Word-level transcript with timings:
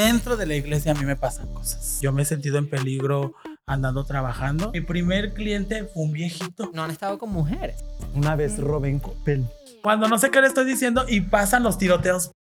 dentro 0.00 0.36
de 0.36 0.46
la 0.46 0.54
iglesia 0.54 0.92
a 0.92 0.94
mí 0.94 1.04
me 1.04 1.16
pasan 1.16 1.52
cosas. 1.52 1.98
Yo 2.00 2.12
me 2.12 2.22
he 2.22 2.24
sentido 2.24 2.58
en 2.58 2.68
peligro 2.68 3.34
andando 3.66 4.04
trabajando. 4.04 4.70
Mi 4.72 4.80
primer 4.80 5.34
cliente 5.34 5.84
fue 5.84 6.04
un 6.04 6.12
viejito. 6.12 6.70
No 6.72 6.82
han 6.82 6.90
estado 6.90 7.18
con 7.18 7.30
mujeres. 7.30 7.84
Una 8.14 8.34
vez 8.34 8.58
robé 8.58 8.88
en 8.88 8.98
Coppel. 8.98 9.46
Cuando 9.82 10.08
no 10.08 10.18
sé 10.18 10.30
qué 10.30 10.40
le 10.40 10.46
estoy 10.46 10.64
diciendo 10.64 11.04
y 11.06 11.20
pasan 11.20 11.62
los 11.62 11.76
tiroteos. 11.76 12.32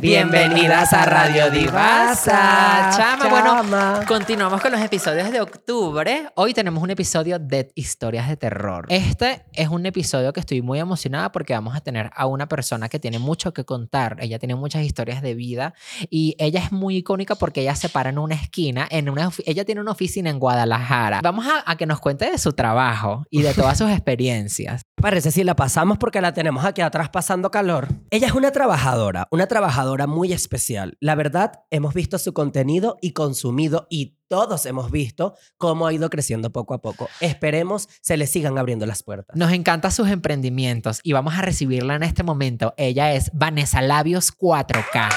Bienvenidas 0.00 0.94
a 0.94 1.04
Radio 1.04 1.50
Divasa. 1.50 2.90
Chama, 2.96 3.28
bueno, 3.28 3.56
Chama. 3.56 4.00
continuamos 4.08 4.62
con 4.62 4.72
los 4.72 4.80
episodios 4.80 5.30
de 5.30 5.42
octubre. 5.42 6.26
Hoy 6.36 6.54
tenemos 6.54 6.82
un 6.82 6.88
episodio 6.88 7.38
de 7.38 7.70
historias 7.74 8.26
de 8.26 8.38
terror. 8.38 8.86
Este 8.88 9.44
es 9.52 9.68
un 9.68 9.84
episodio 9.84 10.32
que 10.32 10.40
estoy 10.40 10.62
muy 10.62 10.78
emocionada 10.78 11.30
porque 11.32 11.52
vamos 11.52 11.76
a 11.76 11.82
tener 11.82 12.10
a 12.16 12.24
una 12.24 12.48
persona 12.48 12.88
que 12.88 12.98
tiene 12.98 13.18
mucho 13.18 13.52
que 13.52 13.66
contar. 13.66 14.16
Ella 14.20 14.38
tiene 14.38 14.54
muchas 14.54 14.84
historias 14.84 15.20
de 15.20 15.34
vida 15.34 15.74
y 16.08 16.34
ella 16.38 16.60
es 16.60 16.72
muy 16.72 16.96
icónica 16.96 17.34
porque 17.34 17.60
ella 17.60 17.74
se 17.74 17.90
para 17.90 18.08
en 18.08 18.18
una 18.18 18.36
esquina, 18.36 18.88
en 18.90 19.10
una, 19.10 19.28
ella 19.44 19.66
tiene 19.66 19.82
una 19.82 19.92
oficina 19.92 20.30
en 20.30 20.38
Guadalajara. 20.38 21.20
Vamos 21.22 21.46
a, 21.46 21.70
a 21.70 21.76
que 21.76 21.84
nos 21.84 22.00
cuente 22.00 22.30
de 22.30 22.38
su 22.38 22.54
trabajo 22.54 23.26
y 23.28 23.42
de 23.42 23.52
todas 23.52 23.76
sus 23.76 23.90
experiencias. 23.90 24.80
Parece 24.96 25.30
si 25.30 25.44
la 25.44 25.56
pasamos 25.56 25.98
porque 25.98 26.22
la 26.22 26.32
tenemos 26.32 26.64
aquí 26.64 26.80
atrás 26.80 27.10
pasando 27.10 27.50
calor. 27.50 27.88
Ella 28.10 28.28
es 28.28 28.32
una 28.32 28.50
trabajadora, 28.50 29.28
una 29.30 29.46
trabajadora 29.46 29.89
muy 30.06 30.32
especial. 30.32 30.96
La 31.00 31.14
verdad, 31.14 31.64
hemos 31.70 31.94
visto 31.94 32.18
su 32.18 32.32
contenido 32.32 32.96
y 33.00 33.12
consumido 33.12 33.86
y 33.90 34.16
todos 34.28 34.64
hemos 34.66 34.90
visto 34.90 35.34
cómo 35.58 35.86
ha 35.86 35.92
ido 35.92 36.08
creciendo 36.08 36.50
poco 36.50 36.74
a 36.74 36.80
poco. 36.80 37.08
Esperemos 37.20 37.88
se 38.00 38.16
le 38.16 38.26
sigan 38.26 38.56
abriendo 38.58 38.86
las 38.86 39.02
puertas. 39.02 39.36
Nos 39.36 39.52
encantan 39.52 39.92
sus 39.92 40.08
emprendimientos 40.08 41.00
y 41.02 41.12
vamos 41.12 41.34
a 41.34 41.42
recibirla 41.42 41.96
en 41.96 42.04
este 42.04 42.22
momento. 42.22 42.74
Ella 42.76 43.12
es 43.12 43.30
Vanessa 43.34 43.82
Labios 43.82 44.32
4K. 44.36 45.08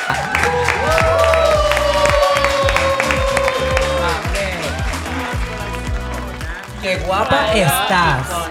¡Qué 6.81 6.97
guapa 7.05 7.53
estás! 7.53 8.42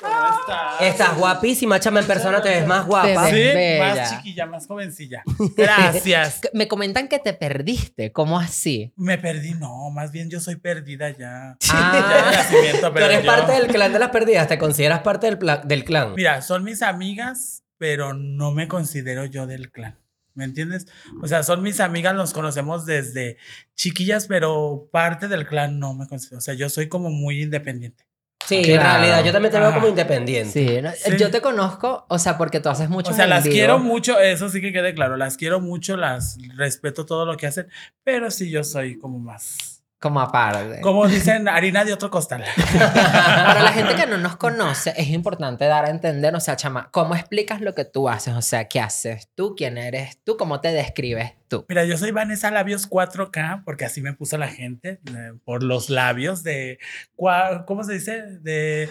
¿Cómo 0.00 0.40
estás? 0.40 0.80
Estás 0.80 1.16
guapísima, 1.18 1.78
chama 1.80 2.00
en 2.00 2.06
persona, 2.06 2.40
te 2.42 2.48
ves 2.48 2.66
más 2.66 2.86
guapa. 2.86 3.26
Te 3.26 3.30
Sí, 3.30 3.36
ves 3.36 3.80
más 3.96 4.10
chiquilla, 4.16 4.46
más 4.46 4.66
jovencilla. 4.66 5.22
Gracias. 5.56 6.40
Me 6.54 6.68
comentan 6.68 7.08
que 7.08 7.18
te 7.18 7.32
perdiste. 7.34 8.12
¿Cómo 8.12 8.38
así? 8.38 8.92
Me 8.96 9.18
perdí, 9.18 9.54
no, 9.54 9.90
más 9.90 10.10
bien 10.12 10.30
yo 10.30 10.40
soy 10.40 10.56
perdida 10.56 11.10
ya. 11.10 11.56
Ah. 11.70 12.32
Ya 12.64 12.80
Tú 12.80 12.92
pero 12.94 13.06
eres 13.06 13.22
yo- 13.24 13.26
parte 13.30 13.52
del 13.52 13.66
clan 13.68 13.92
de 13.92 13.98
las 13.98 14.10
perdidas, 14.10 14.48
¿te 14.48 14.58
consideras 14.58 15.00
parte 15.00 15.26
del, 15.26 15.38
pla- 15.38 15.58
del 15.64 15.84
clan? 15.84 16.14
Mira, 16.14 16.40
son 16.42 16.64
mis 16.64 16.82
amigas, 16.82 17.62
pero 17.78 18.14
no 18.14 18.52
me 18.52 18.68
considero 18.68 19.24
yo 19.26 19.46
del 19.46 19.70
clan. 19.70 19.98
¿Me 20.34 20.44
entiendes? 20.44 20.86
O 21.22 21.26
sea, 21.26 21.42
son 21.42 21.60
mis 21.62 21.80
amigas, 21.80 22.14
nos 22.14 22.32
conocemos 22.32 22.86
desde 22.86 23.36
chiquillas, 23.74 24.26
pero 24.28 24.88
parte 24.92 25.26
del 25.28 25.44
clan 25.46 25.78
no 25.78 25.92
me 25.92 26.06
considero. 26.06 26.38
O 26.38 26.40
sea, 26.40 26.54
yo 26.54 26.68
soy 26.70 26.88
como 26.88 27.10
muy 27.10 27.42
independiente. 27.42 28.04
Sí, 28.46 28.56
en 28.56 28.64
Claro. 28.80 28.98
realidad 28.98 29.24
yo 29.24 29.32
también 29.32 29.52
te 29.52 29.58
veo 29.58 29.68
Ajá. 29.68 29.76
como 29.76 29.88
independiente. 29.88 30.52
Sí, 30.52 30.82
no, 30.82 30.90
Sí. 30.92 31.16
yo 31.18 31.30
te 31.30 31.40
conozco, 31.40 32.04
o 32.08 32.18
sea, 32.18 32.36
porque 32.36 32.58
tú 32.60 32.68
haces 32.68 32.88
mucho 32.88 33.12
O 33.12 33.14
sea, 33.14 33.24
en 33.24 33.30
las 33.30 33.44
vivo. 33.44 33.54
quiero 33.54 33.78
mucho, 33.78 34.18
eso 34.18 34.48
sí 34.48 34.60
que 34.60 34.72
quede 34.72 34.92
claro, 34.94 35.16
las 35.16 35.36
quiero 35.36 35.60
mucho, 35.60 35.96
las 35.96 36.36
respeto 36.56 37.06
todo 37.06 37.26
lo 37.26 37.36
que 37.36 37.46
hacen, 37.46 37.68
pero 38.02 38.30
sí 38.30 38.50
yo 38.50 38.64
soy 38.64 38.98
como 38.98 39.18
más, 39.20 39.79
Como 40.00 40.20
aparte. 40.20 40.80
como 40.80 41.06
dicen, 41.06 41.46
harina 41.46 41.84
de 41.84 41.92
otro 41.92 42.10
costal. 42.10 42.42
Para 42.78 43.62
la 43.62 43.72
gente 43.72 43.94
que 43.94 44.06
no 44.06 44.16
nos 44.16 44.36
conoce, 44.38 44.94
es 44.96 45.08
importante 45.08 45.66
dar 45.66 45.84
a 45.84 45.90
entender, 45.90 46.34
o 46.34 46.40
sea, 46.40 46.56
chama, 46.56 46.88
¿cómo 46.90 47.14
explicas 47.14 47.60
lo 47.60 47.74
que 47.74 47.84
tú 47.84 48.08
haces? 48.08 48.34
O 48.34 48.40
sea, 48.40 48.66
¿qué 48.66 48.80
haces 48.80 49.28
tú? 49.34 49.54
¿Quién 49.54 49.76
eres 49.76 50.18
tú? 50.24 50.38
¿Cómo 50.38 50.62
te 50.62 50.72
describes 50.72 51.34
tú? 51.48 51.66
Mira, 51.68 51.84
yo 51.84 51.98
soy 51.98 52.12
Vanessa 52.12 52.50
Labios 52.50 52.88
4K, 52.88 53.62
porque 53.64 53.84
así 53.84 54.00
me 54.00 54.14
puso 54.14 54.38
la 54.38 54.48
gente, 54.48 55.00
eh, 55.04 55.32
por 55.44 55.62
los 55.62 55.90
labios 55.90 56.42
de, 56.42 56.78
¿cómo 57.66 57.84
se 57.84 57.92
dice? 57.92 58.22
De 58.40 58.88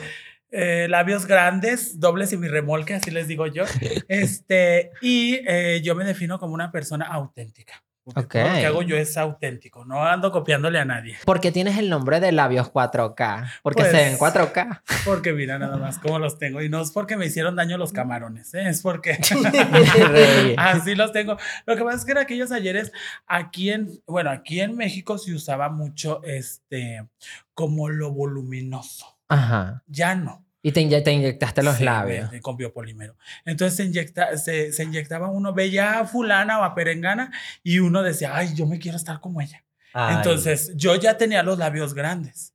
eh, 0.51 0.87
labios 0.89 1.25
grandes, 1.25 1.99
dobles 1.99 2.33
y 2.33 2.37
mi 2.37 2.47
remolque, 2.47 2.95
así 2.95 3.11
les 3.11 3.27
digo 3.27 3.47
yo. 3.47 3.65
Este, 4.07 4.91
y 5.01 5.41
eh, 5.47 5.81
yo 5.83 5.95
me 5.95 6.05
defino 6.05 6.39
como 6.39 6.53
una 6.53 6.71
persona 6.71 7.07
auténtica. 7.07 7.83
Porque 8.13 8.39
Ok. 8.39 8.45
Todo 8.45 8.53
lo 8.53 8.59
que 8.59 8.65
hago 8.65 8.81
yo 8.83 8.95
es 8.97 9.17
auténtico, 9.17 9.85
no 9.85 10.03
ando 10.05 10.31
copiándole 10.31 10.79
a 10.79 10.85
nadie. 10.85 11.17
¿Por 11.25 11.39
qué 11.39 11.51
tienes 11.51 11.77
el 11.77 11.89
nombre 11.89 12.19
de 12.19 12.31
labios 12.31 12.71
4K? 12.71 13.51
Porque 13.63 13.83
Pues- 13.83 13.91
se 13.91 13.97
ven 13.97 14.17
4K. 14.17 14.81
Porque 15.05 15.33
mira 15.33 15.57
nada 15.59 15.77
más 15.77 15.97
cómo 15.99 16.19
los 16.19 16.37
tengo. 16.37 16.61
Y 16.61 16.69
no 16.69 16.81
es 16.81 16.91
porque 16.91 17.17
me 17.17 17.25
hicieron 17.27 17.55
daño 17.55 17.77
los 17.77 17.91
camarones, 17.93 18.53
¿eh? 18.53 18.67
es 18.69 18.81
porque 18.81 19.17
así 20.57 20.95
los 20.95 21.11
tengo. 21.11 21.37
Lo 21.65 21.75
que 21.75 21.83
pasa 21.83 21.97
es 21.97 22.05
que 22.05 22.11
en 22.11 22.17
aquellos 22.19 22.51
ayeres, 22.51 22.91
aquí 23.27 23.71
en, 23.71 24.01
bueno, 24.07 24.29
aquí 24.29 24.61
en 24.61 24.75
México 24.75 25.17
se 25.17 25.33
usaba 25.33 25.69
mucho 25.69 26.21
este, 26.23 27.05
como 27.53 27.89
lo 27.89 28.11
voluminoso. 28.11 29.17
Ajá. 29.27 29.83
Ya 29.87 30.15
no. 30.15 30.45
Y 30.61 30.71
te, 30.73 31.01
te 31.01 31.11
inyectaste 31.11 31.63
los 31.63 31.77
Sí, 31.77 31.83
labios. 31.85 32.29
Con 32.41 32.57
biopolímero. 32.57 33.15
Entonces 33.45 33.77
se, 33.77 33.83
inyecta, 33.85 34.37
se, 34.37 34.73
se 34.73 34.83
inyectaba 34.83 35.29
uno, 35.31 35.53
veía 35.53 35.99
a 35.99 36.05
fulana 36.05 36.59
o 36.59 36.63
a 36.63 36.75
perengana 36.75 37.31
y 37.63 37.79
uno 37.79 38.03
decía, 38.03 38.35
ay, 38.35 38.53
yo 38.55 38.65
me 38.65 38.79
quiero 38.79 38.97
estar 38.97 39.19
como 39.21 39.39
ella. 39.41 39.63
Ay. 39.93 40.17
Entonces, 40.17 40.73
yo 40.75 40.95
ya 40.95 41.17
tenía 41.17 41.43
los 41.43 41.57
labios 41.57 41.93
grandes. 41.93 42.53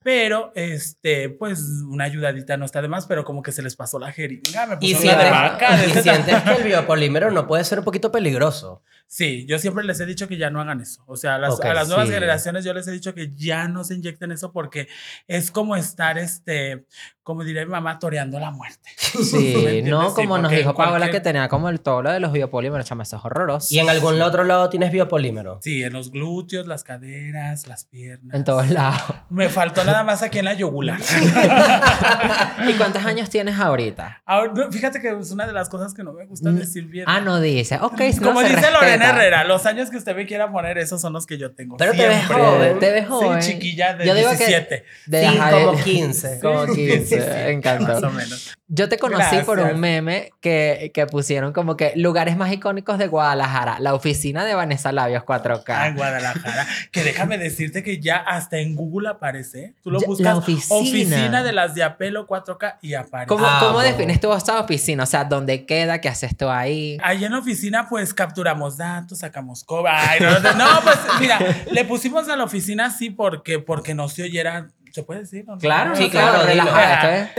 Pero, 0.00 0.52
este, 0.54 1.28
pues, 1.28 1.58
una 1.88 2.04
ayudadita 2.04 2.56
no 2.56 2.64
está 2.64 2.80
de 2.80 2.86
más, 2.86 3.06
pero 3.06 3.24
como 3.24 3.42
que 3.42 3.50
se 3.50 3.62
les 3.62 3.74
pasó 3.74 3.98
la 3.98 4.12
jeringa, 4.12 4.64
me 4.66 4.74
Y 4.80 4.94
pusieron 4.94 5.00
sientes, 5.02 5.24
de 5.24 5.30
vaca. 5.30 5.84
y 5.86 5.90
sientes 6.02 6.42
que 6.44 6.52
el 6.52 6.62
biopolímero 6.62 7.32
no 7.32 7.48
puede 7.48 7.64
ser 7.64 7.80
un 7.80 7.84
poquito 7.84 8.12
peligroso. 8.12 8.82
Sí, 9.08 9.44
yo 9.46 9.58
siempre 9.58 9.82
les 9.84 9.98
he 9.98 10.06
dicho 10.06 10.28
que 10.28 10.36
ya 10.36 10.50
no 10.50 10.60
hagan 10.60 10.80
eso. 10.80 11.02
O 11.08 11.16
sea, 11.16 11.34
a 11.34 11.38
las, 11.38 11.54
Ok, 11.54 11.64
a 11.64 11.74
las 11.74 11.88
nuevas 11.88 12.06
sí. 12.06 12.14
generaciones 12.14 12.64
yo 12.64 12.72
les 12.74 12.86
he 12.86 12.92
dicho 12.92 13.12
que 13.12 13.32
ya 13.34 13.66
no 13.66 13.82
se 13.82 13.94
inyecten 13.94 14.30
eso 14.30 14.52
porque 14.52 14.86
es 15.26 15.50
como 15.50 15.74
estar, 15.74 16.16
este, 16.16 16.86
como 17.28 17.44
diría 17.44 17.62
mi 17.66 17.70
mamá, 17.72 17.98
toreando 17.98 18.40
la 18.40 18.50
muerte. 18.50 18.88
¿Me 19.18 19.22
Sí, 19.22 19.82
no 19.82 20.08
Sí, 20.08 20.14
como 20.14 20.38
nos 20.38 20.50
dijo 20.50 20.74
Paola 20.74 20.92
cualquier- 20.92 21.10
que 21.12 21.20
tenía 21.20 21.46
como 21.50 21.68
el 21.68 21.80
tolo 21.80 22.10
de 22.10 22.20
los 22.20 22.32
biopolímeros, 22.32 22.86
chama, 22.86 23.02
eso 23.02 23.16
es 23.18 23.24
horroroso. 23.26 23.66
Y 23.70 23.80
en 23.80 23.90
algún 23.90 24.18
otro 24.22 24.44
lado 24.44 24.70
tienes 24.70 24.90
biopolímero. 24.92 25.60
Sí, 25.62 25.84
en 25.84 25.92
los 25.92 26.10
glúteos, 26.10 26.66
las 26.66 26.84
caderas, 26.84 27.66
las 27.66 27.84
piernas. 27.84 28.34
En 28.34 28.44
todos 28.44 28.70
lados. 28.70 29.02
Me 29.28 29.50
faltó 29.50 29.84
nada 29.84 30.04
más 30.04 30.22
aquí 30.22 30.38
en 30.38 30.46
la 30.46 30.54
yugular. 30.54 30.98
¿Y 32.66 32.72
cuántos 32.74 33.04
años 33.04 33.28
tienes 33.28 33.58
ahorita? 33.58 34.22
Ahora, 34.24 34.70
fíjate 34.70 35.00
que 35.02 35.10
es 35.10 35.30
una 35.30 35.46
de 35.46 35.52
las 35.52 35.68
cosas 35.68 35.92
que 35.92 36.02
no 36.02 36.14
me 36.14 36.24
gusta 36.24 36.50
decir 36.50 36.84
bien. 36.86 37.04
Ah, 37.06 37.20
no 37.20 37.40
dice. 37.42 37.76
Ok, 37.82 38.00
no 38.22 38.28
Como 38.28 38.40
dice 38.42 38.70
Lorena. 38.70 39.10
Herrera, 39.10 39.44
los 39.44 39.66
años 39.66 39.90
que 39.90 39.98
usted 39.98 40.16
me 40.16 40.24
quiera 40.26 40.50
poner, 40.50 40.78
esos 40.78 40.98
son 41.00 41.12
los 41.12 41.26
que 41.26 41.36
yo 41.36 41.52
tengo. 41.52 41.76
Pero 41.76 41.92
te 41.92 42.08
ves 42.08 42.26
joven. 42.26 42.78
Te 42.78 42.90
ves 42.90 43.06
joven. 43.06 43.42
Sí, 43.42 43.52
chiquilla 43.52 43.94
de 43.94 44.06
Yo 44.06 44.14
digo 44.14 44.30
que- 44.30 44.36
17. 44.46 44.84
De 45.06 45.28
sí, 45.28 45.36
como 45.38 45.72
de- 45.72 45.82
15. 45.82 46.40
Como 46.40 46.66
15, 46.66 47.17
Sí, 47.20 47.50
encantó. 47.52 47.92
Más 47.94 48.02
o 48.02 48.10
menos. 48.10 48.54
Yo 48.70 48.88
te 48.90 48.98
conocí 48.98 49.36
por 49.46 49.56
Gracias. 49.56 49.74
un 49.74 49.80
meme 49.80 50.30
que, 50.42 50.90
que 50.92 51.06
pusieron 51.06 51.54
como 51.54 51.76
que 51.76 51.92
lugares 51.96 52.36
más 52.36 52.52
icónicos 52.52 52.98
de 52.98 53.06
Guadalajara. 53.06 53.78
La 53.80 53.94
oficina 53.94 54.44
de 54.44 54.54
Vanessa 54.54 54.92
Labios 54.92 55.22
4K. 55.24 55.62
Ah, 55.68 55.88
en 55.88 55.96
Guadalajara. 55.96 56.66
Que 56.92 57.02
déjame 57.02 57.38
decirte 57.38 57.82
que 57.82 57.98
ya 57.98 58.16
hasta 58.18 58.58
en 58.58 58.76
Google 58.76 59.08
aparece. 59.08 59.74
Tú 59.82 59.90
lo 59.90 60.00
Ya, 60.00 60.06
buscas. 60.06 60.24
la 60.24 60.36
oficina. 60.36 61.42
de 61.42 61.52
las 61.52 61.74
de 61.74 61.82
Apelo 61.82 62.26
4K 62.26 62.76
y 62.82 62.92
aparece. 62.94 63.28
¿Cómo, 63.28 63.46
Ah, 63.46 63.56
cómo 63.60 63.72
bueno. 63.74 63.88
defines 63.90 64.20
tu 64.20 64.32
esta 64.34 64.60
oficina? 64.60 65.04
O 65.04 65.06
sea, 65.06 65.24
¿dónde 65.24 65.64
queda? 65.64 66.00
¿Qué 66.02 66.08
haces 66.10 66.36
tú 66.36 66.48
ahí? 66.50 66.98
Ahí 67.02 67.24
en 67.24 67.32
la 67.32 67.38
oficina, 67.38 67.88
pues 67.88 68.12
capturamos 68.12 68.76
datos, 68.76 69.20
sacamos 69.20 69.64
coba. 69.64 70.10
Ay, 70.10 70.20
no, 70.20 70.38
no, 70.40 70.52
no, 70.54 70.66
pues 70.82 70.98
mira, 71.20 71.38
le 71.72 71.84
pusimos 71.86 72.28
a 72.28 72.36
la 72.36 72.44
oficina 72.44 72.86
así 72.86 73.08
porque, 73.08 73.58
porque 73.60 73.94
no 73.94 74.08
se 74.10 74.24
oyera. 74.24 74.68
¿Se 74.92 75.02
puede 75.02 75.20
decir? 75.20 75.44
no? 75.46 75.58
Claro, 75.58 75.94
Sí, 75.96 76.08
claro, 76.10 76.44
relajada, 76.44 77.30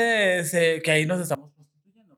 se- 0.45 0.81
que 0.83 0.91
ahí 0.91 1.05
nos 1.05 1.19
estamos 1.21 1.49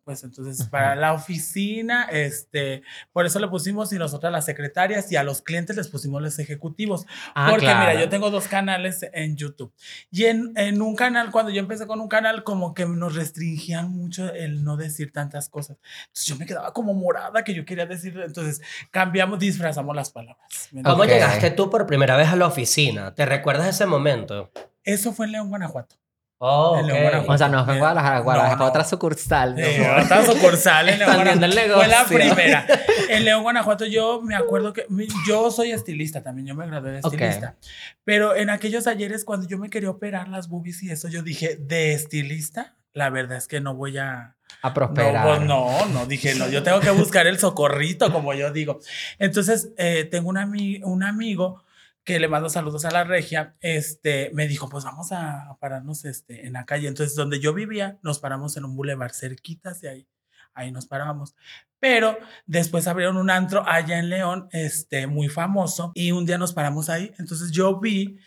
pues 0.03 0.23
entonces 0.23 0.67
para 0.67 0.95
la 0.95 1.13
oficina 1.13 2.05
este 2.11 2.81
por 3.11 3.25
eso 3.25 3.39
le 3.39 3.47
pusimos 3.47 3.91
y 3.93 3.97
nosotras 3.97 4.31
las 4.31 4.45
secretarias 4.45 5.11
y 5.11 5.15
a 5.15 5.23
los 5.23 5.41
clientes 5.41 5.75
les 5.75 5.87
pusimos 5.87 6.21
los 6.21 6.39
ejecutivos 6.39 7.05
Ah, 7.35 7.47
porque 7.49 7.65
claro. 7.65 7.79
mira 7.91 7.99
yo 8.01 8.09
tengo 8.09 8.29
dos 8.31 8.47
canales 8.47 9.05
en 9.13 9.35
YouTube 9.37 9.73
y 10.09 10.25
en, 10.25 10.53
en 10.55 10.81
un 10.81 10.95
canal 10.95 11.31
cuando 11.31 11.51
yo 11.51 11.59
empecé 11.59 11.85
con 11.87 11.99
un 12.01 12.07
canal 12.07 12.43
como 12.43 12.73
que 12.73 12.85
nos 12.85 13.15
restringían 13.15 13.91
mucho 13.91 14.31
el 14.33 14.63
no 14.63 14.77
decir 14.77 15.11
tantas 15.11 15.49
cosas 15.49 15.77
entonces 16.07 16.25
yo 16.25 16.35
me 16.37 16.45
quedaba 16.45 16.73
como 16.73 16.93
morada 16.93 17.43
que 17.43 17.53
yo 17.53 17.63
quería 17.65 17.85
decir 17.85 18.19
entonces 18.25 18.61
cambiamos 18.89 19.39
disfrazamos 19.39 19.95
las 19.95 20.11
palabras 20.11 20.69
¿me 20.71 20.81
¿Cómo 20.83 20.95
Ok. 20.95 21.03
entiendes? 21.03 21.27
llegaste 21.29 21.51
tú 21.51 21.69
por 21.69 21.85
primera 21.85 22.17
vez 22.17 22.27
a 22.29 22.35
la 22.35 22.47
oficina? 22.47 23.13
¿Te 23.13 23.25
recuerdas 23.25 23.67
ese 23.67 23.85
momento? 23.85 24.51
eso 24.83 25.13
fue 25.13 25.27
en 25.27 25.33
León 25.33 25.49
Guanajuato 25.49 25.95
Oh, 26.43 26.79
En. 26.79 27.29
O 27.29 27.37
sea, 27.37 27.49
no 27.49 27.63
fue 27.65 27.73
en 27.75 27.79
Guadalajara, 27.79 28.17
No, 28.17 28.23
Guadalajara 28.23 28.57
fue 28.57 28.65
no. 28.65 28.69
otra 28.71 28.83
sucursal. 28.83 29.59
Eh, 29.59 29.85
amor. 29.85 30.01
otra 30.05 30.25
sucursal 30.25 30.89
en 30.89 30.97
León 30.99 31.15
Guanajuato. 31.15 31.51
Fue 31.77 31.87
la 31.87 32.05
primera. 32.05 32.65
En 33.09 33.25
León, 33.25 33.43
Guanajuato, 33.43 33.85
yo 33.85 34.21
me 34.23 34.33
acuerdo 34.35 34.73
que 34.73 34.87
yo 35.27 35.51
soy 35.51 35.71
estilista 35.71 36.23
también, 36.23 36.47
yo 36.47 36.55
me 36.55 36.65
gradué 36.65 36.93
de 36.93 36.99
estilista. 36.99 37.57
Pero 38.03 38.35
en 38.35 38.49
aquellos 38.49 38.87
ayeres, 38.87 39.23
cuando 39.23 39.47
yo 39.47 39.59
me 39.59 39.69
quería 39.69 39.91
operar 39.91 40.29
las 40.29 40.47
boobies 40.49 40.81
y 40.81 40.89
eso, 40.89 41.07
yo 41.09 41.21
dije, 41.21 41.57
de 41.59 41.93
estilista, 41.93 42.75
la 42.93 43.11
verdad 43.11 43.37
es 43.37 43.47
que 43.47 43.61
no 43.61 43.75
voy 43.75 43.99
a, 43.99 44.35
A 44.63 44.67
No, 44.69 44.73
prosperar. 44.73 45.27
pues 45.27 45.41
no, 45.41 45.85
no, 45.93 46.05
dije, 46.07 46.33
no, 46.35 46.49
yo 46.49 46.63
tengo 46.63 46.79
que 46.79 46.89
buscar 46.89 47.27
el 47.27 47.37
socorrito, 47.37 48.11
como 48.11 48.33
yo 48.33 48.51
digo. 48.51 48.79
Entonces, 49.19 49.69
eh, 49.77 50.05
tengo 50.09 50.29
un, 50.29 50.37
ami- 50.37 50.81
un 50.83 51.03
amigo 51.03 51.63
que 52.11 52.19
le 52.19 52.27
mando 52.27 52.49
saludos 52.49 52.83
a 52.83 52.91
la 52.91 53.05
regia, 53.05 53.55
este, 53.61 54.31
me 54.33 54.45
dijo, 54.45 54.67
pues 54.67 54.83
vamos 54.83 55.13
a, 55.13 55.55
pararnos 55.61 56.03
este, 56.03 56.45
en 56.45 56.53
la 56.53 56.65
calle. 56.65 56.89
Entonces, 56.89 57.15
donde 57.15 57.39
yo 57.39 57.53
vivía, 57.53 57.99
nos 58.03 58.19
paramos 58.19 58.57
en 58.57 58.65
un 58.65 58.75
bulevar 58.75 59.13
cerquitas 59.13 59.79
de 59.79 59.89
ahí. 59.89 60.07
Ahí 60.53 60.73
nos 60.73 60.87
parábamos. 60.87 61.35
Pero 61.79 62.17
después 62.45 62.87
abrieron 62.87 63.15
un 63.15 63.29
antro 63.29 63.63
allá 63.65 63.97
en 63.97 64.09
León, 64.09 64.49
este, 64.51 65.07
muy 65.07 65.29
famoso, 65.29 65.93
y 65.95 66.11
un 66.11 66.25
día 66.25 66.37
nos 66.37 66.51
paramos 66.51 66.89
ahí. 66.89 67.13
Entonces 67.17 67.51
yo 67.51 67.79
vi 67.79 68.19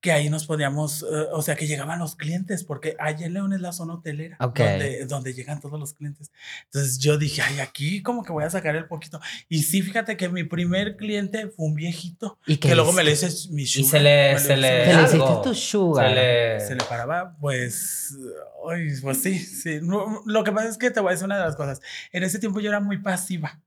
que 0.00 0.12
ahí 0.12 0.30
nos 0.30 0.46
podíamos, 0.46 1.02
eh, 1.02 1.06
o 1.32 1.42
sea, 1.42 1.56
que 1.56 1.66
llegaban 1.66 1.98
los 1.98 2.16
clientes, 2.16 2.64
porque 2.64 2.96
allá 2.98 3.26
en 3.26 3.34
León 3.34 3.52
es 3.52 3.60
la 3.60 3.72
zona 3.72 3.94
hotelera, 3.94 4.36
Ok. 4.40 4.58
donde, 4.58 5.06
donde 5.06 5.34
llegan 5.34 5.60
todos 5.60 5.78
los 5.78 5.92
clientes. 5.92 6.30
Entonces 6.64 6.98
yo 6.98 7.18
dije, 7.18 7.42
ay, 7.42 7.60
aquí 7.60 8.02
como 8.02 8.22
que 8.24 8.32
voy 8.32 8.44
a 8.44 8.50
sacar 8.50 8.76
el 8.76 8.86
poquito. 8.86 9.20
Y 9.48 9.62
sí, 9.64 9.82
fíjate 9.82 10.16
que 10.16 10.28
mi 10.28 10.44
primer 10.44 10.96
cliente 10.96 11.48
fue 11.48 11.66
un 11.66 11.74
viejito, 11.74 12.38
¿Y 12.46 12.56
que 12.56 12.74
luego 12.74 12.92
me 12.92 13.04
le 13.04 13.12
hice 13.12 13.28
mi 13.50 13.62
Y 13.62 13.66
sugar. 13.66 13.90
se 13.90 14.00
le, 14.00 14.38
se 14.38 14.56
le, 14.56 14.84
Te 14.84 15.16
le 15.18 15.24
tu 15.42 15.54
sugar. 15.54 16.08
Se 16.08 16.14
le, 16.14 16.60
se 16.60 16.74
le 16.76 16.84
paraba, 16.84 17.36
pues, 17.40 18.16
ay, 18.70 18.88
pues 19.02 19.22
sí, 19.22 19.38
sí. 19.38 19.80
No, 19.82 20.22
lo 20.24 20.44
que 20.44 20.52
pasa 20.52 20.68
es 20.68 20.78
que 20.78 20.90
te 20.90 21.00
voy 21.00 21.10
a 21.10 21.12
decir 21.12 21.26
una 21.26 21.36
de 21.38 21.44
las 21.44 21.56
cosas. 21.56 21.80
En 22.12 22.22
ese 22.22 22.38
tiempo 22.38 22.60
yo 22.60 22.70
era 22.70 22.80
muy 22.80 22.98
pasiva. 22.98 23.60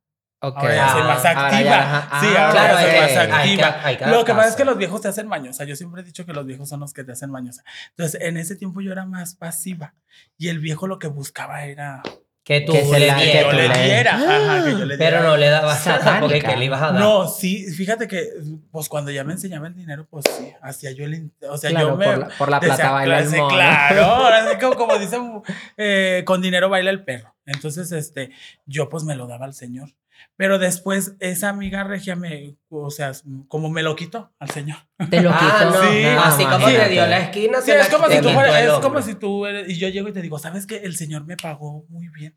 Ok. 0.45 0.57
Ahora 0.57 0.75
ya 0.75 0.89
soy 0.89 1.01
Ah, 1.01 1.07
más 1.07 1.25
ahora 1.25 1.45
activa. 1.47 1.63
ya, 1.63 1.81
ajá. 1.97 2.19
sí, 2.19 2.27
Ah, 2.35 2.47
ahora 2.47 2.51
claro, 2.51 2.73
soy 2.77 2.83
hay 2.89 2.99
más 3.01 3.09
hay 3.09 3.27
que- 3.27 3.33
activa. 3.63 3.79
hay 3.87 3.97
que 3.97 4.05
Lo 4.07 4.25
que 4.25 4.33
pasa 4.33 4.49
es 4.49 4.55
que 4.55 4.65
los 4.65 4.77
viejos 4.77 5.01
te 5.01 5.07
hacen 5.07 5.27
mañosa. 5.27 5.63
Yo 5.63 5.75
siempre 5.77 6.01
he 6.01 6.03
dicho 6.05 6.25
que 6.25 6.33
los 6.33 6.45
viejos 6.45 6.67
son 6.67 6.81
los 6.81 6.93
que 6.93 7.03
te 7.05 7.13
hacen 7.13 7.31
mañosa. 7.31 7.63
Entonces, 7.91 8.19
en 8.21 8.35
ese 8.35 8.55
tiempo 8.57 8.81
yo 8.81 8.91
era 8.91 9.05
más 9.05 9.35
pasiva. 9.35 9.93
Y 10.37 10.49
el 10.49 10.59
viejo 10.59 10.85
lo 10.87 10.99
que 10.99 11.07
buscaba 11.07 11.63
era 11.63 12.01
que 12.43 12.59
tú 12.59 12.73
Que 12.73 12.83
se 12.83 12.99
le 12.99 13.07
la- 13.07 13.15
que 13.17 13.45
tú 13.49 13.55
le 13.55 13.69
le- 13.69 13.83
diera. 13.85 14.15
Ajá, 14.15 14.65
que 14.65 14.71
yo 14.71 14.79
le 14.85 14.97
diera. 14.97 15.17
Pero 15.21 15.23
no 15.23 15.37
le 15.37 15.47
dabas 15.47 15.85
nada 15.87 16.19
porque 16.19 16.41
que 16.41 16.57
le 16.57 16.65
ibas 16.65 16.81
a 16.81 16.91
dar. 16.91 16.99
No, 16.99 17.29
sí, 17.29 17.65
fíjate 17.71 18.09
que, 18.09 18.27
pues 18.69 18.89
cuando 18.89 19.11
ya 19.11 19.23
me 19.23 19.31
enseñaba 19.31 19.67
el 19.67 19.75
dinero, 19.75 20.05
pues 20.09 20.25
sí, 20.29 20.51
hacía 20.61 20.91
yo 20.91 21.05
el. 21.05 21.31
O 21.49 21.57
sea, 21.57 21.69
Claro, 21.69 21.91
yo 21.91 21.95
me. 21.95 22.05
por 22.05 22.17
la, 22.17 22.27
por 22.37 22.49
la 22.49 22.59
plata 22.59 22.75
decía, 22.75 22.91
baila 22.91 23.19
el 23.19 23.29
mono. 23.29 23.47
Claro, 23.47 24.59
como, 24.59 24.75
como 24.75 24.97
dicen, 24.99 25.41
eh, 25.77 26.23
con 26.25 26.41
dinero 26.41 26.67
baila 26.67 26.89
el 26.89 27.05
perro. 27.05 27.33
Entonces, 27.45 27.93
este, 27.93 28.31
yo 28.65 28.89
pues 28.89 29.05
me 29.05 29.15
lo 29.15 29.25
daba 29.25 29.45
al 29.45 29.53
señor. 29.53 29.87
Pero 30.35 30.57
después 30.59 31.15
esa 31.19 31.49
amiga 31.49 31.83
regia 31.83 32.15
me, 32.15 32.55
o 32.69 32.89
sea, 32.89 33.11
como 33.47 33.69
me 33.69 33.83
lo 33.83 33.95
quitó 33.95 34.33
al 34.39 34.49
señor. 34.49 34.77
Te 35.09 35.21
lo 35.21 35.29
Ah, 35.31 35.39
quito. 35.69 35.71
no, 35.83 35.91
Sí. 35.91 36.03
así 36.05 36.43
como 36.45 36.67
Sí. 36.67 36.75
te 36.75 36.89
dio 36.89 37.05
la 37.07 37.19
esquina, 37.19 37.59
Sí, 37.61 37.65
se 37.67 37.79
es 37.79 37.89
la 37.89 37.95
como 37.97 38.09
si 38.09 38.15
tú 38.17 38.21
quitó 38.21 38.33
fueras- 38.33 38.55
el 38.61 38.67
es 38.69 38.73
como 38.79 39.01
si 39.01 39.15
tú 39.15 39.45
eres, 39.45 39.69
y 39.69 39.77
yo 39.77 39.89
llego 39.89 40.07
y 40.09 40.13
te 40.13 40.21
digo, 40.21 40.39
¿sabes 40.39 40.65
qué? 40.65 40.77
El 40.77 40.95
señor 40.95 41.25
me 41.25 41.37
pagó 41.37 41.85
muy 41.89 42.07
bien. 42.09 42.33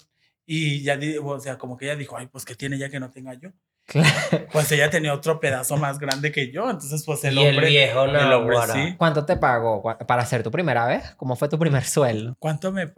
Y 0.46 0.82
ya, 0.82 0.98
o 1.22 1.40
sea, 1.40 1.58
como 1.58 1.76
que 1.76 1.86
ella 1.86 1.96
dijo, 1.96 2.16
ay, 2.16 2.26
pues 2.28 2.44
que 2.44 2.54
tiene 2.54 2.78
ya 2.78 2.88
que 2.88 3.00
no 3.00 3.10
tenga 3.10 3.34
yo. 3.34 3.50
Claro. 3.86 4.08
Pues 4.52 4.70
ella 4.72 4.90
tenía 4.90 5.14
otro 5.14 5.38
pedazo 5.38 5.76
más 5.76 5.98
grande 6.00 6.32
que 6.32 6.50
yo, 6.50 6.68
entonces 6.68 7.04
pues 7.06 7.22
el 7.24 7.34
y 7.38 7.42
el 7.44 7.54
hombre, 7.54 7.68
viejo, 7.68 8.06
no, 8.08 8.18
el 8.20 8.32
hombre 8.32 8.56
sí. 8.72 8.94
¿Cuánto 8.98 9.24
te 9.24 9.36
pagó 9.36 9.80
para 10.08 10.22
hacer 10.22 10.42
tu 10.42 10.50
primera 10.50 10.86
vez? 10.86 11.14
¿Cómo 11.16 11.36
fue 11.36 11.48
tu 11.48 11.56
primer 11.58 11.84
sueldo? 11.84 12.34
¿Cuánto 12.40 12.72
me 12.72 12.92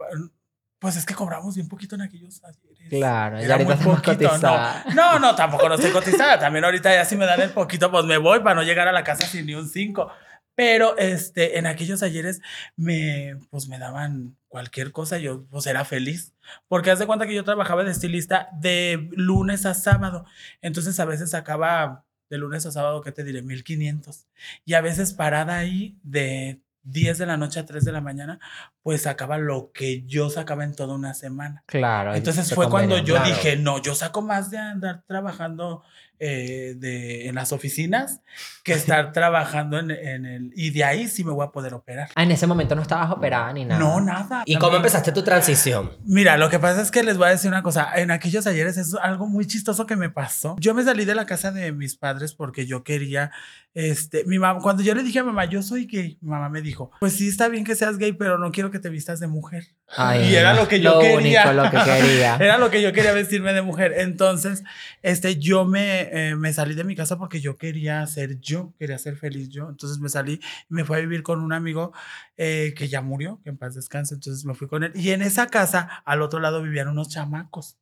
Pues 0.79 0.95
es 0.95 1.05
que 1.05 1.13
cobramos 1.13 1.55
bien 1.55 1.67
poquito 1.67 1.93
en 1.95 2.01
aquellos. 2.01 2.41
Claro, 2.89 3.39
ya 3.41 3.57
muy 3.57 3.75
poquito, 3.75 4.37
no. 4.37 4.93
No, 4.93 5.19
no, 5.19 5.35
tampoco 5.35 5.69
no 5.69 5.75
estoy 5.75 5.91
cotizada. 5.91 6.39
También 6.39 6.65
ahorita 6.65 6.93
ya 6.93 7.05
si 7.05 7.15
me 7.15 7.25
dan 7.25 7.41
el 7.41 7.51
poquito, 7.51 7.91
pues 7.91 8.05
me 8.05 8.17
voy 8.17 8.39
para 8.39 8.55
no 8.55 8.63
llegar 8.63 8.87
a 8.87 8.91
la 8.91 9.03
casa 9.03 9.25
sin 9.25 9.45
ni 9.45 9.55
un 9.55 9.67
5. 9.67 10.11
Pero 10.55 10.97
este, 10.97 11.57
en 11.57 11.67
aquellos 11.67 12.03
ayeres 12.03 12.41
me, 12.75 13.37
pues 13.49 13.69
me 13.69 13.79
daban 13.79 14.35
cualquier 14.49 14.91
cosa, 14.91 15.17
yo 15.17 15.45
pues 15.45 15.65
era 15.67 15.85
feliz. 15.85 16.33
Porque 16.67 16.91
haz 16.91 16.99
de 16.99 17.07
cuenta 17.07 17.25
que 17.25 17.33
yo 17.33 17.45
trabajaba 17.45 17.85
de 17.85 17.91
estilista 17.91 18.49
de 18.59 19.07
lunes 19.11 19.65
a 19.65 19.73
sábado. 19.73 20.25
Entonces 20.61 20.99
a 20.99 21.05
veces 21.05 21.31
sacaba 21.31 22.03
de 22.29 22.37
lunes 22.37 22.65
a 22.65 22.71
sábado, 22.71 23.01
¿qué 23.01 23.11
te 23.13 23.23
diré? 23.23 23.41
1500. 23.41 24.27
Y 24.65 24.73
a 24.73 24.81
veces 24.81 25.13
parada 25.13 25.57
ahí 25.57 25.97
de 26.03 26.59
10 26.83 27.17
de 27.17 27.25
la 27.25 27.37
noche 27.37 27.59
a 27.59 27.65
3 27.65 27.83
de 27.83 27.91
la 27.91 28.01
mañana, 28.01 28.39
pues 28.81 29.03
sacaba 29.03 29.37
lo 29.37 29.71
que 29.73 30.03
yo 30.05 30.29
sacaba 30.29 30.63
en 30.63 30.75
toda 30.75 30.95
una 30.95 31.13
semana. 31.13 31.63
Claro. 31.65 32.15
Entonces 32.15 32.53
fue 32.53 32.69
cuando 32.69 32.97
yo 32.97 33.15
claro. 33.15 33.29
dije, 33.29 33.57
no, 33.57 33.81
yo 33.81 33.95
saco 33.95 34.21
más 34.21 34.49
de 34.49 34.57
andar 34.57 35.03
trabajando 35.07 35.83
eh, 36.19 36.73
de, 36.77 37.27
en 37.27 37.35
las 37.35 37.51
oficinas 37.51 38.21
que 38.63 38.73
estar 38.73 39.13
trabajando 39.13 39.79
en, 39.79 39.91
en 39.91 40.25
el... 40.25 40.51
Y 40.55 40.71
de 40.71 40.83
ahí 40.83 41.07
sí 41.07 41.23
me 41.23 41.31
voy 41.31 41.45
a 41.45 41.51
poder 41.51 41.73
operar. 41.73 42.09
Ah, 42.15 42.23
en 42.23 42.31
ese 42.31 42.45
momento 42.45 42.75
no 42.75 42.81
estabas 42.81 43.09
operada 43.11 43.51
ni 43.53 43.65
nada. 43.65 43.79
No, 43.79 44.01
nada. 44.01 44.43
¿Y 44.45 44.57
cómo 44.57 44.77
empezaste 44.77 45.11
tu 45.11 45.23
transición? 45.23 45.91
Mira, 46.03 46.37
lo 46.37 46.49
que 46.49 46.59
pasa 46.59 46.81
es 46.81 46.91
que 46.91 47.03
les 47.03 47.17
voy 47.17 47.27
a 47.27 47.31
decir 47.31 47.49
una 47.49 47.63
cosa. 47.63 47.91
En 47.95 48.11
aquellos 48.11 48.45
ayeres 48.47 48.77
es 48.77 48.93
algo 49.01 49.27
muy 49.27 49.45
chistoso 49.47 49.85
que 49.85 49.95
me 49.95 50.09
pasó. 50.09 50.55
Yo 50.59 50.73
me 50.73 50.83
salí 50.83 51.05
de 51.05 51.15
la 51.15 51.25
casa 51.25 51.51
de 51.51 51.71
mis 51.71 51.95
padres 51.95 52.33
porque 52.33 52.65
yo 52.65 52.83
quería, 52.83 53.31
este, 53.73 54.23
mi 54.25 54.39
mamá, 54.39 54.59
cuando 54.61 54.83
yo 54.83 54.93
le 54.93 55.03
dije 55.03 55.19
a 55.19 55.23
mamá, 55.23 55.45
yo 55.45 55.61
soy 55.63 55.85
gay, 55.85 56.17
mi 56.21 56.29
mamá 56.29 56.49
me 56.49 56.61
dijo, 56.61 56.91
pues 56.99 57.13
sí 57.13 57.27
está 57.29 57.47
bien 57.47 57.63
que 57.63 57.75
seas 57.75 57.97
gay, 57.97 58.11
pero 58.11 58.37
no 58.37 58.51
quiero 58.51 58.71
que 58.71 58.79
te 58.79 58.89
vistas 58.89 59.19
de 59.19 59.27
mujer. 59.27 59.67
Ay, 59.95 60.29
Y 60.31 60.35
era 60.35 60.53
lo 60.53 60.67
que 60.67 60.79
yo 60.81 60.95
lo 60.95 60.99
quería. 60.99 61.43
único, 61.49 61.53
lo 61.53 61.71
que 61.71 61.77
quería. 61.83 62.35
Era 62.39 62.57
lo 62.59 62.69
que 62.69 62.81
yo 62.81 62.93
quería 62.93 63.11
vestirme 63.11 63.53
de 63.53 63.63
mujer. 63.63 63.93
Entonces, 63.97 64.63
este, 65.01 65.37
yo 65.37 65.65
me, 65.65 66.08
eh, 66.11 66.35
me 66.35 66.53
salí 66.53 66.75
de 66.75 66.83
mi 66.83 66.95
casa 66.95 67.17
porque 67.17 67.39
yo 67.41 67.57
quería 67.57 68.05
ser 68.07 68.39
yo, 68.39 68.73
quería 68.79 68.97
ser 68.97 69.17
feliz 69.17 69.49
yo. 69.49 69.69
Entonces 69.69 69.99
me 69.99 70.09
salí 70.09 70.39
me 70.69 70.83
fui 70.85 70.97
a 70.97 70.99
vivir 71.01 71.23
con 71.23 71.41
un 71.41 71.53
amigo 71.53 71.93
eh, 72.37 72.73
que 72.77 72.87
ya 72.87 73.01
murió, 73.01 73.39
que 73.43 73.49
en 73.49 73.57
paz 73.57 73.75
descanse. 73.75 74.15
Entonces 74.15 74.45
me 74.45 74.53
fui 74.55 74.67
con 74.67 74.83
él. 74.83 74.91
Y 74.95 75.11
en 75.11 75.21
esa 75.21 75.47
casa, 75.47 76.03
al 76.05 76.21
otro 76.21 76.39
lado, 76.39 76.61
vivían 76.61 76.87
unos 76.87 77.09
chamacos. 77.09 77.77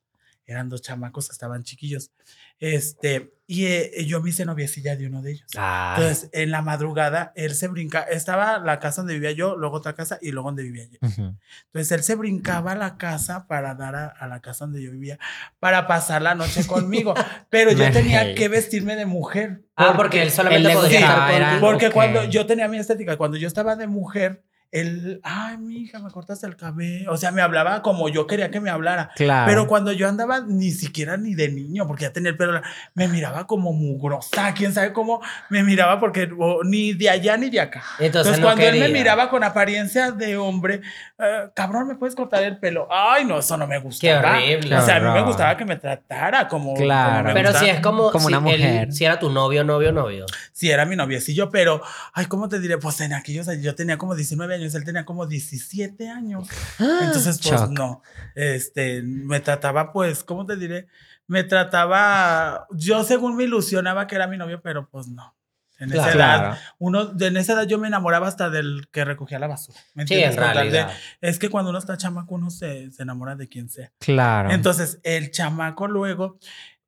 Eran 0.47 0.69
dos 0.69 0.81
chamacos 0.81 1.27
que 1.27 1.33
estaban 1.33 1.63
chiquillos. 1.63 2.11
Este, 2.59 3.33
y 3.45 3.65
eh, 3.65 4.05
yo 4.05 4.21
me 4.21 4.29
hice 4.29 4.45
noviecilla 4.45 4.95
de 4.95 5.07
uno 5.07 5.21
de 5.21 5.31
ellos. 5.33 5.51
Ay, 5.57 6.01
Entonces, 6.01 6.29
en 6.33 6.51
la 6.51 6.61
madrugada, 6.61 7.33
él 7.35 7.53
se 7.53 7.67
brinca. 7.67 8.01
Estaba 8.01 8.57
la 8.59 8.79
casa 8.79 9.01
donde 9.01 9.13
vivía 9.13 9.31
yo, 9.31 9.55
luego 9.57 9.75
otra 9.77 9.93
casa 9.93 10.17
y 10.21 10.31
luego 10.31 10.47
donde 10.49 10.63
vivía 10.63 10.85
yo. 10.85 10.97
Ujú. 11.01 11.35
Entonces 11.67 11.91
él 11.91 12.03
se 12.03 12.15
brincaba 12.15 12.71
a 12.71 12.75
la 12.75 12.97
casa 12.97 13.45
para 13.47 13.75
dar 13.75 13.95
a, 13.95 14.07
a 14.07 14.27
la 14.27 14.41
casa 14.41 14.65
donde 14.65 14.81
yo 14.81 14.91
vivía, 14.91 15.19
para 15.59 15.85
pasar 15.85 16.21
la 16.21 16.33
noche 16.33 16.65
conmigo. 16.65 17.13
Pero 17.49 17.71
yo 17.71 17.79
Me 17.79 17.91
tenía 17.91 18.33
que 18.33 18.47
vestirme 18.47 18.95
de 18.95 19.05
mujer. 19.05 19.63
ah, 19.75 19.93
porque 19.95 20.23
él 20.23 20.31
solamente 20.31 20.71
él 20.71 20.77
gustaba, 20.77 21.31
estar. 21.31 21.59
Porque 21.59 21.87
ok. 21.87 21.93
cuando 21.93 22.23
yo 22.25 22.45
tenía 22.45 22.67
mi 22.67 22.77
estética, 22.77 23.17
cuando 23.17 23.37
yo 23.37 23.47
estaba 23.47 23.75
de 23.75 23.87
mujer, 23.87 24.43
él, 24.71 25.19
ay, 25.23 25.57
mi 25.57 25.77
hija, 25.77 25.99
me 25.99 26.09
cortaste 26.11 26.45
el 26.45 26.55
cabello. 26.55 27.11
O 27.11 27.17
sea, 27.17 27.31
me 27.31 27.41
hablaba 27.41 27.81
como 27.81 28.09
yo 28.09 28.27
quería 28.27 28.51
que 28.51 28.59
me 28.59 28.69
hablara. 28.69 29.11
Claro. 29.15 29.45
Pero 29.49 29.67
cuando 29.67 29.91
yo 29.91 30.07
andaba 30.07 30.41
ni 30.41 30.71
siquiera 30.71 31.17
ni 31.17 31.35
de 31.35 31.49
niño, 31.49 31.87
porque 31.87 32.03
ya 32.03 32.13
tenía 32.13 32.31
el 32.31 32.37
pelo, 32.37 32.61
me 32.93 33.07
miraba 33.07 33.47
como 33.47 33.71
mugrosa, 33.73 34.53
quién 34.53 34.73
sabe 34.73 34.93
cómo 34.93 35.21
me 35.49 35.63
miraba, 35.63 35.99
porque 35.99 36.29
ni 36.65 36.93
de 36.93 37.09
allá 37.09 37.37
ni 37.37 37.49
de 37.49 37.59
acá. 37.61 37.83
Entonces, 37.99 38.07
Entonces, 38.35 38.39
no 38.39 38.45
cuando 38.47 38.63
él 38.65 38.79
me 38.79 38.89
miraba 38.89 39.29
con 39.29 39.43
apariencia 39.43 40.11
de 40.11 40.37
hombre, 40.37 40.81
eh, 41.17 41.49
cabrón, 41.53 41.87
¿me 41.87 41.95
puedes 41.95 42.15
cortar 42.15 42.43
el 42.43 42.57
pelo? 42.57 42.87
Ay, 42.91 43.25
no, 43.25 43.39
eso 43.39 43.55
no 43.57 43.67
me 43.67 43.79
gustaba. 43.79 44.33
horrible. 44.37 44.75
O 44.75 44.81
sea, 44.81 44.97
a 44.97 44.99
mí 44.99 45.09
me 45.09 45.21
gustaba 45.23 45.55
que 45.57 45.65
me 45.65 45.75
tratara 45.77 46.47
como, 46.47 46.73
Claro. 46.73 47.23
como 47.23 47.33
Pero 47.33 47.49
gustaba. 47.49 47.65
si 47.65 47.71
es 47.71 47.79
como, 47.81 48.11
Como 48.11 48.27
si 48.27 48.33
una 48.35 48.51
él- 48.51 48.59
mujer. 48.61 48.91
si 48.93 49.05
era 49.05 49.17
tu 49.19 49.29
novio, 49.29 49.63
novio, 49.63 49.91
novio. 49.91 50.25
Sí, 50.51 50.69
era 50.69 50.85
mi 50.85 50.95
noviecillo, 50.95 51.49
pero, 51.49 51.81
ay, 52.13 52.25
¿cómo 52.25 52.49
te 52.49 52.59
diré? 52.59 52.77
Pues 52.77 52.99
en 53.01 53.13
aquellos 53.13 53.47
años, 53.47 53.63
yo 53.63 53.75
tenía 53.75 53.97
como 53.97 54.15
19 54.15 54.56
años, 54.57 54.75
él 54.75 54.83
tenía 54.83 55.05
como 55.05 55.25
17 55.25 56.09
años. 56.09 56.47
Entonces, 56.79 57.39
pues 57.43 57.69
no, 57.69 58.01
este, 58.35 59.01
me 59.03 59.39
trataba, 59.39 59.91
pues, 59.93 60.23
¿cómo 60.23 60.45
te 60.45 60.55
diré? 60.57 60.87
Me 61.27 61.43
trataba, 61.43 62.67
yo 62.71 63.03
según 63.03 63.35
me 63.35 63.43
ilusionaba 63.45 64.07
que 64.07 64.15
era 64.15 64.27
mi 64.27 64.37
novio, 64.37 64.61
pero 64.61 64.89
pues 64.89 65.07
no. 65.07 65.35
En 65.79 65.91
esa 65.91 66.05
edad, 66.07 66.13
Claro. 66.13 66.57
uno, 66.79 67.11
en 67.19 67.37
esa 67.37 67.53
edad 67.53 67.67
yo 67.67 67.77
me 67.77 67.87
enamoraba 67.87 68.27
hasta 68.27 68.49
del 68.49 68.87
que 68.91 69.05
recogía 69.05 69.37
la 69.37 69.45
basura. 69.45 69.77
¿me 69.93 70.07
Sí, 70.07 70.15
entiendes? 70.15 70.31
en 70.31 70.35
tal 70.43 70.47
de- 70.47 70.53
realidad. 70.71 70.97
es 71.21 71.37
que 71.37 71.49
cuando 71.49 71.69
uno 71.69 71.77
está 71.77 71.97
chamaco, 71.97 72.33
uno 72.33 72.49
se, 72.49 72.89
se 72.89 73.03
enamora 73.03 73.35
de 73.35 73.47
quien 73.47 73.69
sea. 73.69 73.91
Claro. 73.99 74.49
Entonces, 74.49 74.99
el 75.03 75.29
chamaco 75.29 75.87
luego, 75.87 76.39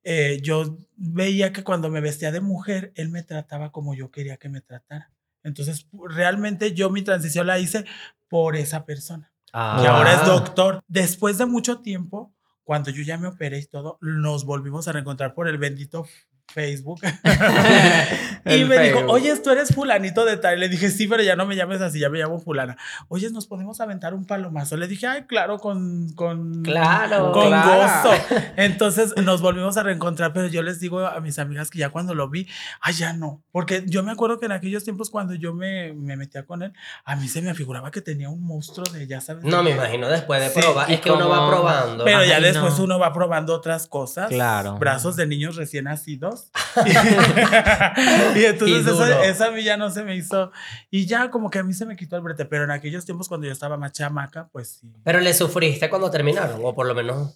eh, 0.04 0.40
yo 0.42 0.76
veía 0.96 1.54
que 1.54 1.64
cuando 1.64 1.90
me 1.92 2.02
vestía 2.02 2.32
de 2.32 2.42
mujer, 2.42 2.92
él 2.96 3.10
me 3.10 3.22
trataba 3.22 3.72
como 3.72 3.94
yo 3.94 4.10
quería 4.10 4.38
que 4.38 4.50
me 4.50 4.62
tratara. 4.62 5.12
Entonces, 5.44 5.88
realmente 6.10 6.74
yo 6.74 6.90
mi 6.90 7.02
transición 7.02 7.48
la 7.48 7.60
hice 7.60 7.86
por 8.28 8.56
esa 8.56 8.86
persona, 8.86 9.32
Ah. 9.54 9.80
que 9.82 9.88
ahora 9.88 10.14
es 10.14 10.20
Ah. 10.24 10.26
doctor. 10.28 10.82
Después 10.88 11.38
de 11.38 11.46
mucho 11.46 11.80
tiempo, 11.80 12.34
cuando 12.64 12.92
yo 12.92 13.02
ya 13.04 13.18
me 13.18 13.28
operé 13.28 13.60
y 13.60 13.66
todo, 13.66 13.98
nos 14.02 14.46
volvimos 14.46 14.88
a 14.88 14.92
reencontrar 14.92 15.34
por 15.34 15.48
el 15.48 15.58
bendito 15.58 16.06
Facebook. 16.54 17.00
y 18.46 18.64
me 18.66 18.80
dijo, 18.80 19.06
oye, 19.08 19.36
tú 19.38 19.50
eres 19.50 19.74
fulanito 19.74 20.26
de 20.26 20.38
tal. 20.38 20.60
Le 20.60 20.70
dije, 20.70 20.90
sí, 20.90 21.08
pero 21.08 21.24
ya 21.24 21.36
no 21.36 21.46
me 21.46 21.56
llames 21.56 21.82
así, 21.82 22.00
ya 22.00 22.10
me 22.10 22.20
llamo 22.20 22.40
fulana. 22.40 22.78
Oye, 23.08 23.30
¿nos 23.32 23.48
podemos 23.48 23.80
aventar 23.82 24.14
un 24.14 24.26
palomazo? 24.26 24.78
Le 24.78 24.88
dije, 24.88 25.08
ay, 25.08 25.24
claro, 25.24 25.60
con... 25.60 26.10
con 26.14 26.64
Claro, 26.64 27.32
Con 27.32 27.48
claro. 27.48 28.10
gozo. 28.10 28.24
Entonces 28.56 29.16
nos 29.18 29.42
volvimos 29.42 29.78
a 29.78 29.84
reencontrar, 29.84 30.34
pero 30.34 30.48
yo 30.48 30.62
les 30.64 30.80
digo 30.80 31.06
a 31.06 31.20
mis 31.20 31.40
amigas 31.40 31.70
que 31.70 31.80
ya 31.80 31.90
cuando 31.90 32.14
lo 32.14 32.30
vi, 32.30 32.48
ay, 32.82 32.94
ya 32.94 33.14
no. 33.14 33.42
Porque 33.52 33.84
yo 33.88 34.04
me 34.04 34.12
acuerdo 34.12 34.40
que 34.40 34.46
en 34.46 34.52
aquellos 34.52 34.84
tiempos 34.84 35.10
cuando 35.10 35.34
yo 35.36 35.54
me, 35.54 35.94
me 35.94 36.16
metía 36.16 36.46
con 36.46 36.64
él, 36.64 36.74
a 37.06 37.16
mí 37.16 37.28
se 37.28 37.42
me 37.42 37.54
figuraba 37.54 37.92
que 37.92 38.02
tenía 38.02 38.30
un 38.30 38.44
monstruo 38.44 38.86
de, 38.92 39.08
ya 39.08 39.22
sabes. 39.22 39.44
No, 39.44 39.64
me 39.64 39.72
imagino 39.72 40.08
después 40.08 40.42
de 40.42 40.50
Sí, 40.50 40.62
probar. 40.62 40.92
Es 40.92 41.00
que 41.02 41.12
uno 41.12 41.30
va 41.30 41.48
probando. 41.48 42.04
Pero 42.04 42.24
ya 42.26 42.40
después 42.40 42.78
no. 42.78 42.86
uno 42.86 43.00
va 43.00 43.14
probando 43.14 43.54
otras 43.54 43.88
cosas. 43.88 44.30
Claro. 44.30 44.78
Brazos 44.78 45.16
de 45.16 45.28
niños 45.28 45.56
recién 45.56 45.86
nacidos. 45.86 46.39
y 48.36 48.46
entonces 48.46 48.78
Y 48.78 48.84
duro. 48.84 49.24
eso 49.24 49.46
a 49.46 49.52
mí 49.52 49.64
ya 49.64 49.78
no 49.78 49.90
se 49.90 50.04
me 50.04 50.16
hizo. 50.16 50.52
Y 50.90 51.06
ya 51.06 51.30
como 51.30 51.50
que 51.50 51.60
a 51.60 51.64
mí 51.64 51.74
se 51.74 51.86
me 51.86 51.96
quitó 51.96 52.16
el 52.16 52.22
brete. 52.22 52.46
Pero 52.46 52.64
en 52.64 52.72
aquellos 52.72 53.06
tiempos 53.06 53.28
cuando 53.28 53.48
yo 53.48 53.54
estaba 53.54 53.78
más 53.78 53.92
chamaca, 53.92 54.50
pues 54.52 54.80
sí. 54.80 54.94
Pero 55.04 55.20
le 55.20 55.34
sufriste 55.34 55.90
cuando 55.90 56.10
terminaron, 56.12 56.62
o 56.64 56.74
por 56.74 56.86
lo 56.88 56.96
menos. 56.96 57.36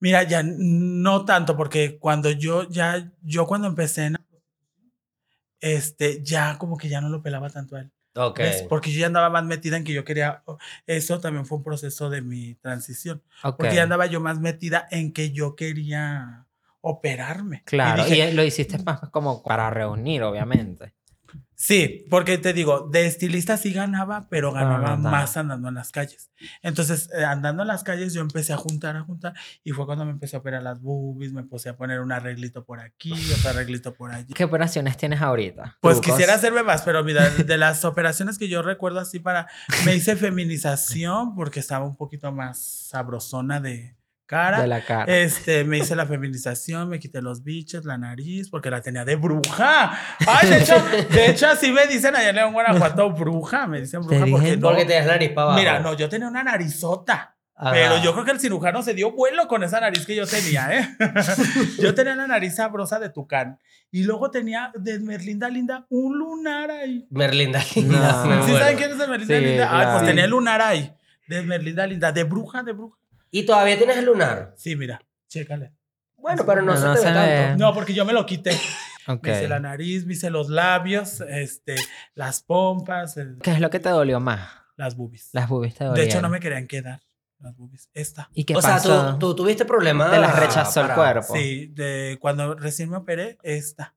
Mira, 0.00 0.22
ya 0.24 0.42
no 0.44 1.24
tanto, 1.24 1.56
porque 1.56 1.98
cuando 1.98 2.30
yo 2.30 2.68
ya, 2.68 3.10
yo 3.22 3.46
cuando 3.46 3.68
empecé 3.68 4.06
en 4.06 4.16
este, 5.60 6.22
ya 6.22 6.58
como 6.58 6.76
que 6.76 6.88
ya 6.88 7.00
no 7.00 7.08
lo 7.08 7.22
pelaba 7.22 7.48
tanto 7.48 7.76
a 7.76 7.80
él. 7.80 7.90
¿ves? 8.36 8.62
Porque 8.68 8.92
yo 8.92 9.00
ya 9.00 9.06
andaba 9.06 9.30
más 9.30 9.44
metida 9.44 9.76
en 9.76 9.84
que 9.84 9.92
yo 9.92 10.04
quería, 10.04 10.42
eso 10.86 11.20
también 11.20 11.46
fue 11.46 11.58
un 11.58 11.64
proceso 11.64 12.10
de 12.10 12.22
mi 12.22 12.54
transición. 12.56 13.22
Ok. 13.42 13.56
Porque 13.56 13.74
ya 13.76 13.82
andaba 13.84 14.06
yo 14.06 14.20
más 14.20 14.38
metida 14.38 14.86
en 14.90 15.12
que 15.12 15.32
yo 15.32 15.56
quería 15.56 16.43
operarme. 16.84 17.62
Claro, 17.64 18.06
Y 18.06 18.10
dije, 18.10 18.30
y 18.30 18.34
lo 18.34 18.44
hiciste 18.44 18.78
más 18.78 19.00
como 19.10 19.42
para 19.42 19.70
reunir, 19.70 20.22
obviamente. 20.22 20.94
Sí, 21.56 22.04
porque 22.10 22.36
te 22.36 22.52
digo, 22.52 22.88
de 22.92 23.06
estilista 23.06 23.56
sí 23.56 23.72
ganaba, 23.72 24.26
pero 24.28 24.52
ganaba 24.52 24.94
Ah, 24.94 24.96
más 24.96 25.36
andando 25.36 25.68
en 25.68 25.74
las 25.76 25.92
calles. 25.92 26.30
Entonces, 26.62 27.08
eh, 27.16 27.24
andando 27.24 27.62
en 27.62 27.68
las 27.68 27.84
calles, 27.84 28.12
yo 28.12 28.20
empecé 28.20 28.52
a 28.52 28.56
juntar, 28.56 28.96
a 28.96 29.02
juntar, 29.02 29.32
y 29.62 29.70
fue 29.70 29.86
cuando 29.86 30.04
me 30.04 30.10
empecé 30.10 30.36
a 30.36 30.40
operar 30.40 30.62
las 30.62 30.82
boobies, 30.82 31.32
me 31.32 31.44
puse 31.44 31.68
a 31.70 31.76
poner 31.76 32.00
un 32.00 32.12
arreglito 32.12 32.64
por 32.64 32.80
aquí, 32.80 33.12
otro 33.38 33.50
arreglito 33.50 33.94
por 33.94 34.12
allí. 34.12 34.34
¿Qué 34.34 34.44
operaciones 34.44 34.96
tienes 34.96 35.22
ahorita? 35.22 35.78
Pues 35.80 36.00
Trucos. 36.00 36.10
quisiera 36.16 36.34
hacerme 36.34 36.64
más, 36.64 36.82
pero 36.82 37.02
mira, 37.04 37.30
de 37.30 37.56
las 37.56 37.84
operaciones 37.84 38.36
que 38.36 38.48
yo 38.48 38.60
recuerdo 38.60 38.98
así 38.98 39.20
para, 39.20 39.46
me 39.86 39.94
hice 39.94 40.16
feminización 40.16 41.34
porque 41.34 41.60
estaba 41.60 41.86
un 41.86 41.96
poquito 41.96 42.30
más 42.32 42.58
sabrosona 42.58 43.60
de 43.60 43.96
cara. 44.26 44.60
de 44.60 44.66
la 44.66 44.84
cara. 44.84 45.04
Este, 45.12 45.64
me 45.64 45.78
hice 45.78 45.96
la 45.96 46.06
feminización, 46.06 46.88
me 46.88 46.98
quité 46.98 47.22
los 47.22 47.42
biches, 47.42 47.84
la 47.84 47.98
nariz, 47.98 48.50
porque 48.50 48.70
la 48.70 48.80
tenía 48.80 49.04
de 49.04 49.16
bruja. 49.16 49.92
Ay, 50.26 50.50
de 50.50 50.58
hecho, 50.58 50.74
de 51.10 51.30
hecho 51.30 51.48
así 51.48 51.72
me 51.72 51.86
dicen 51.86 52.14
allá 52.16 52.30
en 52.30 52.36
León, 52.36 52.52
Guanajuato, 52.52 53.10
bruja. 53.10 53.66
Me 53.66 53.80
dicen 53.80 54.00
bruja 54.02 54.24
Te 54.24 54.30
porque 54.30 54.56
no. 54.56 54.68
Porque 54.68 54.84
te 54.84 54.94
das 54.94 55.06
nariz 55.06 55.30
para 55.30 55.42
abajo. 55.42 55.58
Mira, 55.58 55.80
no, 55.80 55.94
yo 55.94 56.08
tenía 56.08 56.28
una 56.28 56.42
narizota. 56.42 57.36
Ajá. 57.56 57.70
Pero 57.70 58.02
yo 58.02 58.12
creo 58.14 58.24
que 58.24 58.32
el 58.32 58.40
cirujano 58.40 58.82
se 58.82 58.94
dio 58.94 59.12
vuelo 59.12 59.46
con 59.46 59.62
esa 59.62 59.78
nariz 59.78 60.04
que 60.04 60.16
yo 60.16 60.26
tenía, 60.26 60.76
¿eh? 60.76 60.88
yo 61.78 61.94
tenía 61.94 62.16
la 62.16 62.26
nariz 62.26 62.56
sabrosa 62.56 62.98
de 62.98 63.10
tucán. 63.10 63.60
Y 63.92 64.02
luego 64.02 64.32
tenía 64.32 64.72
de 64.74 64.98
Merlinda 64.98 65.48
Linda 65.48 65.86
un 65.88 66.18
lunar 66.18 66.68
ahí. 66.72 67.06
Merlinda. 67.10 67.60
No. 67.76 68.26
Me 68.26 68.42
¿Sí 68.42 68.52
saben 68.52 68.76
quién 68.76 68.90
es 68.90 68.98
de 68.98 69.06
Merlinda 69.06 69.38
Sí, 69.38 69.44
Linda? 69.44 69.66
Ah, 69.66 69.82
claro. 69.82 69.92
pues 69.92 70.06
tenía 70.06 70.24
el 70.24 70.30
lunar 70.30 70.60
ahí. 70.60 70.92
De 71.28 71.42
Merlinda 71.42 71.86
Linda. 71.86 72.10
De 72.10 72.24
bruja, 72.24 72.64
de 72.64 72.72
bruja. 72.72 72.98
¿Y 73.36 73.44
todavía 73.44 73.76
tienes 73.76 73.96
el 73.96 74.04
lunar? 74.04 74.54
Sí, 74.56 74.76
mira, 74.76 75.04
chécale. 75.28 75.72
Bueno, 76.16 76.46
pero 76.46 76.62
no, 76.62 76.72
No, 76.72 76.78
se 76.78 76.84
no 76.86 76.94
te 76.94 77.00
se 77.00 77.06
ve 77.06 77.12
ve. 77.12 77.36
tanto. 77.48 77.64
No, 77.64 77.74
porque 77.74 77.92
yo 77.92 78.04
me 78.04 78.12
lo 78.12 78.24
quité. 78.26 78.52
Ok. 79.06 79.22
Me 79.26 79.32
hice 79.32 79.48
la 79.48 79.60
nariz, 79.60 80.06
me 80.06 80.14
hice 80.14 80.30
los 80.30 80.48
labios, 80.48 81.20
este, 81.28 81.74
las 82.14 82.42
pompas, 82.42 83.18
el- 83.18 83.36
¿Qué 83.42 83.50
es 83.50 83.60
lo 83.60 83.68
que 83.68 83.78
te 83.78 83.90
dolió 83.90 84.18
más? 84.18 84.48
las 84.76 84.96
boobies. 84.96 85.28
Las 85.34 85.46
boobies 85.46 85.74
te 85.74 85.84
de 85.84 85.90
dolieron. 85.90 86.10
hecho, 86.10 86.22
no 86.22 86.30
me 86.30 86.40
querían 86.40 86.66
quedar 86.66 87.02
las 87.38 87.54
boobies. 87.54 87.90
Esta. 87.92 88.30
¿Y 88.32 88.44
qué 88.44 88.56
o 88.56 88.62
sea, 88.62 88.76
pasó? 88.76 89.12
tú, 89.18 89.18
tú 89.18 89.36
tuviste 89.42 89.66
problemas. 89.66 90.10
Te 90.10 90.18
las 90.18 90.38
rechazó 90.38 90.80
el 90.80 90.86
para- 90.86 90.94
cuerpo. 90.94 91.34
Sí, 91.34 91.66
de 91.74 92.16
cuando 92.18 92.54
recién 92.54 92.88
me 92.88 92.96
operé, 92.96 93.36
esta. 93.42 93.94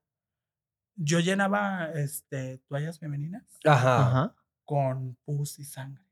Yo 0.96 1.20
llenaba 1.20 1.90
este, 1.94 2.58
toallas 2.68 2.98
femeninas 2.98 3.44
Ajá. 3.64 4.00
Ajá. 4.08 4.34
con 4.66 5.16
pus 5.24 5.58
y 5.58 5.64
sangre, 5.64 6.04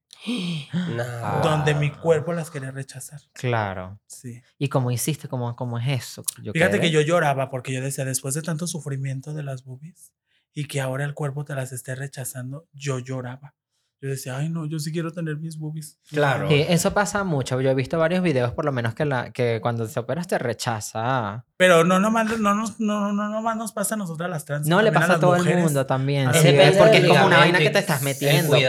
Nah. 0.95 1.41
donde 1.43 1.75
mi 1.75 1.91
cuerpo 1.91 2.33
las 2.33 2.51
quería 2.51 2.71
rechazar. 2.71 3.21
Claro. 3.33 3.99
Sí. 4.07 4.43
¿Y 4.59 4.69
cómo 4.69 4.91
hiciste? 4.91 5.29
¿Cómo, 5.29 5.55
cómo 5.57 5.79
es 5.79 5.89
eso? 5.89 6.23
Yo 6.43 6.53
Fíjate 6.53 6.79
quedé- 6.79 6.83
que 6.83 6.91
yo 6.93 7.01
lloraba 7.01 7.51
porque 7.51 7.73
yo 7.73 7.81
decía, 7.83 8.05
después 8.05 8.35
de 8.35 8.43
tanto 8.43 8.67
sufrimiento 8.67 9.35
de 9.35 9.43
las 9.43 9.65
boobies 9.65 10.13
y 10.53 10.67
que 10.67 10.81
ahora 10.81 11.05
el 11.05 11.15
cuerpo 11.15 11.45
te 11.45 11.55
las 11.55 11.73
esté 11.73 11.95
rechazando, 11.95 12.69
yo 12.73 12.99
lloraba. 12.99 13.55
Yo 14.01 14.11
decía, 14.11 14.37
ay, 14.37 14.51
no, 14.51 14.67
yo 14.67 14.79
sí 14.79 14.93
quiero 14.93 15.11
tener 15.11 15.39
mis 15.39 15.59
boobies. 15.59 15.99
Claro. 16.11 16.49
Sí, 16.51 16.65
eso 16.69 16.93
pasa 16.93 17.25
mucho. 17.25 17.59
Yo 17.63 17.71
he 17.71 17.75
visto 17.75 17.99
varios 17.99 18.23
videos, 18.23 18.53
por 18.53 18.67
lo 18.67 18.73
menos, 18.73 18.95
que, 18.95 19.07
la, 19.07 19.31
que 19.33 19.59
cuando 19.63 19.89
te 19.89 19.99
operas 19.99 20.27
te 20.29 20.37
rechaza. 20.39 21.47
Pero 21.57 21.83
no 21.83 21.99
nomás, 21.99 22.39
no, 22.39 22.55
nos- 22.55 22.79
no, 22.79 23.13
no, 23.15 23.29
nomás 23.31 23.57
nos 23.57 23.73
pasa 23.73 23.95
a 23.95 23.99
nosotras 23.99 24.29
las 24.29 24.45
trans. 24.45 24.67
No, 24.69 24.83
le 24.83 24.93
pasa 24.93 25.07
a 25.07 25.09
las 25.13 25.21
todo 25.21 25.35
el 25.35 25.41
mujeres. 25.43 25.65
mundo 25.65 25.87
también. 25.87 26.31
Sí, 26.35 26.49
es 26.49 26.77
porque 26.77 26.99
es 26.99 27.09
como 27.09 27.25
una 27.27 27.39
vaina 27.39 27.59
que 27.59 27.71
te 27.71 27.79
estás 27.79 28.01
el 28.01 28.05
metiendo. 28.05 28.51
pues. 28.51 28.67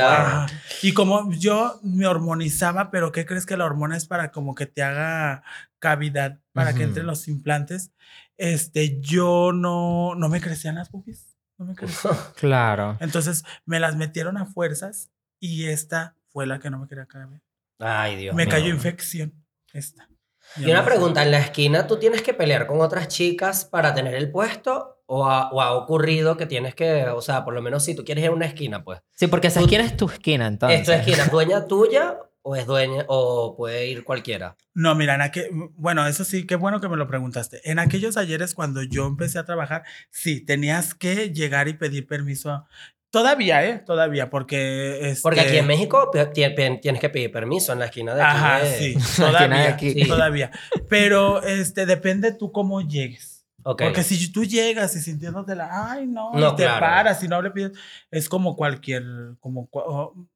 Y 0.81 0.93
como 0.93 1.29
yo 1.34 1.79
me 1.84 2.07
hormonizaba, 2.07 2.89
pero 2.89 3.12
¿qué 3.12 3.25
crees 3.25 3.46
que 3.46 3.57
la 3.57 3.65
hormona 3.65 3.98
es 3.98 4.05
para 4.07 4.31
como 4.31 4.55
que 4.55 4.65
te 4.65 4.81
haga 4.81 5.43
cavidad 5.79 6.39
para 6.53 6.72
que 6.72 6.79
Ujú. 6.79 6.88
entren 6.88 7.05
los 7.05 7.27
implantes? 7.27 7.91
Este, 8.38 9.01
yo 9.01 9.51
no, 9.53 10.15
no 10.15 10.29
me 10.29 10.39
crecían 10.39 10.75
las 10.75 10.89
boobies. 10.89 11.36
No 11.57 11.65
me 11.65 11.75
crecían. 11.75 12.13
Claro. 12.36 12.96
Entonces 13.01 13.43
me 13.65 13.79
las 13.81 13.98
metieron 13.98 14.38
a 14.38 14.46
fuerzas 14.46 15.10
y 15.39 15.65
esta 15.67 16.15
fue 16.29 16.46
la 16.48 16.60
que 16.60 16.70
no 16.70 16.79
me 16.79 16.88
quería 16.88 17.06
caber. 17.06 17.41
Ay, 17.79 18.15
Dios 18.15 18.36
me 18.36 18.46
mío. 18.46 18.51
cayó 18.51 18.70
infección. 18.70 19.34
Esta. 19.74 20.08
Y 20.56 20.70
una 20.72 20.84
pregunta, 20.86 21.22
¿en 21.24 21.32
la 21.32 21.39
esquina 21.39 21.88
tú 21.88 21.98
tienes 22.00 22.22
que 22.22 22.34
pelear 22.34 22.67
con 22.67 22.79
otras 22.82 23.08
chicas 23.10 23.65
para 23.65 23.94
tener 23.94 24.15
el 24.15 24.32
puesto? 24.32 24.94
¿O 25.06 25.25
ha, 25.25 25.50
o 25.51 25.62
ha 25.62 25.74
ocurrido 25.74 26.36
que 26.38 26.46
tienes 26.46 26.75
que, 26.75 27.03
o 27.06 27.22
sea, 27.22 27.46
por 27.46 27.53
lo 27.53 27.62
menos 27.62 27.84
si 27.86 27.96
tú 27.96 28.03
quieres 28.03 28.24
ir 28.25 28.29
a 28.29 28.34
una 28.34 28.46
esquina, 28.46 28.84
pues. 28.84 29.00
Sí, 29.13 29.27
porque 29.27 29.48
esa 29.48 29.60
Tú- 29.60 29.65
esquina 29.65 29.84
es 29.86 29.96
tu 29.96 30.06
esquina, 30.10 30.48
entonces. 30.48 30.79
¿Es 30.82 30.86
tu 30.86 30.91
esquina 30.91 31.25
dueña 31.27 31.65
tuya 31.65 32.17
o 32.41 32.56
es 32.58 32.65
dueña 32.65 33.06
o 33.08 33.56
puede 33.56 33.88
ir 33.88 34.03
cualquiera? 34.03 34.58
No, 34.74 34.96
mira, 34.96 35.15
en 35.15 35.22
aquel, 35.22 35.50
bueno, 35.75 36.06
eso 36.08 36.24
sí, 36.25 36.46
qué 36.46 36.56
bueno 36.56 36.82
que 36.82 36.89
me 36.89 36.98
lo 36.98 37.08
preguntaste. 37.08 37.62
En 37.70 37.79
aquellos 37.79 38.17
ayeres 38.17 38.53
cuando 38.53 38.84
yo 38.84 39.06
empecé 39.08 39.39
a 39.39 39.46
trabajar, 39.46 39.84
sí, 40.12 40.41
tenías 40.44 40.94
que 40.94 41.32
llegar 41.32 41.67
y 41.70 41.74
pedir 41.74 42.06
permiso. 42.08 42.65
Todavía, 43.09 43.65
¿eh? 43.65 43.79
Todavía, 43.85 44.29
porque... 44.29 45.15
Porque 45.23 45.39
aquí 45.39 45.47
este, 45.49 45.59
en 45.59 45.67
México 45.67 46.11
tienes 46.33 46.99
que 46.99 47.09
pedir 47.09 47.31
permiso 47.31 47.71
en 47.73 47.79
la 47.79 47.85
esquina 47.85 48.13
de 48.13 48.21
aquí. 48.21 48.37
Ajá, 48.37 48.59
de- 48.59 48.77
sí, 48.77 48.93
de 49.21 49.25
todavía, 49.25 49.69
aquí. 49.69 49.91
Sí. 49.91 50.07
todavía. 50.07 50.51
Pero 50.89 51.41
este, 51.43 51.85
depende 51.85 52.33
tú 52.33 52.51
cómo 52.51 52.81
llegues. 52.81 53.45
Ok. 53.63 53.83
Porque 53.83 54.03
si 54.03 54.31
tú 54.31 54.43
llegas 54.45 54.95
y 54.95 55.01
sintiéndotela, 55.01 55.69
ay, 55.91 56.07
no, 56.07 56.31
No, 56.33 56.53
y 56.53 56.55
te 56.55 56.63
claro. 56.63 56.79
paras 56.79 57.21
y 57.23 57.27
no 57.27 57.41
le 57.41 57.51
pides, 57.51 57.71
es 58.11 58.29
como 58.29 58.55
cualquier, 58.55 59.03
como, 59.41 59.69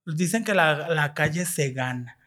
dicen 0.05 0.43
que 0.43 0.53
la, 0.53 0.89
la 0.89 1.13
calle 1.13 1.45
se 1.45 1.71
gana, 1.71 2.17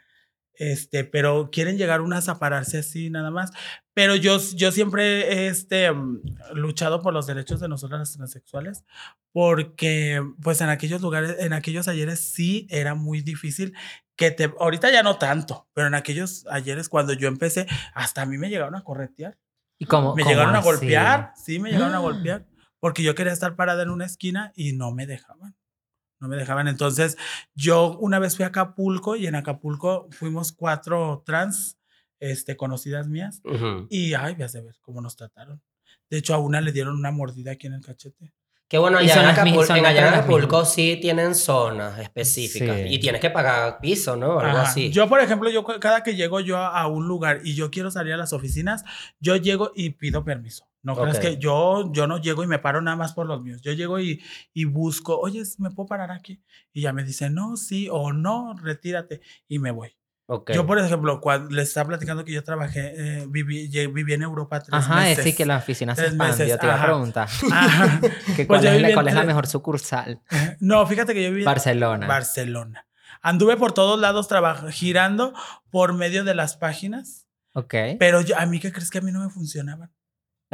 este, 0.57 1.05
pero 1.05 1.51
quieren 1.51 1.77
llegar 1.79 2.01
unas 2.01 2.29
a 2.29 2.39
pararse 2.39 2.79
así 2.79 3.11
nada 3.11 3.31
más. 3.31 3.51
Pero 3.95 4.17
yo, 4.17 4.39
yo 4.55 4.73
siempre 4.73 5.33
he 5.33 5.47
este, 5.49 5.91
mm, 5.93 6.23
luchado 6.55 7.01
por 7.03 7.13
los 7.15 7.27
derechos 7.27 7.61
de 7.61 7.69
nosotras 7.69 8.01
las 8.01 8.13
transexuales, 8.13 8.85
porque 9.33 10.23
pues 10.43 10.61
en 10.61 10.69
aquellos 10.69 11.01
lugares, 11.03 11.37
en 11.41 11.53
aquellos 11.53 11.89
ayeres 11.89 12.21
sí 12.21 12.67
era 12.71 12.95
muy 12.95 13.21
difícil 13.21 13.75
que 14.17 14.31
te, 14.31 14.53
ahorita 14.61 14.91
ya 14.93 15.03
no 15.03 15.17
tanto, 15.19 15.69
pero 15.75 15.89
en 15.89 15.95
aquellos 15.95 16.47
ayeres 16.49 16.89
cuando 16.89 17.13
yo 17.15 17.27
empecé, 17.29 17.67
hasta 17.95 18.23
a 18.23 18.27
mí 18.27 18.39
me 18.39 18.49
llegaron 18.49 18.77
a 18.77 18.85
corretear. 18.85 19.37
¿Y 19.77 19.87
cómo, 19.87 20.15
Me 20.15 20.23
cómo 20.23 20.33
llegaron 20.33 20.55
a 20.55 20.61
golpear, 20.61 21.33
sí, 21.37 21.59
me 21.59 21.71
llegaron 21.73 21.95
a 21.95 21.99
Ah. 21.99 22.01
golpear, 22.01 22.47
porque 22.79 23.03
yo 23.03 23.17
quería 23.17 23.33
estar 23.33 23.57
parada 23.57 23.83
en 23.83 23.91
una 23.91 24.05
esquina 24.07 24.53
y 24.55 24.73
no 24.73 24.93
me 24.93 25.07
dejaban. 25.07 25.57
No 26.25 26.31
me 26.31 26.37
dejaban. 26.37 26.69
Entonces, 26.69 27.19
yo 27.55 27.99
una 27.99 28.19
vez 28.19 28.35
fui 28.35 28.45
a 28.45 28.49
Acapulco 28.49 29.15
y 29.15 29.27
en 29.27 29.35
Acapulco 29.35 30.09
fuimos 30.11 30.53
cuatro 30.53 31.23
trans 31.27 31.79
este, 32.19 32.57
conocidas 32.57 33.09
mías 33.09 33.43
y, 33.91 34.15
ay, 34.15 34.35
vas 34.37 34.55
a 34.57 34.63
ver 34.63 34.77
cómo 34.81 35.03
nos 35.03 35.17
trataron. 35.17 35.61
De 36.09 36.17
hecho, 36.17 36.33
a 36.33 36.39
una 36.39 36.63
le 36.63 36.73
dieron 36.73 36.97
una 36.97 37.11
mordida 37.11 37.53
aquí 37.53 37.67
en 37.67 37.75
el 37.75 37.83
cachete. 37.83 38.33
Que 38.69 38.79
bueno, 38.79 38.99
allá 38.99 39.13
en 39.15 39.85
allá 39.87 40.09
Acapulco 40.21 40.57
mismas. 40.59 40.73
sí 40.75 40.99
tienen 41.01 41.35
zonas 41.35 41.99
específicas 41.99 42.77
Sí. 42.77 42.87
y 42.95 42.99
tienes 42.99 43.21
que 43.21 43.31
pagar 43.31 43.79
piso, 43.81 44.17
¿no? 44.17 44.41
Algo 44.41 44.59
Ajá. 44.59 44.63
así. 44.63 44.91
Yo, 44.91 45.09
por 45.09 45.21
ejemplo, 45.21 45.51
yo 45.51 45.65
cada 45.65 46.03
que 46.03 46.17
llego 46.17 46.41
yo 46.41 46.57
a 46.59 46.87
un 46.87 47.07
lugar 47.07 47.41
y 47.45 47.55
yo 47.55 47.71
quiero 47.71 47.91
salir 47.91 48.15
a 48.15 48.17
las 48.17 48.33
oficinas, 48.33 48.83
yo 49.21 49.37
llego 49.37 49.71
y 49.75 49.91
pido 49.91 50.25
permiso. 50.25 50.67
No 50.83 50.97
creas 50.97 51.17
Ok. 51.17 51.23
que 51.23 51.37
yo, 51.39 51.91
yo 51.93 52.07
no 52.07 52.19
llego 52.21 52.43
y 52.43 52.47
me 52.47 52.59
paro 52.59 52.81
nada 52.83 52.97
más 52.97 53.13
por 53.15 53.27
los 53.27 53.43
míos. 53.43 53.61
Yo 53.63 53.73
llego 53.73 54.01
y, 54.01 54.23
y 54.53 54.65
busco, 54.65 55.19
oye, 55.19 55.43
¿me 55.59 55.71
puedo 55.71 55.87
parar 55.87 56.11
aquí? 56.11 56.43
Y 56.73 56.83
ya 56.83 56.93
me 56.93 57.05
dicen, 57.05 57.35
no, 57.35 57.57
sí 57.57 57.89
o 57.91 58.13
no, 58.13 58.55
retírate. 58.61 59.21
Y 59.49 59.59
me 59.59 59.71
voy. 59.71 59.95
Yo, 60.55 60.67
por 60.67 60.79
ejemplo, 60.79 61.21
cuando 61.21 61.51
les 61.55 61.69
estaba 61.69 61.89
platicando 61.89 62.25
que 62.25 62.33
yo 62.33 62.43
trabajé, 62.43 62.95
eh, 62.97 63.27
viví, 63.29 63.69
viví 63.89 64.13
en 64.15 64.23
Europa 64.23 64.61
tres 64.61 64.73
Ajá, 64.73 65.03
es 65.03 65.09
meses. 65.11 65.17
decir, 65.19 65.37
que 65.37 65.45
la 65.45 65.59
oficina 65.59 65.95
se 65.95 66.03
Tres 66.03 66.15
meses, 66.15 66.49
expandió. 66.49 66.59
Te 66.59 66.67
iba 66.67 66.73
a 66.75 66.77
ajá. 66.77 66.87
preguntar. 66.87 67.29
Ajá. 67.53 68.01
que 68.37 68.45
Pues 68.45 68.47
¿Cuál, 68.47 68.67
es, 68.67 68.83
la, 68.83 68.95
cuál 68.95 69.09
es 69.09 69.15
la 69.15 69.25
mejor 69.25 69.47
sucursal? 69.47 70.21
No, 70.61 70.87
fíjate 70.87 71.13
que 71.13 71.23
yo 71.23 71.29
viví 71.29 71.43
en 71.43 71.47
Barcelona. 71.47 72.07
Barcelona. 72.07 72.87
Anduve 73.21 73.57
por 73.57 73.73
todos 73.73 74.01
lados 74.01 74.29
girando 74.71 75.35
por 75.71 75.93
medio 75.93 76.25
de 76.25 76.35
las 76.35 76.57
páginas, 76.57 77.27
ok. 77.53 77.75
pero 77.99 78.21
yo, 78.23 78.39
a 78.39 78.47
mí, 78.47 78.61
¿qué 78.61 78.73
crees 78.73 78.91
que 78.91 78.99
a 78.99 79.01
mí 79.03 79.13
no 79.13 79.21
me 79.21 79.31
funcionaban? 79.31 79.91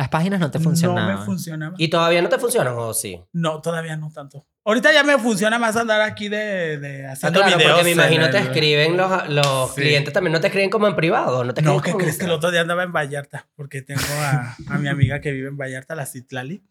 Las 0.00 0.08
páginas 0.08 0.40
no 0.40 0.50
te 0.50 0.56
No 0.58 0.64
funcionaban. 0.64 1.18
me 1.20 1.24
funcionaban. 1.26 1.74
¿Y 1.76 1.88
todavía 1.88 2.22
no 2.22 2.30
te 2.30 2.38
funcionan 2.38 2.72
o 2.74 2.94
sí? 2.94 3.20
No, 3.34 3.60
todavía 3.60 3.98
no 3.98 4.10
tanto. 4.10 4.46
Ahorita 4.64 4.90
ya 4.94 5.04
me 5.04 5.18
funciona 5.18 5.58
más 5.58 5.76
andar 5.76 6.00
aquí 6.00 6.30
de, 6.30 6.78
de 6.78 7.06
Ah, 7.06 7.12
haciendo 7.12 7.40
claro, 7.40 7.58
videos. 7.58 7.72
porque 7.72 7.84
me 7.84 7.90
imagino 7.90 8.30
te 8.30 8.38
el- 8.38 8.44
escriben 8.44 8.96
los, 8.96 9.28
los 9.28 9.74
Sí. 9.74 9.82
clientes 9.82 10.14
también, 10.14 10.32
no 10.32 10.40
te 10.40 10.46
escriben 10.46 10.70
como 10.70 10.86
en 10.88 10.96
privado, 10.96 11.44
no 11.44 11.52
te 11.52 11.60
No, 11.60 11.82
¿qué 11.82 11.90
como 11.92 11.98
crees 12.02 12.16
que 12.16 12.24
el 12.24 12.30
otro 12.30 12.50
día 12.50 12.62
andaba 12.62 12.82
en 12.82 12.92
Vallarta? 12.92 13.46
Porque 13.56 13.82
tengo 13.82 14.00
a, 14.22 14.56
a 14.68 14.78
mi 14.78 14.88
amiga 14.88 15.20
que 15.20 15.32
vive 15.32 15.48
en 15.48 15.58
Vallarta, 15.58 15.94
la 15.94 16.06
Citlali. 16.06 16.62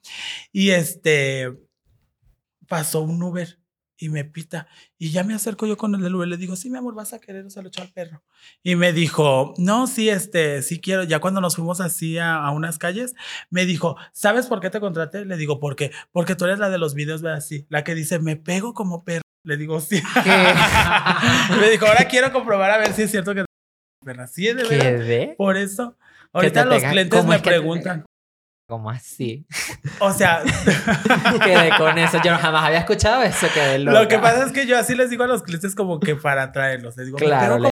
Y 0.52 0.72
este 0.72 1.54
pasó 2.68 3.02
un 3.02 3.22
Uber 3.22 3.59
y 4.00 4.10
me 4.10 4.24
pita. 4.24 4.68
Y 4.98 5.12
ya 5.12 5.24
me 5.24 5.34
acerco 5.34 5.68
yo 5.68 5.78
con 5.78 5.94
el 5.94 6.02
del 6.02 6.16
Uber. 6.16 6.28
Le 6.28 6.38
digo, 6.38 6.56
sí, 6.56 6.70
mi 6.70 6.78
amor, 6.78 6.96
vas 6.96 7.14
a 7.14 7.20
querer, 7.20 7.46
o 7.46 7.50
se 7.50 7.62
lo 7.62 7.70
al 7.78 7.92
perro. 7.92 8.24
Y 8.64 8.76
me 8.76 8.94
dijo, 8.94 9.54
no, 9.58 9.88
sí, 9.88 10.10
este, 10.10 10.62
sí 10.62 10.80
quiero. 10.80 11.04
Ya 11.04 11.20
cuando 11.20 11.42
nos 11.42 11.56
fuimos 11.56 11.82
así 11.82 12.18
a, 12.18 12.36
a 12.38 12.52
unas 12.52 12.78
calles, 12.80 13.14
me 13.50 13.66
dijo, 13.66 13.98
¿sabes 14.14 14.48
por 14.48 14.62
qué 14.62 14.70
te 14.70 14.80
contraté? 14.80 15.26
Le 15.26 15.38
digo, 15.38 15.60
¿por 15.60 15.76
qué? 15.76 15.92
Porque 16.12 16.36
tú 16.36 16.46
eres 16.46 16.60
la 16.60 16.70
de 16.70 16.78
los 16.78 16.94
videos, 16.94 17.22
ve 17.22 17.32
así, 17.32 17.66
la 17.70 17.84
que 17.84 17.94
dice, 17.94 18.20
me 18.20 18.38
pego 18.38 18.74
como 18.74 19.04
perro. 19.04 19.22
Le 19.44 19.58
digo, 19.58 19.80
sí. 19.80 20.02
Me 21.60 21.70
dijo, 21.70 21.86
ahora 21.86 22.06
quiero 22.10 22.32
comprobar 22.32 22.72
a 22.72 22.78
ver 22.78 22.94
si 22.94 23.04
es 23.04 23.12
cierto 23.12 23.34
que 23.34 23.46
perra. 24.04 24.28
Sí, 24.28 24.46
de 24.48 24.64
¿Qué 24.64 24.78
verdad. 24.78 25.06
de? 25.06 25.36
Por 25.38 25.58
eso, 25.58 25.98
ahorita 26.34 26.66
los 26.66 26.84
clientes 26.84 27.20
¿cómo 27.20 27.30
me 27.30 27.38
es 27.38 27.42
preguntan. 27.42 28.06
¿Cómo 28.70 28.92
así? 28.92 29.48
O 30.00 30.14
sea, 30.14 30.44
Quedé 31.44 31.72
con 31.76 31.98
eso. 31.98 32.20
Yo 32.24 32.38
jamás 32.38 32.66
había 32.66 32.78
escuchado 32.80 33.24
eso. 33.24 33.48
Quedé 33.52 33.80
loca. 33.80 34.00
lo 34.04 34.08
que 34.08 34.20
pasa 34.20 34.46
es 34.46 34.52
que 34.52 34.68
yo 34.68 34.78
así 34.78 34.94
les 34.94 35.10
digo 35.10 35.24
a 35.24 35.28
los 35.28 35.42
clientes 35.42 35.74
como 35.74 36.00
que 36.00 36.16
para 36.16 36.44
atraerlos. 36.44 36.96
Les 36.96 37.08
digo, 37.08 37.18
Claro, 37.18 37.58
le- 37.58 37.72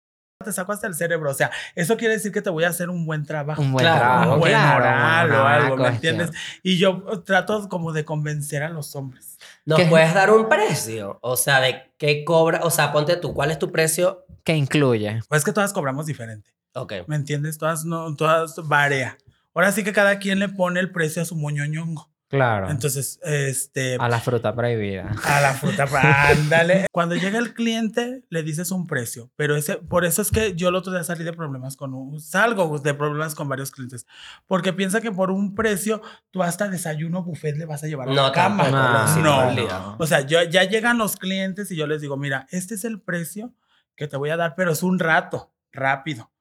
te 0.46 0.52
saco 0.52 0.72
hasta 0.72 0.86
el 0.86 0.94
cerebro. 0.94 1.32
O 1.32 1.34
sea, 1.34 1.50
eso 1.74 1.98
quiere 1.98 2.14
decir 2.14 2.32
que 2.32 2.44
te 2.44 2.52
voy 2.52 2.66
a 2.66 2.70
hacer 2.70 2.92
un 2.92 3.08
buen 3.08 3.26
trabajo. 3.26 3.60
Un 3.60 3.72
buen 3.72 3.84
Claro, 3.86 4.00
trabajo. 4.02 4.34
un 4.36 4.40
buen 4.42 4.52
claro, 4.52 4.78
oral 4.84 5.32
o 5.32 5.48
algo, 5.48 5.78
¿me 5.78 5.88
entiendes? 5.88 6.30
Y 6.62 6.78
yo 6.78 7.02
trato 7.26 7.68
como 7.70 7.92
de 7.92 8.06
convencer 8.06 8.62
a 8.62 8.70
los 8.70 8.96
hombres. 8.96 9.40
¿Nos 9.66 9.80
¿Qué? 9.80 9.86
puedes 9.88 10.14
dar 10.14 10.30
un 10.30 10.48
precio? 10.48 11.18
O 11.24 11.38
sea, 11.38 11.60
de 11.60 11.92
qué 11.98 12.24
cobra, 12.24 12.60
o 12.62 12.70
sea, 12.70 12.92
ponte 12.92 13.16
tú, 13.18 13.34
¿cuál 13.34 13.50
es 13.50 13.58
tu 13.58 13.72
precio? 13.72 14.26
¿Qué 14.44 14.56
incluye? 14.56 15.22
Pues 15.28 15.40
es 15.40 15.46
que 15.46 15.54
todas 15.54 15.74
cobramos 15.74 16.06
diferente. 16.06 16.52
Ok. 16.76 16.94
¿Me 17.08 17.16
entiendes? 17.16 17.58
Todas, 17.58 17.84
no, 17.86 18.16
todas 18.16 18.56
varía. 18.68 19.18
Ahora 19.54 19.72
sí 19.72 19.84
que 19.84 19.94
cada 19.94 20.20
quien 20.20 20.40
le 20.40 20.50
pone 20.50 20.80
el 20.80 20.92
precio 20.92 21.22
a 21.22 21.26
su 21.26 21.36
moñoñongo. 21.36 22.12
Claro. 22.30 22.72
Entonces, 22.72 23.20
este, 23.22 23.96
a 24.00 24.10
la 24.10 24.20
fruta 24.20 24.56
prohibida. 24.56 25.12
A 25.24 25.40
la 25.40 25.54
fruta, 25.54 25.86
pa- 25.86 26.30
ándale. 26.30 26.88
Cuando 26.92 27.14
llega 27.14 27.38
el 27.38 27.54
cliente, 27.54 28.24
le 28.32 28.42
dices 28.42 28.72
un 28.72 28.88
precio, 28.88 29.32
pero 29.36 29.56
ese, 29.56 29.76
por 29.76 30.04
eso 30.04 30.24
es 30.24 30.32
que 30.32 30.56
yo 30.56 30.70
el 30.70 30.76
otro 30.76 30.92
día 30.92 31.04
salí 31.04 31.24
de 31.24 31.34
problemas 31.34 31.76
con 31.78 31.94
un, 31.94 32.20
salgo 32.20 32.80
de 32.80 32.96
problemas 32.96 33.36
con 33.36 33.48
varios 33.48 33.70
clientes, 33.70 34.08
porque 34.48 34.74
piensa 34.74 35.00
que 35.00 35.12
por 35.12 35.30
un 35.30 35.54
precio 35.54 36.02
tú 36.32 36.42
hasta 36.42 36.70
desayuno 36.70 37.22
buffet 37.24 37.56
le 37.56 37.66
vas 37.66 37.84
a 37.84 37.88
llevar 37.88 38.10
a 38.10 38.14
No, 38.14 38.24
la 38.24 38.32
cama. 38.32 38.64
tampoco, 38.64 39.20
no, 39.22 39.52
no. 39.52 39.56
día. 39.62 39.80
O 40.00 40.08
sea, 40.08 40.22
yo, 40.22 40.42
ya 40.42 40.64
llegan 40.64 40.98
los 40.98 41.18
clientes 41.18 41.70
y 41.70 41.76
yo 41.76 41.86
les 41.86 42.02
digo, 42.02 42.18
mira, 42.18 42.48
este 42.50 42.74
es 42.74 42.84
el 42.84 43.00
precio 43.00 43.54
que 43.96 44.08
te 44.08 44.18
voy 44.18 44.32
a 44.32 44.38
dar, 44.38 44.56
pero 44.56 44.72
es 44.72 44.82
un 44.82 44.98
rato, 44.98 45.54
rápido. 45.72 46.32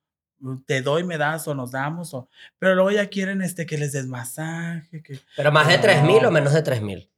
Te 0.67 0.83
doy, 0.83 1.05
me 1.05 1.19
das 1.19 1.47
o 1.49 1.55
nos 1.55 1.71
damos, 1.71 2.15
o, 2.15 2.29
pero 2.59 2.75
luego 2.75 2.91
ya 2.91 3.07
quieren 3.09 3.43
este, 3.43 3.65
que 3.67 3.79
les 3.79 3.93
des 3.93 4.07
masaje, 4.07 5.03
que, 5.03 5.21
¿Pero 5.37 5.53
más 5.53 5.69
de 5.69 5.79
No. 5.79 5.85
3.000 5.85 6.27
o 6.27 6.31
menos 6.31 6.53
de 6.53 6.65
3.000? 6.65 7.09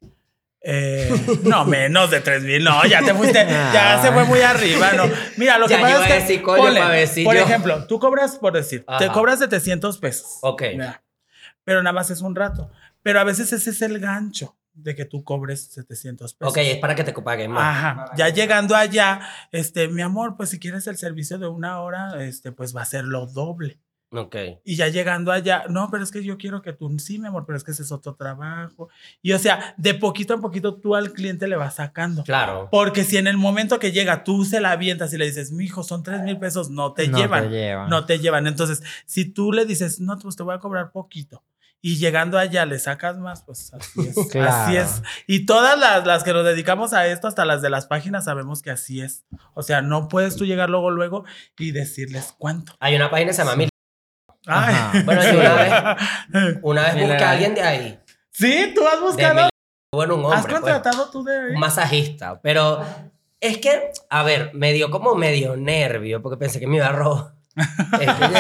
eh, 0.67 1.11
no, 1.43 1.65
menos 1.67 2.11
de 2.11 2.21
3 2.21 2.43
mil. 2.45 2.65
No, 2.65 2.85
ya 2.87 3.03
te 3.03 3.13
fuiste, 3.15 3.47
ya 3.47 4.01
se 4.03 4.11
fue 4.13 4.25
muy 4.25 4.41
arriba. 4.41 4.93
No. 4.93 5.05
Mira, 5.37 5.59
lo 5.59 5.69
que 5.69 5.77
pasa 5.77 6.17
es 6.17 6.25
que. 6.25 6.39
ponle, 6.39 7.07
por 7.25 7.37
ejemplo, 7.37 7.87
tú 7.87 7.99
cobras, 7.99 8.37
por 8.39 8.55
decir, 8.55 8.85
te 8.99 9.09
cobras 9.09 9.39
700 9.41 9.99
pesos. 9.99 10.39
Ok. 10.41 10.63
Pero 11.65 11.83
nada 11.83 11.93
más 11.93 12.11
es 12.11 12.21
un 12.21 12.35
rato. 12.35 12.71
Pero 13.03 13.21
a 13.21 13.25
veces 13.25 13.53
ese 13.53 13.71
es 13.71 13.83
el 13.83 13.99
gancho 14.01 14.57
de 14.75 14.95
que 14.95 15.05
tú 15.05 15.25
cobres 15.25 15.67
700 15.73 16.35
pesos. 16.35 16.53
Ok, 16.53 16.59
es 16.59 16.79
para 16.79 16.95
que 16.95 17.05
te 17.05 17.13
paguen 17.13 17.51
más. 17.51 17.77
Ajá. 17.77 18.11
Ya 18.17 18.29
llegando 18.29 18.75
allá, 18.75 19.21
este, 19.53 19.89
mi 19.89 20.03
amor, 20.03 20.37
pues 20.37 20.51
si 20.51 20.59
quieres 20.59 20.87
el 20.87 20.97
servicio 20.97 21.39
de 21.39 21.47
una 21.47 21.81
hora, 21.81 22.23
este, 22.25 22.53
pues 22.53 22.77
va 22.77 22.83
a 22.83 22.87
ser 22.87 23.05
lo 23.05 23.27
doble. 23.27 23.81
Ok. 24.17 24.37
Y 24.65 24.77
ya 24.77 24.89
llegando 24.89 25.33
allá, 25.33 25.65
no, 25.69 25.89
pero 25.91 26.05
es 26.05 26.11
que 26.11 26.23
yo 26.23 26.39
quiero 26.39 26.63
que 26.63 26.73
tú, 26.73 26.97
sí, 26.99 27.19
mi 27.19 27.27
amor, 27.27 27.45
pero 27.47 27.57
es 27.57 27.65
que 27.65 27.73
ese 27.73 27.83
es 27.83 27.91
otro 27.91 28.15
trabajo. 28.15 28.89
Y 29.23 29.33
o 29.33 29.39
sea, 29.39 29.75
de 29.77 29.95
poquito 29.95 30.35
en 30.35 30.41
poquito 30.41 30.77
tú 30.77 30.95
al 30.95 31.13
cliente 31.13 31.49
le 31.49 31.57
vas 31.57 31.77
sacando. 31.77 32.23
Claro. 32.23 32.69
Porque 32.71 33.03
si 33.03 33.17
en 33.17 33.27
el 33.27 33.37
momento 33.37 33.79
que 33.79 33.93
llega 33.93 34.23
tú 34.23 34.45
se 34.45 34.61
la 34.61 34.71
avientas 34.71 35.13
y 35.13 35.19
le 35.19 35.27
dices, 35.27 35.51
mi 35.51 35.65
hijo, 35.65 35.83
son 35.83 36.03
tres 36.03 36.23
mil 36.23 36.39
pesos, 36.39 36.71
no 36.71 36.93
te 36.93 37.09
no 37.09 37.19
llevan. 37.19 37.45
Te 37.45 37.51
llevan. 37.51 37.91
No 37.91 38.07
te 38.07 38.19
llevan. 38.19 38.47
Entonces, 38.47 38.83
si 39.05 39.25
tú 39.25 39.53
le 39.53 39.67
dices, 39.67 40.01
no, 40.01 40.17
pues 40.19 40.37
te 40.37 40.43
voy 40.43 40.55
a 40.55 40.59
cobrar 40.59 40.93
poquito. 40.93 41.43
Y 41.87 41.99
llegando 41.99 42.39
allá 42.39 42.65
le 42.65 42.79
sacas 42.79 43.19
más, 43.19 43.43
pues 43.43 43.75
así 43.75 44.09
es. 44.09 44.17
Así 44.37 44.75
es. 44.75 45.03
Y 45.27 45.45
todas 45.45 45.79
las, 45.79 46.07
las 46.07 46.25
que 46.25 46.33
nos 46.33 46.43
dedicamos 46.43 46.95
a 46.95 47.07
esto, 47.09 47.29
hasta 47.29 47.45
las 47.45 47.61
de 47.61 47.69
las 47.69 47.85
páginas, 47.85 48.25
sabemos 48.25 48.63
que 48.63 48.71
así 48.71 49.03
es. 49.03 49.27
O 49.53 49.63
sea, 49.63 49.83
no 49.83 50.09
puedes 50.09 50.35
tú 50.35 50.47
llegar 50.47 50.71
luego, 50.71 50.91
luego 50.91 51.27
y 51.59 51.73
decirles 51.73 52.35
cuánto. 52.39 52.73
Hay 52.81 52.97
una 52.97 53.11
página 53.11 53.29
que 53.29 53.35
se 53.35 53.43
llama 53.43 53.57
Mil. 53.57 53.69
Ay. 54.47 55.03
Bueno, 55.05 55.23
yo 55.25 55.39
una 55.39 55.55
vez, 55.55 56.59
una 56.63 56.83
vez 56.85 57.07
busqué 57.07 57.23
a 57.23 57.31
alguien 57.33 57.55
de 57.55 57.61
ahí. 57.61 58.01
Sí, 58.31 58.73
tú 58.75 58.89
has 58.89 59.01
buscado. 59.03 59.35
Mil. 59.35 59.51
Bueno, 59.93 60.15
un 60.15 60.25
hombre. 60.25 60.39
¿Has 60.39 60.47
pues. 60.47 60.55
contratado 60.55 61.11
tú 61.11 61.23
de 61.23 61.37
ahí? 61.39 61.53
un 61.53 61.61
masajista. 61.61 62.41
Pero 62.41 62.83
es 63.41 63.59
que, 63.59 63.91
a 64.09 64.23
ver, 64.23 64.53
me 64.55 64.73
dio 64.73 64.89
como 64.91 65.17
medio 65.17 65.55
nervio 65.55 66.23
porque 66.23 66.39
pensé 66.39 66.61
que 66.61 66.67
me 66.67 66.77
iba 66.77 66.87
a 66.87 66.93
robar. 66.93 67.34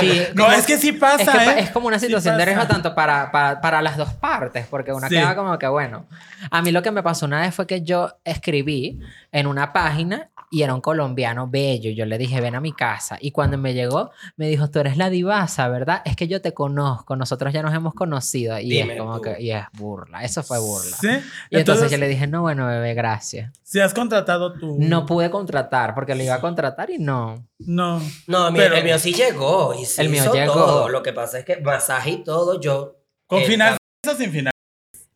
Sí, 0.00 0.22
No, 0.34 0.44
como- 0.44 0.56
es 0.56 0.66
que 0.66 0.76
sí 0.78 0.92
pasa, 0.92 1.22
es, 1.22 1.28
que 1.54 1.60
¿eh? 1.60 1.62
es 1.64 1.70
como 1.70 1.86
una 1.86 1.98
Sí 1.98 2.06
situación 2.06 2.36
de 2.36 2.44
riesgo 2.44 2.66
tanto 2.66 2.94
para, 2.94 3.30
para, 3.30 3.60
para 3.60 3.80
las 3.82 3.96
dos 3.96 4.12
partes, 4.14 4.66
porque 4.68 4.92
una 4.92 5.08
Sí. 5.08 5.14
queda 5.14 5.36
como 5.36 5.56
que, 5.58 5.68
bueno, 5.68 6.06
a 6.50 6.62
mí 6.62 6.72
lo 6.72 6.82
que 6.82 6.90
me 6.90 7.02
pasó 7.02 7.26
una 7.26 7.40
vez 7.40 7.54
fue 7.54 7.66
que 7.66 7.82
yo 7.82 8.16
escribí 8.24 8.98
en 9.34 9.46
una 9.48 9.72
página 9.72 10.30
y 10.50 10.62
era 10.62 10.72
un 10.74 10.80
colombiano 10.80 11.48
bello. 11.48 11.90
Yo 11.90 12.06
le 12.06 12.16
dije, 12.18 12.40
ven 12.40 12.54
a 12.54 12.60
mi 12.60 12.72
casa. 12.72 13.18
Y 13.20 13.32
cuando 13.32 13.58
me 13.58 13.74
llegó, 13.74 14.12
me 14.36 14.48
dijo, 14.48 14.70
tú 14.70 14.78
eres 14.78 14.96
la 14.96 15.10
divasa, 15.10 15.66
¿verdad? 15.68 16.00
Es 16.04 16.14
que 16.14 16.28
yo 16.28 16.40
te 16.40 16.54
conozco, 16.54 17.16
nosotros 17.16 17.52
ya 17.52 17.60
nos 17.60 17.74
hemos 17.74 17.94
conocido. 17.94 18.56
Y 18.60 18.68
Dime 18.70 18.92
es 18.94 19.00
como 19.00 19.16
tú. 19.16 19.22
que, 19.22 19.42
y 19.42 19.50
es 19.50 19.64
burla, 19.72 20.22
eso 20.22 20.44
fue 20.44 20.60
burla. 20.60 20.96
Sí. 20.96 21.08
Y 21.08 21.10
entonces, 21.10 21.58
Entonces, 21.58 21.90
yo 21.90 21.98
le 21.98 22.06
dije, 22.06 22.28
no, 22.28 22.42
bueno, 22.42 22.68
bebé, 22.68 22.94
gracias. 22.94 23.50
si 23.64 23.80
has 23.80 23.92
contratado 23.92 24.52
tú. 24.52 24.76
No 24.78 25.04
pude 25.06 25.28
contratar 25.30 25.94
porque 25.96 26.14
lo 26.14 26.22
iba 26.22 26.36
a 26.36 26.40
contratar 26.40 26.90
y 26.90 26.98
no. 26.98 27.44
No. 27.58 28.00
No, 28.28 28.52
mi- 28.52 28.58
Pero- 28.60 28.76
el 28.76 28.84
mío 28.84 28.98
sí 29.00 29.12
llegó 29.12 29.74
y 29.74 29.84
sí 29.84 30.00
El 30.00 30.10
mío 30.10 30.22
hizo 30.22 30.32
llegó. 30.32 30.52
todo. 30.54 30.88
Lo 30.88 31.02
que 31.02 31.12
pasa 31.12 31.40
es 31.40 31.44
que 31.44 31.56
masaje 31.56 32.10
y 32.10 32.22
todo, 32.22 32.60
yo 32.60 33.00
Con 33.26 33.40
Eh, 33.40 33.46
final 33.46 33.76
sin 34.16 34.30
final. 34.30 34.52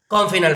con 0.09 0.28
final. 0.31 0.54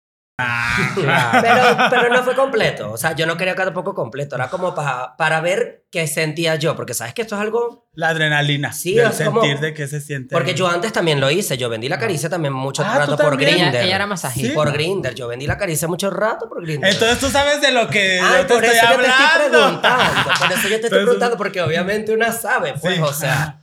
Claro. 0.95 1.38
Pero, 1.42 1.90
pero 1.90 2.09
no 2.14 2.23
fue 2.25 2.35
completo. 2.35 2.90
O 2.90 2.97
sea, 2.97 3.14
yo 3.14 3.27
no 3.27 3.37
quería 3.37 3.55
que 3.55 3.62
tampoco 3.64 3.95
completo. 3.95 4.35
Era 4.37 4.49
como 4.49 4.75
pa- 4.75 5.14
para 5.16 5.40
ver 5.40 5.85
qué 5.90 6.07
sentía 6.07 6.57
yo. 6.57 6.75
Porque 6.75 6.95
sabes 6.95 7.14
que 7.14 7.23
esto 7.23 7.35
es 7.37 7.40
algo. 7.42 7.87
La 7.95 8.09
adrenalina. 8.09 8.73
Sí, 8.73 8.95
del 8.95 9.11
es 9.11 9.21
como- 9.21 9.40
sentir 9.42 9.61
de 9.61 9.75
que 9.75 9.87
se 9.87 10.01
siente. 10.01 10.35
Porque 10.35 10.55
yo 10.55 10.66
antes 10.68 10.92
también 10.92 11.21
lo 11.21 11.31
hice. 11.31 11.57
Yo 11.59 11.68
vendí 11.68 11.88
la 11.88 11.99
caricia 11.99 12.29
también 12.29 12.55
mucho 12.55 12.83
Ah, 12.85 12.99
rato 12.99 13.12
¿tú 13.16 13.23
por 13.23 13.31
también? 13.33 13.51
ella, 13.51 13.62
Grinder. 13.64 13.85
ella 13.85 13.95
era 13.97 14.07
masajista. 14.07 14.49
Sí. 14.49 14.55
Por 14.55 14.73
Grinder. 14.73 15.14
Yo 15.14 15.29
vendí 15.29 15.47
la 15.47 15.59
caricia 15.59 15.87
mucho 15.87 16.11
rato 16.11 16.49
por 16.49 16.62
Grinder. 16.64 16.90
Entonces 16.92 17.18
tú 17.18 17.29
sabes 17.29 17.61
de 17.61 17.71
lo 17.73 17.88
que 17.88 18.21
Ay, 18.21 18.38
yo 18.40 18.47
te 18.47 18.55
por 18.55 18.64
estoy 18.64 18.79
eso 18.79 18.87
yo 18.90 19.01
te 19.03 19.07
estoy 19.09 19.25
hablando. 19.27 19.59
preguntando. 19.59 20.31
Por 20.40 20.53
eso 20.53 20.62
yo 20.62 20.68
te 20.68 20.75
estoy 20.75 20.75
Entonces- 20.77 21.03
preguntando, 21.05 21.37
porque 21.37 21.61
obviamente 21.62 22.12
una 22.14 22.33
sabe, 22.33 22.75
pues, 22.81 22.97
Sí. 22.97 23.01
o 23.03 23.12
sea. 23.12 23.59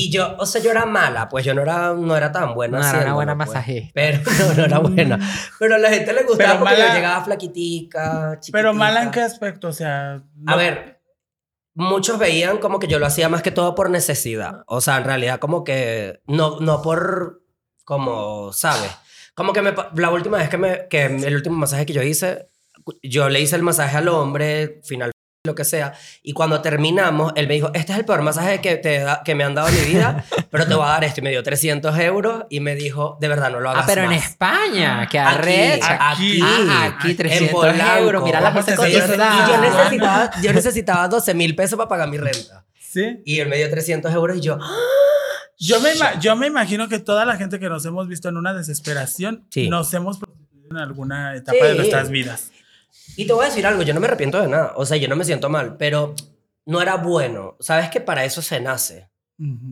Y 0.00 0.10
yo, 0.10 0.36
o 0.38 0.46
sea, 0.46 0.60
yo 0.60 0.70
era 0.70 0.86
mala, 0.86 1.28
pues 1.28 1.44
yo 1.44 1.54
no 1.54 1.62
era, 1.62 1.92
no 1.94 2.16
era 2.16 2.32
tan 2.32 2.54
buena. 2.54 2.78
No 2.80 2.86
era 2.88 3.00
una 3.02 3.14
buena 3.14 3.36
pues. 3.36 3.48
masajista. 3.48 3.90
Pero 3.94 4.18
no, 4.48 4.54
no 4.54 4.64
era 4.64 4.78
buena. 4.78 5.18
Pero 5.58 5.74
a 5.74 5.78
la 5.78 5.90
gente 5.90 6.12
le 6.12 6.22
gustaba 6.22 6.50
Pero 6.52 6.58
porque 6.60 6.74
mala- 6.74 6.88
yo 6.88 6.94
llegaba 6.94 7.24
flaquitica, 7.24 8.38
chiquitica. 8.40 8.58
Pero 8.58 8.74
mala 8.74 9.02
en 9.02 9.10
qué 9.10 9.20
aspecto, 9.20 9.68
o 9.68 9.72
sea. 9.72 10.22
no- 10.36 10.52
A 10.52 10.56
ver, 10.56 11.00
muchos 11.74 12.18
veían 12.18 12.58
como 12.58 12.78
que 12.78 12.86
yo 12.88 12.98
lo 12.98 13.06
hacía 13.06 13.28
más 13.28 13.42
que 13.42 13.50
todo 13.50 13.74
por 13.74 13.90
necesidad. 13.90 14.62
O 14.66 14.80
sea, 14.80 14.96
en 14.98 15.04
realidad 15.04 15.38
como 15.38 15.64
que 15.64 16.20
no, 16.26 16.58
no 16.60 16.82
por, 16.82 17.42
como, 17.84 18.52
¿sabes? 18.52 18.90
Como 19.34 19.52
que 19.52 19.62
me, 19.62 19.72
la 19.94 20.10
última 20.10 20.38
vez 20.38 20.48
que 20.48 20.58
me, 20.58 20.88
que 20.88 21.04
el 21.06 21.34
último 21.34 21.56
masaje 21.56 21.86
que 21.86 21.92
yo 21.92 22.02
hice, 22.02 22.48
yo 23.02 23.28
le 23.28 23.40
hice 23.40 23.56
el 23.56 23.62
masaje 23.62 23.96
al 23.96 24.08
hombre, 24.08 24.80
final 24.84 25.10
lo 25.44 25.54
que 25.54 25.64
sea, 25.64 25.94
y 26.22 26.34
cuando 26.34 26.60
terminamos, 26.60 27.32
él 27.34 27.48
me 27.48 27.54
dijo, 27.54 27.70
este 27.72 27.92
es 27.92 27.98
el 27.98 28.04
peor 28.04 28.20
masaje 28.20 28.60
que, 28.60 28.76
te 28.76 28.98
da- 28.98 29.22
que 29.24 29.34
me 29.34 29.42
han 29.42 29.54
dado 29.54 29.68
en 29.68 29.74
mi 29.74 29.80
vida, 29.94 30.22
pero 30.50 30.66
te 30.66 30.74
voy 30.74 30.84
a 30.84 30.88
dar 30.88 31.04
esto, 31.04 31.20
y 31.20 31.22
me 31.22 31.30
dio 31.30 31.42
300 31.42 31.98
euros, 31.98 32.44
y 32.50 32.60
me 32.60 32.74
dijo, 32.74 33.16
de 33.22 33.28
verdad, 33.28 33.50
no 33.50 33.58
lo 33.58 33.70
hagas 33.70 33.84
Ah, 33.84 33.86
pero 33.86 34.02
en 34.02 34.10
más". 34.10 34.22
España, 34.26 35.08
que 35.10 35.18
arrecha. 35.18 36.10
aquí, 36.10 36.40
Ah, 36.44 36.84
aquí 36.98 37.06
aquí, 37.08 37.14
300 37.14 37.48
en 37.48 37.52
Polanco. 37.54 37.96
euros. 38.04 38.24
Mira 38.24 38.40
la 38.42 38.48
hacer 38.50 38.74
Y 38.74 38.92
yo, 38.92 38.98
y 38.98 39.08
yo 39.50 39.60
necesitaba, 39.62 40.30
yo 40.42 40.52
necesitaba 40.52 41.08
12 41.08 41.32
mil 41.34 41.56
pesos 41.56 41.78
para 41.78 41.88
pagar 41.88 42.08
mi 42.10 42.18
renta. 42.18 42.66
Sí. 42.78 43.22
Y 43.24 43.40
él 43.40 43.48
me 43.48 43.56
dio 43.56 43.70
300 43.70 44.12
euros 44.12 44.36
y 44.36 44.40
yo... 44.42 44.58
¡ah! 44.60 44.76
Yo 45.58 45.78
me, 45.80 45.90
yo 46.20 46.36
me 46.36 46.46
imagino 46.48 46.88
que 46.88 46.98
toda 46.98 47.24
la 47.26 47.36
gente 47.36 47.58
que 47.58 47.68
nos 47.70 47.84
hemos 47.86 48.08
visto 48.08 48.28
en 48.28 48.36
una 48.36 48.52
desesperación, 48.54 49.46
Sí. 49.50 49.68
nos 49.70 49.92
hemos 49.94 50.18
prostituido 50.18 50.68
en 50.70 50.76
alguna 50.78 51.34
etapa 51.36 51.58
Sí. 51.60 51.66
de 51.66 51.74
nuestras 51.76 52.08
vidas. 52.10 52.50
Y 53.16 53.26
te 53.26 53.32
voy 53.32 53.44
a 53.44 53.48
decir 53.48 53.66
algo, 53.66 53.82
yo 53.82 53.94
no 53.94 54.00
me 54.00 54.06
arrepiento 54.06 54.40
de 54.40 54.48
nada. 54.48 54.72
O 54.76 54.86
sea, 54.86 54.96
yo 54.96 55.08
no 55.08 55.16
me 55.16 55.24
siento 55.24 55.48
mal, 55.48 55.76
pero 55.76 56.14
no 56.66 56.80
era 56.80 56.96
bueno. 56.96 57.56
Sabes 57.60 57.90
que 57.90 58.00
para 58.00 58.24
eso 58.24 58.42
se 58.42 58.60
nace. 58.60 59.10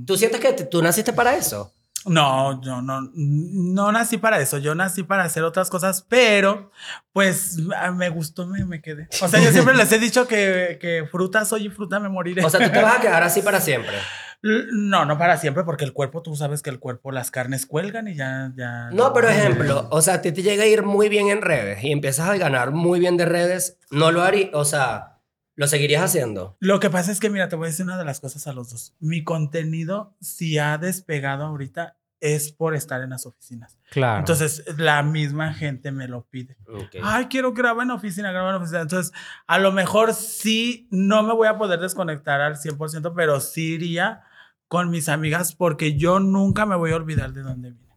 ¿Tú 0.06 0.16
sientes 0.16 0.40
que 0.40 0.52
tú 0.64 0.82
naciste 0.82 1.12
para 1.12 1.36
eso? 1.36 1.72
No, 2.06 2.62
yo 2.62 2.80
no, 2.80 3.10
no 3.12 3.92
nací 3.92 4.18
para 4.18 4.40
eso. 4.40 4.58
Yo 4.58 4.74
nací 4.74 5.02
para 5.02 5.24
hacer 5.24 5.42
otras 5.42 5.68
cosas, 5.68 6.06
pero 6.08 6.70
pues 7.12 7.56
me 7.94 8.08
gustó, 8.08 8.46
me, 8.46 8.64
me 8.64 8.80
quedé. 8.80 9.08
O 9.20 9.28
sea, 9.28 9.40
yo 9.40 9.50
siempre 9.50 9.74
les 9.74 9.90
he 9.92 9.98
dicho 9.98 10.26
que, 10.26 10.78
que 10.80 11.06
fruta 11.10 11.44
soy 11.44 11.66
y 11.66 11.70
fruta 11.70 12.00
me 12.00 12.08
moriré. 12.08 12.44
O 12.44 12.50
sea, 12.50 12.64
tú 12.64 12.72
te 12.72 12.82
vas 12.82 12.98
a 12.98 13.00
quedar 13.00 13.22
así 13.22 13.42
para 13.42 13.60
siempre. 13.60 13.96
No, 14.40 15.04
no 15.04 15.18
para 15.18 15.36
siempre, 15.36 15.64
porque 15.64 15.84
el 15.84 15.92
cuerpo, 15.92 16.22
tú 16.22 16.36
sabes 16.36 16.62
que 16.62 16.70
el 16.70 16.78
cuerpo, 16.78 17.10
las 17.10 17.32
carnes 17.32 17.66
cuelgan 17.66 18.06
y 18.06 18.14
ya, 18.14 18.52
ya. 18.56 18.88
No, 18.92 19.12
pero 19.12 19.28
ejemplo, 19.28 19.88
o 19.90 20.00
sea, 20.00 20.14
a 20.14 20.22
ti 20.22 20.30
te 20.30 20.42
llega 20.42 20.62
a 20.62 20.66
ir 20.66 20.84
muy 20.84 21.08
bien 21.08 21.28
en 21.28 21.42
redes 21.42 21.82
y 21.82 21.90
empiezas 21.90 22.28
a 22.28 22.36
ganar 22.36 22.70
muy 22.70 23.00
bien 23.00 23.16
de 23.16 23.24
redes, 23.24 23.78
no 23.90 24.12
lo 24.12 24.22
harías, 24.22 24.50
o 24.52 24.64
sea, 24.64 25.17
lo 25.58 25.66
seguirías 25.66 26.04
haciendo. 26.04 26.56
Lo 26.60 26.78
que 26.78 26.88
pasa 26.88 27.10
es 27.10 27.18
que, 27.18 27.30
mira, 27.30 27.48
te 27.48 27.56
voy 27.56 27.66
a 27.66 27.70
decir 27.70 27.84
una 27.84 27.98
de 27.98 28.04
las 28.04 28.20
cosas 28.20 28.46
a 28.46 28.52
los 28.52 28.70
dos. 28.70 28.94
Mi 29.00 29.24
contenido, 29.24 30.14
si 30.20 30.56
ha 30.56 30.78
despegado 30.78 31.44
ahorita, 31.44 31.96
es 32.20 32.52
por 32.52 32.76
estar 32.76 33.02
en 33.02 33.10
las 33.10 33.26
oficinas. 33.26 33.76
Claro. 33.90 34.20
Entonces, 34.20 34.62
la 34.76 35.02
misma 35.02 35.52
gente 35.54 35.90
me 35.90 36.06
lo 36.06 36.28
pide. 36.30 36.56
Ay, 37.02 37.26
quiero 37.26 37.54
grabar 37.54 37.82
en 37.84 37.90
oficina, 37.90 38.30
grabar 38.30 38.54
en 38.54 38.60
oficina. 38.62 38.82
Entonces, 38.82 39.12
a 39.48 39.58
lo 39.58 39.72
mejor 39.72 40.14
sí, 40.14 40.86
no 40.92 41.24
me 41.24 41.34
voy 41.34 41.48
a 41.48 41.58
poder 41.58 41.80
desconectar 41.80 42.40
al 42.40 42.54
100%, 42.54 43.12
pero 43.16 43.40
sí 43.40 43.74
iría 43.74 44.22
con 44.68 44.90
mis 44.90 45.08
amigas 45.08 45.56
porque 45.56 45.96
yo 45.96 46.20
nunca 46.20 46.66
me 46.66 46.76
voy 46.76 46.92
a 46.92 46.96
olvidar 46.96 47.32
de 47.32 47.42
dónde 47.42 47.72
vine. 47.72 47.96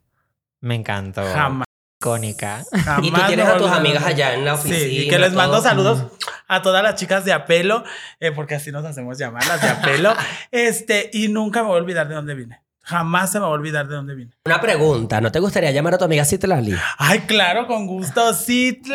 Me 0.62 0.74
encantó. 0.74 1.22
Jamás. 1.32 1.68
Icónica. 2.02 2.64
jamás 2.84 3.08
Y 3.08 3.12
tú 3.12 3.22
tienes 3.28 3.46
a 3.46 3.58
tus 3.58 3.70
amigas 3.70 4.04
allá 4.04 4.34
en 4.34 4.46
la 4.46 4.56
oficina. 4.56 4.80
Sí, 4.80 4.98
y 5.02 5.08
que 5.08 5.20
les 5.20 5.34
mando 5.34 5.58
todo. 5.58 5.64
saludos 5.64 6.08
a 6.52 6.62
todas 6.62 6.84
las 6.84 6.96
chicas 6.96 7.24
de 7.24 7.32
Apelo, 7.32 7.86
eh, 8.20 8.34
porque 8.34 8.56
así 8.56 8.74
nos 8.74 8.84
hacemos 8.84 9.18
llamar, 9.18 9.48
las 9.48 9.62
de 9.62 9.70
Apelo. 9.70 10.14
este, 10.52 11.10
y 11.14 11.30
nunca 11.30 11.62
me 11.62 11.70
voy 11.70 11.78
a 11.78 11.82
olvidar 11.82 12.10
de 12.10 12.16
dónde 12.16 12.36
vine. 12.36 12.62
Jamás 12.84 13.32
se 13.32 13.40
me 13.40 13.44
va 13.44 13.52
a 13.52 13.54
olvidar 13.54 13.88
de 13.88 13.96
dónde 13.96 14.16
vine. 14.16 14.32
Una 14.46 14.60
pregunta, 14.60 15.22
¿no 15.22 15.32
te 15.32 15.40
gustaría 15.40 15.72
llamar 15.72 15.94
a 15.94 15.98
tu 15.98 16.04
amiga 16.04 16.26
Citlali? 16.26 16.76
Ay, 16.98 17.20
claro, 17.22 17.68
con 17.68 17.88
gusto. 17.88 18.34
Citlali. 18.34 18.92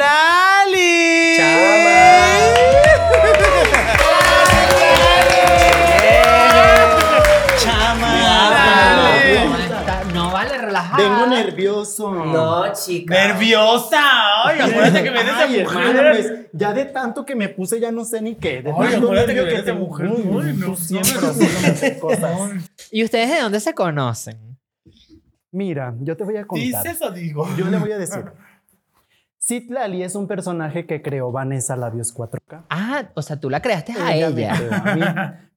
No 9.39 9.66
vale, 10.57 10.67
relajada. 10.67 11.09
Vengo 11.09 11.27
nervioso. 11.27 12.11
No, 12.13 12.73
chica. 12.73 13.15
Nerviosa. 13.15 14.45
Ay, 14.45 14.61
acuérdate 14.61 15.03
que 15.05 15.11
vienes 15.11 15.27
de 15.27 15.33
Ay, 15.43 15.63
mujer. 15.65 15.87
hermana, 15.87 16.11
pues 16.13 16.33
ya 16.53 16.73
de 16.73 16.85
tanto 16.87 17.25
que 17.25 17.35
me 17.35 17.49
puse 17.49 17.79
ya 17.81 17.91
no 17.93 18.05
sé 18.05 18.21
ni 18.21 18.35
qué. 18.35 18.63
De 18.63 18.71
Ay, 18.71 18.91
tanto 18.93 19.07
acuérdate 19.07 19.35
que 19.35 19.41
nervio 19.41 19.45
vienes 19.47 19.65
de 19.67 19.73
tengo. 19.73 19.87
mujer. 19.87 20.07
Ay, 20.07 20.25
no, 20.57 20.65
tú 20.65 20.71
no 20.71 20.77
siempre 20.77 21.13
me- 21.21 21.29
haciéndome 21.29 21.99
cosas. 21.99 22.41
¿Y 22.91 23.05
ustedes 23.05 23.31
de 23.31 23.41
dónde 23.41 23.61
se 23.61 23.75
conocen? 23.75 24.59
Mira, 25.53 25.95
yo 26.01 26.17
te 26.17 26.25
voy 26.25 26.37
a 26.37 26.47
contar. 26.47 26.83
¿Dices 26.85 27.01
o 27.03 27.11
digo? 27.11 27.49
Yo 27.57 27.67
le 27.67 27.79
voy 27.79 27.93
a 27.93 27.99
decir. 27.99 28.25
Citlali 29.43 30.03
es 30.03 30.15
un 30.17 30.27
personaje 30.27 30.87
que 30.87 31.03
creó 31.03 31.31
Vanessa 31.31 31.77
Labios 31.77 32.13
4K. 32.15 32.65
Ah, 32.69 33.05
o 33.15 33.23
sea, 33.23 33.39
tú 33.39 33.49
la 33.49 33.63
creaste 33.63 33.93
a 33.93 34.15
Ella 34.15 34.31
me 34.31 34.43
ella. 34.43 34.57
creó 34.57 34.75
a 34.75 34.95
mí. 34.95 35.03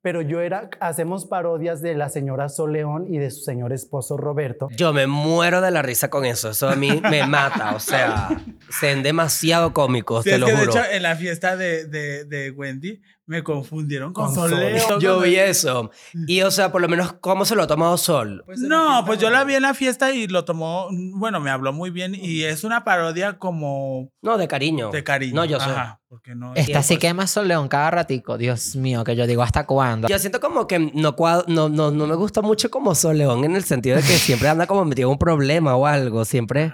Pero 0.01 0.21
yo 0.21 0.39
era, 0.39 0.69
hacemos 0.79 1.25
parodias 1.25 1.81
de 1.81 1.93
la 1.93 2.07
señora 2.09 2.47
Soleón 2.47 3.05
y 3.13 3.17
de 3.17 3.31
su 3.31 3.41
señor 3.41 3.73
esposo 3.73 4.15
Roberto. 4.15 4.69
Yo 4.71 4.93
me 4.93 5.07
muero 5.07 5.59
de 5.59 5.71
la 5.71 5.81
risa 5.81 6.09
con 6.09 6.23
eso. 6.25 6.51
Eso 6.51 6.69
a 6.69 6.75
mí 6.75 7.01
me 7.09 7.27
mata. 7.27 7.75
O 7.75 7.79
sea, 7.79 8.29
sean 8.69 9.03
demasiado 9.03 9.73
cómicos, 9.73 10.23
Sí, 10.23 10.29
te 10.29 10.35
es 10.35 10.39
lo 10.39 10.45
que 10.45 10.53
de 10.53 10.57
juro. 10.59 10.71
hecho 10.71 10.81
en 10.91 11.03
la 11.03 11.15
fiesta 11.17 11.57
de, 11.57 11.85
de, 11.87 12.23
de 12.25 12.51
Wendy 12.51 13.01
me 13.25 13.43
confundieron 13.43 14.11
con, 14.13 14.33
Con 14.33 14.49
Soleo. 14.49 14.79
Sol. 14.79 15.01
Yo 15.01 15.19
vi 15.19 15.35
eso. 15.35 15.91
Y, 16.27 16.41
o 16.41 16.49
sea, 16.49 16.71
por 16.71 16.81
lo 16.81 16.87
menos, 16.87 17.13
¿cómo 17.13 17.45
se 17.45 17.55
lo 17.55 17.61
ha 17.63 17.67
tomado 17.67 17.95
Sol? 17.97 18.43
No, 18.57 19.03
pues 19.05 19.19
yo 19.19 19.29
la 19.29 19.43
vi 19.43 19.53
en 19.55 19.61
la 19.61 19.73
fiesta 19.75 20.11
y 20.11 20.27
lo 20.27 20.45
tomó, 20.45 20.87
bueno, 21.13 21.39
me 21.39 21.51
habló 21.51 21.71
muy 21.73 21.91
bien 21.91 22.15
y 22.15 22.43
es 22.43 22.63
una 22.63 22.83
parodia 22.83 23.37
como 23.37 24.09
No, 24.23 24.37
de 24.39 24.47
cariño. 24.47 24.89
de 24.89 25.03
cariño. 25.03 25.35
No, 25.35 25.45
yo 25.45 25.59
sé. 25.59 25.69
Ajá, 25.69 25.98
porque 26.09 26.33
no 26.33 26.55
Esta 26.55 26.81
sí 26.81 26.95
100%. 26.95 26.99
quema 26.99 27.27
Soleón 27.27 27.67
cada 27.67 27.91
ratico. 27.91 28.39
Dios 28.39 28.75
mío, 28.75 29.03
que 29.03 29.15
yo 29.15 29.27
digo, 29.27 29.43
¿hasta 29.43 29.67
cuándo? 29.67 30.07
Yo 30.07 30.17
siento 30.17 30.39
como 30.39 30.65
que 30.65 30.79
no, 30.79 31.15
no, 31.47 31.69
no, 31.69 31.91
no 31.91 32.07
me 32.07 32.15
gusta 32.15 32.41
mucho 32.41 32.71
como 32.71 32.95
Sol 32.95 33.19
León 33.19 33.43
en 33.45 33.55
el 33.55 33.63
sentido 33.63 33.95
de 33.95 34.01
que 34.01 34.07
siempre 34.17 34.49
anda 34.49 34.65
como 34.65 34.83
metido 34.85 35.07
en 35.07 35.11
un 35.13 35.19
problema 35.19 35.75
o 35.75 35.85
algo, 35.85 36.25
siempre. 36.25 36.73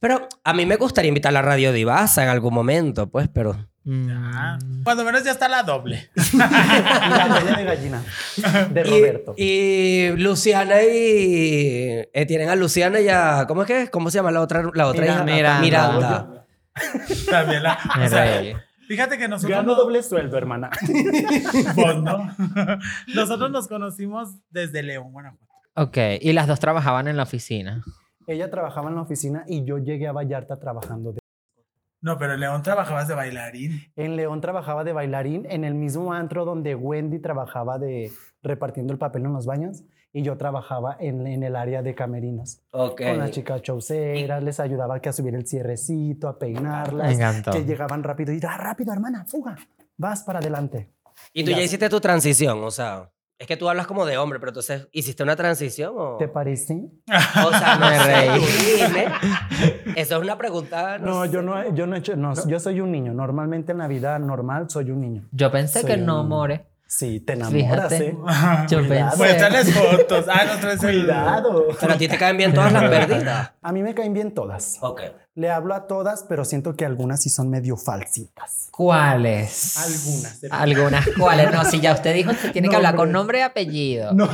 Pero 0.00 0.26
a 0.44 0.54
mí 0.54 0.64
me 0.64 0.76
gustaría 0.76 1.08
invitar 1.08 1.28
a 1.28 1.32
la 1.34 1.42
Radio 1.42 1.72
Divasa 1.72 2.22
en 2.22 2.30
algún 2.30 2.54
momento, 2.54 3.10
pues, 3.10 3.28
pero... 3.28 3.68
Mm. 3.84 4.82
Cuando 4.82 5.04
menos 5.04 5.24
ya 5.24 5.32
está 5.32 5.48
la 5.48 5.62
doble. 5.62 6.10
La 6.34 7.28
huella 7.34 7.56
de 7.56 7.64
gallina 7.64 8.04
de 8.70 8.84
Roberto. 8.84 9.34
Y, 9.36 9.44
y 9.44 10.16
Luciana 10.16 10.82
y... 10.82 12.06
eh, 12.12 12.26
tienen 12.26 12.48
a 12.48 12.56
Luciana 12.56 13.00
y 13.00 13.08
a... 13.08 13.44
¿Cómo 13.46 13.62
es 13.62 13.66
que? 13.66 13.82
es? 13.82 13.90
¿Cómo 13.90 14.10
se 14.10 14.18
llama 14.18 14.30
la 14.30 14.40
otra, 14.40 14.62
la 14.72 14.86
otra 14.86 15.04
hija? 15.06 15.24
Miranda. 15.24 15.60
Miranda. 15.60 16.46
También 17.30 17.62
la. 17.62 17.78
O 18.04 18.08
sea. 18.08 18.66
Fíjate 18.90 19.18
que 19.18 19.28
nosotros. 19.28 19.56
Gano 19.56 19.72
no- 19.72 19.78
doble 19.78 20.02
sueldo, 20.02 20.36
hermana. 20.36 20.70
pues, 21.74 22.02
¿no? 22.02 22.28
nosotros 23.14 23.50
nos 23.50 23.68
conocimos 23.68 24.34
desde 24.50 24.82
León, 24.82 25.12
Guanajuato. 25.12 25.46
Ok, 25.76 25.96
y 26.20 26.32
las 26.32 26.46
dos 26.48 26.58
trabajaban 26.58 27.06
en 27.08 27.16
la 27.16 27.22
oficina. 27.22 27.84
Ella 28.26 28.50
trabajaba 28.50 28.88
en 28.88 28.96
la 28.96 29.02
oficina 29.02 29.44
y 29.46 29.64
yo 29.64 29.78
llegué 29.78 30.08
a 30.08 30.12
Vallarta 30.12 30.58
trabajando. 30.58 31.12
de- 31.12 31.20
No, 32.00 32.18
pero 32.18 32.34
en 32.34 32.40
León 32.40 32.62
trabajabas 32.62 33.06
de 33.08 33.14
bailarín. 33.14 33.80
En 33.96 34.16
León 34.16 34.40
trabajaba 34.40 34.82
de 34.84 34.92
bailarín 34.92 35.46
en 35.48 35.64
el 35.64 35.74
mismo 35.74 36.12
antro 36.12 36.44
donde 36.44 36.74
Wendy 36.74 37.20
trabajaba 37.20 37.78
de 37.78 38.10
repartiendo 38.42 38.92
el 38.92 38.98
papel 38.98 39.24
en 39.26 39.32
los 39.32 39.46
baños 39.46 39.82
y 40.12 40.22
yo 40.22 40.36
trabajaba 40.36 40.96
en, 40.98 41.26
en 41.26 41.42
el 41.42 41.56
área 41.56 41.82
de 41.82 41.94
camerinos. 41.94 42.60
Ok. 42.72 43.02
Con 43.02 43.18
las 43.18 43.30
chicas 43.30 43.62
chauceras, 43.62 44.42
les 44.42 44.58
ayudaba 44.60 45.00
que 45.00 45.08
a 45.08 45.12
subir 45.12 45.34
el 45.34 45.46
cierrecito, 45.46 46.28
a 46.28 46.38
peinarlas. 46.38 47.06
Me 47.08 47.14
encantó. 47.14 47.52
Que 47.52 47.64
llegaban 47.64 48.02
rápido 48.02 48.32
y 48.32 48.40
ah, 48.46 48.56
rápido, 48.56 48.92
hermana, 48.92 49.24
fuga, 49.26 49.56
vas 49.96 50.22
para 50.22 50.40
adelante. 50.40 50.90
Y 51.32 51.44
tú 51.44 51.50
ya 51.50 51.62
hiciste 51.62 51.88
tu 51.88 52.00
transición, 52.00 52.62
o 52.64 52.70
sea... 52.70 53.10
Es 53.38 53.46
que 53.46 53.56
tú 53.56 53.70
hablas 53.70 53.86
como 53.86 54.04
de 54.04 54.18
hombre, 54.18 54.38
pero 54.38 54.50
entonces, 54.50 54.86
¿hiciste 54.92 55.22
una 55.22 55.34
transición 55.34 55.94
o...? 55.96 56.18
¿Te 56.18 56.28
parece? 56.28 56.74
O 57.06 57.50
sea, 57.50 57.76
no 57.80 57.88
Me 57.88 57.98
sé, 57.98 58.04
reí. 58.04 58.40
dime. 58.76 59.06
Eso 59.96 60.16
es 60.16 60.22
una 60.22 60.36
pregunta. 60.36 60.98
No, 60.98 61.24
sé. 61.24 61.30
yo 61.30 61.40
no, 61.40 61.74
yo 61.74 61.86
no 61.86 61.96
he 61.96 62.00
hecho, 62.00 62.16
no, 62.16 62.34
yo 62.46 62.60
soy 62.60 62.82
un 62.82 62.92
niño. 62.92 63.14
Normalmente 63.14 63.72
en 63.72 63.78
la 63.78 63.88
vida 63.88 64.18
normal 64.18 64.68
soy 64.68 64.90
un 64.90 65.00
niño. 65.00 65.22
Yo 65.32 65.50
pensé 65.50 65.80
Soy 65.80 65.90
que 65.90 65.96
no, 65.96 66.22
more. 66.24 66.66
Sí, 66.92 67.20
te 67.20 67.34
enamoras, 67.34 67.88
Fíjate. 67.88 68.06
¿eh? 68.08 68.16
Yo 68.68 68.84
Cuidado. 68.84 69.16
Muéstrales 69.16 69.72
fotos. 69.72 70.24
Ah, 70.28 70.42
no 70.44 70.58
traes 70.58 70.82
el- 70.82 71.04
Cuidado. 71.04 71.66
Pero 71.80 71.92
a 71.92 71.96
ti 71.96 72.08
te 72.08 72.18
caen 72.18 72.36
bien 72.36 72.52
todas 72.52 72.72
las 72.72 72.82
perdidas. 72.90 73.52
A 73.62 73.70
mí 73.72 73.80
me 73.80 73.94
caen 73.94 74.12
bien 74.12 74.34
todas. 74.34 74.78
Ok. 74.80 75.02
Le 75.36 75.48
hablo 75.48 75.74
a 75.74 75.86
todas, 75.86 76.24
pero 76.28 76.44
siento 76.44 76.74
que 76.74 76.84
algunas 76.84 77.22
sí 77.22 77.30
son 77.30 77.48
medio 77.50 77.76
falsitas. 77.76 78.68
¿Cuáles? 78.72 79.76
Algunas. 79.76 80.44
Algunas 80.50 81.08
cuáles. 81.16 81.52
No, 81.52 81.64
si 81.64 81.80
ya 81.80 81.92
usted 81.94 82.14
dijo 82.14 82.32
que 82.42 82.48
tiene 82.50 82.68
que 82.68 82.74
hablar 82.76 82.96
con 82.96 83.12
nombre 83.12 83.38
y 83.38 83.42
apellido. 83.42 84.12
No, 84.14 84.24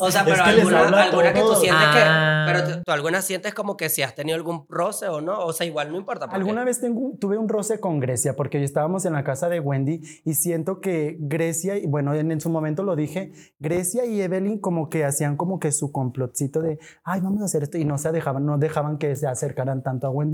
O 0.00 0.10
sea, 0.10 0.22
es 0.22 0.26
pero 0.26 0.44
que 0.44 0.52
les 0.52 0.66
alguna, 0.66 1.32
que 1.32 1.40
tú 1.40 1.54
sientes 1.54 1.86
Ah. 1.86 2.44
que. 2.46 2.52
Pero 2.52 2.66
tú, 2.78 2.82
tú 2.84 2.92
alguna 2.92 3.22
sientes 3.22 3.54
como 3.54 3.76
que 3.76 3.88
si 3.88 4.02
has 4.02 4.14
tenido 4.16 4.34
algún 4.36 4.66
roce 4.68 5.06
o 5.08 5.20
no. 5.20 5.38
O 5.44 5.52
sea, 5.52 5.64
igual 5.66 5.92
no 5.92 5.98
importa. 5.98 6.26
Alguna 6.26 6.64
vez 6.64 6.80
tengo- 6.80 7.12
tuve 7.20 7.38
un 7.38 7.48
roce 7.48 7.78
con 7.78 8.00
Grecia 8.00 8.34
porque 8.34 8.62
estábamos 8.64 9.04
en 9.04 9.12
la 9.12 9.22
casa 9.24 9.48
de 9.48 9.60
Wendy 9.60 10.00
y 10.24 10.34
siento 10.34 10.80
que 10.80 11.16
Grecia, 11.20 11.76
y 11.78 11.86
bueno, 11.86 12.14
en, 12.14 12.32
en 12.32 12.40
su 12.40 12.50
momento 12.50 12.82
lo 12.82 12.96
dije, 12.96 13.32
Grecia 13.60 14.04
y 14.06 14.20
Evelyn 14.20 14.58
como 14.58 14.88
que 14.90 15.04
hacían 15.04 15.36
como 15.36 15.60
que 15.60 15.70
su 15.70 15.92
complotcito 15.92 16.60
de, 16.60 16.78
ay, 17.04 17.20
vamos 17.20 17.42
a 17.42 17.44
hacer 17.44 17.62
esto 17.62 17.78
y 17.78 17.84
no 17.84 17.96
se 17.96 18.10
dejaban, 18.10 18.44
no 18.44 18.58
dejaban 18.58 18.98
que 18.98 19.14
se 19.14 19.26
acercaran 19.28 19.82
tanto 19.82 20.08
a 20.08 20.10
Wendy. 20.10 20.31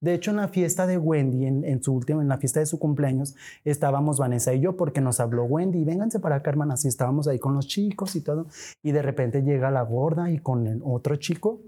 De 0.00 0.14
hecho, 0.14 0.30
en 0.30 0.36
la 0.36 0.46
fiesta 0.46 0.86
de 0.86 0.96
Wendy, 0.96 1.44
en, 1.46 1.64
en 1.64 1.82
su 1.82 1.92
última, 1.92 2.22
en 2.22 2.28
la 2.28 2.38
fiesta 2.38 2.60
de 2.60 2.66
su 2.66 2.78
cumpleaños, 2.78 3.34
estábamos 3.64 4.18
Vanessa 4.18 4.54
y 4.54 4.60
yo 4.60 4.76
porque 4.76 5.00
nos 5.00 5.18
habló 5.18 5.42
Wendy, 5.44 5.82
vénganse 5.84 6.20
para 6.20 6.36
acá, 6.36 6.50
hermanas, 6.50 6.84
y 6.84 6.88
estábamos 6.88 7.26
ahí 7.26 7.40
con 7.40 7.54
los 7.54 7.66
chicos 7.66 8.14
y 8.14 8.20
todo, 8.20 8.46
y 8.82 8.92
de 8.92 9.02
repente 9.02 9.42
llega 9.42 9.72
la 9.72 9.82
gorda 9.82 10.30
y 10.30 10.38
con 10.38 10.68
el 10.68 10.80
otro 10.84 11.16
chico, 11.16 11.60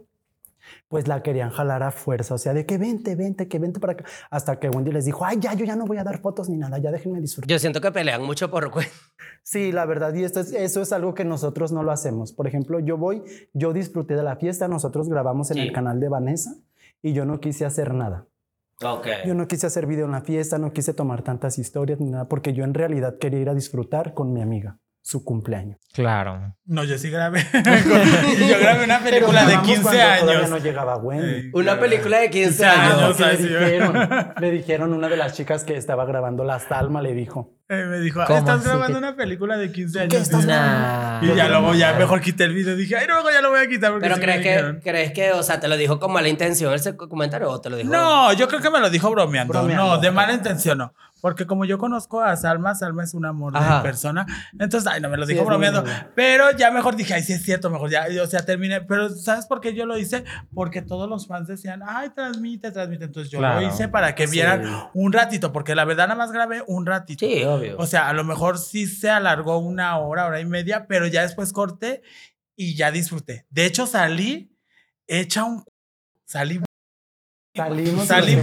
pues 0.87 1.09
la 1.09 1.23
querían 1.25 1.51
jalar 1.51 1.83
a 1.83 1.91
fuerza, 1.91 2.35
o 2.35 2.39
sea, 2.39 2.55
de 2.55 2.65
que 2.67 2.79
vente, 2.79 3.17
vente, 3.17 3.49
que 3.49 3.59
vente 3.59 3.81
para 3.81 3.95
acá, 3.95 4.05
hasta 4.31 4.61
que 4.61 4.69
Wendy 4.69 4.93
les 4.93 5.05
dijo, 5.07 5.25
ay, 5.25 5.39
ya, 5.41 5.55
yo 5.55 5.65
ya 5.65 5.75
no 5.75 5.85
voy 5.85 5.97
a 5.97 6.05
dar 6.05 6.21
fotos 6.21 6.49
ni 6.49 6.57
nada, 6.57 6.79
ya 6.79 6.93
déjenme 6.93 7.21
disfrutar. 7.21 7.49
Yo 7.49 7.59
siento 7.59 7.81
que 7.81 7.91
pelean 7.91 8.23
mucho 8.23 8.49
por. 8.51 8.71
Sí, 9.43 9.73
la 9.73 9.87
verdad, 9.87 10.15
y 10.15 10.23
esto 10.23 10.39
es, 10.39 10.53
eso 10.53 10.83
es 10.83 10.93
algo 10.93 11.15
que 11.15 11.25
nosotros 11.25 11.73
no 11.73 11.83
lo 11.83 11.91
hacemos. 11.91 12.33
Por 12.33 12.47
ejemplo, 12.47 12.79
yo 12.79 12.97
voy, 12.97 13.23
yo 13.55 13.73
disfruté 13.73 14.15
de 14.15 14.23
la 14.23 14.37
fiesta, 14.37 14.69
nosotros 14.69 15.09
grabamos 15.09 15.51
en 15.51 15.57
Sí. 15.57 15.63
el 15.63 15.73
canal 15.73 15.99
de 15.99 16.09
Vanessa 16.09 16.55
y 17.03 17.13
yo 17.13 17.25
no 17.25 17.41
quise 17.41 17.65
hacer 17.65 17.95
nada. 17.95 18.27
Ok. 18.83 19.07
Yo 19.27 19.35
no 19.35 19.47
quise 19.47 19.67
hacer 19.67 19.87
video 19.87 20.07
en 20.07 20.13
la 20.13 20.23
fiesta, 20.23 20.59
no 20.59 20.73
quise 20.73 20.95
tomar 20.95 21.23
tantas 21.23 21.59
historias 21.59 22.01
ni 22.01 22.11
nada, 22.11 22.29
porque 22.29 22.53
yo 22.53 22.65
en 22.65 22.75
realidad 22.75 23.19
quería 23.19 23.41
ir 23.41 23.49
a 23.49 23.55
disfrutar 23.55 24.15
con 24.15 24.33
mi 24.33 24.41
amiga. 24.41 24.79
Su 25.03 25.25
cumpleaños. 25.25 25.79
Claro. 25.93 26.55
No, 26.67 26.85
yo 26.85 26.97
sí 26.99 27.11
grabé. 27.11 27.45
yo 27.53 28.59
grabé 28.61 28.85
una 28.85 29.01
película 29.01 29.41
de 29.41 29.47
grabamos 29.53 29.67
15 29.67 29.83
cuando 29.83 29.99
Todavía 30.21 30.39
años. 30.39 30.51
no 30.51 30.59
llegaba 30.59 30.97
Wendy. 30.99 31.27
Eh, 31.49 31.51
Una 31.53 31.75
grabé. 31.75 31.89
película 31.89 32.19
de 32.21 32.31
15 32.31 32.49
15 32.49 32.65
años. 32.67 33.21
años. 33.21 33.41
le 33.41 33.47
dijeron, 33.49 34.09
le 34.41 34.51
dijeron 34.51 34.93
una 34.93 35.09
de 35.09 35.17
las 35.17 35.33
chicas 35.35 35.65
que 35.65 35.77
estaba 35.77 36.05
grabando 36.05 36.45
La 36.45 36.59
Salma, 36.61 37.03
le 37.03 37.13
dijo. 37.15 37.57
Eh, 37.69 37.85
me 37.89 37.99
dijo, 38.01 38.21
¿Cómo 38.27 38.39
estás 38.39 38.65
grabando 38.65 38.99
que- 38.99 38.99
una 38.99 39.17
película 39.17 39.57
de 39.57 39.71
15 39.73 39.99
¿Qué 40.09 40.17
años. 40.17 40.23
estás 40.23 40.45
Y- 40.45 40.47
Nah. 40.47 41.21
Y 41.25 41.35
ya 41.37 41.49
luego 41.49 41.75
ya 41.75 41.93
mejor 41.95 42.21
quité 42.21 42.45
el 42.45 42.55
video. 42.55 42.77
Dije, 42.77 42.97
ay, 42.97 43.07
luego 43.07 43.31
ya 43.31 43.41
lo 43.41 43.51
voy 43.51 43.61
a 43.61 43.69
quitar 43.69 43.91
porque 43.93 44.05
Pero 44.05 44.17
sí 44.17 44.21
crees 44.23 44.43
que, 44.43 44.81
crees 44.83 45.13
que, 45.13 45.33
o 45.33 45.43
sea, 45.43 45.61
te 45.61 45.69
lo 45.69 45.77
dijo 45.77 45.99
con 45.99 46.13
mala 46.13 46.29
intención 46.29 46.73
ese 46.75 46.97
comentario 46.97 47.49
o 47.51 47.61
te 47.61 47.71
lo 47.71 47.77
dijo. 47.77 47.89
No, 47.91 48.33
yo 48.33 48.49
creo 48.49 48.61
que 48.61 48.71
me 48.71 48.81
lo 48.81 48.91
dijo 48.91 49.11
bromeando. 49.11 49.53
Bromeando. 49.53 49.85
No, 49.87 49.99
de 49.99 50.11
mala 50.11 50.33
intención 50.33 50.79
no. 50.79 50.93
Porque 51.21 51.47
como 51.47 51.65
yo 51.65 51.79
conozco 51.79 52.21
a 52.23 52.37
Salma, 52.37 52.75
Salma 52.75 53.05
es 53.05 53.15
un 53.15 53.25
amor 53.27 53.57
Ajá. 53.57 53.77
de 53.79 53.83
persona. 53.83 54.27
Entonces, 54.59 54.87
ay, 54.91 55.01
no 55.01 55.09
me 55.09 55.17
lo 55.17 55.27
dijo 55.27 55.45
bromeando. 55.45 55.85
Pero 56.15 56.51
ya 56.57 56.71
mejor 56.71 56.97
dije, 56.97 57.15
ay, 57.15 57.23
sí 57.23 57.33
es 57.35 57.43
cierto, 57.43 57.71
mejor 57.71 57.91
ya. 57.91 58.07
O 58.23 58.27
sea, 58.27 58.45
terminé. 58.45 58.81
Pero 58.81 59.09
¿sabes 59.11 59.47
por 59.47 59.61
qué 59.61 59.75
yo 59.75 59.87
lo 59.87 59.99
hice? 59.99 60.25
Porque 60.55 60.83
todos 60.83 61.09
los 61.09 61.27
fans 61.27 61.49
decían, 61.49 61.83
ay, 61.87 62.11
transmite, 62.11 62.71
transmite. 62.73 63.05
Entonces 63.05 63.31
yo 63.31 63.39
Claro. 63.39 63.61
lo 63.61 63.69
hice 63.69 63.89
para 63.89 64.15
que 64.15 64.27
Sí. 64.27 64.33
vieran 64.33 64.63
un 64.95 65.13
ratito. 65.13 65.53
Porque 65.53 65.75
la 65.75 65.85
verdad 65.85 66.09
nada 66.09 66.19
más 66.19 66.33
grabé 66.33 66.63
un 66.67 66.87
ratito. 66.87 67.27
Sí, 67.27 67.43
obvio. 67.45 67.77
O 67.79 67.87
sea, 67.87 68.09
a 68.09 68.13
lo 68.13 68.25
mejor 68.25 68.59
sí 68.59 68.87
se 68.87 69.11
alargó 69.11 69.59
una 69.59 69.99
hora, 69.99 70.27
hora 70.27 70.41
y 70.41 70.45
media, 70.47 70.87
pero 70.87 71.07
ya 71.07 71.23
después 71.23 71.53
corté 71.53 72.03
y 72.57 72.75
ya 72.77 72.91
disfruté. 72.91 73.47
De 73.51 73.67
hecho, 73.67 73.87
salí 73.87 74.57
hecha 75.07 75.45
un... 75.45 75.65
Salí 76.27 76.61
Salimos. 77.57 78.07
Salí- 78.07 78.41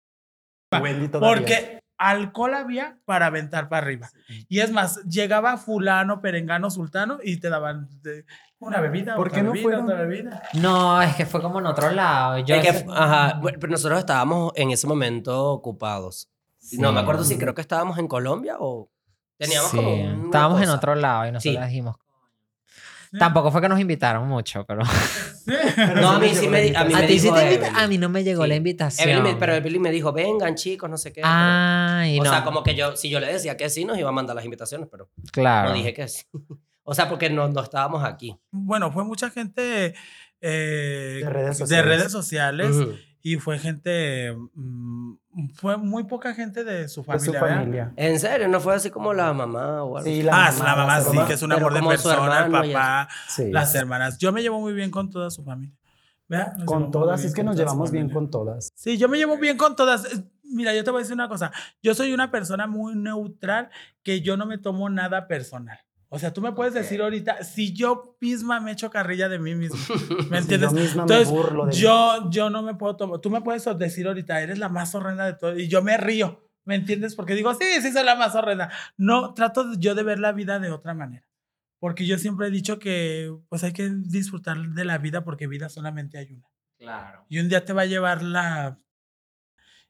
porque 1.19 1.76
alcohol 1.97 2.53
había 2.55 2.97
para 3.05 3.25
aventar 3.27 3.69
para 3.69 3.85
arriba. 3.85 4.09
Y 4.49 4.59
es 4.59 4.71
más, 4.71 5.03
llegaba 5.05 5.57
fulano, 5.57 6.21
perengano, 6.21 6.69
sultano 6.69 7.17
y 7.23 7.37
te 7.37 7.49
daban 7.49 7.87
de- 8.01 8.25
una 8.59 8.79
bebida, 8.81 9.15
¿Por 9.15 9.27
otra 9.27 9.37
qué 9.39 9.43
no 9.43 9.51
bebida, 9.51 9.63
fueron? 9.63 9.83
otra 9.85 9.97
bebida. 10.01 10.43
No, 10.53 11.01
es 11.01 11.15
que 11.15 11.25
fue 11.27 11.41
como 11.41 11.59
en 11.59 11.67
otro 11.67 11.91
lado. 11.91 12.39
Yo 12.39 12.55
Es 12.55 12.83
que, 12.83 12.85
ajá, 12.91 13.39
pero 13.41 13.67
nosotros 13.67 13.99
estábamos 13.99 14.51
en 14.55 14.71
ese 14.71 14.87
momento 14.87 15.51
ocupados. 15.51 16.29
No 16.73 16.91
me 16.91 16.99
acuerdo 16.99 17.23
si 17.23 17.37
creo 17.37 17.53
que 17.53 17.61
estábamos 17.61 17.97
en 17.99 18.07
Colombia 18.07 18.55
o 18.59 18.89
teníamos 19.37 19.69
Sí, 19.71 19.77
como 19.77 19.93
una 19.93 20.23
estábamos 20.25 20.59
en 20.59 20.65
cosa. 20.65 20.77
otro 20.77 20.95
lado 20.95 21.27
y 21.27 21.31
nosotros 21.31 21.63
Sí. 21.63 21.69
dijimos. 21.69 21.95
Tampoco 23.17 23.51
fue 23.51 23.61
que 23.61 23.69
nos 23.69 23.79
invitaron 23.79 24.27
mucho, 24.27 24.65
pero. 24.65 24.81
Pero 25.45 26.01
No, 26.01 26.11
a 26.11 26.19
mí 26.19 26.29
sí 26.33 26.47
me, 26.47 26.75
a 26.75 26.83
mí 26.83 26.93
a 26.93 26.97
me 26.97 27.07
ti 27.07 27.19
sí 27.19 27.25
dijo 27.25 27.35
te 27.35 27.43
invita- 27.45 27.67
Evelyn. 27.67 27.75
A 27.83 27.87
mí 27.87 27.97
no 27.97 28.09
me 28.09 28.23
llegó 28.23 28.43
Sí. 28.43 28.49
la 28.49 28.55
invitación. 28.55 29.07
Evelyn 29.09 29.23
me- 29.23 29.35
pero 29.39 29.53
Evelyn 29.53 29.81
me 29.81 29.91
dijo, 29.91 30.11
vengan 30.11 30.55
chicos, 30.55 30.89
no 30.89 30.97
sé 30.97 31.13
qué. 31.13 31.21
Ay, 31.23 32.17
pero- 32.19 32.23
no. 32.25 32.29
O 32.29 32.33
sea, 32.33 32.43
como 32.43 32.63
que 32.63 32.75
yo, 32.75 32.95
si 32.95 33.09
yo 33.09 33.19
le 33.19 33.27
decía 33.31 33.55
que 33.57 33.69
sí, 33.69 33.85
nos 33.85 33.97
iba 33.97 34.09
a 34.09 34.11
mandar 34.11 34.35
las 34.35 34.43
invitaciones, 34.45 34.87
pero 34.91 35.09
Claro. 35.31 35.69
no 35.69 35.75
dije 35.75 35.93
que 35.93 36.07
sí. 36.07 36.23
O 36.83 36.93
sea, 36.93 37.09
porque 37.09 37.29
no, 37.29 37.47
no 37.49 37.61
estábamos 37.63 38.03
aquí. 38.03 38.37
Bueno, 38.51 38.91
fue 38.91 39.03
mucha 39.03 39.29
gente 39.29 39.93
eh, 40.41 41.19
De 41.23 41.29
redes 41.29 41.49
de 41.57 41.65
sociales. 41.65 41.97
redes 41.97 42.11
sociales 42.11 42.75
Ujú. 42.75 42.93
Y 43.21 43.35
fue 43.37 43.59
gente, 43.59 44.35
mm, 44.53 45.15
fue 45.55 45.77
muy 45.77 46.03
poca 46.05 46.33
gente 46.33 46.63
de 46.63 46.87
su 46.87 47.01
de 47.01 47.05
familia. 47.05 47.25
su 47.25 47.31
¿verdad? 47.33 47.57
familia. 47.57 47.93
¿En 47.95 48.19
serio? 48.19 48.47
¿No 48.47 48.59
fue 48.59 48.75
así 48.75 48.89
como 48.89 49.13
la 49.13 49.33
mamá 49.33 49.83
o 49.83 49.97
algo? 49.97 50.09
Sí, 50.09 50.19
así? 50.27 50.29
ah, 50.31 50.63
la 50.63 50.75
mamá 50.75 51.01
sí, 51.01 51.07
mamá. 51.09 51.27
que 51.27 51.33
es 51.33 51.41
un 51.41 51.51
amor 51.51 51.73
de 51.73 51.81
persona, 51.81 52.45
el 52.45 52.51
papá, 52.51 53.09
Sí. 53.27 53.51
las 53.51 53.73
hermanas. 53.75 54.17
Yo 54.17 54.31
me 54.31 54.41
llevo 54.41 54.59
muy 54.59 54.73
bien 54.73 54.91
con 54.91 55.09
toda 55.09 55.29
su 55.29 55.43
familia. 55.43 55.75
Con 56.65 56.91
todas, 56.91 57.23
es 57.23 57.33
que 57.33 57.43
nos 57.43 57.55
llevamos 57.55 57.91
bien 57.91 58.09
con 58.09 58.29
todas. 58.29 58.71
Sí, 58.75 58.97
yo 58.97 59.07
me 59.07 59.17
llevo 59.17 59.37
bien 59.37 59.57
con 59.57 59.75
todas. 59.75 60.07
Mira, 60.43 60.73
yo 60.73 60.83
te 60.83 60.91
voy 60.91 60.99
a 60.99 61.03
decir 61.03 61.13
una 61.13 61.29
cosa. 61.29 61.51
Yo 61.81 61.93
soy 61.95 62.13
una 62.13 62.31
persona 62.31 62.67
muy 62.67 62.95
neutral 62.95 63.69
que 64.03 64.21
yo 64.21 64.35
no 64.37 64.45
me 64.45 64.57
tomo 64.57 64.89
nada 64.89 65.27
personal. 65.27 65.79
O 66.09 66.19
sea, 66.19 66.31
tú 66.31 66.41
me 66.41 66.53
puedes 66.53 66.73
decir 66.73 67.01
ahorita, 67.01 67.43
si 67.43 67.73
yo 67.73 68.17
misma 68.21 68.59
me 68.61 68.71
echo 68.71 68.89
carrilla 68.89 69.27
de 69.27 69.39
mí 69.39 69.55
misma, 69.55 69.77
¿me 70.29 70.37
entiendes? 70.37 70.71
Yo 70.71 70.77
misma 70.77 71.05
me 71.05 71.13
Entonces, 71.13 71.29
burlo 71.29 71.65
de 71.65 71.71
mí. 71.71 71.77
yo, 71.77 72.29
yo 72.29 72.49
no 72.49 72.63
me 72.63 72.75
puedo 72.75 72.95
tomar, 72.95 73.19
tú 73.19 73.29
me 73.29 73.41
puedes 73.41 73.65
decir 73.77 74.07
ahorita, 74.07 74.41
eres 74.41 74.57
la 74.57 74.69
más 74.69 74.95
horrenda 74.95 75.25
de 75.25 75.33
todo, 75.33 75.57
y 75.57 75.67
yo 75.67 75.81
me 75.81 75.97
río, 75.97 76.49
¿me 76.63 76.75
entiendes? 76.75 77.15
Porque 77.15 77.35
digo, 77.35 77.53
sí, 77.53 77.65
sí, 77.81 77.91
soy 77.91 78.05
la 78.05 78.15
más 78.15 78.35
horrenda. 78.35 78.71
No, 78.95 79.33
trato 79.33 79.73
yo 79.77 79.95
de 79.95 80.03
ver 80.03 80.19
la 80.19 80.31
vida 80.31 80.59
de 80.59 80.71
otra 80.71 80.93
manera. 80.93 81.25
Porque 81.79 82.05
yo 82.05 82.17
siempre 82.17 82.47
he 82.47 82.51
dicho 82.51 82.79
que, 82.79 83.33
pues 83.49 83.63
hay 83.63 83.71
que 83.73 83.89
disfrutar 83.89 84.57
de 84.57 84.85
la 84.85 84.97
vida 84.97 85.23
porque 85.23 85.47
vida 85.47 85.69
solamente 85.69 86.17
hay 86.17 86.31
una. 86.31 86.47
Claro. 86.77 87.25
Y 87.29 87.39
un 87.39 87.49
día 87.49 87.65
te 87.65 87.73
va 87.73 87.83
a 87.83 87.85
llevar 87.85 88.23
la... 88.23 88.79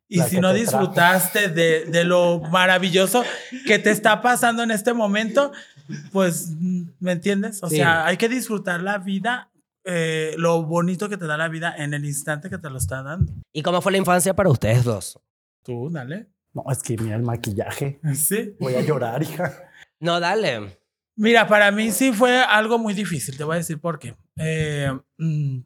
Y 0.10 0.20
La 0.20 0.28
si 0.28 0.40
no 0.40 0.54
disfrutaste 0.54 1.50
de, 1.50 1.86
de 1.86 2.04
lo 2.06 2.40
maravilloso 2.40 3.26
que 3.66 3.78
te 3.78 3.92
está 3.92 4.22
pasando 4.22 4.64
en 4.64 4.72
este 4.72 4.94
momento, 4.94 5.52
pues, 6.12 6.52
¿me 7.00 7.12
entiendes? 7.12 7.62
O 7.64 7.70
Sí. 7.70 7.78
sea, 7.78 8.06
hay 8.06 8.18
que 8.18 8.30
disfrutar 8.30 8.82
la 8.82 8.98
vida, 8.98 9.52
eh, 9.84 10.34
lo 10.38 10.64
bonito 10.64 11.10
que 11.10 11.18
te 11.18 11.26
da 11.28 11.38
la 11.38 11.48
vida 11.48 11.74
en 11.78 11.94
el 11.94 12.06
instante 12.06 12.50
que 12.50 12.58
te 12.58 12.70
lo 12.70 12.78
está 12.78 13.04
dando. 13.04 13.34
¿Y 13.54 13.62
cómo 13.62 13.82
fue 13.82 13.92
la 13.92 13.98
infancia 14.00 14.36
para 14.36 14.50
ustedes 14.50 14.84
dos? 14.84 15.20
Tú, 15.64 15.90
dale. 15.92 16.28
No, 16.54 16.64
es 16.72 16.82
que 16.82 16.98
mira 16.98 17.16
el 17.16 17.24
maquillaje. 17.24 18.00
Sí. 18.16 18.56
Voy 18.60 18.76
a 18.76 18.82
llorar, 18.82 19.22
hija. 19.24 19.54
No, 20.00 20.20
dale. 20.20 20.78
Mira, 21.16 21.48
para 21.48 21.72
mí 21.72 21.92
sí 21.92 22.12
fue 22.14 22.38
algo 22.44 22.78
muy 22.78 22.94
difícil, 22.94 23.36
te 23.38 23.44
voy 23.44 23.56
a 23.56 23.58
decir 23.58 23.80
por 23.80 23.98
qué. 23.98 24.16
Eh, 24.38 24.92
mm, 25.18 25.60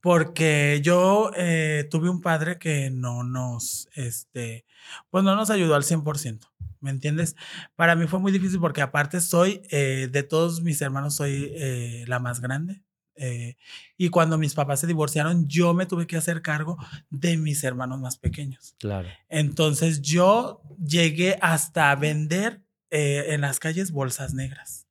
porque 0.00 0.80
yo 0.82 1.30
eh, 1.36 1.86
tuve 1.90 2.08
un 2.08 2.20
padre 2.20 2.58
que 2.58 2.90
no 2.90 3.24
nos, 3.24 3.88
este, 3.94 4.64
pues 5.10 5.24
no 5.24 5.34
nos 5.34 5.50
ayudó 5.50 5.74
al 5.74 5.82
100%, 5.84 6.50
¿me 6.80 6.90
entiendes? 6.90 7.36
Para 7.76 7.94
mí 7.96 8.06
fue 8.06 8.20
muy 8.20 8.32
difícil 8.32 8.60
porque 8.60 8.82
aparte 8.82 9.20
soy, 9.20 9.62
eh, 9.70 10.08
de 10.10 10.22
todos 10.22 10.62
mis 10.62 10.80
hermanos, 10.82 11.16
soy 11.16 11.50
eh, 11.54 12.04
la 12.06 12.18
más 12.18 12.40
grande. 12.40 12.82
eh, 13.20 13.56
y 13.96 14.10
cuando 14.10 14.38
mis 14.38 14.54
papás 14.54 14.80
se 14.80 14.86
divorciaron, 14.86 15.48
yo 15.48 15.74
me 15.74 15.86
tuve 15.86 16.06
que 16.06 16.16
hacer 16.16 16.40
cargo 16.40 16.76
de 17.10 17.36
mis 17.36 17.64
hermanos 17.64 18.00
más 18.00 18.16
pequeños. 18.16 18.74
Claro. 18.78 19.08
Entonces 19.28 20.00
yo 20.02 20.62
llegué 20.84 21.36
hasta 21.42 21.94
vender 21.96 22.62
eh, 22.90 23.26
en 23.34 23.40
las 23.40 23.58
calles 23.58 23.90
bolsas 23.90 24.34
negras. 24.34 24.86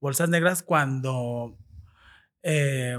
Bolsas 0.00 0.28
negras 0.28 0.62
cuando 0.62 1.56
eh, 2.42 2.98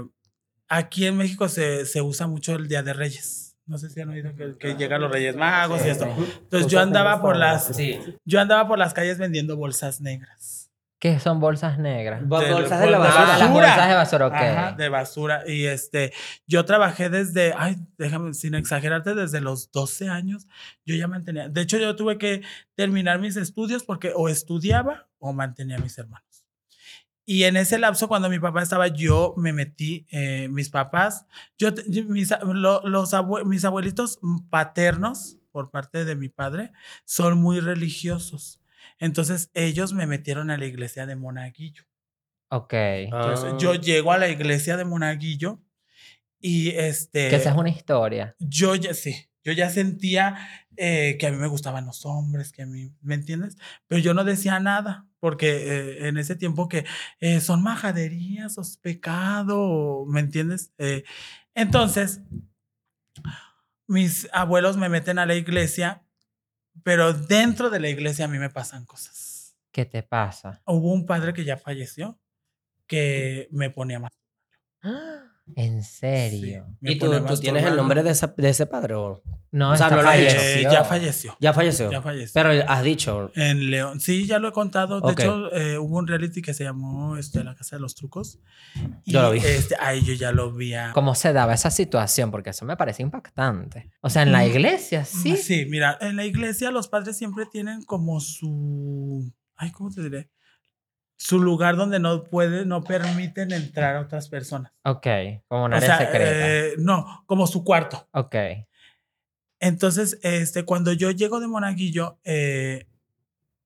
aquí 0.68 1.06
en 1.06 1.16
México 1.18 1.48
se, 1.48 1.86
se 1.86 2.02
usa 2.02 2.26
mucho 2.26 2.56
el 2.56 2.66
Día 2.66 2.82
de 2.82 2.94
Reyes. 2.94 3.43
No 3.66 3.78
sé 3.78 3.88
si 3.90 4.00
han 4.00 4.10
oído 4.10 4.34
que, 4.36 4.56
que 4.58 4.74
llegan 4.74 5.00
los 5.00 5.10
Reyes 5.10 5.36
Magos 5.36 5.84
y 5.86 5.88
esto. 5.88 6.04
Entonces 6.04 6.70
yo 6.70 6.80
andaba 6.80 7.20
por 7.22 7.36
las, 7.36 7.66
Sí. 7.74 7.98
yo 8.24 8.40
andaba 8.40 8.68
por 8.68 8.78
las 8.78 8.92
calles 8.94 9.18
vendiendo 9.18 9.56
bolsas 9.56 10.00
negras. 10.00 10.70
¿Qué 10.98 11.18
son 11.20 11.38
bolsas 11.38 11.78
negras? 11.78 12.20
Del- 12.20 12.28
bolsas 12.28 12.80
de 12.80 12.90
la 12.90 12.98
basura. 12.98 13.38
Las 13.38 13.50
bolsas 13.52 13.88
de 13.88 13.94
basura, 13.94 14.26
ok. 14.28 14.32
Ajá, 14.34 14.72
de 14.72 14.88
basura. 14.88 15.42
Y 15.46 15.66
este, 15.66 16.12
yo 16.46 16.64
trabajé 16.64 17.10
desde, 17.10 17.52
ay, 17.58 17.76
déjame, 17.98 18.32
sin 18.32 18.54
exagerarte, 18.54 19.14
desde 19.14 19.42
los 19.42 19.70
12 19.70 20.08
años, 20.08 20.46
yo 20.86 20.94
ya 20.94 21.06
mantenía. 21.06 21.48
De 21.50 21.60
hecho, 21.60 21.76
yo 21.78 21.94
tuve 21.94 22.16
que 22.16 22.40
terminar 22.74 23.18
mis 23.18 23.36
estudios 23.36 23.82
porque 23.82 24.12
o 24.14 24.30
estudiaba 24.30 25.06
o 25.18 25.34
mantenía 25.34 25.76
a 25.76 25.80
mis 25.80 25.98
hermanos. 25.98 26.23
Y 27.26 27.44
en 27.44 27.56
ese 27.56 27.78
lapso, 27.78 28.06
cuando 28.08 28.28
mi 28.28 28.38
papá 28.38 28.62
estaba, 28.62 28.88
yo 28.88 29.34
me 29.38 29.52
metí, 29.52 30.06
eh, 30.10 30.48
mis 30.50 30.68
papás, 30.68 31.24
yo, 31.58 31.70
mis, 32.08 32.32
lo- 32.42 32.82
los 32.86 33.14
abue- 33.14 33.44
mis 33.46 33.64
abuelitos 33.64 34.18
paternos, 34.50 35.38
por 35.50 35.70
parte 35.70 36.04
de 36.04 36.16
mi 36.16 36.28
padre, 36.28 36.72
son 37.04 37.38
muy 37.40 37.60
religiosos. 37.60 38.60
Entonces, 38.98 39.50
ellos 39.54 39.92
me 39.92 40.06
metieron 40.06 40.50
a 40.50 40.58
la 40.58 40.66
iglesia 40.66 41.06
de 41.06 41.16
Monaguillo. 41.16 41.84
Ok. 42.50 42.72
Entonces, 42.72 43.52
Ah. 43.54 43.58
yo 43.60 43.74
llego 43.74 44.12
a 44.12 44.18
la 44.18 44.28
iglesia 44.28 44.76
de 44.76 44.84
Monaguillo 44.84 45.60
y 46.40 46.70
este. 46.70 47.28
que 47.30 47.36
esa 47.36 47.50
es 47.50 47.56
una 47.56 47.70
historia. 47.70 48.34
Yo 48.38 48.74
ya 48.74 48.94
sí, 48.94 49.14
yo 49.44 49.52
ya 49.52 49.70
sentía 49.70 50.36
eh, 50.76 51.16
que 51.20 51.26
a 51.28 51.30
mí 51.30 51.36
me 51.36 51.46
gustaban 51.46 51.86
los 51.86 52.04
hombres, 52.04 52.50
que 52.52 52.62
a 52.62 52.66
mí, 52.66 52.90
¿me 53.00 53.14
entiendes? 53.14 53.56
Pero 53.86 54.00
yo 54.00 54.12
no 54.12 54.24
decía 54.24 54.58
nada, 54.60 55.06
porque 55.24 55.48
eh, 55.56 56.08
en 56.08 56.18
ese 56.18 56.36
tiempo 56.36 56.68
que 56.68 56.84
eh, 57.18 57.40
son 57.40 57.62
majaderías, 57.62 58.58
o 58.58 58.62
pecado, 58.82 60.04
¿me 60.06 60.20
entiendes? 60.20 60.74
Eh, 60.76 61.04
entonces, 61.54 62.20
mis 63.86 64.28
abuelos 64.34 64.76
me 64.76 64.90
meten 64.90 65.18
a 65.18 65.24
la 65.24 65.34
iglesia, 65.34 66.04
pero 66.82 67.14
dentro 67.14 67.70
de 67.70 67.80
la 67.80 67.88
iglesia 67.88 68.26
a 68.26 68.28
mí 68.28 68.36
me 68.38 68.50
pasan 68.50 68.84
cosas. 68.84 69.56
¿Qué 69.72 69.86
te 69.86 70.02
pasa? 70.02 70.60
Hubo 70.66 70.92
un 70.92 71.06
padre 71.06 71.32
que 71.32 71.46
ya 71.46 71.56
falleció 71.56 72.20
que 72.86 73.48
me 73.50 73.70
ponía 73.70 74.00
más. 74.00 74.12
¿En 75.56 75.82
serio? 75.82 76.66
me 76.80 76.92
¿Y 76.92 76.98
tú, 76.98 77.06
tú 77.26 77.36
tienes 77.38 77.64
el 77.66 77.76
nombre 77.76 78.02
de 78.02 78.10
ese, 78.12 78.28
de 78.36 78.48
ese 78.48 78.64
padre 78.64 78.94
o 78.94 79.22
No, 79.52 79.72
O 79.72 79.76
sea, 79.76 79.90
no 79.90 80.02
lo 80.02 80.08
has 80.08 80.18
dicho. 80.18 80.36
Eh, 80.40 80.62
ya 80.62 80.84
falleció. 80.84 81.36
ya 81.38 81.52
falleció? 81.52 81.90
Ya 81.92 82.00
falleció. 82.02 82.32
Pero 82.32 82.64
has 82.66 82.82
dicho. 82.82 83.30
En 83.36 83.70
León. 83.70 84.00
Sí, 84.00 84.26
ya 84.26 84.38
lo 84.38 84.48
he 84.48 84.52
contado. 84.52 85.00
De 85.02 85.12
Ok. 85.12 85.20
hecho, 85.20 85.52
eh, 85.54 85.78
hubo 85.78 85.98
un 85.98 86.06
reality 86.06 86.40
que 86.40 86.54
se 86.54 86.64
llamó 86.64 87.18
este, 87.18 87.44
La 87.44 87.54
Casa 87.54 87.76
de 87.76 87.80
los 87.82 87.94
Trucos. 87.94 88.40
Y, 89.04 89.12
Yo 89.12 89.20
lo 89.22 89.32
vi. 89.32 89.38
Este, 89.40 89.76
ahí 89.78 90.02
yo 90.02 90.14
ya 90.14 90.32
lo 90.32 90.50
vi. 90.50 90.72
a- 90.74 90.92
¿Cómo 90.92 91.14
se 91.14 91.32
daba 91.34 91.52
esa 91.52 91.70
situación? 91.70 92.30
Porque 92.30 92.50
eso 92.50 92.64
me 92.64 92.76
parece 92.78 93.02
impactante. 93.02 93.90
O 94.00 94.08
sea, 94.08 94.22
en 94.22 94.32
la 94.32 94.40
Mm, 94.44 94.46
iglesia, 94.48 95.04
sí. 95.04 95.36
Sí, 95.36 95.66
mira, 95.68 95.98
en 96.00 96.16
la 96.16 96.24
iglesia 96.24 96.70
los 96.70 96.88
padres 96.88 97.18
siempre 97.18 97.44
tienen 97.52 97.82
como 97.82 98.18
su. 98.20 99.30
Ay, 99.56 99.70
¿cómo 99.72 99.90
te 99.90 100.02
diré? 100.02 100.30
Su 101.24 101.38
lugar 101.40 101.76
donde 101.76 101.98
no 102.00 102.22
puede, 102.24 102.66
no 102.66 102.84
permiten 102.84 103.50
entrar 103.52 103.96
a 103.96 104.00
otras 104.02 104.28
personas. 104.28 104.72
Ok, 104.84 105.06
como 105.48 105.64
una 105.64 105.76
O 105.76 105.78
área 105.78 105.96
sea, 105.96 105.98
secreta. 106.06 106.30
eh, 106.30 106.74
no, 106.76 107.24
como 107.26 107.46
su 107.46 107.64
cuarto. 107.64 108.06
ok. 108.12 108.34
Entonces, 109.60 110.18
este, 110.22 110.64
cuando 110.64 110.92
yo 110.92 111.10
llego 111.10 111.40
de 111.40 111.46
Monaguillo, 111.48 112.18
eh, 112.24 112.86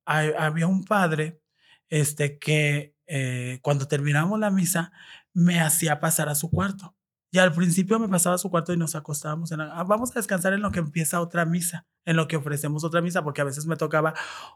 hay- 0.05 0.31
había 0.37 0.67
un 0.67 0.85
padre 0.85 1.41
este, 1.89 2.37
que 2.39 2.95
eh, 3.07 3.59
cuando 3.63 3.87
terminamos 3.87 4.39
la 4.39 4.51
misa 4.51 4.91
me 5.33 5.59
hacía 5.59 5.99
pasar 5.99 6.29
a 6.29 6.35
su 6.35 6.49
cuarto. 6.51 6.95
Y 7.31 7.37
al 7.37 7.51
principio 7.53 7.99
me 7.99 8.07
pasaba 8.09 8.35
a 8.35 8.39
su 8.39 8.49
cuarto 8.49 8.73
y 8.73 8.77
nos 8.77 8.95
acostábamos. 8.95 9.51
En 9.51 9.61
"Ah, 9.61 9.83
vamos 9.83 10.11
a 10.11 10.15
descansar 10.15 10.53
en 10.53 10.61
lo 10.61 10.71
que 10.71 10.79
empieza 10.79 11.21
otra 11.21 11.45
misa, 11.45 11.85
en 12.05 12.15
lo 12.15 12.27
que 12.27 12.37
ofrecemos 12.37 12.83
otra 12.83 13.01
misa, 13.01 13.23
porque 13.23 13.41
a 13.41 13.43
veces 13.43 13.65
me 13.67 13.75
tocaba 13.75 14.13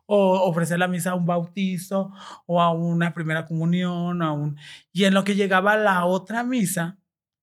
o 0.07 0.39
ofrecer 0.49 0.79
la 0.79 0.87
misa 0.87 1.11
a 1.11 1.15
un 1.15 1.25
bautizo 1.25 2.11
o 2.47 2.61
a 2.61 2.71
una 2.71 3.13
primera 3.13 3.45
comunión, 3.45 4.21
a 4.23 4.31
un... 4.31 4.57
y 4.91 5.03
en 5.05 5.13
lo 5.13 5.23
que 5.23 5.35
llegaba 5.35 5.77
la 5.77 6.05
otra 6.05 6.43
misa, 6.43 6.97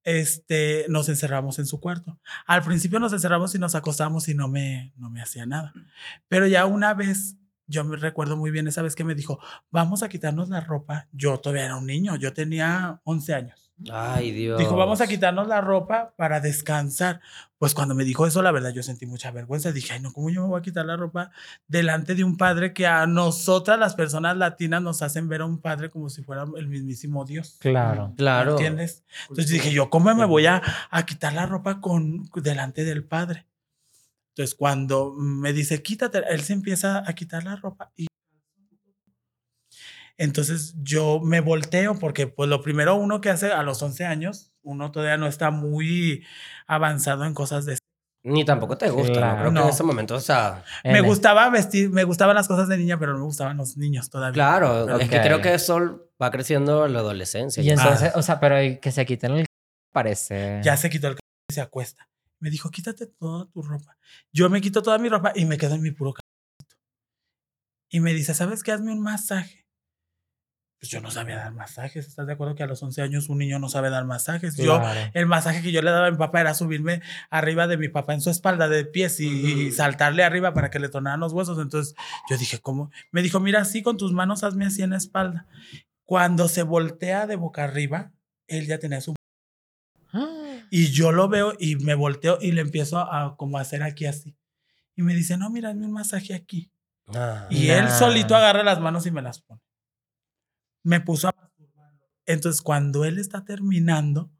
este, 0.05 0.87
nos 0.89 1.09
encerramos 1.09 1.59
en 1.59 1.67
su 1.67 1.79
cuarto. 1.81 2.19
Al 2.47 2.63
principio 2.63 2.99
nos 2.99 3.13
encerramos 3.13 3.55
y 3.55 3.59
nos 3.59 3.75
acostamos 3.75 4.29
y 4.29 4.35
no 4.35 4.49
me, 4.49 4.93
no 4.97 5.11
me 5.11 5.21
hacía 5.23 5.47
nada. 5.47 5.73
Pero 6.29 6.47
ya 6.47 6.67
una 6.67 6.95
vez, 6.95 7.37
yo 7.67 7.85
me 7.85 7.97
recuerdo 7.97 8.37
muy 8.37 8.51
bien 8.51 8.67
esa 8.67 8.83
vez 8.83 8.95
que 8.97 9.05
me 9.05 9.15
dijo, 9.15 9.39
vamos 9.71 10.03
a 10.03 10.09
quitarnos 10.09 10.49
la 10.49 10.61
ropa. 10.61 11.09
Yo 11.13 11.39
todavía 11.39 11.67
era 11.67 11.77
un 11.77 11.87
niño, 11.87 12.17
yo 12.17 12.33
tenía 12.33 13.01
11 13.05 13.35
años. 13.35 13.70
Ay, 13.91 14.33
Dios. 14.33 14.59
Dijo, 14.59 14.77
vamos 14.77 15.01
a 15.01 15.07
quitarnos 15.07 15.49
la 15.49 15.61
ropa 15.61 16.13
para 16.17 16.41
descansar. 16.41 17.21
Pues 17.59 17.75
cuando 17.75 17.95
me 17.95 18.05
dijo 18.05 18.27
eso, 18.27 18.43
la 18.43 18.53
verdad, 18.53 18.73
yo 18.73 18.83
sentí 18.83 19.07
mucha 19.07 19.31
vergüenza. 19.31 19.73
Dije, 19.73 19.95
ay, 19.95 20.01
no, 20.01 20.13
¿cómo 20.13 20.31
yo 20.31 20.43
me 20.43 20.49
voy 20.49 20.59
a 20.59 20.63
quitar 20.63 20.87
la 20.87 20.97
ropa 20.97 21.31
delante 21.69 22.15
de 22.15 22.25
un 22.25 22.37
padre 22.37 22.73
que 22.73 22.87
a 22.87 23.07
nosotras, 23.07 23.79
las 23.79 23.95
personas 23.95 24.37
latinas, 24.37 24.83
nos 24.83 25.03
hacen 25.03 25.29
ver 25.29 25.43
a 25.43 25.47
un 25.47 25.59
padre 25.59 25.91
como 25.91 26.11
si 26.11 26.23
fuera 26.23 26.45
el 26.57 26.69
mismísimo 26.69 27.25
Dios? 27.25 27.57
Claro. 27.61 28.15
Claro. 28.17 28.53
¿Entiendes? 28.53 29.05
Entonces 29.23 29.51
dije 29.51 29.73
yo, 29.73 29.91
¿cómo 29.91 30.15
me 30.15 30.25
voy 30.25 30.47
a, 30.47 30.63
a 30.91 31.07
quitar 31.07 31.33
la 31.33 31.47
ropa 31.47 31.81
con, 31.81 32.29
delante 32.35 32.85
del 32.85 33.05
padre? 33.05 33.47
Entonces 34.31 34.55
cuando 34.55 35.13
me 35.13 35.53
dice, 35.53 35.83
quítate, 35.83 36.23
él 36.31 36.41
se 36.43 36.53
empieza 36.53 37.03
a 37.07 37.13
quitar 37.15 37.45
la 37.45 37.57
ropa 37.57 37.93
y... 37.97 38.07
Entonces 40.21 40.75
yo 40.83 41.19
me 41.25 41.41
volteo 41.41 41.99
porque 41.99 42.27
pues 42.27 42.51
lo 42.51 42.61
primero 42.61 42.95
uno 42.95 43.23
que 43.23 43.31
hace 43.31 43.53
a 43.53 43.63
los 43.63 43.83
11 43.83 44.05
años, 44.05 44.53
uno 44.61 44.93
todavía 44.93 45.17
no 45.17 45.27
está 45.27 45.51
muy 45.51 46.27
avanzado 46.67 47.25
en 47.25 47.33
cosas 47.33 47.65
de... 47.65 47.79
Ni 48.23 48.45
tampoco 48.45 48.77
te 48.77 48.91
gusta, 48.91 49.15
Claro. 49.15 49.45
¿no? 49.45 49.51
Creo 49.51 49.55
que 49.55 49.61
en 49.61 49.69
ese 49.75 49.83
momento, 49.83 50.17
o 50.17 50.21
sea, 50.21 50.63
Me 50.85 51.01
gustaba 51.01 51.49
vestir, 51.49 51.89
me 51.89 52.05
gustaban 52.05 52.37
las 52.37 52.49
cosas 52.49 52.69
de 52.69 52.77
niña, 52.77 52.99
pero 52.99 53.13
no 53.15 53.21
me 53.21 53.25
gustaban 53.25 53.57
los 53.57 53.79
niños 53.79 54.11
todavía. 54.11 54.35
claro, 54.35 54.99
es 54.99 55.09
que 55.09 55.23
creo 55.23 55.41
que 55.41 55.55
eso 55.55 56.11
va 56.21 56.31
creciendo 56.31 56.85
en 56.85 56.93
la 56.93 56.99
adolescencia. 56.99 57.63
Y 57.63 57.67
ya. 57.69 57.73
entonces, 57.73 58.13
o 58.15 58.21
sea, 58.21 58.39
pero 58.41 58.57
que 58.79 58.93
se 58.93 59.07
quiten 59.07 59.33
el 59.33 59.47
parece. 59.91 60.61
Ya 60.63 60.77
se 60.77 60.91
quitó 60.91 61.09
el 61.09 61.17
y 61.51 61.55
se 61.55 61.63
acuesta. 61.63 62.11
Me 62.41 62.51
dijo, 62.51 62.69
quítate 62.71 63.07
toda 63.07 63.47
tu 63.47 63.63
ropa. 63.63 63.97
Yo 64.35 64.51
me 64.51 64.61
quito 64.61 64.83
toda 64.83 64.99
mi 64.99 65.09
ropa 65.09 65.33
y 65.35 65.47
me 65.47 65.57
quedo 65.57 65.77
en 65.77 65.81
mi 65.81 65.93
puro. 65.93 66.13
Y 67.89 68.01
me 68.01 68.13
dice, 68.13 68.35
¿sabes 68.35 68.63
qué? 68.63 68.73
Hazme 68.73 68.93
un 68.93 69.01
masaje. 69.01 69.61
Pues 70.81 70.91
yo 70.91 71.01
no 71.03 71.11
sabía 71.11 71.37
dar 71.37 71.53
masajes. 71.53 72.07
¿Estás 72.09 72.27
de 72.27 72.33
acuerdo 72.33 72.55
que 72.55 72.63
a 72.63 72.67
los 72.67 72.83
11 72.83 73.03
años 73.03 73.29
un 73.29 73.37
niño 73.37 73.59
no 73.59 73.69
sabe 73.69 73.91
dar 73.91 74.07
masajes? 74.07 74.57
Yo, 74.57 74.81
el 75.13 75.27
masaje 75.27 75.61
que 75.61 75.73
yo 75.73 75.83
le 75.83 75.91
daba 75.91 76.07
a 76.07 76.11
mi 76.11 76.17
papá 76.17 76.41
era 76.41 76.55
subirme 76.55 77.03
arriba 77.29 77.67
de 77.67 77.77
mi 77.77 77.89
papá 77.91 78.15
en 78.15 78.23
su 78.23 78.31
espalda 78.31 78.67
de 78.67 78.87
pies 78.87 79.21
y, 79.21 79.29
y 79.67 79.73
saltarle 79.73 80.25
arriba 80.25 80.55
para 80.55 80.71
que 80.71 80.79
le 80.79 80.89
tornaran 80.89 81.21
los 81.21 81.35
huesos. 81.35 81.59
Entonces 81.59 81.95
yo 82.31 82.39
dije, 82.39 82.61
¿cómo? 82.61 82.91
Me 83.13 83.21
dijo, 83.21 83.41
mira, 83.41 83.61
así 83.61 83.83
con 83.83 83.99
tus 83.99 84.13
manos 84.15 84.43
hazme 84.43 84.65
así 84.65 84.83
en 84.83 84.91
la 84.91 84.97
espalda. 84.97 85.47
Cuando 86.07 86.49
se 86.49 86.63
voltea 86.63 87.27
de 87.27 87.37
boca 87.37 87.63
arriba, 87.65 88.13
él 88.49 88.67
ya 88.67 88.79
tenía 88.79 89.03
su 89.03 89.15
y 90.73 90.93
yo 90.93 91.13
lo 91.13 91.29
veo 91.29 91.53
y 91.59 91.77
me 91.77 91.95
volteo 91.95 92.39
y 92.41 92.53
le 92.53 92.61
empiezo 92.63 92.99
a 92.99 93.37
como 93.37 93.59
a 93.59 93.61
hacer 93.61 93.83
aquí 93.83 94.07
así. 94.07 94.37
Y 94.97 95.03
me 95.03 95.15
dice, 95.15 95.37
no, 95.37 95.51
mira, 95.51 95.71
hazme 95.71 95.85
un 95.87 95.93
masaje 95.93 96.33
aquí. 96.35 96.73
Ah. 97.15 97.47
Y 97.51 97.69
él 97.69 97.85
Nah. 97.85 97.99
solito 97.99 98.35
agarra 98.37 98.63
las 98.63 98.81
manos 98.81 99.05
y 99.07 99.11
me 99.11 99.21
las 99.23 99.41
pone. 99.41 99.61
Me 100.83 101.01
puso 101.01 101.29
a 101.29 101.35
masturbarlo. 101.37 102.07
Entonces, 102.27 102.63
cuando 102.63 103.05
él 103.05 103.19
está 103.19 103.45
terminando, 103.45 104.31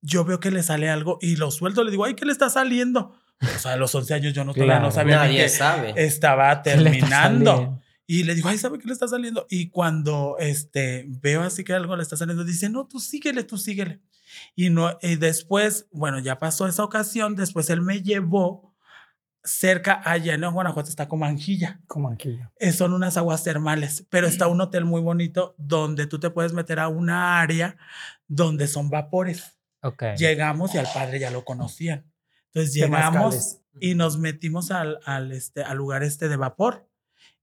yo 0.00 0.24
veo 0.24 0.40
que 0.40 0.50
le 0.50 0.62
sale 0.62 0.88
algo 0.88 1.18
y 1.20 1.36
lo 1.36 1.50
suelto. 1.50 1.82
Le 1.84 1.90
digo, 1.90 2.04
ay, 2.04 2.14
¿qué 2.14 2.24
le 2.24 2.32
está 2.32 2.50
saliendo? 2.50 3.14
O 3.40 3.58
sea, 3.58 3.72
a 3.74 3.76
los 3.76 3.94
11 3.94 4.14
años 4.14 4.32
yo 4.34 4.44
no, 4.44 4.52
todavía 4.52 4.74
no 4.76 4.90
Claro. 4.90 4.94
sabía 4.94 5.16
Nadie 5.16 5.42
que 5.42 5.48
sabe. 5.48 5.92
estaba 5.96 6.62
¿Qué 6.62 6.76
le 6.76 6.90
está 6.90 7.00
terminando. 7.08 7.80
Y 8.06 8.22
le 8.24 8.34
digo, 8.34 8.48
ay, 8.48 8.58
¿sabe 8.58 8.78
qué 8.78 8.86
le 8.86 8.92
está 8.94 9.06
saliendo? 9.06 9.46
Y 9.50 9.68
cuando 9.68 10.36
este, 10.38 11.04
veo 11.08 11.42
así 11.42 11.62
que 11.62 11.74
algo 11.74 11.94
le 11.94 12.02
está 12.02 12.16
saliendo, 12.16 12.42
dice, 12.42 12.70
no, 12.70 12.86
tú 12.86 13.00
síguele, 13.00 13.44
tú 13.44 13.58
síguele. 13.58 14.00
Y, 14.56 14.70
no, 14.70 14.96
y 15.02 15.16
después, 15.16 15.88
bueno, 15.92 16.18
ya 16.18 16.38
pasó 16.38 16.66
esa 16.66 16.84
ocasión, 16.84 17.34
después 17.36 17.68
él 17.70 17.82
me 17.82 18.02
llevó 18.02 18.67
cerca, 19.44 20.00
allá 20.04 20.34
en 20.34 20.50
Guanajuato 20.50 20.88
está 20.88 21.08
Comanjilla. 21.08 21.80
Como 21.86 22.10
aquí. 22.10 22.38
Eh, 22.56 22.72
son 22.72 22.92
unas 22.92 23.16
aguas 23.16 23.44
termales, 23.44 24.06
pero 24.10 24.26
está 24.26 24.46
un 24.46 24.60
hotel 24.60 24.84
muy 24.84 25.00
bonito 25.00 25.54
donde 25.58 26.06
tú 26.06 26.20
te 26.20 26.30
puedes 26.30 26.52
meter 26.52 26.80
a 26.80 26.88
una 26.88 27.40
área 27.40 27.76
donde 28.26 28.66
son 28.68 28.90
vapores. 28.90 29.58
Ok. 29.82 30.04
Llegamos 30.16 30.74
y 30.74 30.78
al 30.78 30.88
padre 30.92 31.18
ya 31.18 31.30
lo 31.30 31.44
conocían. 31.44 32.10
Entonces 32.46 32.74
llegamos 32.74 33.60
y 33.80 33.94
nos 33.94 34.18
metimos 34.18 34.70
al, 34.70 34.98
al, 35.04 35.32
este, 35.32 35.62
al 35.62 35.76
lugar 35.76 36.02
este 36.02 36.28
de 36.28 36.36
vapor. 36.36 36.88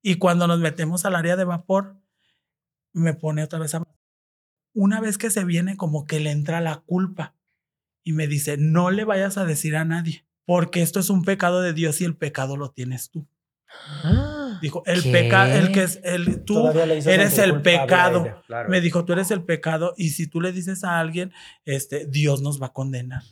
Y 0.01 0.15
cuando 0.15 0.47
nos 0.47 0.59
metemos 0.59 1.05
al 1.05 1.15
área 1.15 1.35
de 1.35 1.45
vapor, 1.45 1.97
me 2.93 3.13
pone 3.13 3.43
otra 3.43 3.59
vez 3.59 3.75
a... 3.75 3.83
Una 4.73 4.99
vez 4.99 5.17
que 5.17 5.29
se 5.29 5.45
viene, 5.45 5.77
como 5.77 6.05
que 6.05 6.19
le 6.19 6.31
entra 6.31 6.61
la 6.61 6.77
culpa. 6.77 7.35
Y 8.03 8.11
me 8.11 8.27
dice, 8.27 8.57
no 8.57 8.91
le 8.91 9.03
vayas 9.03 9.37
a 9.37 9.45
decir 9.45 9.75
a 9.75 9.85
nadie, 9.85 10.25
porque 10.45 10.81
esto 10.81 10.99
es 10.99 11.09
un 11.09 11.23
pecado 11.23 11.61
de 11.61 11.73
Dios 11.73 12.01
y 12.01 12.05
el 12.05 12.15
pecado 12.15 12.55
lo 12.57 12.71
tienes 12.71 13.09
tú. 13.09 13.27
Ah, 14.03 14.57
Dijo, 14.61 14.83
el 14.85 15.03
pecado, 15.03 15.51
el 15.53 15.71
que 15.73 15.83
es, 15.83 15.99
el, 16.03 16.43
tú 16.45 16.69
eres 16.69 17.37
el 17.39 17.61
pecado. 17.61 18.21
ella. 18.25 18.41
Claro. 18.47 18.69
Me 18.69 18.79
dijo, 18.79 19.03
tú 19.03 19.13
eres 19.13 19.31
el 19.31 19.43
pecado 19.43 19.93
y 19.97 20.09
si 20.11 20.27
tú 20.27 20.39
le 20.39 20.51
dices 20.53 20.83
a 20.83 20.99
alguien, 20.99 21.33
este, 21.65 22.05
Dios 22.05 22.41
nos 22.41 22.61
va 22.61 22.67
a 22.67 22.73
condenar. 22.73 23.23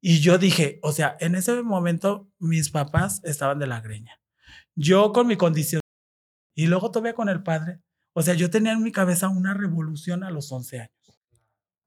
Y 0.00 0.20
yo 0.20 0.38
dije, 0.38 0.78
o 0.82 0.92
sea, 0.92 1.16
en 1.20 1.34
ese 1.34 1.62
momento 1.62 2.28
mis 2.38 2.70
papás 2.70 3.20
estaban 3.24 3.58
de 3.58 3.66
la 3.66 3.80
greña. 3.80 4.20
Yo 4.74 5.12
con 5.12 5.26
mi 5.26 5.36
condición 5.36 5.80
y 6.54 6.66
luego 6.66 6.90
todavía 6.90 7.14
con 7.14 7.28
el 7.28 7.42
padre. 7.42 7.80
O 8.12 8.22
sea, 8.22 8.34
yo 8.34 8.50
tenía 8.50 8.72
en 8.72 8.82
mi 8.82 8.92
cabeza 8.92 9.28
una 9.28 9.54
revolución 9.54 10.22
a 10.24 10.30
los 10.30 10.50
11 10.52 10.80
años. 10.80 11.20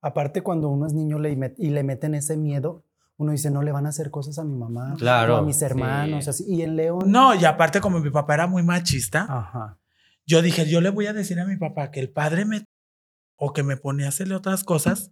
Aparte, 0.01 0.41
cuando 0.41 0.69
uno 0.69 0.87
es 0.87 0.93
niño 0.93 1.19
le 1.19 1.35
met- 1.37 1.55
y 1.57 1.69
le 1.69 1.83
meten 1.83 2.15
ese 2.15 2.37
miedo, 2.37 2.83
uno 3.19 3.31
dice, 3.33 3.51
no 3.51 3.61
le 3.61 3.71
van 3.71 3.85
a 3.85 3.89
hacer 3.89 4.09
cosas 4.11 4.39
a 4.39 4.43
mi 4.43 4.55
mamá 4.55 4.95
Claro, 4.97 5.35
o 5.35 5.37
a 5.39 5.41
mis 5.43 5.61
hermanos. 5.61 6.23
sí. 6.23 6.29
Así. 6.29 6.45
Y 6.47 6.61
en 6.63 6.75
León. 6.75 6.99
No, 7.05 7.35
y 7.35 7.45
aparte 7.45 7.81
como 7.81 7.99
mi 7.99 8.09
papá 8.09 8.33
era 8.33 8.47
muy 8.47 8.63
machista, 8.63 9.27
Ajá. 9.29 9.77
yo 10.25 10.41
dije, 10.41 10.67
yo 10.69 10.81
le 10.81 10.89
voy 10.89 11.05
a 11.07 11.13
decir 11.13 11.39
a 11.39 11.45
mi 11.45 11.57
papá 11.57 11.91
que 11.91 11.99
el 11.99 12.09
padre 12.09 12.45
me 12.45 12.63
o 13.35 13.53
que 13.53 13.61
me 13.63 13.77
ponía 13.77 14.07
a 14.07 14.09
hacerle 14.09 14.35
otras 14.35 14.63
cosas, 14.63 15.11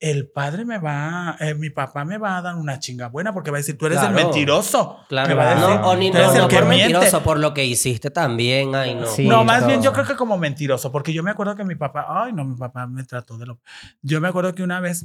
el 0.00 0.30
padre 0.30 0.64
me 0.64 0.78
va, 0.78 1.36
eh, 1.40 1.54
mi 1.56 1.70
papá 1.70 2.04
me 2.04 2.18
va 2.18 2.36
a 2.36 2.42
dar 2.42 2.54
una 2.54 2.78
chinga 2.78 3.08
buena 3.08 3.34
porque 3.34 3.50
va 3.50 3.56
a 3.56 3.60
decir, 3.60 3.76
tú 3.76 3.86
eres 3.86 3.98
el 4.00 4.10
Claro. 4.12 4.24
mentiroso. 4.28 4.96
Claro, 5.08 5.28
Me 5.28 5.34
va 5.34 5.50
a 5.50 5.54
decir, 5.56 5.80
no, 5.80 5.88
o 5.90 5.96
ni 5.96 6.10
tú 6.12 6.18
no, 6.18 6.22
eres 6.22 6.34
el 6.36 6.40
no 6.42 6.48
que 6.48 6.56
por 6.58 6.68
miente. 6.68 6.92
mentiroso, 6.94 7.22
por 7.24 7.38
lo 7.40 7.52
que 7.52 7.64
hiciste 7.64 8.10
también. 8.12 8.72
Ay, 8.76 8.94
no. 8.94 9.06
Sí. 9.06 9.26
no, 9.26 9.42
más 9.44 9.66
bien 9.66 9.82
yo 9.82 9.92
creo 9.92 10.06
que 10.06 10.14
como 10.14 10.38
mentiroso, 10.38 10.92
porque 10.92 11.12
yo 11.12 11.24
me 11.24 11.32
acuerdo 11.32 11.56
que 11.56 11.64
mi 11.64 11.74
papá, 11.74 12.06
ay, 12.08 12.32
no, 12.32 12.44
mi 12.44 12.56
papá 12.56 12.86
me 12.86 13.02
trató 13.02 13.38
de 13.38 13.46
lo. 13.46 13.58
Yo 14.00 14.20
me 14.20 14.28
acuerdo 14.28 14.54
que 14.54 14.62
una 14.62 14.78
vez, 14.78 15.04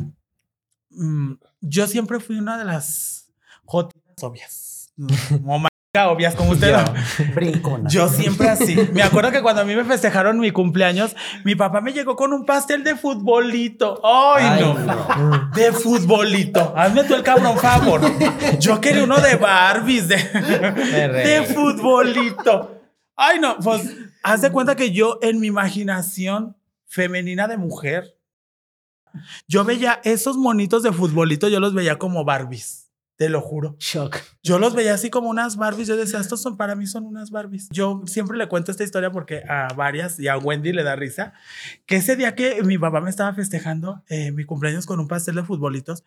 mm, 0.96 1.34
yo 1.62 1.88
siempre 1.88 2.20
fui 2.20 2.38
una 2.38 2.58
de 2.58 2.66
las 2.66 3.32
jotitas 3.66 4.24
obvias, 4.24 4.94
marica 4.98 6.10
obvias, 6.10 6.36
como 6.36 6.52
usted. 6.52 6.76
Brincona. 7.36 7.88
Yo 7.90 8.10
siempre 8.10 8.50
así. 8.50 8.76
Me 8.94 9.04
acuerdo 9.04 9.32
que 9.32 9.42
cuando 9.44 9.62
a 9.62 9.66
mí 9.66 9.76
me 9.76 9.84
festejaron 9.86 10.40
mi 10.40 10.50
cumpleaños, 10.52 11.16
mi 11.44 11.56
papá 11.56 11.82
me 11.82 11.94
llegó 11.94 12.16
con 12.16 12.34
un 12.34 12.46
pastel 12.46 12.84
de 12.84 12.96
futbolito. 12.96 14.02
Ay, 14.04 14.46
Ay, 14.50 14.62
no. 14.62 14.74
no. 14.74 15.52
De 15.54 15.72
futbolito. 15.72 16.74
Hazme 16.76 17.04
tú 17.04 17.14
el 17.14 17.22
cabrón 17.22 17.58
favor. 17.60 18.02
Yo 18.60 18.82
quería 18.82 19.04
uno 19.04 19.20
de 19.20 19.36
Barbies, 19.36 20.08
de, 20.08 20.18
de 20.18 21.44
futbolito. 21.54 22.82
Ay, 23.16 23.40
no, 23.40 23.58
pues 23.60 23.96
haz 24.24 24.42
de 24.42 24.52
cuenta 24.52 24.76
que 24.76 24.92
yo 24.92 25.20
en 25.22 25.40
mi 25.40 25.48
imaginación 25.48 26.58
femenina 26.88 27.48
de 27.48 27.58
mujer, 27.58 28.18
yo 29.48 29.64
veía 29.66 30.00
esos 30.04 30.38
monitos 30.38 30.84
de 30.84 30.92
futbolito, 30.92 31.48
yo 31.50 31.60
los 31.60 31.74
veía 31.74 31.98
como 31.98 32.24
Barbies. 32.26 32.82
Te 33.16 33.30
lo 33.30 33.42
juro. 33.42 33.76
Shock. 33.80 34.18
Yo 34.42 34.58
los 34.58 34.74
veía 34.74 34.96
así 34.96 35.12
como 35.12 35.30
unas 35.30 35.56
Barbies. 35.56 35.88
Yo 35.88 35.96
decía, 35.96 36.20
estos 36.20 36.42
son 36.42 36.58
para 36.58 36.74
mí 36.76 36.88
son 36.88 37.06
unas 37.06 37.30
Barbies. 37.30 37.70
Yo 37.70 38.02
siempre 38.08 38.38
le 38.40 38.48
cuento 38.48 38.72
esta 38.72 38.84
historia 38.84 39.12
porque 39.12 39.44
a 39.48 39.68
varias 39.76 40.20
y 40.20 40.28
a 40.28 40.38
Wendy 40.38 40.74
le 40.74 40.82
da 40.82 40.96
risa. 40.96 41.34
Que 41.86 41.98
ese 41.98 42.16
día 42.16 42.34
que 42.34 42.64
mi 42.64 42.80
papá 42.80 43.02
me 43.02 43.12
estaba 43.12 43.32
festejando 43.36 44.02
eh, 44.10 44.32
mi 44.32 44.46
cumpleaños 44.46 44.88
con 44.88 45.00
un 45.00 45.08
pastel 45.08 45.36
de 45.36 45.44
futbolitos, 45.44 46.04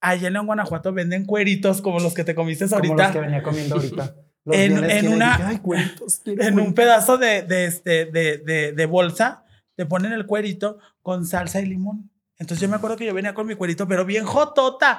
allá 0.00 0.26
en 0.26 0.44
Guanajuato 0.44 0.92
venden 0.92 1.24
cueritos 1.24 1.80
como 1.82 2.00
los 2.00 2.14
que 2.14 2.24
te 2.24 2.34
comiste 2.34 2.64
como 2.66 2.76
ahorita. 2.78 3.02
los 3.04 3.12
que 3.12 3.20
venía 3.20 3.42
comiendo 3.42 3.76
ahorita. 3.76 4.14
En- 4.46 4.82
en 4.90 5.08
una- 5.08 5.36
dije, 5.36 5.42
"Ay, 5.48 5.58
cueritos, 5.58 6.20
quiero 6.24 6.42
en 6.42 6.48
un 6.54 6.54
cueritos". 6.54 6.74
pedazo 6.74 7.18
de, 7.18 7.42
de, 7.42 7.66
este, 7.66 8.06
de, 8.06 8.38
de, 8.38 8.72
de 8.72 8.86
bolsa, 8.86 9.44
te 9.76 9.84
ponen 9.86 10.12
el 10.12 10.26
cuerito 10.26 10.78
con 11.02 11.26
salsa 11.26 11.60
y 11.60 11.66
limón. 11.66 12.10
Entonces 12.40 12.60
yo 12.62 12.68
me 12.68 12.76
acuerdo 12.76 12.96
que 12.96 13.04
yo 13.06 13.14
venía 13.14 13.34
con 13.34 13.46
mi 13.46 13.54
cuerito, 13.54 13.86
pero 13.86 14.04
bien 14.04 14.24
jotota, 14.24 14.98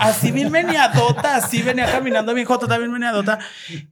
así 0.00 0.32
bien 0.32 0.50
meneadota, 0.50 1.36
así 1.36 1.62
venía 1.62 1.84
caminando 1.92 2.32
bien 2.34 2.46
jotota, 2.46 2.78
bien 2.78 2.90
meneadota. 2.90 3.38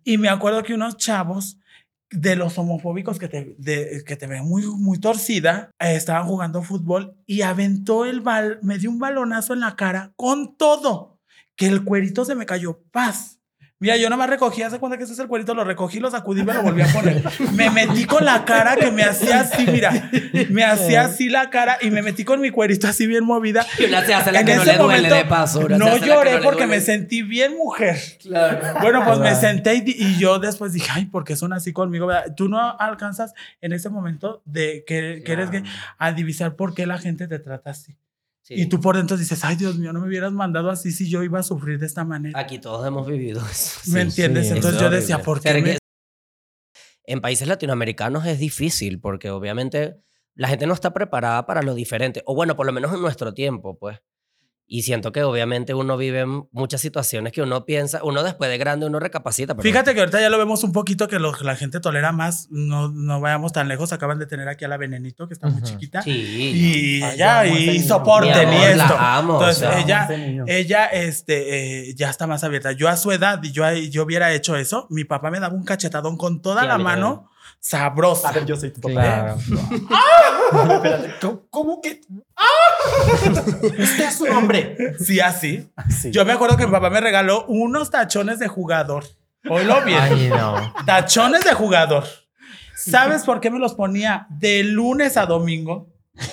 Y 0.03 0.17
me 0.19 0.29
acuerdo 0.31 0.63
que 0.65 0.75
unos 0.75 0.97
chavos 0.97 1.59
de 2.11 2.37
los 2.37 2.57
homofóbicos 2.57 3.19
que 3.19 3.29
te, 3.29 3.55
de- 3.59 4.03
que 4.07 4.17
te 4.17 4.27
ven 4.27 4.45
muy, 4.45 4.65
muy 4.67 4.99
torcida, 4.99 5.71
eh, 5.79 5.95
estaban 5.97 6.27
jugando 6.27 6.63
fútbol 6.63 7.15
y 7.27 7.43
aventó 7.43 8.07
el 8.07 8.21
bal, 8.23 8.59
me 8.63 8.79
dio 8.79 8.91
un 8.91 8.99
balonazo 8.99 9.53
en 9.53 9.61
la 9.61 9.77
cara 9.77 10.13
con 10.17 10.57
todo, 10.57 11.19
que 11.55 11.67
el 11.67 11.85
cuerito 11.85 12.25
se 12.25 12.35
me 12.35 12.47
cayó, 12.47 12.81
paz. 12.93 13.36
Mira, 13.79 13.99
yo 13.99 14.09
nomás 14.09 14.31
recogí, 14.31 14.63
hace 14.63 14.79
cuenta 14.79 14.97
que 14.97 15.05
ese 15.05 15.13
es 15.13 15.19
el 15.19 15.27
cuerito, 15.27 15.55
lo 15.55 15.63
recogí, 15.63 16.01
lo 16.01 16.11
sacudí, 16.11 16.43
me 16.43 16.55
lo 16.55 16.63
volví 16.63 16.81
a 16.81 16.87
poner. 16.87 17.23
Me 17.53 17.69
metí 17.69 18.07
con 18.07 18.25
la 18.25 18.47
cara 18.47 18.75
que 18.75 18.91
me 18.91 19.03
hacía 19.03 19.41
así, 19.41 19.67
mira, 19.67 20.11
me 20.49 20.65
hacía 20.65 21.03
así 21.03 21.29
la 21.29 21.51
cara 21.51 21.77
y 21.83 21.91
me 21.91 22.01
metí 22.01 22.25
con 22.25 22.41
mi 22.41 22.51
cuerito 22.51 22.89
así 22.89 23.07
bien 23.07 23.25
movida. 23.25 23.67
Y 23.79 23.83
se 23.83 24.15
hace 24.15 24.33
la 24.33 24.41
En 24.41 24.47
que 24.47 24.55
no 24.55 24.63
ese 24.63 24.73
le 24.73 24.79
duele 24.79 24.97
momento, 25.03 25.15
de 25.15 25.25
paso. 25.27 25.69
No 25.69 25.77
la 25.79 25.99
lloré 25.99 26.37
no 26.37 26.43
porque 26.43 26.65
duele. 26.65 26.77
me 26.79 26.81
sentí 26.81 27.21
bien 27.23 27.55
mujer. 27.57 27.99
Claro. 28.23 28.81
Bueno, 28.81 29.03
pues 29.05 29.19
me 29.19 29.35
senté 29.35 29.75
y, 29.75 29.83
y 29.87 30.19
yo 30.19 30.39
después 30.39 30.73
dije, 30.73 30.91
ay, 30.95 31.05
¿por 31.07 31.25
qué 31.25 31.37
son 31.37 31.53
así 31.53 31.75
conmigo? 31.75 32.07
¿verdad? 32.07 32.35
Tú 32.35 32.49
no 32.49 32.79
alcanzas 32.79 33.35
en 33.61 33.75
ese 33.75 33.91
momento 33.91 34.41
de 34.47 34.85
que, 34.87 35.23
que 35.25 35.33
eres 35.33 35.51
gay 35.51 35.65
a 35.99 36.13
divisar 36.13 36.57
por 36.57 36.75
qué 36.75 36.87
la 36.87 36.97
gente 36.97 37.29
te 37.29 37.39
trata 37.39 37.71
así. 37.71 37.97
Sí. 38.47 38.55
Y 38.55 38.67
tú 38.67 38.81
por 38.81 38.97
dentro 38.97 39.17
dices, 39.17 39.43
ay, 39.43 39.57
Dios 39.57 39.77
mío, 39.77 39.93
no 39.93 40.01
me 40.01 40.07
hubieras 40.07 40.33
mandado 40.33 40.71
así 40.71 40.93
si 40.93 41.11
yo 41.11 41.25
iba 41.25 41.41
a 41.41 41.43
sufrir 41.43 41.81
de 41.81 41.87
esta 41.87 42.05
manera. 42.05 42.39
Aquí 42.39 42.61
todos 42.61 42.87
hemos 42.87 43.05
vivido 43.05 43.41
eso. 43.51 43.81
¿Me 43.91 44.03
Sí. 44.03 44.07
entiendes? 44.07 44.47
sí, 44.47 44.55
Entonces 44.55 44.77
es 44.81 44.83
yo 44.83 44.89
decía, 44.91 45.19
¿por 45.21 45.41
qué? 45.41 45.53
Me- 45.61 45.79
En 47.09 47.21
países 47.21 47.49
latinoamericanos 47.49 48.25
es 48.25 48.39
difícil 48.39 49.01
porque 49.01 49.31
obviamente 49.31 49.97
la 50.35 50.47
gente 50.47 50.67
no 50.69 50.75
está 50.75 50.93
preparada 50.93 51.45
para 51.45 51.63
lo 51.63 51.75
diferente. 51.75 52.23
O 52.25 52.37
bueno, 52.37 52.55
por 52.55 52.67
lo 52.67 52.73
menos 52.73 52.95
en 52.95 53.01
nuestro 53.01 53.35
tiempo, 53.35 53.77
pues. 53.81 53.99
Y 54.69 54.83
siento 54.83 55.13
que 55.13 55.23
obviamente 55.23 55.75
uno 55.75 55.97
vive 55.97 56.21
en 56.23 56.49
muchas 56.51 56.81
situaciones 56.81 57.33
que 57.33 57.41
uno 57.41 57.65
piensa, 57.65 58.01
uno 58.03 58.25
después 58.25 58.51
de 58.51 58.59
grande 58.59 58.85
uno 58.87 58.99
recapacita. 58.99 59.55
Pero 59.55 59.63
Fíjate 59.63 59.95
que 59.95 60.01
ahorita 60.01 60.21
ya 60.21 60.29
lo 60.29 60.39
vemos 60.39 60.65
un 60.65 60.73
poquito 60.73 61.07
que 61.07 61.21
lo, 61.21 61.33
la 61.43 61.55
gente 61.55 61.79
tolera 61.79 62.11
más. 62.11 62.49
No, 62.51 62.89
no 62.89 63.21
vayamos 63.21 63.53
tan 63.53 63.69
lejos. 63.69 63.93
Acaban 63.93 64.19
de 64.19 64.27
tener 64.27 64.49
aquí 64.49 64.65
a 64.65 64.69
la 64.69 64.77
Venenito, 64.77 65.29
que 65.29 65.35
está 65.35 65.47
muy 65.49 65.63
chiquita. 65.63 66.03
Sí. 66.03 66.11
Y 66.11 67.03
Ay, 67.03 67.15
ella, 67.15 67.47
y 67.47 67.89
amor, 67.93 68.27
la 68.27 68.71
esto. 68.85 68.97
amo, 68.99 69.35
o 69.35 69.41
Entonces 69.41 69.59
sea. 69.59 69.79
ella, 69.81 70.09
ella 70.49 70.87
este, 70.87 71.91
eh, 71.91 71.95
ya 71.95 72.11
está 72.11 72.27
más 72.27 72.43
abierta. 72.43 72.73
Yo 72.73 72.89
a 72.89 72.97
su 72.97 73.13
edad, 73.13 73.41
y 73.45 73.53
yo, 73.53 73.71
yo 73.73 74.03
hubiera 74.03 74.33
hecho 74.33 74.57
eso, 74.57 74.89
mi 74.91 75.05
papá 75.05 75.31
me 75.31 75.39
daba 75.39 75.55
un 75.55 75.65
cachetadón 75.65 76.17
con 76.17 76.43
toda 76.43 76.63
Sí, 76.63 76.67
la 76.69 76.79
mano, 76.79 77.31
sabrosa. 77.69 78.29
A 78.29 78.33
ver, 78.33 78.45
yo 78.47 78.57
soy 78.57 78.71
tu 78.71 78.81
papá. 78.81 78.95
Claro. 79.03 79.37
Espérate, 80.75 81.15
¿cómo- 81.21 81.43
¿cómo 81.51 81.81
que? 81.81 82.01
Usted 83.79 84.05
es 84.09 84.21
un 84.21 84.31
hombre. 84.31 84.77
Sí, 84.99 85.21
así. 85.21 85.69
Sí. 85.91 86.11
Yo 86.11 86.25
me 86.25 86.33
acuerdo 86.33 86.57
que 86.57 86.67
mi 86.67 86.73
papá 86.73 86.91
me 86.91 87.01
regaló 87.01 87.45
unos 87.47 87.91
tachones 87.91 88.39
de 88.39 88.49
jugador. 88.49 89.05
Oílo 89.49 89.81
bien. 89.83 89.99
Ay, 90.01 90.29
no. 90.29 90.73
Tachones 90.85 91.45
de 91.45 91.53
jugador. 91.55 92.05
¿Sabes 92.77 93.23
por 93.25 93.41
qué 93.41 93.51
me 93.51 93.59
los 93.59 93.75
ponía 93.75 94.27
de 94.31 94.63
lunes 94.65 95.17
a 95.17 95.27
domingo? 95.27 95.89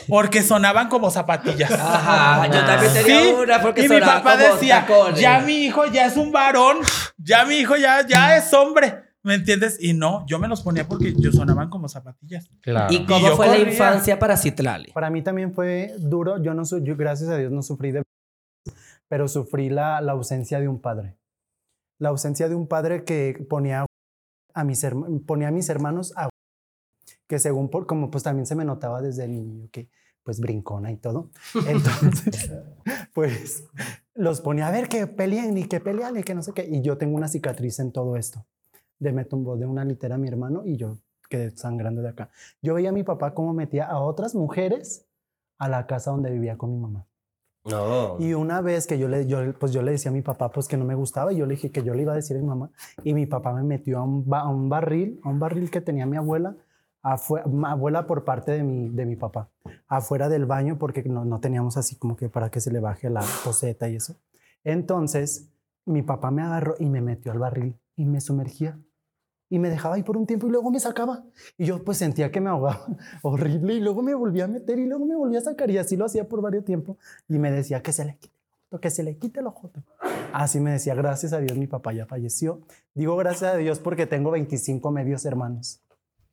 Porque 0.08 0.44
sonaban 0.44 0.88
como 0.88 1.12
zapatillas. 1.12 1.72
Ajá, 1.72 2.48
yo 2.48 2.60
Ah. 2.60 2.66
también 2.66 2.94
tenía 2.94 3.20
Sí, 3.22 3.28
una 3.38 3.62
porque 3.62 3.86
y 3.86 3.90
mi 3.90 4.00
papá 4.00 4.38
como 4.38 4.54
decía, 4.54 4.82
tacones. 4.86 5.20
ya 5.20 5.40
mi 5.40 5.66
hijo 5.66 5.86
ya 5.88 6.06
es 6.06 6.16
un 6.16 6.32
varón, 6.32 6.78
ya 7.18 7.44
mi 7.46 7.56
hijo 7.56 7.76
ya, 7.76 8.06
ya 8.08 8.38
es 8.38 8.54
hombre, 8.54 9.03
¿me 9.24 9.36
entiendes? 9.36 9.78
Y 9.82 9.94
no, 9.94 10.26
yo 10.28 10.38
me 10.40 10.48
los 10.48 10.62
ponía 10.62 10.88
porque 10.88 11.14
yo 11.18 11.32
sonaban 11.32 11.70
como 11.70 11.88
zapatillas. 11.90 12.50
Claro. 12.62 12.94
¿Y 12.94 13.06
cómo 13.06 13.36
fue 13.36 13.48
la 13.48 13.58
infancia 13.58 14.20
para 14.20 14.38
Citlali? 14.38 14.92
Para 14.92 15.10
mí 15.10 15.22
también 15.22 15.54
fue 15.54 15.94
duro. 15.98 16.42
Yo 16.42 16.54
no, 16.54 16.64
yo 16.64 16.96
gracias 16.96 17.30
a 17.30 17.38
Dios 17.38 17.52
no 17.52 17.64
sufrí 17.64 17.92
de, 17.92 18.04
pero 19.10 19.28
sufrí 19.28 19.70
la, 19.70 20.02
la 20.02 20.12
ausencia 20.14 20.60
de 20.60 20.68
un 20.68 20.80
padre. 20.82 21.18
La 22.00 22.10
ausencia 22.10 22.50
de 22.50 22.56
un 22.56 22.68
padre 22.68 23.04
que 23.04 23.46
ponía 23.50 23.86
a 24.54 24.64
mis, 24.64 24.84
herma- 24.84 25.08
ponía 25.26 25.48
a 25.48 25.52
mis 25.52 25.70
hermanos 25.70 26.14
a 26.16 26.30
que 27.30 27.40
según 27.40 27.70
por 27.70 27.88
como 27.88 28.12
pues 28.12 28.24
también 28.24 28.46
se 28.46 28.56
me 28.56 28.66
notaba 28.66 29.02
desde 29.02 29.24
el 29.26 29.32
niño 29.34 29.70
que 29.72 29.90
pues 30.24 30.40
brincona 30.40 30.92
y 30.92 30.98
todo. 30.98 31.30
Entonces, 31.68 32.52
pues 33.14 33.64
los 34.16 34.42
ponía 34.42 34.68
a 34.68 34.72
ver 34.72 34.88
que 34.90 35.08
peleen 35.08 35.58
y 35.58 35.66
que 35.68 35.80
pelean 35.80 36.18
y 36.18 36.24
que 36.24 36.34
no 36.36 36.42
sé 36.44 36.54
qué. 36.54 36.66
Y 36.70 36.82
yo 36.82 36.98
tengo 36.98 37.16
una 37.16 37.28
cicatriz 37.28 37.80
en 37.80 37.92
todo 37.92 38.16
esto. 38.18 38.46
De 39.04 39.12
me 39.12 39.26
tumbó 39.26 39.58
de 39.58 39.66
una 39.66 39.84
litera 39.86 40.16
a 40.16 40.18
mi 40.18 40.28
hermano 40.28 40.64
y 40.66 40.78
yo 40.78 40.98
quedé 41.30 41.52
sangrando 41.52 42.02
de 42.02 42.10
acá. 42.10 42.30
Yo 42.62 42.74
veía 42.76 42.90
a 42.90 42.94
mi 42.94 43.04
papá 43.04 43.34
cómo 43.34 43.54
metía 43.54 43.86
a 43.86 44.00
otras 44.00 44.34
mujeres 44.36 45.06
a 45.58 45.68
la 45.68 45.86
casa 45.88 46.12
donde 46.12 46.32
vivía 46.32 46.58
con 46.58 46.72
mi 46.74 46.80
mamá. 46.80 47.06
No. 47.66 48.18
Y 48.20 48.34
una 48.34 48.60
vez 48.62 48.88
que 48.88 48.98
yo 49.00 49.08
le, 49.08 49.26
yo, 49.26 49.54
pues 49.58 49.72
yo 49.72 49.82
le 49.82 49.92
decía 49.92 50.12
a 50.12 50.14
mi 50.14 50.22
papá 50.22 50.52
pues 50.52 50.68
que 50.68 50.76
no 50.76 50.84
me 50.86 50.96
gustaba 50.96 51.32
y 51.32 51.38
yo 51.38 51.46
le 51.46 51.56
dije 51.56 51.72
que 51.72 51.82
yo 51.84 51.94
le 51.94 52.02
iba 52.02 52.12
a 52.12 52.16
decir 52.16 52.36
a 52.36 52.40
mi 52.42 52.46
mamá 52.46 52.72
y 53.04 53.14
mi 53.14 53.26
papá 53.26 53.54
me 53.54 53.64
metió 53.64 54.00
a 54.00 54.04
un, 54.04 54.28
ba- 54.28 54.42
a 54.42 54.50
un 54.50 54.68
barril, 54.68 55.20
a 55.24 55.30
un 55.30 55.40
barril 55.40 55.72
que 55.72 55.80
tenía 55.80 56.06
mi 56.06 56.18
abuela, 56.18 56.56
afue- 57.02 57.46
mi 57.46 57.66
abuela 57.66 58.06
por 58.06 58.26
parte 58.26 58.52
de 58.52 58.64
mi, 58.64 58.90
de 58.90 59.06
mi 59.06 59.16
papá, 59.16 59.50
afuera 59.88 60.28
del 60.28 60.46
baño 60.46 60.78
porque 60.78 61.04
no, 61.04 61.24
no 61.24 61.40
teníamos 61.40 61.78
así 61.78 61.96
como 61.96 62.18
que 62.18 62.28
para 62.28 62.50
que 62.52 62.60
se 62.60 62.70
le 62.72 62.80
baje 62.82 63.10
la 63.10 63.22
poseta 63.46 63.88
y 63.88 63.96
eso. 63.96 64.18
Entonces 64.66 65.50
mi 65.86 66.02
papá 66.02 66.32
me 66.32 66.42
agarró 66.42 66.76
y 66.80 66.86
me 66.86 67.02
metió 67.02 67.32
al 67.32 67.40
barril 67.40 67.76
y 67.96 68.06
me 68.06 68.20
sumergía 68.22 68.78
y 69.54 69.60
me 69.60 69.70
dejaba 69.70 69.94
ahí 69.94 70.02
por 70.02 70.18
un 70.18 70.26
tiempo 70.26 70.48
y 70.48 70.50
luego 70.50 70.72
me 70.72 70.80
sacaba. 70.80 71.26
Y 71.60 71.66
yo 71.66 71.84
pues 71.84 72.00
sentía 72.00 72.32
que 72.32 72.42
me 72.42 72.50
ahogaba 72.50 72.88
horrible 73.22 73.76
y 73.76 73.82
luego 73.82 74.02
me 74.02 74.16
volvía 74.16 74.46
a 74.46 74.48
meter 74.48 74.80
y 74.80 74.88
luego 74.88 75.06
me 75.06 75.16
volvía 75.16 75.38
a 75.38 75.44
sacar 75.44 75.70
y 75.70 75.78
así 75.78 75.96
lo 75.96 76.06
hacía 76.06 76.28
por 76.28 76.42
varios 76.42 76.66
tiempos 76.66 76.98
y 77.30 77.38
me 77.38 77.52
decía 77.52 77.84
que 77.84 77.94
se 77.94 78.04
le 78.04 78.18
quite 78.18 78.34
que 78.82 78.90
se 78.90 79.04
le 79.04 79.18
quite 79.18 79.42
el 79.42 79.46
ojo. 79.46 79.70
Así 80.32 80.60
me 80.60 80.72
decía, 80.72 80.96
gracias 80.96 81.34
a 81.34 81.40
Dios 81.40 81.56
mi 81.56 81.68
papá 81.68 81.94
ya 81.94 82.08
falleció. 82.08 82.62
Digo 82.96 83.16
gracias 83.16 83.54
a 83.54 83.58
Dios 83.58 83.78
porque 83.78 84.08
tengo 84.08 84.32
25 84.32 84.90
medios 84.90 85.24
hermanos. 85.26 85.83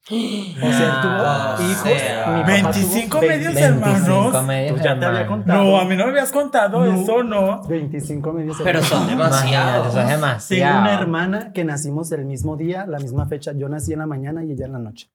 O 0.11 0.13
sea, 0.13 0.87
él 0.87 1.03
tuvo 1.03 1.13
Ah, 1.13 1.57
hijos. 1.61 1.83
sea. 1.83 2.27
mi 2.29 2.41
papá 2.41 2.47
25 2.53 3.19
tuvo 3.19 3.29
medios 3.29 3.55
20 3.55 3.61
hermanos. 3.63 4.45
medios 4.47 4.73
Pues 4.73 4.83
ya 4.83 4.99
te 4.99 5.05
había 5.07 5.27
contado. 5.27 5.63
No, 5.65 5.79
a 5.79 5.85
mí 5.85 5.97
no 5.97 6.05
me 6.07 6.11
habías 6.11 6.33
contado 6.33 6.85
No. 6.87 7.01
eso, 7.03 7.23
no. 7.23 7.63
25 7.65 8.33
medios 8.33 8.57
Pero 8.59 8.79
hermanos. 8.81 8.89
son 8.89 9.07
demasiados. 9.09 9.87
eso 9.89 10.01
es 10.01 10.07
Tengo 10.07 10.11
demasiado. 10.11 10.81
una 10.81 10.95
hermana 10.95 11.53
que 11.53 11.65
nacimos 11.65 12.11
el 12.13 12.25
mismo 12.25 12.57
día, 12.57 12.87
la 12.87 12.99
misma 12.99 13.27
fecha. 13.27 13.53
Yo 13.53 13.69
nací 13.69 13.93
en 13.93 13.99
la 14.01 14.07
mañana 14.07 14.43
y 14.45 14.53
ella 14.53 14.67
en 14.67 14.73
la 14.73 14.79
noche. 14.79 15.11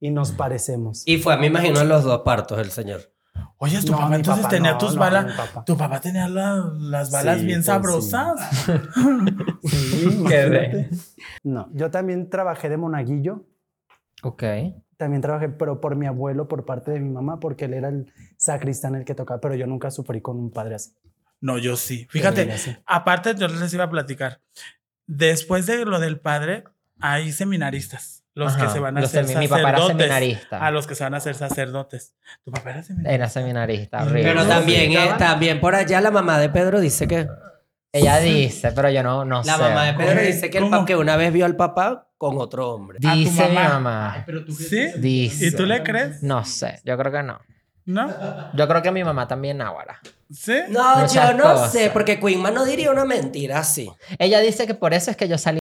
Y 0.00 0.10
nos 0.10 0.32
parecemos. 0.32 1.02
Y 1.06 1.16
fue, 1.18 1.36
me 1.38 1.46
imagino, 1.46 1.80
en 1.80 1.88
los 1.88 2.04
dos 2.04 2.20
partos 2.20 2.58
el 2.58 2.70
señor. 2.70 3.00
Oye, 3.58 3.80
tu 3.82 3.92
No, 3.92 3.98
papá 3.98 4.16
entonces 4.16 4.42
papá 4.44 4.54
tenía 4.54 4.72
no, 4.72 4.78
tus 4.78 4.94
no, 4.94 5.00
balas. 5.00 5.32
papá. 5.34 5.64
Tu 5.64 5.76
papá 5.76 6.00
tenía 6.00 6.28
la- 6.28 6.70
las 6.78 7.10
balas 7.10 7.38
Sí, 7.40 7.46
bien 7.46 7.58
pues, 7.58 7.66
sabrosas. 7.66 8.34
Sí, 9.64 10.24
Qué 10.28 10.46
imagínate. 10.46 10.90
No, 11.42 11.68
yo 11.72 11.90
también 11.90 12.28
trabajé 12.28 12.68
de 12.68 12.76
monaguillo. 12.76 13.44
Ok. 14.22 14.42
También 14.96 15.20
trabajé, 15.20 15.48
pero 15.50 15.80
por 15.80 15.94
mi 15.96 16.06
abuelo, 16.06 16.48
por 16.48 16.64
parte 16.64 16.90
de 16.90 17.00
mi 17.00 17.10
mamá, 17.10 17.38
porque 17.38 17.66
él 17.66 17.74
era 17.74 17.88
el 17.88 18.12
sacristán 18.36 18.94
el 18.94 19.04
que 19.04 19.14
tocaba, 19.14 19.40
pero 19.40 19.54
yo 19.54 19.66
nunca 19.66 19.90
sufrí 19.90 20.20
con 20.22 20.38
un 20.38 20.50
padre 20.50 20.76
así. 20.76 20.92
No, 21.40 21.58
yo 21.58 21.76
sí. 21.76 22.06
Fíjate, 22.10 22.50
aparte 22.86 23.34
yo 23.36 23.46
les 23.48 23.72
iba 23.74 23.84
a 23.84 23.90
platicar. 23.90 24.40
Después 25.06 25.66
de 25.66 25.84
lo 25.84 26.00
del 26.00 26.18
padre, 26.18 26.64
hay 27.00 27.30
seminaristas. 27.32 28.24
Los 28.34 28.54
que 28.54 28.62
Ajá. 28.64 28.72
se 28.72 28.80
van 28.80 28.96
a 28.98 29.00
hacer 29.00 29.24
semi- 29.26 29.38
Mi 29.40 29.48
papá 29.48 29.60
era 29.60 29.78
sacerdotes. 29.78 29.96
seminarista. 30.06 30.66
A 30.66 30.70
los 30.70 30.86
que 30.86 30.94
se 30.94 31.04
van 31.04 31.14
a 31.14 31.16
hacer 31.18 31.34
sacerdotes. 31.34 32.14
Tu 32.44 32.50
papá 32.50 32.70
era 32.70 32.82
seminarista. 32.82 33.14
Era 33.14 33.28
seminarista, 33.30 34.02
horrible. 34.02 34.22
Pero 34.24 34.46
también, 34.46 34.92
eh, 34.92 35.14
también 35.18 35.60
por 35.60 35.74
allá 35.74 36.00
la 36.02 36.10
mamá 36.10 36.38
de 36.38 36.48
Pedro 36.50 36.80
dice 36.80 37.06
que... 37.08 37.28
Ella 37.92 38.18
dice, 38.20 38.72
pero 38.72 38.90
yo 38.90 39.02
no, 39.02 39.24
no 39.24 39.42
La 39.44 39.56
sé. 39.56 39.62
mamá 39.62 39.84
de 39.86 39.94
Pedro 39.94 40.20
dice 40.20 40.50
que, 40.50 40.58
el 40.58 40.84
que 40.86 40.96
una 40.96 41.16
vez 41.16 41.32
vio 41.32 41.46
al 41.46 41.56
papá 41.56 42.05
con 42.18 42.38
otro 42.38 42.70
hombre. 42.74 42.98
A 43.06 43.12
tu 43.12 43.18
Dice 43.18 43.48
mi 43.48 43.54
mamá. 43.54 43.68
mamá. 43.80 44.26
¿Sí? 44.56 44.86
Dice. 44.98 45.46
¿Y 45.48 45.50
tú 45.52 45.66
le 45.66 45.82
crees? 45.82 46.22
No 46.22 46.44
sé, 46.44 46.80
yo 46.84 46.96
creo 46.96 47.12
que 47.12 47.22
no. 47.22 47.38
¿No? 47.84 48.12
Yo 48.54 48.66
creo 48.66 48.82
que 48.82 48.90
mi 48.90 49.04
mamá 49.04 49.28
también 49.28 49.60
ahora. 49.62 50.00
¿Sí? 50.32 50.54
No, 50.70 50.98
Muchas 50.98 51.30
yo 51.30 51.36
no 51.36 51.44
cosas. 51.52 51.72
sé, 51.72 51.90
porque 51.92 52.18
Queenman 52.18 52.52
no 52.52 52.64
diría 52.64 52.90
una 52.90 53.04
mentira 53.04 53.58
así. 53.60 53.88
Ella 54.18 54.40
dice 54.40 54.66
que 54.66 54.74
por 54.74 54.92
eso 54.92 55.10
es 55.12 55.16
que 55.16 55.28
yo 55.28 55.38
salí. 55.38 55.60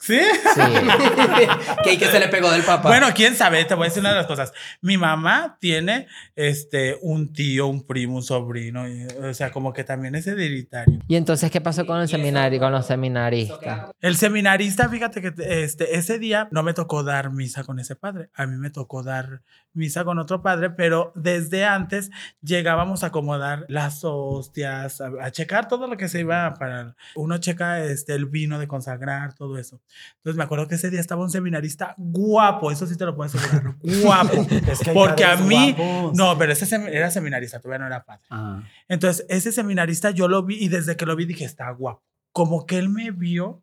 ¿Sí? 0.00 0.18
Sí. 0.18 0.60
que, 1.84 1.98
que 1.98 2.06
se 2.06 2.18
le 2.18 2.28
pegó 2.28 2.50
del 2.50 2.62
papá. 2.62 2.88
Bueno, 2.88 3.08
quién 3.14 3.36
sabe, 3.36 3.64
te 3.66 3.74
voy 3.74 3.84
a 3.84 3.88
decir 3.88 4.00
una 4.00 4.10
de 4.10 4.16
las 4.16 4.26
cosas. 4.26 4.52
Mi 4.80 4.96
mamá 4.96 5.58
tiene 5.60 6.06
este 6.34 6.96
un 7.02 7.34
tío, 7.34 7.66
un 7.66 7.86
primo, 7.86 8.16
un 8.16 8.22
sobrino, 8.22 8.88
y, 8.88 9.06
o 9.22 9.34
sea, 9.34 9.52
como 9.52 9.74
que 9.74 9.84
también 9.84 10.14
es 10.14 10.26
hereditario. 10.26 11.00
Y 11.06 11.16
entonces, 11.16 11.50
¿qué 11.50 11.60
pasó 11.60 11.84
con 11.84 12.00
el 12.00 12.08
seminario, 12.08 12.58
con 12.58 12.72
los 12.72 12.86
seminaristas? 12.86 13.90
El 14.00 14.16
seminarista, 14.16 14.88
fíjate 14.88 15.20
que 15.20 15.34
este, 15.62 15.96
ese 15.96 16.18
día 16.18 16.48
no 16.50 16.62
me 16.62 16.72
tocó 16.72 17.02
dar 17.02 17.30
misa 17.30 17.64
con 17.64 17.78
ese 17.78 17.94
padre. 17.94 18.30
A 18.34 18.46
mí 18.46 18.56
me 18.56 18.70
tocó 18.70 19.02
dar 19.02 19.42
misa 19.74 20.04
con 20.04 20.18
otro 20.18 20.42
padre, 20.42 20.70
pero 20.70 21.12
desde 21.14 21.66
antes 21.66 22.10
llegábamos 22.40 23.04
a 23.04 23.08
acomodar 23.08 23.66
las 23.68 24.02
hostias, 24.02 25.02
a, 25.02 25.10
a 25.20 25.30
checar 25.30 25.68
todo 25.68 25.86
lo 25.86 25.98
que 25.98 26.08
se 26.08 26.20
iba 26.20 26.54
para. 26.54 26.96
Uno 27.16 27.36
checa 27.36 27.84
este, 27.84 28.14
el 28.14 28.24
vino 28.24 28.58
de 28.58 28.66
consagrar, 28.66 29.34
todo 29.34 29.58
eso. 29.58 29.80
Entonces 30.16 30.36
me 30.36 30.44
acuerdo 30.44 30.68
que 30.68 30.74
ese 30.76 30.90
día 30.90 31.00
estaba 31.00 31.22
un 31.22 31.30
seminarista 31.30 31.94
guapo, 31.96 32.70
eso 32.70 32.86
sí 32.86 32.96
te 32.96 33.04
lo 33.06 33.14
puedo 33.16 33.26
asegurar, 33.34 33.74
guapo. 34.02 34.46
Es 34.70 34.78
que 34.80 34.90
hay 34.90 34.94
Porque 34.96 35.24
a 35.24 35.36
mí, 35.36 35.72
guapos. 35.72 36.16
no, 36.16 36.36
pero 36.38 36.52
ese 36.52 36.66
sem- 36.66 36.88
era 36.88 37.10
seminarista, 37.10 37.60
todavía 37.60 37.78
no 37.80 37.86
era 37.86 38.04
padre. 38.04 38.24
Ah. 38.30 38.62
Entonces, 38.88 39.26
ese 39.28 39.52
seminarista 39.52 40.10
yo 40.10 40.28
lo 40.28 40.42
vi 40.44 40.56
y 40.62 40.68
desde 40.68 40.96
que 40.96 41.06
lo 41.06 41.16
vi 41.16 41.24
dije, 41.26 41.44
está 41.44 41.70
guapo. 41.70 42.02
Como 42.32 42.66
que 42.66 42.78
él 42.78 42.88
me 42.90 43.10
vio 43.10 43.62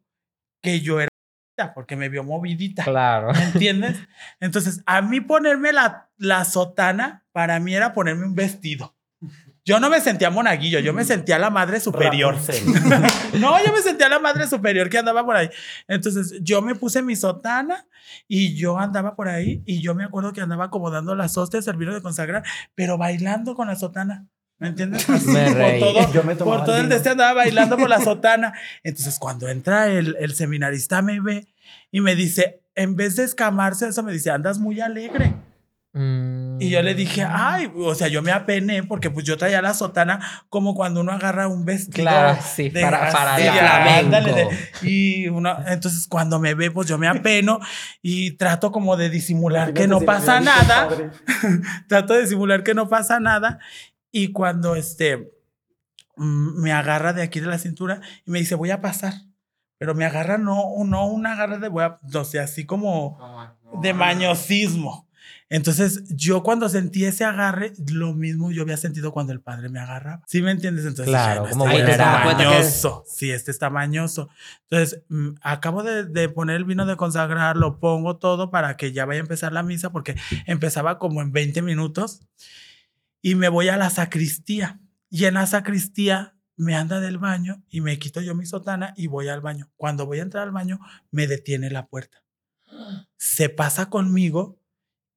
que 0.62 0.82
yo 0.82 1.00
era, 1.00 1.10
porque 1.76 1.96
me 1.96 2.10
vio 2.10 2.24
movidita. 2.24 2.84
Claro. 2.84 3.32
¿Me 3.34 3.44
entiendes? 3.44 3.98
Entonces, 4.40 4.82
a 4.86 5.02
mí 5.02 5.22
ponerme 5.22 5.72
la, 5.74 6.10
la 6.18 6.44
sotana, 6.46 7.26
para 7.32 7.60
mí 7.60 7.74
era 7.76 7.94
ponerme 7.94 8.26
un 8.26 8.36
vestido. 8.36 8.97
Yo 9.68 9.82
no 9.82 9.90
me 9.90 10.00
sentía 10.00 10.30
monaguillo, 10.30 10.80
yo 10.80 10.94
me 10.94 11.04
sentía 11.04 11.38
la 11.38 11.50
madre 11.50 11.82
superior. 11.82 12.38
No, 13.34 13.62
yo 13.66 13.74
me 13.74 13.82
sentía 13.82 14.08
la 14.08 14.18
madre 14.18 14.48
superior 14.48 14.90
que 14.90 14.98
andaba 14.98 15.26
por 15.26 15.36
ahí. 15.36 15.50
Entonces, 15.90 16.40
yo 16.42 16.62
me 16.62 16.74
puse 16.74 17.02
mi 17.02 17.18
sotana 17.18 17.86
y 18.30 18.56
yo 18.56 18.80
andaba 18.80 19.18
por 19.18 19.28
ahí 19.28 19.64
y 19.66 19.82
yo 19.82 19.94
me 19.94 20.06
acuerdo 20.06 20.32
que 20.32 20.40
andaba 20.40 20.66
acomodando 20.66 21.16
las 21.16 21.38
hostias, 21.38 21.66
vino 21.78 21.94
de 21.94 22.02
consagrar, 22.02 22.44
pero 22.76 22.98
bailando 22.98 23.56
con 23.56 23.68
la 23.68 23.76
sotana. 23.76 24.26
¿Me 24.58 24.70
entiendes? 24.70 25.08
Así, 25.10 25.28
Me 25.32 25.50
reí. 25.50 25.82
por 25.82 25.94
todo, 25.94 26.14
Yo 26.14 26.24
me 26.24 26.36
por 26.38 26.64
todo 26.64 26.78
el 26.78 26.90
este 26.90 27.10
andaba 27.10 27.34
bailando 27.34 27.76
por 27.76 27.90
la 27.90 28.00
sotana. 28.02 28.54
Entonces, 28.84 29.20
cuando 29.20 29.50
entra 29.50 29.88
el, 29.90 30.16
el 30.22 30.34
seminarista, 30.34 31.02
me 31.02 31.20
ve 31.20 31.46
y 31.92 32.00
me 32.00 32.16
dice, 32.16 32.62
en 32.74 32.96
vez 32.96 33.18
de 33.18 33.26
escamarse 33.26 33.90
eso, 33.90 34.02
me 34.02 34.14
dice, 34.14 34.32
andas 34.32 34.60
muy 34.60 34.80
alegre. 34.80 35.34
Mm. 35.98 36.62
Y 36.62 36.70
yo 36.70 36.82
le 36.84 36.94
dije, 36.94 37.24
ay, 37.28 37.72
o 37.76 37.96
sea, 37.96 38.08
yo 38.08 38.22
me 38.22 38.32
apené 38.32 38.84
porque 38.84 39.10
pues 39.10 39.26
yo 39.26 39.36
traía 39.38 39.62
la 39.64 39.74
sotana 39.74 40.20
como 40.50 40.76
cuando 40.76 41.02
uno 41.02 41.12
agarra 41.12 41.48
un 41.48 41.66
vestido. 41.66 42.04
Claro, 42.08 42.40
sí, 42.42 42.70
de- 42.70 42.82
para- 42.82 43.12
para 43.12 43.36
de 43.38 43.52
flamenco. 43.52 44.36
de- 44.36 44.88
y 44.88 45.28
uno, 45.28 45.58
entonces 45.68 46.08
cuando 46.08 46.40
me 46.40 46.54
ve, 46.54 46.70
pues 46.70 46.88
yo 46.88 46.98
me 47.00 47.08
apeno 47.08 47.60
y 48.04 48.32
trato 48.32 48.72
como 48.72 48.96
de 48.96 49.10
disimular 49.10 49.74
que 49.74 49.88
no 49.88 50.00
pasa 50.02 50.40
nada. 50.40 50.88
trato 51.88 52.14
de 52.14 52.22
disimular 52.22 52.64
que 52.64 52.74
no 52.76 52.88
pasa 52.88 53.20
nada. 53.20 53.58
Y 54.12 54.32
cuando 54.32 54.76
este 54.76 55.32
mm, 56.16 56.62
me 56.62 56.74
agarra 56.74 57.14
de 57.14 57.24
aquí 57.24 57.40
de 57.40 57.48
la 57.48 57.58
cintura 57.58 58.02
y 58.26 58.32
me 58.32 58.40
dice, 58.40 58.56
voy 58.56 58.72
a 58.72 58.82
pasar. 58.82 59.14
Pero 59.80 59.94
me 59.94 60.06
agarra 60.06 60.38
no, 60.38 60.64
no 60.86 61.06
una 61.08 61.34
agarra 61.34 61.58
de 61.60 61.68
voy 61.70 61.84
a, 61.84 62.00
o 62.14 62.24
sea, 62.26 62.44
así 62.44 62.66
como 62.66 63.18
de 63.82 63.94
mañosismo. 63.94 65.07
Entonces, 65.50 66.04
yo 66.10 66.44
cuando 66.44 66.68
sentí 66.68 67.06
ese 67.06 67.24
agarre, 67.24 67.72
lo 67.90 68.14
mismo 68.14 68.52
yo 68.52 68.64
había 68.64 68.76
sentido 68.76 69.14
cuando 69.14 69.32
el 69.32 69.40
padre 69.40 69.70
me 69.70 69.80
agarraba. 69.80 70.24
¿Sí 70.28 70.42
me 70.42 70.52
entiendes? 70.52 70.86
Entonces, 70.86 71.08
Claro, 71.08 71.44
dije, 71.44 71.54
como 71.54 71.70
este 71.70 71.92
está 71.92 72.26
mañoso. 72.26 73.04
Sí, 73.08 73.32
este 73.32 73.52
está 73.52 73.70
mañoso. 73.70 74.30
Entonces, 74.70 75.04
mm, 75.08 75.30
acabo 75.42 75.84
de, 75.84 76.04
de 76.04 76.28
poner 76.28 76.58
el 76.58 76.66
vino 76.66 76.86
de 76.86 76.98
consagrar, 76.98 77.56
lo 77.56 77.80
pongo 77.80 78.18
todo 78.18 78.52
para 78.52 78.76
que 78.76 78.92
ya 78.92 79.06
vaya 79.06 79.20
a 79.20 79.24
empezar 79.24 79.54
la 79.54 79.64
misa, 79.64 79.92
porque 79.92 80.16
empezaba 80.46 81.00
como 81.00 81.22
en 81.22 81.32
20 81.32 81.62
minutos. 81.62 82.22
Y 83.22 83.36
me 83.36 83.48
voy 83.48 83.70
a 83.70 83.78
la 83.78 83.90
sacristía. 83.90 84.82
Y 85.10 85.26
en 85.26 85.36
la 85.36 85.46
sacristía 85.48 86.36
me 86.58 86.76
anda 86.76 87.00
del 87.00 87.20
baño 87.20 87.64
y 87.70 87.82
me 87.82 87.98
quito 88.00 88.20
yo 88.20 88.36
mi 88.36 88.46
sotana 88.46 88.94
y 88.98 89.08
voy 89.08 89.30
al 89.30 89.42
baño. 89.42 89.70
Cuando 89.78 90.06
voy 90.06 90.20
a 90.20 90.24
entrar 90.24 90.44
al 90.44 90.52
baño, 90.52 90.80
me 91.12 91.28
detiene 91.28 91.70
la 91.70 91.88
puerta. 91.88 92.22
Se 93.16 93.48
pasa 93.48 93.90
conmigo 93.90 94.60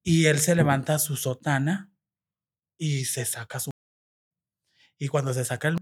y 0.05 0.27
él 0.27 0.39
se 0.39 0.55
levanta 0.55 0.99
su 0.99 1.17
sotana 1.17 1.91
y 2.79 3.05
se 3.05 3.25
saca 3.25 3.61
su... 3.61 3.71
Y 4.99 5.09
cuando 5.09 5.33
se 5.35 5.45
saca 5.45 5.69
el... 5.69 5.77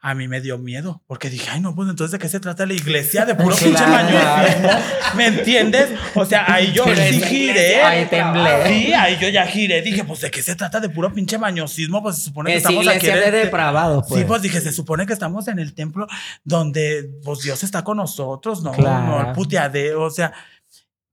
A 0.00 0.14
mí 0.14 0.28
me 0.28 0.40
dio 0.40 0.56
miedo, 0.56 1.02
porque 1.08 1.28
dije, 1.28 1.50
ay, 1.50 1.60
no, 1.60 1.74
pues 1.74 1.88
entonces 1.90 2.12
de 2.12 2.20
qué 2.20 2.28
se 2.28 2.38
trata 2.38 2.64
la 2.64 2.74
iglesia 2.74 3.26
de 3.26 3.34
puro 3.34 3.56
pinche 3.56 3.84
mañosismo. 3.84 4.68
¿Me 5.16 5.26
entiendes? 5.26 5.88
O 6.14 6.24
sea, 6.24 6.44
ahí 6.52 6.70
yo 6.72 6.84
Pero 6.84 7.02
sí 7.02 7.20
giré. 7.20 7.82
Ahí 7.82 8.06
temblé. 8.06 8.68
Sí, 8.68 8.92
ahí 8.92 9.18
yo 9.20 9.28
ya 9.30 9.44
giré. 9.46 9.82
Dije, 9.82 10.04
pues 10.04 10.20
de 10.20 10.30
qué 10.30 10.42
se 10.44 10.54
trata 10.54 10.78
de 10.78 10.90
puro 10.90 11.12
pinche 11.12 11.38
mañosismo. 11.38 12.00
Pues 12.04 12.16
se 12.18 12.22
supone 12.22 12.50
que 12.52 12.56
Es 12.58 12.62
estamos 12.62 12.86
aquí. 12.86 13.04
de 13.08 13.24
el- 13.24 13.32
depravados, 13.32 14.04
pues. 14.08 14.20
Sí, 14.20 14.26
pues 14.28 14.42
dije, 14.42 14.60
se 14.60 14.70
supone 14.72 15.06
que 15.06 15.12
estamos 15.12 15.48
en 15.48 15.58
el 15.58 15.74
templo 15.74 16.06
donde 16.44 17.10
pues 17.24 17.40
Dios 17.40 17.64
está 17.64 17.82
con 17.82 17.96
nosotros, 17.96 18.62
¿no? 18.62 18.70
Claro. 18.70 19.06
No, 19.06 19.26
el 19.28 19.32
puteadeo, 19.34 20.02
o 20.02 20.10
sea. 20.10 20.32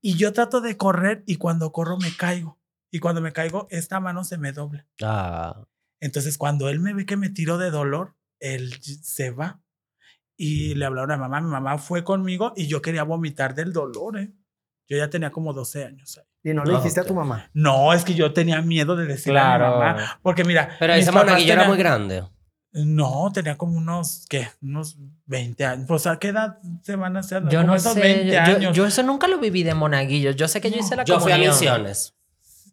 Y 0.02 0.16
yo 0.16 0.32
trato 0.32 0.60
de 0.60 0.76
correr 0.76 1.22
y 1.26 1.36
cuando 1.36 1.72
corro 1.72 1.96
me 1.96 2.14
caigo. 2.14 2.58
Y 2.90 2.98
cuando 2.98 3.20
me 3.22 3.32
caigo, 3.32 3.68
esta 3.70 4.00
mano 4.00 4.24
se 4.24 4.36
me 4.36 4.52
dobla. 4.52 4.86
Ah. 5.02 5.64
Entonces, 6.00 6.36
cuando 6.36 6.68
él 6.68 6.80
me 6.80 6.92
ve 6.92 7.06
que 7.06 7.16
me 7.16 7.30
tiro 7.30 7.56
de 7.56 7.70
dolor, 7.70 8.16
él 8.40 8.74
se 8.82 9.30
va. 9.30 9.62
Y 10.36 10.74
le 10.74 10.84
hablaron 10.84 11.12
a 11.12 11.16
mamá. 11.16 11.40
Mi 11.40 11.48
mamá 11.48 11.78
fue 11.78 12.02
conmigo 12.02 12.52
y 12.56 12.66
yo 12.66 12.82
quería 12.82 13.04
vomitar 13.04 13.54
del 13.54 13.72
dolor, 13.72 14.18
¿eh? 14.18 14.32
Yo 14.88 14.98
ya 14.98 15.08
tenía 15.08 15.30
como 15.30 15.52
12 15.52 15.84
años. 15.84 16.20
Y 16.42 16.52
no 16.52 16.64
le 16.64 16.72
No, 16.72 16.78
dijiste 16.78 17.00
a 17.00 17.04
tu 17.04 17.14
mamá. 17.14 17.48
No, 17.54 17.92
es 17.92 18.04
que 18.04 18.14
yo 18.14 18.32
tenía 18.32 18.60
miedo 18.60 18.96
de 18.96 19.06
decirle 19.06 19.38
a 19.38 19.56
mi 19.56 19.64
mamá. 19.64 20.18
Porque 20.20 20.44
mira. 20.44 20.76
Pero 20.80 20.92
papás 20.92 21.14
monaguillo 21.14 21.52
era 21.52 21.68
muy 21.68 21.78
grande. 21.78 22.24
No, 22.72 23.30
tenía 23.34 23.58
como 23.58 23.76
unos, 23.76 24.24
¿qué? 24.30 24.48
Unos 24.62 24.96
20 25.26 25.64
años. 25.66 25.84
Pues, 25.88 26.06
¿a 26.06 26.18
qué 26.18 26.28
edad 26.28 26.58
se 26.82 26.96
van 26.96 27.16
a 27.16 27.20
hacer? 27.20 27.42
Yo 27.48 27.58
Como 27.60 27.66
no 27.66 27.74
esos 27.74 27.92
sé. 27.92 28.00
20 28.00 28.32
yo- 28.32 28.40
años. 28.40 28.60
Yo, 28.60 28.72
yo 28.72 28.86
eso 28.86 29.02
nunca 29.02 29.28
lo 29.28 29.38
viví 29.38 29.62
de 29.62 29.74
monaguillo. 29.74 30.30
Yo 30.30 30.48
sé 30.48 30.60
que 30.60 30.70
yo 30.70 30.78
hice 30.78 30.96
la 30.96 31.04
Yo 31.04 31.20
fui 31.20 31.32
a 31.32 31.34
comunión, 31.34 31.52
misiones. 31.54 32.14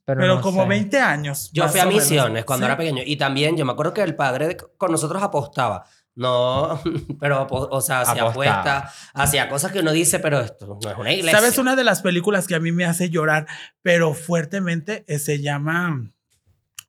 Pero, 0.06 0.22
pero 0.22 0.36
no 0.36 0.42
como 0.42 0.64
sé. 0.64 0.70
20 0.70 1.00
años. 1.00 1.50
Yo 1.52 1.68
fui 1.68 1.80
a 1.82 1.86
o 1.86 1.90
misiones 1.90 2.46
cuando 2.46 2.66
Sí. 2.66 2.70
era 2.70 2.78
pequeño. 2.78 3.02
Y 3.06 3.18
también 3.18 3.58
yo 3.58 3.66
me 3.66 3.74
acuerdo 3.74 3.94
que 3.94 4.02
el 4.02 4.16
padre 4.16 4.48
de- 4.48 4.58
con 4.78 4.92
nosotros 4.92 5.22
apostaba. 5.22 5.86
No, 6.16 6.82
pero, 7.20 7.48
o 7.50 7.82
sea, 7.82 8.02
hacía 8.02 8.24
apuestas, 8.24 8.94
hacía 9.14 9.48
cosas 9.50 9.72
que 9.72 9.80
uno 9.80 9.92
dice, 9.92 10.20
pero 10.20 10.40
esto 10.42 10.80
no 10.82 10.90
es 10.92 10.98
una 10.98 11.12
iglesia. 11.14 11.40
¿Sabes 11.40 11.58
una 11.58 11.76
de 11.76 11.84
las 11.84 12.02
películas 12.02 12.48
que 12.48 12.56
a 12.56 12.60
mí 12.60 12.72
me 12.72 12.86
hace 12.86 13.10
llorar, 13.10 13.48
pero 13.82 14.14
fuertemente, 14.14 15.06
eh, 15.08 15.20
se 15.20 15.42
llama 15.42 16.12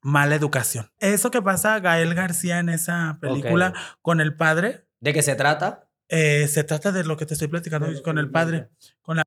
Mala 0.03 0.34
Educación? 0.34 0.90
Eso 0.98 1.30
que 1.30 1.42
pasa 1.42 1.74
a 1.74 1.80
Gael 1.80 2.14
García 2.14 2.59
en 2.59 2.68
esa 2.68 3.18
película 3.20 3.74
con 4.03 4.20
el 4.20 4.34
padre, 4.34 4.86
¿De 5.01 5.12
qué 5.12 5.22
se 5.22 5.34
trata? 5.34 5.88
eh, 6.09 6.48
se 6.48 6.64
trata 6.64 6.92
de 6.92 7.05
lo 7.05 7.16
que 7.16 7.26
te 7.26 7.34
estoy 7.34 7.48
platicando 7.48 7.86
con 8.03 8.18
el 8.18 8.30
padre, 8.30 8.68
con 9.03 9.16
la 9.16 9.22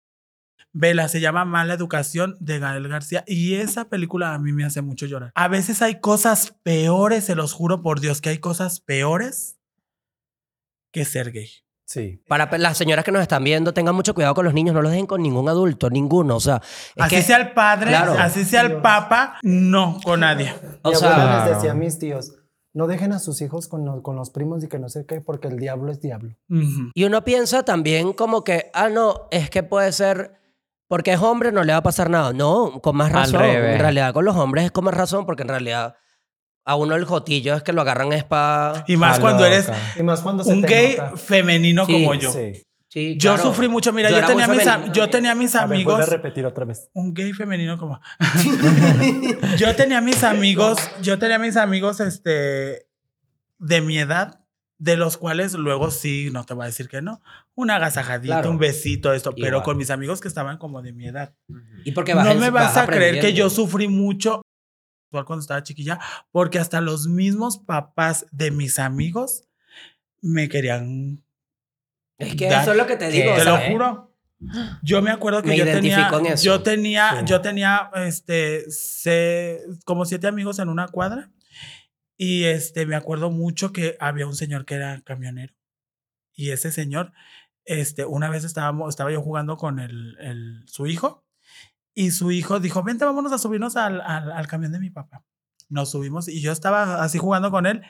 Vela, 0.75 1.07
se 1.07 1.21
llama 1.21 1.45
Mala 1.45 1.75
Educación 1.75 2.35
de 2.39 2.57
Gael 2.57 2.87
García 2.87 3.23
y 3.27 3.55
esa 3.55 3.89
película 3.89 4.33
a 4.33 4.39
mí 4.39 4.51
me 4.51 4.65
hace 4.65 4.81
mucho 4.81 5.05
llorar. 5.05 5.31
A 5.35 5.47
veces 5.47 5.83
hay 5.83 5.99
cosas 5.99 6.55
peores, 6.63 7.25
se 7.25 7.35
los 7.35 7.53
juro 7.53 7.83
por 7.83 7.99
Dios, 7.99 8.21
que 8.21 8.29
hay 8.29 8.39
cosas 8.39 8.81
peores 8.81 9.59
que 10.91 11.05
ser 11.05 11.31
gay. 11.31 11.49
Sí. 11.85 12.21
Para 12.27 12.49
las 12.57 12.77
señoras 12.77 13.03
que 13.05 13.11
nos 13.11 13.21
están 13.21 13.43
viendo, 13.43 13.73
tengan 13.73 13.93
mucho 13.95 14.13
cuidado 14.13 14.33
con 14.33 14.45
los 14.45 14.53
niños, 14.53 14.73
no 14.73 14.81
los 14.81 14.91
dejen 14.91 15.05
con 15.05 15.21
ningún 15.21 15.49
adulto, 15.49 15.89
ninguno. 15.89 16.37
O 16.37 16.39
sea, 16.39 16.61
es 16.95 17.03
así 17.03 17.15
que, 17.17 17.21
sea 17.21 17.37
el 17.37 17.51
padre, 17.53 17.89
Claro. 17.89 18.15
así 18.17 18.45
sea 18.45 18.61
el 18.61 18.77
papa, 18.81 19.37
no 19.43 19.99
con 20.03 20.21
nadie. 20.21 20.53
o 20.81 20.89
Mi 20.89 20.95
sea, 20.95 21.45
les 21.45 21.55
decía 21.55 21.71
a 21.71 21.75
mis 21.75 21.99
tíos, 21.99 22.33
no 22.73 22.87
dejen 22.87 23.11
a 23.13 23.19
sus 23.19 23.41
hijos 23.41 23.67
con, 23.67 23.85
lo- 23.85 24.01
con 24.01 24.15
los 24.15 24.29
primos 24.31 24.63
y 24.63 24.67
que 24.69 24.79
no 24.79 24.89
sé 24.89 25.05
qué, 25.05 25.21
porque 25.21 25.47
el 25.49 25.59
diablo 25.59 25.91
es 25.91 25.99
diablo. 26.01 26.35
Ujú. 26.49 26.89
Y 26.95 27.03
uno 27.03 27.23
piensa 27.23 27.63
también 27.63 28.13
como 28.13 28.43
que, 28.43 28.71
ah, 28.73 28.89
no, 28.89 29.27
es 29.29 29.49
que 29.49 29.61
puede 29.61 29.91
ser, 29.91 30.39
porque 30.87 31.13
es 31.13 31.19
hombre 31.21 31.51
no 31.51 31.63
le 31.63 31.73
va 31.73 31.79
a 31.79 31.83
pasar 31.83 32.09
nada. 32.09 32.33
No, 32.33 32.79
con 32.81 32.95
más 32.95 33.09
Al 33.09 33.13
razón. 33.13 33.41
revés. 33.41 33.73
En 33.75 33.79
realidad 33.81 34.13
con 34.13 34.25
los 34.25 34.35
hombres 34.37 34.65
es 34.65 34.71
con 34.71 34.85
más 34.85 34.93
razón, 34.95 35.25
porque 35.25 35.43
en 35.43 35.49
realidad 35.49 35.95
a 36.65 36.75
uno 36.75 36.95
el 36.95 37.05
jotillo 37.05 37.55
es 37.55 37.63
que 37.63 37.73
lo 37.73 37.81
agarran 37.81 38.13
es 38.13 38.23
para... 38.23 38.83
Y 38.87 38.95
más 38.97 39.19
cuando 39.19 39.45
eres 39.45 39.67
loca. 39.67 39.79
Y 39.99 40.03
más 40.03 40.21
cuando 40.21 40.43
se 40.43 40.53
un 40.53 40.61
te 40.61 40.67
gay 40.67 40.95
nota. 40.97 41.17
femenino 41.17 41.85
Sí, 41.85 41.91
como 41.93 42.13
yo. 42.15 42.31
Sí. 42.31 42.63
Sí, 42.89 43.17
Yo 43.17 43.33
claro. 43.33 43.49
sufrí 43.49 43.67
mucho, 43.67 43.91
mira, 43.91 44.09
Yo 44.11 44.17
era 44.17 44.27
tenía 44.27 44.47
muy 44.47 44.57
mis, 44.57 44.67
am- 44.67 44.81
yo 44.83 44.87
también. 44.91 45.09
tenía 45.09 45.33
mis 45.35 45.55
A 45.55 45.65
ver, 45.65 45.75
amigos, 45.77 45.95
vuelve 45.95 46.11
a 46.11 46.15
repetir 46.15 46.45
otra 46.45 46.63
vez. 46.63 46.91
un 46.93 47.11
gay 47.15 47.33
femenino 47.33 47.75
como 47.79 47.99
yo 49.57 49.75
tenía 49.75 49.99
mis 49.99 50.23
amigos, 50.23 50.77
yo 51.01 51.17
tenía 51.17 51.39
mis 51.39 51.57
amigos 51.57 51.99
este 51.99 52.87
de 53.59 53.81
mi 53.81 53.97
edad, 53.97 54.41
de 54.77 54.95
los 54.97 55.17
cuales 55.17 55.53
luego 55.53 55.89
sí, 55.89 56.29
no 56.31 56.43
te 56.45 56.53
voy 56.53 56.63
a 56.63 56.67
decir 56.67 56.87
que 56.87 57.01
no, 57.01 57.21
una 57.55 57.77
agasajadita, 57.77 58.35
Claro. 58.35 58.51
un 58.51 58.57
besito, 58.59 59.11
esto, 59.13 59.31
pero 59.33 59.47
Igual. 59.47 59.63
con 59.63 59.77
mis 59.77 59.89
amigos 59.89 60.21
que 60.21 60.27
estaban 60.27 60.57
como 60.59 60.81
de 60.83 60.93
mi 60.93 61.07
edad. 61.07 61.33
Y 61.85 61.93
porque 61.93 62.13
vas 62.13 62.25
no 62.25 62.31
en- 62.33 62.39
me 62.39 62.49
vas, 62.51 62.77
a 62.77 62.85
creer 62.85 63.13
que 63.13 63.17
aprendiendo. 63.19 63.37
yo 63.39 63.49
sufrí 63.49 63.87
mucho 63.87 64.42
cuando 65.25 65.41
estaba 65.41 65.63
chiquilla, 65.63 65.99
porque 66.31 66.59
hasta 66.59 66.81
los 66.81 67.07
mismos 67.07 67.59
papás 67.59 68.25
de 68.31 68.51
mis 68.51 68.79
amigos 68.79 69.43
me 70.21 70.49
querían 70.49 71.23
Es 72.17 72.35
que 72.35 72.47
dar- 72.49 72.61
eso 72.63 72.71
es 72.71 72.77
lo 72.77 72.87
que 72.87 72.95
te 72.97 73.09
digo. 73.09 73.33
te 73.35 73.43
lo 73.45 73.51
¿sabes? 73.51 73.71
juro. 73.71 74.09
Yo 74.81 75.01
me 75.01 75.09
acuerdo 75.11 75.41
que 75.41 75.49
Me 75.49 75.57
yo 75.57 75.63
tenía, 75.63 76.09
yo 76.35 76.61
tenía, 76.63 77.19
Sí. 77.19 77.25
yo 77.27 77.39
tenía, 77.41 77.89
este, 77.95 78.69
se- 78.69 79.61
como 79.85 80.03
siete 80.05 80.27
amigos 80.27 80.59
en 80.59 80.67
una 80.67 80.87
cuadra 80.89 81.31
y 82.17 82.43
este, 82.43 82.85
me 82.85 82.95
acuerdo 82.97 83.31
mucho 83.31 83.71
que 83.71 83.95
había 84.01 84.27
un 84.27 84.35
señor 84.35 84.65
que 84.65 84.75
era 84.75 85.01
camionero 85.01 85.53
y 86.33 86.49
ese 86.51 86.71
señor, 86.73 87.13
este, 87.63 88.03
una 88.03 88.29
vez 88.29 88.43
estábamos, 88.43 88.89
estaba 88.89 89.11
yo 89.13 89.21
jugando 89.21 89.55
con 89.55 89.79
el, 89.79 90.17
el- 90.19 90.63
su 90.67 90.87
hijo 90.87 91.22
y 91.95 92.11
su 92.11 92.31
hijo 92.31 92.59
dijo, 92.59 92.83
vente, 92.83 93.05
vámonos 93.05 93.31
a 93.31 93.37
subirnos 93.37 93.75
al, 93.75 94.01
al, 94.01 94.31
al 94.31 94.47
camión 94.47 94.71
de 94.71 94.79
mi 94.79 94.89
papá. 94.89 95.23
Nos 95.69 95.91
subimos 95.91 96.27
y 96.27 96.41
yo 96.41 96.51
estaba 96.51 97.03
así 97.03 97.17
jugando 97.17 97.51
con 97.51 97.65
él 97.65 97.81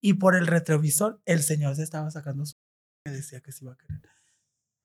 y 0.00 0.14
por 0.14 0.34
el 0.34 0.46
retrovisor 0.46 1.20
el 1.26 1.42
señor 1.42 1.76
se 1.76 1.82
estaba 1.82 2.10
sacando 2.10 2.44
su... 2.46 2.56
Me 3.06 3.12
decía 3.12 3.40
que 3.40 3.52
se 3.52 3.64
iba 3.64 3.72
a 3.74 3.76
querer. 3.76 4.02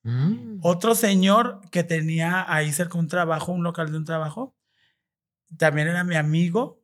Mm. 0.02 0.60
Otro 0.62 0.94
señor 0.94 1.60
que 1.70 1.84
tenía 1.84 2.50
ahí 2.52 2.72
cerca 2.72 2.98
un 2.98 3.08
trabajo, 3.08 3.52
un 3.52 3.62
local 3.64 3.90
de 3.90 3.98
un 3.98 4.04
trabajo, 4.04 4.54
también 5.58 5.88
era 5.88 6.04
mi 6.04 6.14
amigo. 6.16 6.82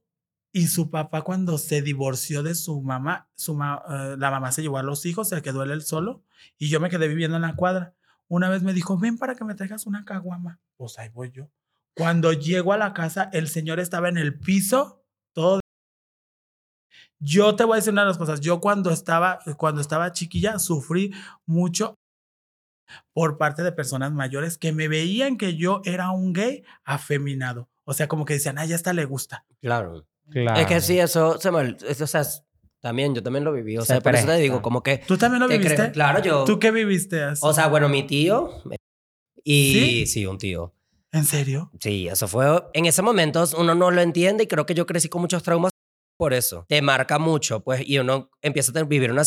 Y 0.55 0.67
su 0.67 0.91
papá 0.91 1.23
cuando 1.23 1.57
se 1.57 1.81
divorció 1.81 2.43
de 2.43 2.55
su 2.55 2.83
mamá, 2.83 3.31
su 3.35 3.55
ma- 3.55 3.83
eh, 3.89 4.17
la 4.19 4.31
mamá 4.31 4.53
se 4.53 4.61
llevó 4.61 4.77
a 4.77 4.83
los 4.83 5.07
hijos, 5.07 5.31
se 5.31 5.41
quedó 5.41 5.63
él 5.63 5.81
solo 5.81 6.25
y 6.59 6.69
yo 6.69 6.79
me 6.79 6.91
quedé 6.91 7.09
viviendo 7.09 7.37
en 7.37 7.43
la 7.43 7.57
cuadra. 7.57 7.95
Una 8.29 8.51
vez 8.51 8.63
me 8.63 8.75
dijo, 8.75 8.99
ven 8.99 9.17
para 9.17 9.35
que 9.35 9.45
me 9.47 9.55
traigas 9.55 9.87
una 9.87 10.05
caguama. 10.05 10.61
Pues 10.77 10.99
ahí 10.99 11.09
voy 11.09 11.31
yo. 11.31 11.49
Cuando 11.97 12.33
llego 12.33 12.73
a 12.73 12.79
la 12.79 12.95
casa, 12.95 13.29
el 13.33 13.49
señor 13.49 13.81
estaba 13.81 14.09
en 14.09 14.17
el 14.19 14.39
piso, 14.39 15.05
todo. 15.35 15.61
Yo 17.21 17.55
te 17.55 17.65
voy 17.65 17.75
a 17.75 17.77
decir 17.77 17.93
una 17.93 18.03
de 18.03 18.09
las 18.09 18.19
cosas. 18.19 18.41
Yo 18.41 18.61
cuando 18.61 18.91
estaba, 18.91 19.39
cuando 19.57 19.81
estaba 19.81 20.13
chiquilla 20.13 20.59
sufrí 20.59 21.13
mucho 21.47 21.95
por 23.15 23.39
parte 23.39 23.63
de 23.63 23.73
personas 23.73 24.13
mayores 24.13 24.59
que 24.59 24.73
me 24.73 24.89
veían 24.89 25.37
que 25.37 25.57
yo 25.57 25.83
era 25.85 26.11
un 26.11 26.33
gay 26.33 26.65
afeminado. 26.85 27.69
O 27.85 27.95
sea, 27.95 28.09
como 28.09 28.25
que 28.25 28.35
decían, 28.35 28.59
ah, 28.59 28.65
ya 28.65 28.75
hasta 28.77 28.93
le 28.93 29.05
gusta. 29.05 29.45
Claro. 29.61 30.07
Claro. 30.31 30.61
Es 30.61 30.67
que 30.67 30.81
sí, 30.81 30.99
eso 30.99 31.39
se 31.41 31.51
me... 31.51 31.77
eso, 31.89 32.05
o 32.05 32.07
sea, 32.07 32.23
es- 32.23 32.43
también, 32.81 33.15
yo 33.15 33.23
también 33.23 33.45
lo 33.45 33.53
viví. 33.53 33.77
O 33.79 33.83
Se 33.83 33.89
sea, 33.89 34.01
por 34.01 34.13
eso 34.15 34.23
te 34.23 34.27
presta. 34.27 34.43
digo, 34.43 34.61
como 34.63 34.83
que... 34.83 34.99
¿Tú 34.99 35.17
también 35.17 35.41
lo 35.41 35.49
que 35.49 35.59
creo- 35.61 35.71
viviste? 35.71 35.93
claro, 35.93 36.21
yo... 36.23 36.45
¿Tú 36.45 36.59
qué 36.59 36.71
viviste? 36.73 37.23
así? 37.23 37.41
O 37.45 37.53
sea, 37.53 37.69
bueno, 37.69 37.89
mi 37.89 38.05
tío... 38.07 38.51
Y 39.45 39.73
¿Sí? 39.75 40.07
sí, 40.07 40.27
un 40.27 40.39
tío. 40.39 40.75
¿En 41.13 41.25
serio? 41.25 41.71
Sí, 41.79 42.09
eso 42.09 42.27
fue... 42.27 42.47
En 42.73 42.87
ese 42.87 43.03
momento 43.03 43.45
uno 43.59 43.75
no 43.75 43.91
lo 43.91 44.01
entiende 44.01 44.45
y 44.45 44.47
creo 44.47 44.65
que 44.65 44.75
yo 44.75 44.87
crecí 44.87 45.09
con 45.09 45.21
muchos 45.21 45.43
traumas 45.43 45.73
por 46.17 46.33
eso. 46.33 46.65
Te 46.69 46.81
marca 46.81 47.19
mucho, 47.19 47.61
pues, 47.61 47.83
y 47.87 47.99
uno 47.99 48.31
empieza 48.41 48.79
a 48.79 48.85
vivir 48.85 49.11
una 49.11 49.25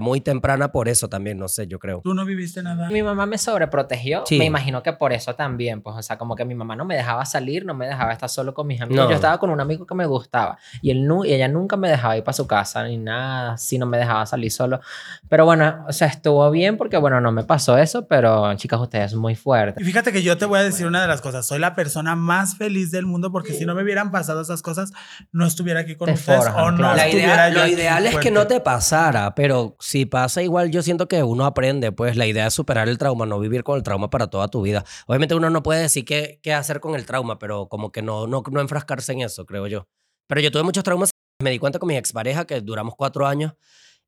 muy 0.00 0.20
temprana 0.20 0.72
por 0.72 0.88
eso 0.88 1.08
también, 1.08 1.38
no 1.38 1.48
sé, 1.48 1.66
yo 1.66 1.78
creo. 1.78 2.00
¿Tú 2.02 2.14
no 2.14 2.24
viviste 2.24 2.62
nada? 2.62 2.88
Mi 2.90 3.02
mamá 3.02 3.26
me 3.26 3.38
sobreprotegió. 3.38 4.24
Sí. 4.26 4.38
Me 4.38 4.44
imagino 4.44 4.82
que 4.82 4.92
por 4.92 5.12
eso 5.12 5.34
también, 5.34 5.82
pues, 5.82 5.96
o 5.96 6.02
sea, 6.02 6.18
como 6.18 6.36
que 6.36 6.44
mi 6.44 6.54
mamá 6.54 6.76
no 6.76 6.84
me 6.84 6.96
dejaba 6.96 7.24
salir, 7.24 7.64
no 7.64 7.74
me 7.74 7.86
dejaba 7.86 8.12
estar 8.12 8.28
solo 8.28 8.54
con 8.54 8.66
mis 8.66 8.80
amigos. 8.80 9.04
No. 9.04 9.10
Yo 9.10 9.16
estaba 9.16 9.38
con 9.38 9.50
un 9.50 9.60
amigo 9.60 9.86
que 9.86 9.94
me 9.94 10.06
gustaba 10.06 10.58
y, 10.82 10.90
él 10.90 11.06
nu 11.06 11.24
y 11.24 11.32
ella 11.32 11.48
nunca 11.48 11.76
me 11.76 11.88
dejaba 11.88 12.16
ir 12.16 12.24
para 12.24 12.34
su 12.34 12.46
casa 12.46 12.84
ni 12.84 12.96
nada, 12.96 13.52
así 13.52 13.78
no 13.78 13.86
me 13.86 13.98
dejaba 13.98 14.26
salir 14.26 14.50
solo. 14.50 14.80
Pero 15.28 15.44
bueno, 15.44 15.84
o 15.88 15.92
sea, 15.92 16.08
estuvo 16.08 16.50
bien 16.50 16.76
porque, 16.76 16.96
bueno, 16.96 17.20
no 17.20 17.32
me 17.32 17.44
pasó 17.44 17.78
eso, 17.78 18.06
pero 18.06 18.54
chicas, 18.54 18.80
ustedes 18.80 19.12
son 19.12 19.20
muy 19.20 19.34
fuertes. 19.34 19.82
Y 19.82 19.84
fíjate 19.84 20.12
que 20.12 20.22
yo 20.22 20.38
te 20.38 20.46
voy 20.46 20.58
a 20.58 20.62
decir 20.62 20.86
una 20.86 21.02
de 21.02 21.08
las 21.08 21.20
cosas. 21.20 21.46
Soy 21.46 21.58
la 21.58 21.74
persona 21.74 22.16
más 22.16 22.56
feliz 22.56 22.90
del 22.90 23.06
mundo 23.06 23.32
porque 23.32 23.52
si 23.52 23.64
no 23.64 23.74
me 23.74 23.82
hubieran 23.82 24.10
pasado 24.10 24.40
esas 24.40 24.62
cosas, 24.62 24.92
no 25.32 25.46
estuviera 25.46 25.80
aquí 25.80 25.96
con 25.96 26.06
Te 26.06 26.14
ustedes 26.14 26.44
forjan, 26.44 26.64
o 26.64 26.70
no 26.70 26.76
claro. 26.78 26.96
La 26.96 27.08
idea, 27.08 27.48
yo 27.48 27.54
lo 27.60 27.66
ideal 27.66 28.06
es 28.06 28.16
que 28.16 28.30
no 28.30 28.46
te 28.46 28.60
pasara, 28.60 29.34
pero 29.34 29.76
si 29.88 30.04
pasa 30.04 30.42
igual 30.42 30.70
yo 30.70 30.82
siento 30.82 31.08
que 31.08 31.22
uno 31.22 31.46
aprende, 31.46 31.92
pues 31.92 32.14
la 32.14 32.26
idea 32.26 32.46
es 32.46 32.52
superar 32.52 32.90
el 32.90 32.98
trauma, 32.98 33.24
no 33.24 33.40
vivir 33.40 33.64
con 33.64 33.78
el 33.78 33.82
trauma 33.82 34.10
para 34.10 34.26
toda 34.26 34.48
tu 34.48 34.60
vida. 34.60 34.84
Obviamente 35.06 35.34
uno 35.34 35.48
no 35.48 35.62
puede 35.62 35.80
decir 35.80 36.04
qué, 36.04 36.40
qué 36.42 36.52
hacer 36.52 36.80
con 36.80 36.94
el 36.94 37.06
trauma, 37.06 37.38
pero 37.38 37.70
como 37.70 37.90
que 37.90 38.02
no, 38.02 38.26
no, 38.26 38.42
no 38.52 38.60
enfrascarse 38.60 39.12
en 39.12 39.22
eso, 39.22 39.46
creo 39.46 39.66
yo. 39.66 39.88
Pero 40.26 40.42
yo 40.42 40.50
tuve 40.50 40.62
muchos 40.62 40.84
traumas, 40.84 41.08
me 41.42 41.50
di 41.50 41.58
cuenta 41.58 41.78
con 41.78 41.86
mi 41.86 41.96
expareja 41.96 42.46
que 42.46 42.60
duramos 42.60 42.96
cuatro 42.98 43.26
años, 43.26 43.54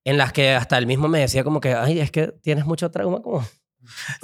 en 0.05 0.19
las 0.19 0.35
que 0.35 0.51
hasta 0.51 0.77
él 0.77 0.87
mismo 0.87 1.09
me 1.09 1.21
decía 1.21 1.45
como 1.45 1.63
que, 1.63 1.73
ay, 1.73 1.99
es 1.99 2.11
que 2.11 2.27
tienes 2.43 2.67
mucho 2.67 2.91
trauma 2.91 3.23
como... 3.23 3.43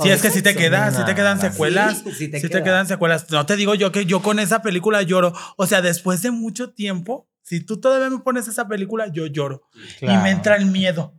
Sí, 0.02 0.10
es 0.10 0.20
que 0.20 0.28
sí 0.28 0.42
te 0.42 0.50
sexo". 0.50 0.62
queda, 0.62 0.90
sí 0.90 1.06
te 1.06 1.14
quedan 1.14 1.40
secuelas. 1.40 2.02
Sí, 2.04 2.12
sí 2.12 2.30
te 2.30 2.38
sí 2.38 2.48
queda. 2.48 2.58
te 2.58 2.64
quedan 2.64 2.86
secuelas. 2.86 3.30
No 3.30 3.46
te 3.46 3.56
digo 3.56 3.74
yo 3.74 3.92
que 3.92 4.04
yo 4.04 4.20
con 4.20 4.40
esa 4.40 4.60
película 4.60 5.00
lloro. 5.00 5.32
O 5.56 5.66
sea, 5.66 5.80
después 5.80 6.20
de 6.20 6.32
mucho 6.32 6.74
tiempo, 6.74 7.30
si 7.40 7.60
tú 7.60 7.80
todavía 7.80 8.10
me 8.10 8.18
pones 8.18 8.46
esa 8.46 8.68
película, 8.68 9.06
yo 9.10 9.26
lloro. 9.26 9.62
Y 10.02 10.14
me 10.18 10.32
entra 10.32 10.56
el 10.56 10.66
miedo. 10.66 11.14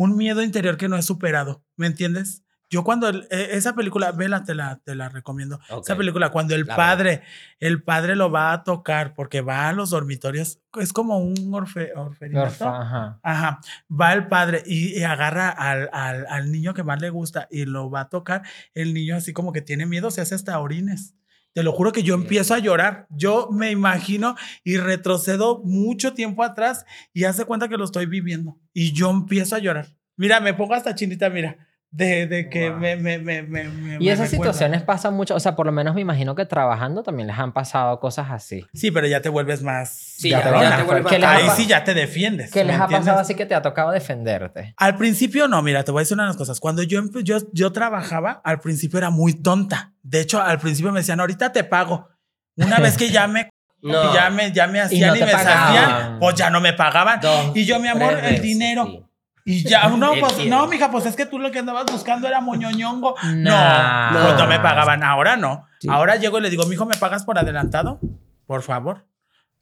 Un 0.00 0.16
miedo 0.16 0.42
interior 0.42 0.78
que 0.78 0.88
no 0.88 0.96
he 0.96 1.02
superado. 1.02 1.62
¿Me 1.76 1.86
entiendes? 1.86 2.42
Yo 2.72 2.84
cuando 2.84 3.08
el- 3.08 3.26
eh, 3.30 3.48
esa 3.50 3.74
película, 3.74 4.12
vela, 4.12 4.44
te 4.44 4.54
la, 4.54 4.76
te 4.84 4.94
la 4.94 5.08
recomiendo. 5.08 5.58
Esa 5.82 5.96
película, 5.96 6.30
cuando 6.30 6.54
el 6.54 6.64
La 6.66 6.76
padre, 6.76 7.22
el 7.58 7.82
padre 7.82 8.14
lo 8.16 8.30
va 8.30 8.52
a 8.52 8.62
tocar 8.64 9.12
porque 9.14 9.40
va 9.42 9.68
a 9.68 9.72
los 9.72 9.90
dormitorios, 9.90 10.60
es 10.80 10.92
como 10.92 11.18
un 11.18 11.52
orfe, 11.52 11.92
orfanato. 11.96 12.42
Orfa, 12.46 12.80
ajá. 12.82 13.20
Ajá, 13.22 13.60
va 13.90 14.12
el 14.14 14.28
padre 14.28 14.62
y, 14.64 14.98
y 14.98 15.02
agarra 15.02 15.50
al, 15.50 15.90
al, 15.92 16.26
al 16.28 16.50
niño 16.52 16.72
que 16.72 16.84
más 16.84 17.00
le 17.02 17.10
gusta 17.10 17.46
y 17.50 17.66
lo 17.66 17.90
va 17.90 18.02
a 18.02 18.08
tocar. 18.08 18.42
El 18.72 18.94
niño 18.94 19.16
así 19.16 19.32
como 19.34 19.52
que 19.52 19.60
tiene 19.60 19.84
miedo, 19.84 20.10
se 20.12 20.20
hace 20.22 20.34
hasta 20.36 20.58
orines. 20.60 21.14
Te 21.52 21.62
lo 21.62 21.72
juro 21.72 21.92
que 21.92 22.02
yo 22.02 22.14
empiezo 22.14 22.54
a 22.54 22.58
llorar. 22.58 23.06
Yo 23.10 23.48
me 23.50 23.70
imagino 23.70 24.36
y 24.62 24.76
retrocedo 24.76 25.60
mucho 25.64 26.14
tiempo 26.14 26.44
atrás 26.44 26.84
y 27.12 27.24
hace 27.24 27.44
cuenta 27.44 27.68
que 27.68 27.76
lo 27.76 27.84
estoy 27.84 28.06
viviendo. 28.06 28.58
Y 28.72 28.92
yo 28.92 29.10
empiezo 29.10 29.56
a 29.56 29.58
llorar. 29.58 29.96
Mira, 30.16 30.40
me 30.40 30.54
pongo 30.54 30.74
hasta 30.74 30.94
chinita, 30.94 31.30
mira, 31.30 31.69
de, 31.92 32.26
de 32.28 32.48
que 32.48 32.70
Wow. 32.70 32.78
me, 32.78 32.96
me, 32.96 33.18
me, 33.18 33.42
me, 33.42 33.64
me- 33.68 33.96
Y 33.98 34.08
esas 34.10 34.30
situaciones 34.30 34.82
pasan 34.82 35.14
mucho, 35.14 35.34
o 35.34 35.40
sea, 35.40 35.56
por 35.56 35.66
lo 35.66 35.72
menos 35.72 35.94
me 35.94 36.00
imagino 36.00 36.34
que 36.36 36.46
trabajando 36.46 37.02
también 37.02 37.26
les 37.26 37.36
han 37.38 37.52
pasado 37.52 37.98
cosas 37.98 38.28
así. 38.30 38.64
Sí, 38.72 38.90
pero 38.92 39.08
ya 39.08 39.20
te 39.20 39.28
vuelves 39.28 39.62
más. 39.62 39.88
Sí, 39.90 40.30
ya, 40.30 40.40
cabrona. 40.42 40.70
ya 40.70 40.76
te 40.76 40.82
vuelves 40.84 41.06
¿Qué 41.12 41.18
les 41.18 41.28
ha 41.28 41.32
Ahí 41.34 41.48
sí 41.56 41.66
ya 41.66 41.82
te 41.82 41.94
defiendes. 41.94 42.52
¿Qué 42.52 42.62
les 42.64 42.76
¿me 42.78 42.82
ha 42.84 42.86
pasado 42.86 43.18
así 43.18 43.34
que 43.34 43.44
te 43.44 43.54
ha 43.56 43.62
tocado 43.62 43.90
defenderte? 43.90 44.72
Al 44.76 44.96
principio 44.96 45.48
no, 45.48 45.60
mira, 45.62 45.82
te 45.82 45.90
voy 45.90 46.00
a 46.00 46.02
decir 46.02 46.16
unas 46.16 46.36
cosas. 46.36 46.60
Cuando 46.60 46.82
yo, 46.84 47.02
yo, 47.24 47.38
yo 47.52 47.72
trabajaba, 47.72 48.40
al 48.44 48.60
principio 48.60 48.98
era 48.98 49.10
muy 49.10 49.34
tonta. 49.34 49.92
De 50.02 50.20
hecho, 50.20 50.40
al 50.40 50.60
principio 50.60 50.92
me 50.92 51.00
decían, 51.00 51.18
ahorita 51.20 51.50
te 51.52 51.64
pago. 51.64 52.08
Una 52.56 52.78
vez 52.78 52.96
que 52.96 53.10
ya 53.10 53.26
me, 53.26 53.50
No. 53.82 54.12
ya 54.14 54.28
me, 54.30 54.52
ya 54.52 54.66
me 54.66 54.78
hacían 54.80 55.08
no 55.10 55.16
y, 55.16 55.18
te 55.20 55.24
me 55.26 55.32
pagaban. 55.32 55.68
hacían, 55.94 56.18
pues 56.20 56.34
ya 56.36 56.50
no 56.50 56.60
me 56.60 56.72
pagaban. 56.74 57.18
Dos, 57.20 57.56
y 57.56 57.64
yo, 57.64 57.80
mi 57.80 57.88
amor, 57.88 58.14
tres 58.18 58.34
el 58.36 58.42
dinero. 58.42 58.84
sí. 58.86 59.02
Y 59.50 59.68
ya, 59.68 59.88
no, 59.96 60.12
pues, 60.20 60.46
no, 60.46 60.66
mija, 60.66 60.90
pues 60.90 61.06
es 61.06 61.16
que 61.16 61.26
tú 61.26 61.38
lo 61.38 61.50
que 61.50 61.58
andabas 61.58 61.86
buscando 61.90 62.28
era 62.28 62.40
moñoñongo. 62.40 63.14
No. 63.34 64.12
No, 64.12 64.22
pues 64.22 64.36
no 64.36 64.46
me 64.46 64.60
pagaban. 64.60 65.02
Ahora 65.02 65.36
no. 65.36 65.66
Sí. 65.80 65.88
Ahora 65.90 66.16
llego 66.16 66.38
y 66.38 66.42
le 66.42 66.50
digo, 66.50 66.66
mijo, 66.66 66.86
¿me 66.86 66.96
pagas 66.96 67.24
por 67.24 67.38
adelantado? 67.38 67.98
Por 68.46 68.62
favor. 68.62 69.06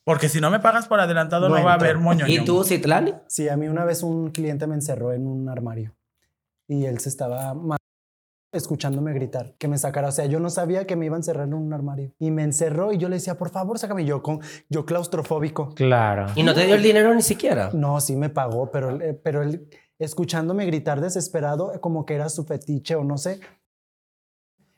Porque 0.05 0.29
si 0.29 0.41
no 0.41 0.51
me 0.51 0.59
pagas 0.59 0.87
por 0.87 1.01
adelantado, 1.01 1.49
no, 1.49 1.59
No 1.59 1.65
va 1.65 1.73
a 1.73 1.75
haber 1.75 1.99
moñoñongo. 1.99 2.43
¿Y 2.43 2.45
tú, 2.45 2.65
Citlali? 2.65 3.15
Sí, 3.29 3.49
a 3.49 3.57
mí 3.57 3.69
una 3.69 3.85
vez 3.85 4.03
un 4.03 4.31
cliente 4.31 4.67
me 4.67 4.75
encerró 4.75 5.13
en 5.13 5.27
un 5.27 5.49
armario 5.49 5.95
y 6.67 6.85
él 6.85 6.99
se 6.99 7.09
estaba 7.09 7.55
escuchándome 8.53 9.13
gritar 9.13 9.55
que 9.59 9.69
me 9.69 9.77
sacara. 9.79 10.09
O 10.09 10.13
sea, 10.13 10.27
yo 10.27 10.41
no 10.41 10.51
sabía 10.51 10.87
que 10.87 10.97
me 10.97 11.07
iba 11.07 11.17
a 11.17 11.19
encerrar 11.19 11.47
en 11.49 11.55
un 11.55 11.73
armario 11.73 12.13
y 12.19 12.31
me 12.31 12.43
encerró 12.43 12.93
y 12.93 12.99
yo 12.99 13.09
le 13.09 13.17
decía, 13.17 13.37
por 13.37 13.51
favor, 13.51 13.79
sácame. 13.79 14.05
Yo 14.05 14.23
con 14.23 14.41
yo 14.69 14.85
claustrofóbico. 14.87 15.75
Claro. 15.75 16.27
¿Y 16.35 16.43
no 16.43 16.55
te 16.55 16.65
dio 16.67 16.75
el 16.75 16.83
dinero 16.83 17.15
ni 17.15 17.23
siquiera? 17.23 17.71
No, 17.73 18.01
sí 18.01 18.17
me 18.17 18.31
pagó, 18.31 18.71
pero, 18.71 18.91
él- 18.91 19.03
eh, 19.03 19.15
pero 19.15 19.43
él 19.43 19.69
escuchándome 19.99 20.65
gritar 20.67 21.01
desesperado, 21.01 21.73
como 21.81 22.07
que 22.07 22.15
era 22.15 22.29
su 22.29 22.45
fetiche 22.45 22.95
o 22.95 23.05
no 23.05 23.19
sé. 23.19 23.41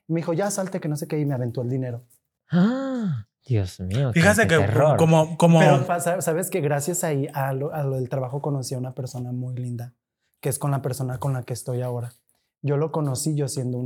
Me 0.09 0.21
dijo, 0.21 0.33
ya 0.33 0.51
salte, 0.51 0.81
que 0.81 0.89
no 0.89 0.97
sé 0.97 1.07
qué, 1.07 1.19
y 1.21 1.25
me 1.25 1.35
aventó 1.35 1.63
el 1.63 1.69
dinero. 1.69 2.05
Ah, 2.51 3.27
Dios 3.47 3.79
mío. 3.81 4.11
Fíjate 4.13 4.43
qué 4.49 4.57
que 4.57 4.61
terror. 4.67 4.97
como, 4.97 5.37
como, 5.39 5.61
Pero 5.61 5.87
sabes 6.21 6.51
que 6.51 6.61
gracias 6.61 7.05
ahí 7.05 7.29
a 7.33 7.53
lo, 7.53 7.73
a 7.73 7.85
lo 7.85 7.95
del 7.97 8.09
trabajo 8.09 8.43
conocí 8.43 8.75
a 8.75 8.79
una 8.79 8.93
persona 8.95 9.31
muy 9.31 9.55
linda, 9.55 9.95
que 10.41 10.49
es 10.49 10.59
con 10.59 10.73
la 10.73 10.83
persona 10.83 11.19
con 11.19 11.33
la 11.33 11.45
que 11.45 11.53
estoy 11.53 11.83
ahora. 11.83 12.13
Yo 12.63 12.77
lo 12.77 12.93
conocí 12.93 13.35
yo 13.35 13.49
siendo 13.49 13.79
un... 13.79 13.85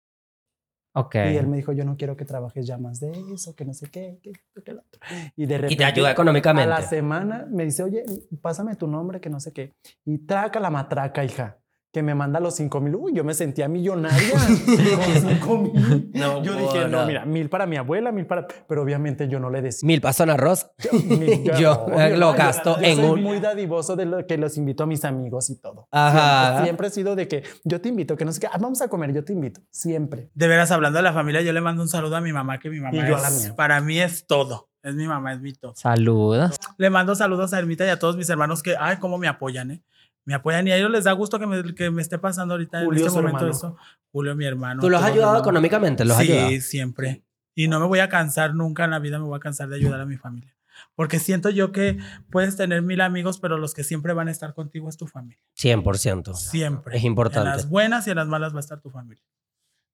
Ok. 0.97 1.15
Y 1.17 1.37
él 1.37 1.49
me 1.49 1.57
dijo, 1.57 1.73
yo 1.73 1.85
no 1.85 1.97
quiero 1.97 2.17
que 2.17 2.25
trabajes 2.25 2.67
ya 2.67 2.79
más 2.79 3.01
de 3.01 3.13
eso, 3.35 3.55
que 3.57 3.65
no 3.65 3.75
sé 3.75 3.91
qué, 3.91 4.19
que, 4.23 4.31
esto, 4.31 4.63
que 4.63 4.73
lo 4.73 4.81
otro. 4.81 5.01
Y 5.37 5.47
de 5.47 5.57
repente... 5.59 5.75
Y 5.75 5.77
te 5.77 5.85
ayuda 5.85 6.09
A 6.09 6.13
económicamente. 6.13 6.69
la 6.69 6.83
semana 6.83 7.47
me 7.51 7.65
dice, 7.65 7.83
oye, 7.83 8.05
pásame 8.41 8.77
tu 8.77 8.87
nombre, 8.87 9.21
que 9.21 9.29
no 9.29 9.41
sé 9.41 9.53
qué. 9.53 9.73
Y 10.05 10.19
traca 10.19 10.61
la 10.61 10.71
matraca, 10.71 11.25
hija, 11.25 11.59
que 11.95 12.03
me 12.03 12.15
manda 12.15 12.41
los 12.41 12.57
cinco 12.57 12.81
mil. 12.81 12.95
Uy, 12.97 13.13
yo 13.15 13.23
me 13.25 13.33
sentía 13.35 13.69
millonaria 13.69 14.33
con 14.97 15.31
cinco 15.31 15.59
mil. 15.59 16.11
No, 16.13 16.43
yo 16.43 16.55
dije, 16.57 16.89
no, 16.89 17.07
mira, 17.07 17.25
mil 17.25 17.49
para 17.49 17.65
mi 17.67 17.77
abuela, 17.77 18.11
mil 18.13 18.27
para... 18.27 18.47
Pero 18.69 18.83
obviamente 18.83 19.29
yo 19.29 19.39
no 19.41 19.49
le 19.49 19.63
decía. 19.63 19.87
Mil 19.87 20.01
pasan 20.01 20.29
arroz. 20.29 20.67
Mil- 20.93 21.45
Yo, 21.59 21.87
eh, 21.97 22.17
lo 22.17 22.33
yo- 22.33 22.37
gasto 22.37 22.77
yo 22.81 22.85
en 22.87 22.97
soy 22.97 23.05
un- 23.11 23.23
muy 23.23 23.39
dadivoso 23.39 23.95
de 23.97 24.07
lo 24.07 24.27
que 24.27 24.37
los 24.37 24.59
invito 24.59 24.83
a 24.83 24.87
mis 24.87 25.05
amigos 25.05 25.49
y 25.51 25.61
todo. 25.61 25.87
Ajá. 25.93 26.47
Siempre, 26.49 26.65
siempre 26.65 26.87
he 26.89 26.91
sido 26.91 27.15
de 27.17 27.29
que 27.29 27.45
yo 27.63 27.81
te 27.81 27.89
invito, 27.89 28.17
que 28.17 28.25
no 28.25 28.33
sé 28.33 28.41
qué, 28.41 28.49
ah, 28.49 28.59
vamos 28.61 28.83
a 28.83 28.89
comer, 28.89 29.13
yo 29.15 29.25
te 29.25 29.33
invito. 29.33 29.61
Siempre. 29.71 30.31
De 30.35 30.49
veras, 30.49 30.73
hablando 30.73 30.97
de 30.99 31.05
la 31.05 31.13
familia, 31.13 31.43
yo 31.43 31.53
le 31.53 31.61
mando 31.61 31.81
un 31.83 31.89
saludo 31.89 32.17
a 32.17 32.21
mi 32.21 32.33
mamá, 32.33 32.59
que 32.59 32.71
mi 32.71 32.81
mamá 32.81 32.97
Y 32.97 33.09
yo 33.09 33.17
a 33.17 33.21
la 33.21 33.29
es, 33.29 33.41
mía. 33.45 33.55
para 33.57 33.81
mí 33.81 34.01
es 34.01 34.27
todo. 34.27 34.69
Es 34.83 34.95
mi 34.97 35.07
mamá, 35.07 35.33
es 35.33 35.41
mi 35.41 35.53
todo. 35.53 35.75
Saludos. 35.77 36.57
Le 36.77 36.91
mando 36.91 37.15
saludos 37.15 37.55
a 37.55 37.59
Ermita 37.61 37.87
y 37.87 37.89
a 37.89 37.99
todos 38.01 38.17
mis 38.17 38.29
hermanos 38.29 38.63
que, 38.63 38.75
ay, 38.79 38.97
cómo 38.99 39.17
me 39.17 39.29
apoyan, 39.29 39.71
¿eh? 39.71 39.83
Me 40.25 40.35
apoyan 40.35 40.67
y 40.67 40.73
a 40.73 40.77
ellos 40.77 40.91
les 40.91 41.05
da 41.05 41.13
gusto 41.13 41.39
que 41.39 41.47
me, 41.47 41.75
que 41.75 41.91
me 41.91 42.01
esté 42.01 42.19
pasando 42.19 42.55
ahorita 42.55 42.85
Julio, 42.85 43.03
en 43.03 43.07
este 43.07 43.19
momento 43.21 43.47
hermano. 43.47 43.57
eso. 43.57 43.77
Julio, 44.11 44.35
mi 44.35 44.45
hermano. 44.47 44.81
¿Tú 44.81 44.89
los 44.89 45.03
has 45.03 45.11
ayudado 45.11 45.39
económicamente? 45.39 46.05
¿Los 46.05 46.17
has 46.17 46.25
sí, 46.25 46.33
ayudado? 46.33 46.61
siempre. 46.61 47.25
Y 47.55 47.69
no 47.69 47.79
me 47.79 47.87
voy 47.87 47.99
a 48.01 48.09
cansar 48.09 48.55
nunca 48.55 48.85
en 48.85 48.91
la 48.91 48.99
vida, 48.99 49.19
me 49.19 49.27
voy 49.27 49.37
a 49.37 49.41
cansar 49.41 49.69
de 49.69 49.77
ayudar 49.77 50.01
a 50.01 50.07
mi 50.07 50.17
familia. 50.17 50.55
Porque 50.95 51.19
siento 51.19 51.51
yo 51.51 51.73
que 51.73 51.99
puedes 52.31 52.57
tener 52.57 52.83
mil 52.83 53.01
amigos, 53.01 53.39
pero 53.39 53.59
los 53.59 53.75
que 53.75 53.85
siempre 53.85 54.13
van 54.13 54.29
a 54.29 54.31
estar 54.31 54.55
contigo 54.55 54.89
es 54.89 54.97
tu 54.97 55.07
familia. 55.07 55.39
100%. 55.57 56.35
Siempre. 56.35 56.97
Es 56.97 57.05
importante. 57.05 57.49
En 57.49 57.57
las 57.57 57.69
buenas 57.69 58.07
y 58.07 58.11
en 58.11 58.17
las 58.17 58.27
malas 58.27 58.53
va 58.53 58.59
a 58.59 58.61
estar 58.61 58.81
tu 58.81 58.91
familia. 58.91 59.23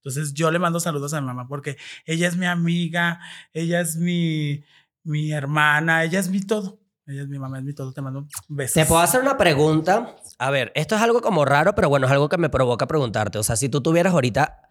Entonces 0.02 0.32
yo 0.32 0.50
le 0.50 0.58
mando 0.58 0.80
saludos 0.80 1.12
a 1.12 1.20
mi 1.20 1.26
mamá 1.26 1.46
porque 1.46 1.76
ella 2.06 2.26
es 2.26 2.36
mi 2.36 2.46
amiga, 2.46 3.20
ella 3.52 3.80
es 3.80 3.96
mi, 3.96 4.64
mi 5.02 5.32
hermana, 5.32 6.04
ella 6.04 6.18
es 6.18 6.30
mi 6.30 6.40
todo. 6.40 6.80
Ella 7.11 7.22
es 7.22 7.28
mi 7.28 7.38
mamá, 7.38 7.58
es 7.58 7.64
mi 7.64 7.72
todo. 7.72 7.92
Te 7.92 8.00
mando 8.00 8.26
besos. 8.48 8.74
¿Te 8.74 8.86
puedo 8.86 9.00
hacer 9.00 9.20
una 9.20 9.36
pregunta? 9.36 10.16
A 10.38 10.50
ver, 10.50 10.72
esto 10.74 10.94
es 10.94 11.02
algo 11.02 11.20
como 11.20 11.44
raro, 11.44 11.74
pero 11.74 11.88
bueno, 11.88 12.06
es 12.06 12.12
algo 12.12 12.28
que 12.28 12.38
me 12.38 12.48
provoca 12.48 12.86
preguntarte. 12.86 13.38
O 13.38 13.42
sea, 13.42 13.56
si 13.56 13.68
tú 13.68 13.80
tuvieras 13.80 14.12
ahorita 14.12 14.62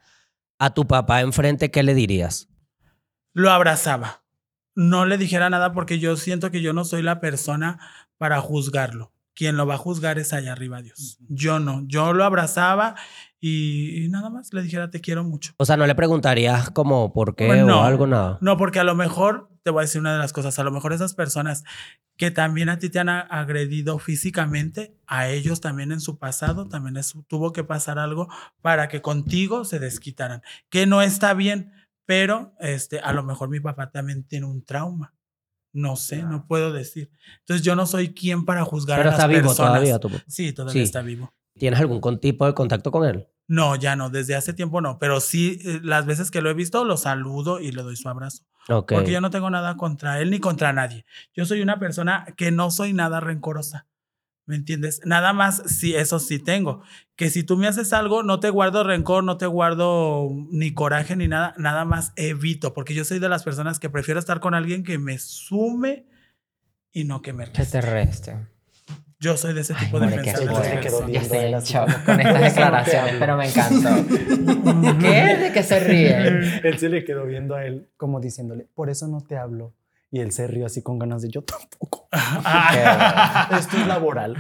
a 0.58 0.74
tu 0.74 0.88
papá 0.88 1.22
enfrente, 1.22 1.72
¿qué 1.72 1.84
le 1.84 1.94
dirías? 1.94 2.48
Lo 3.34 3.52
abrazaba. 3.52 4.24
No 4.76 5.06
le 5.06 5.18
dijera 5.18 5.50
nada 5.50 5.74
porque 5.74 6.00
yo 6.00 6.16
siento 6.16 6.52
que 6.52 6.62
yo 6.62 6.74
no 6.74 6.86
soy 6.86 7.02
la 7.02 7.20
persona 7.20 7.80
para 8.18 8.40
juzgarlo. 8.40 9.12
Quien 9.34 9.58
lo 9.58 9.66
va 9.66 9.76
a 9.76 9.78
juzgar 9.78 10.20
es 10.20 10.34
allá 10.34 10.52
arriba 10.52 10.82
Dios. 10.82 11.18
Yo 11.30 11.60
no. 11.60 11.84
Yo 11.88 12.14
lo 12.14 12.26
abrazaba 12.26 12.96
y, 13.40 14.04
y 14.06 14.10
nada 14.10 14.30
más 14.30 14.54
le 14.54 14.62
dijera 14.64 14.90
te 14.90 15.02
quiero 15.02 15.24
mucho. 15.24 15.54
O 15.58 15.66
sea, 15.66 15.78
no 15.78 15.88
le 15.88 15.96
preguntarías 15.96 16.70
como 16.72 17.14
por 17.14 17.36
qué 17.36 17.48
Pues 17.48 17.66
no. 17.66 17.82
o 17.82 17.84
algo, 17.84 18.08
nada. 18.08 18.38
No, 18.42 18.58
porque 18.58 18.80
a 18.80 18.84
lo 18.84 18.96
mejor, 18.96 19.50
te 19.64 19.70
voy 19.72 19.82
a 19.82 19.86
decir 19.86 20.02
una 20.02 20.14
de 20.14 20.20
las 20.20 20.34
cosas, 20.34 20.58
a 20.60 20.64
lo 20.64 20.72
mejor 20.72 20.94
esas 20.94 21.14
personas 21.14 21.64
que 22.18 22.32
también 22.32 22.68
a 22.70 22.80
ti 22.80 22.90
te 22.90 23.00
han 23.00 23.08
agredido 23.10 23.98
físicamente, 24.00 24.94
a 25.08 25.30
ellos 25.30 25.62
también 25.62 25.92
en 25.94 26.02
su 26.02 26.18
pasado, 26.18 26.68
también 26.68 26.98
es- 26.98 27.14
tuvo 27.28 27.54
que 27.54 27.64
pasar 27.64 27.98
algo 27.98 28.28
para 28.62 28.88
que 28.90 29.02
contigo 29.02 29.64
se 29.64 29.80
desquitaran, 29.80 30.42
que 30.70 30.86
no 30.86 31.02
está 31.02 31.34
bien, 31.34 31.72
pero 32.06 32.54
este, 32.60 33.00
a 33.00 33.14
lo 33.14 33.24
mejor 33.24 33.50
mi 33.50 33.60
papá 33.62 33.90
también 33.92 34.24
tiene 34.24 34.46
un 34.48 34.64
trauma. 34.66 35.14
No 35.72 35.96
sé, 35.96 36.24
no 36.24 36.48
puedo 36.48 36.74
decir. 36.74 37.12
Entonces 37.42 37.64
yo 37.64 37.76
no 37.76 37.86
soy 37.86 38.14
quien 38.14 38.44
para 38.44 38.66
juzgar 38.66 38.98
Pero 38.98 39.10
a 39.10 39.12
las 39.14 39.20
está 39.20 39.28
vivo 39.28 39.54
todavía 39.54 40.00
papá. 40.00 40.24
Sí, 40.28 40.52
todavía 40.52 40.74
Sí. 40.74 40.82
está 40.82 41.02
vivo. 41.04 41.32
¿Tienes 41.60 41.80
algún 41.80 42.20
tipo 42.20 42.46
de 42.46 42.54
contacto 42.54 42.90
con 42.92 43.06
él? 43.06 43.28
No, 43.48 43.76
ya 43.76 43.96
no, 43.96 44.10
desde 44.10 44.36
hace 44.36 44.54
tiempo 44.54 44.80
no, 44.80 44.98
pero 45.00 45.20
sí, 45.20 45.60
eh, 45.66 45.80
las 45.84 46.06
veces 46.06 46.32
que 46.32 46.42
lo 46.42 46.50
he 46.50 46.54
visto, 46.54 46.86
lo 46.86 46.98
saludo 46.98 47.60
y 47.60 47.72
le 47.72 47.82
doy 47.82 47.96
su 47.96 48.08
abrazo. 48.08 48.44
Ok. 48.70 48.94
Porque 48.94 49.12
yo 49.12 49.22
no 49.22 49.32
tengo 49.32 49.50
nada 49.50 49.76
contra 49.76 50.20
él 50.22 50.30
ni 50.30 50.40
contra 50.40 50.72
nadie. 50.72 51.06
Yo 51.34 51.46
soy 51.46 51.62
una 51.62 51.80
persona 51.80 52.26
que 52.38 52.52
no 52.52 52.72
soy 52.72 52.94
nada 52.94 53.20
rencorosa. 53.20 53.88
¿Me 54.46 54.56
entiendes? 54.56 55.02
Nada 55.06 55.34
más, 55.34 55.62
sí, 55.68 55.96
eso 55.96 56.18
sí 56.20 56.40
tengo. 56.40 56.82
Que 57.16 57.30
si 57.30 57.44
tú 57.44 57.56
me 57.56 57.68
haces 57.68 57.94
algo, 57.94 58.24
no 58.24 58.40
te 58.40 58.50
guardo 58.50 58.84
rencor, 58.84 59.24
no 59.24 59.38
te 59.38 59.46
guardo 59.46 60.30
ni 60.52 60.74
coraje 60.74 61.16
ni 61.16 61.28
nada, 61.28 61.54
nada 61.58 61.86
más 61.86 62.14
evito. 62.16 62.74
Porque 62.74 62.96
yo 62.96 63.06
soy 63.06 63.20
de 63.20 63.30
las 63.30 63.44
personas 63.44 63.80
que 63.80 63.92
prefiero 63.92 64.20
estar 64.20 64.40
con 64.40 64.56
alguien 64.56 64.84
que 64.84 64.98
me 64.98 65.20
sume 65.20 66.08
y 66.92 67.04
no 67.04 67.22
que 67.22 67.34
me 67.34 67.52
Que 67.52 67.66
te 67.66 67.82
reste. 67.82 68.48
Yo 69.22 69.36
soy 69.36 69.54
de 69.54 69.62
ese 69.62 69.74
Ay, 69.78 69.86
tipo 69.86 70.00
de 70.00 70.08
personas. 70.08 70.34
Ya 70.34 71.06
viendo 71.06 71.20
estoy 71.20 71.40
en 71.40 71.60
shock 71.60 72.06
con 72.06 72.20
estas 72.22 72.42
declaraciones, 72.56 73.16
pero 73.20 73.36
me 73.36 73.48
encantó. 73.50 73.90
¿Qué? 75.00 75.36
¿De 75.36 75.52
qué 75.54 75.62
se 75.62 75.80
ríe? 75.82 76.28
Él 76.64 76.80
se 76.80 76.88
le 76.88 77.04
quedó 77.04 77.26
viendo 77.26 77.56
a 77.56 77.66
él 77.66 77.90
como 77.98 78.22
diciéndole, 78.22 78.68
por 78.74 78.90
eso 78.90 79.08
no 79.08 79.20
te 79.20 79.38
hablo. 79.38 79.74
Y 80.12 80.22
él 80.22 80.32
se 80.32 80.48
rió 80.48 80.66
así 80.66 80.82
con 80.82 80.98
ganas 80.98 81.22
de 81.22 81.30
yo 81.30 81.44
tampoco. 81.44 82.08
Esto 83.56 83.78
es 83.78 83.88
laboral. 83.88 84.38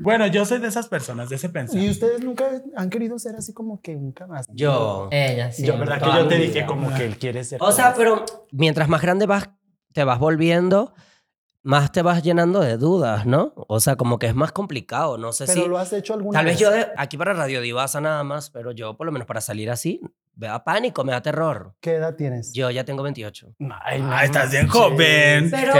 bueno, 0.00 0.26
yo 0.26 0.44
soy 0.44 0.58
de 0.58 0.66
esas 0.66 0.88
personas, 0.88 1.28
de 1.28 1.36
ese 1.36 1.48
pensar. 1.48 1.80
¿Y 1.80 1.88
ustedes 1.88 2.24
nunca 2.24 2.46
han 2.74 2.90
querido 2.90 3.16
ser 3.20 3.36
así 3.36 3.52
como 3.52 3.80
que 3.80 3.94
nunca 3.94 4.26
más? 4.26 4.48
Yo. 4.52 5.08
Ella, 5.12 5.52
sí. 5.52 5.64
yo, 5.64 5.78
¿verdad 5.78 6.00
que 6.02 6.06
yo 6.06 6.26
te 6.26 6.38
vida. 6.38 6.46
dije 6.46 6.66
como 6.66 6.92
que 6.92 7.04
él 7.04 7.18
quiere 7.18 7.44
ser? 7.44 7.62
O 7.62 7.70
sea, 7.70 7.94
pero 7.94 8.24
mientras 8.50 8.88
más 8.88 9.00
grande 9.00 9.26
vas, 9.26 9.50
te 9.92 10.02
vas 10.02 10.18
volviendo, 10.18 10.92
más 11.62 11.92
te 11.92 12.00
vas 12.02 12.22
llenando 12.22 12.60
de 12.60 12.76
dudas, 12.78 13.26
¿no? 13.26 13.52
O 13.68 13.80
sea, 13.80 13.96
como 13.96 14.18
que 14.18 14.26
es 14.26 14.34
más 14.34 14.52
complicado. 14.52 15.18
No 15.18 15.32
sé 15.32 15.44
Pero 15.46 15.62
si. 15.62 15.68
lo 15.68 15.78
has 15.78 15.92
hecho 15.92 16.14
alguna 16.14 16.38
Tal 16.38 16.46
vez 16.46 16.54
vez. 16.54 16.60
yo 16.60 16.70
de- 16.70 16.86
aquí 16.96 17.16
para 17.18 17.34
Radio 17.34 17.60
Divasa 17.60 18.00
nada 18.00 18.24
más, 18.24 18.48
pero 18.50 18.72
yo 18.72 18.96
por 18.96 19.06
lo 19.06 19.12
menos 19.12 19.26
para 19.26 19.40
salir 19.40 19.70
así, 19.70 20.00
me 20.36 20.46
da 20.46 20.64
pánico, 20.64 21.04
me 21.04 21.12
da 21.12 21.20
terror. 21.20 21.74
¿Qué 21.80 21.96
edad 21.96 22.14
tienes? 22.16 22.52
Yo 22.54 22.70
ya 22.70 22.84
tengo 22.84 23.02
28. 23.02 23.54
Ay, 23.84 24.02
Ay, 24.10 24.24
estás 24.26 24.50
bien 24.50 24.68
joven. 24.68 25.50
Pero, 25.50 25.74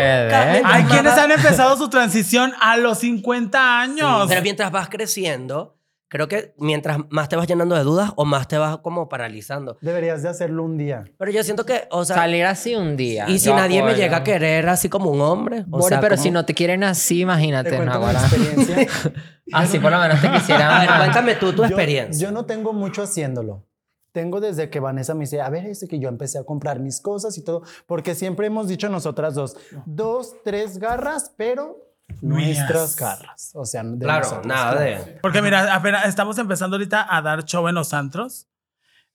Hay 0.67 0.85
quienes 0.85 1.13
han 1.15 1.31
empezado 1.33 1.77
su 1.79 1.89
transición 1.89 2.53
a 2.61 2.77
los 2.77 2.99
50 2.99 3.81
años. 3.81 4.27
Pero 4.29 4.43
mientras 4.43 4.71
vas 4.71 4.91
creciendo, 4.91 5.79
creo 6.11 6.29
que 6.29 6.53
mientras 6.59 6.99
más 7.09 7.31
te 7.31 7.37
vas 7.37 7.47
llenando 7.47 7.75
de 7.77 7.83
dudas 7.85 8.13
o 8.17 8.27
más 8.27 8.47
te 8.49 8.59
vas 8.59 8.77
como 8.79 9.09
paralizando. 9.09 9.79
Deberías 9.81 10.23
de 10.23 10.29
hacerlo 10.29 10.65
un 10.65 10.77
día. 10.77 11.05
Pero 11.17 11.31
yo 11.31 11.43
siento 11.43 11.65
que, 11.65 11.89
o 11.91 12.05
sea, 12.05 12.17
Salir 12.17 12.45
así 12.45 12.75
un 12.75 12.97
día. 12.99 13.27
y 13.31 13.39
si 13.39 13.51
nadie 13.53 13.83
me 13.83 13.95
llega 13.95 14.19
a 14.19 14.23
querer 14.25 14.69
así 14.69 14.89
como 14.91 15.11
un 15.11 15.23
hombre. 15.23 15.65
O 15.71 15.81
sea, 15.83 16.01
pero 16.01 16.17
como- 16.17 16.23
si 16.23 16.31
no 16.31 16.45
te 16.45 16.53
quieren 16.53 16.85
así, 16.85 17.15
Te 17.15 17.21
imagínate, 17.23 17.71
cuento 17.71 17.87
Naguará. 17.87 18.21
experiencia. 18.21 18.77
Así 19.53 19.81
por 19.81 19.91
lo 19.91 19.99
menos 19.99 20.21
te 20.21 20.31
quisieran. 20.31 20.71
A 20.71 20.81
ver, 20.81 20.89
cuéntame 20.99 21.35
tú 21.35 21.51
tu 21.53 21.63
Yo- 21.63 21.65
experiencia. 21.65 22.29
Yo, 22.29 22.33
no 22.33 22.45
tengo 22.47 22.73
mucho 22.73 23.03
haciéndolo. 23.03 23.67
Tengo 24.13 24.41
desde 24.41 24.71
que 24.71 24.79
Vanessa 24.81 25.15
me 25.15 25.21
dice, 25.21 25.41
a 25.41 25.49
ver, 25.51 25.67
este 25.67 25.89
que 25.89 25.99
yo 25.99 26.09
empecé 26.09 26.39
a 26.39 26.45
comprar 26.45 26.79
mis 26.81 27.01
cosas 27.01 27.37
y 27.39 27.43
todo, 27.45 27.63
porque 27.87 28.15
siempre 28.15 28.47
hemos 28.49 28.69
dicho 28.69 28.89
nosotras 28.89 29.35
dos, 29.35 29.57
dos, 29.87 30.35
tres 30.45 30.79
garras, 30.79 31.33
pero 31.37 31.90
Mías. 32.21 32.59
nuestras 32.59 32.97
garras. 32.97 33.51
O 33.55 33.65
sea, 33.65 33.83
de 33.83 33.99
claro, 33.99 34.21
nosotros, 34.21 34.47
nada 34.47 34.73
claro. 34.73 34.81
de... 35.05 35.19
Porque 35.23 35.43
mira, 35.43 35.75
apenas 35.75 36.07
estamos 36.07 36.39
empezando 36.39 36.77
ahorita 36.77 37.07
a 37.09 37.23
dar 37.23 37.45
show 37.45 37.67
en 37.69 37.75
los 37.75 37.93
antros. 37.95 38.47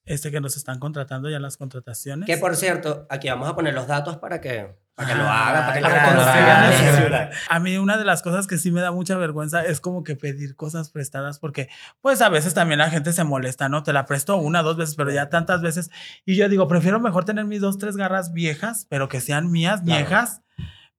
Este 0.07 0.29
que 0.29 0.39
nos 0.39 0.55
están 0.55 0.77
contratando 0.79 1.29
ya 1.31 1.39
las 1.39 1.57
contrataciones. 1.57 2.27
Que 2.27 2.37
por 2.37 2.55
cierto, 2.55 3.07
aquí 3.09 3.27
vamos 3.27 3.49
a 3.49 3.55
poner 3.55 3.73
los 3.73 3.87
datos 3.87 4.17
para 4.17 4.39
que, 4.39 4.75
para 4.93 5.07
que 5.09 5.15
lo 5.15 5.23
Ah, 5.23 5.47
haga, 5.49 5.59
para 5.65 5.73
que 5.73 5.81
lo 5.81 5.89
consiga. 5.89 7.31
A 7.49 7.59
mí 7.59 7.77
una 7.79 7.97
de 7.97 8.05
las 8.05 8.21
cosas 8.21 8.45
que 8.45 8.59
sí 8.59 8.69
me 8.69 8.81
da 8.81 8.91
mucha 8.91 9.17
vergüenza 9.17 9.65
es 9.65 9.79
como 9.81 10.03
que 10.03 10.15
pedir 10.15 10.55
cosas 10.55 10.91
prestadas 10.91 11.39
porque 11.39 11.69
pues 12.01 12.21
a 12.21 12.29
veces 12.29 12.53
también 12.53 12.77
la 12.77 12.91
gente 12.91 13.13
se 13.13 13.23
molesta, 13.23 13.67
¿no? 13.67 13.81
Te 13.81 13.93
la 13.93 14.05
presto 14.05 14.37
una, 14.37 14.61
dos 14.61 14.77
veces, 14.77 14.93
pero 14.95 15.09
ya 15.09 15.29
tantas 15.29 15.63
veces. 15.63 15.89
Y 16.23 16.35
yo 16.35 16.49
digo, 16.49 16.67
prefiero 16.67 16.99
mejor 16.99 17.25
tener 17.25 17.45
mis 17.45 17.61
dos, 17.61 17.79
tres 17.79 17.97
garras 17.97 18.31
viejas, 18.31 18.85
pero 18.89 19.09
que 19.09 19.21
sean 19.21 19.49
mías, 19.51 19.81
Claro. 19.81 19.97
viejas, 20.01 20.41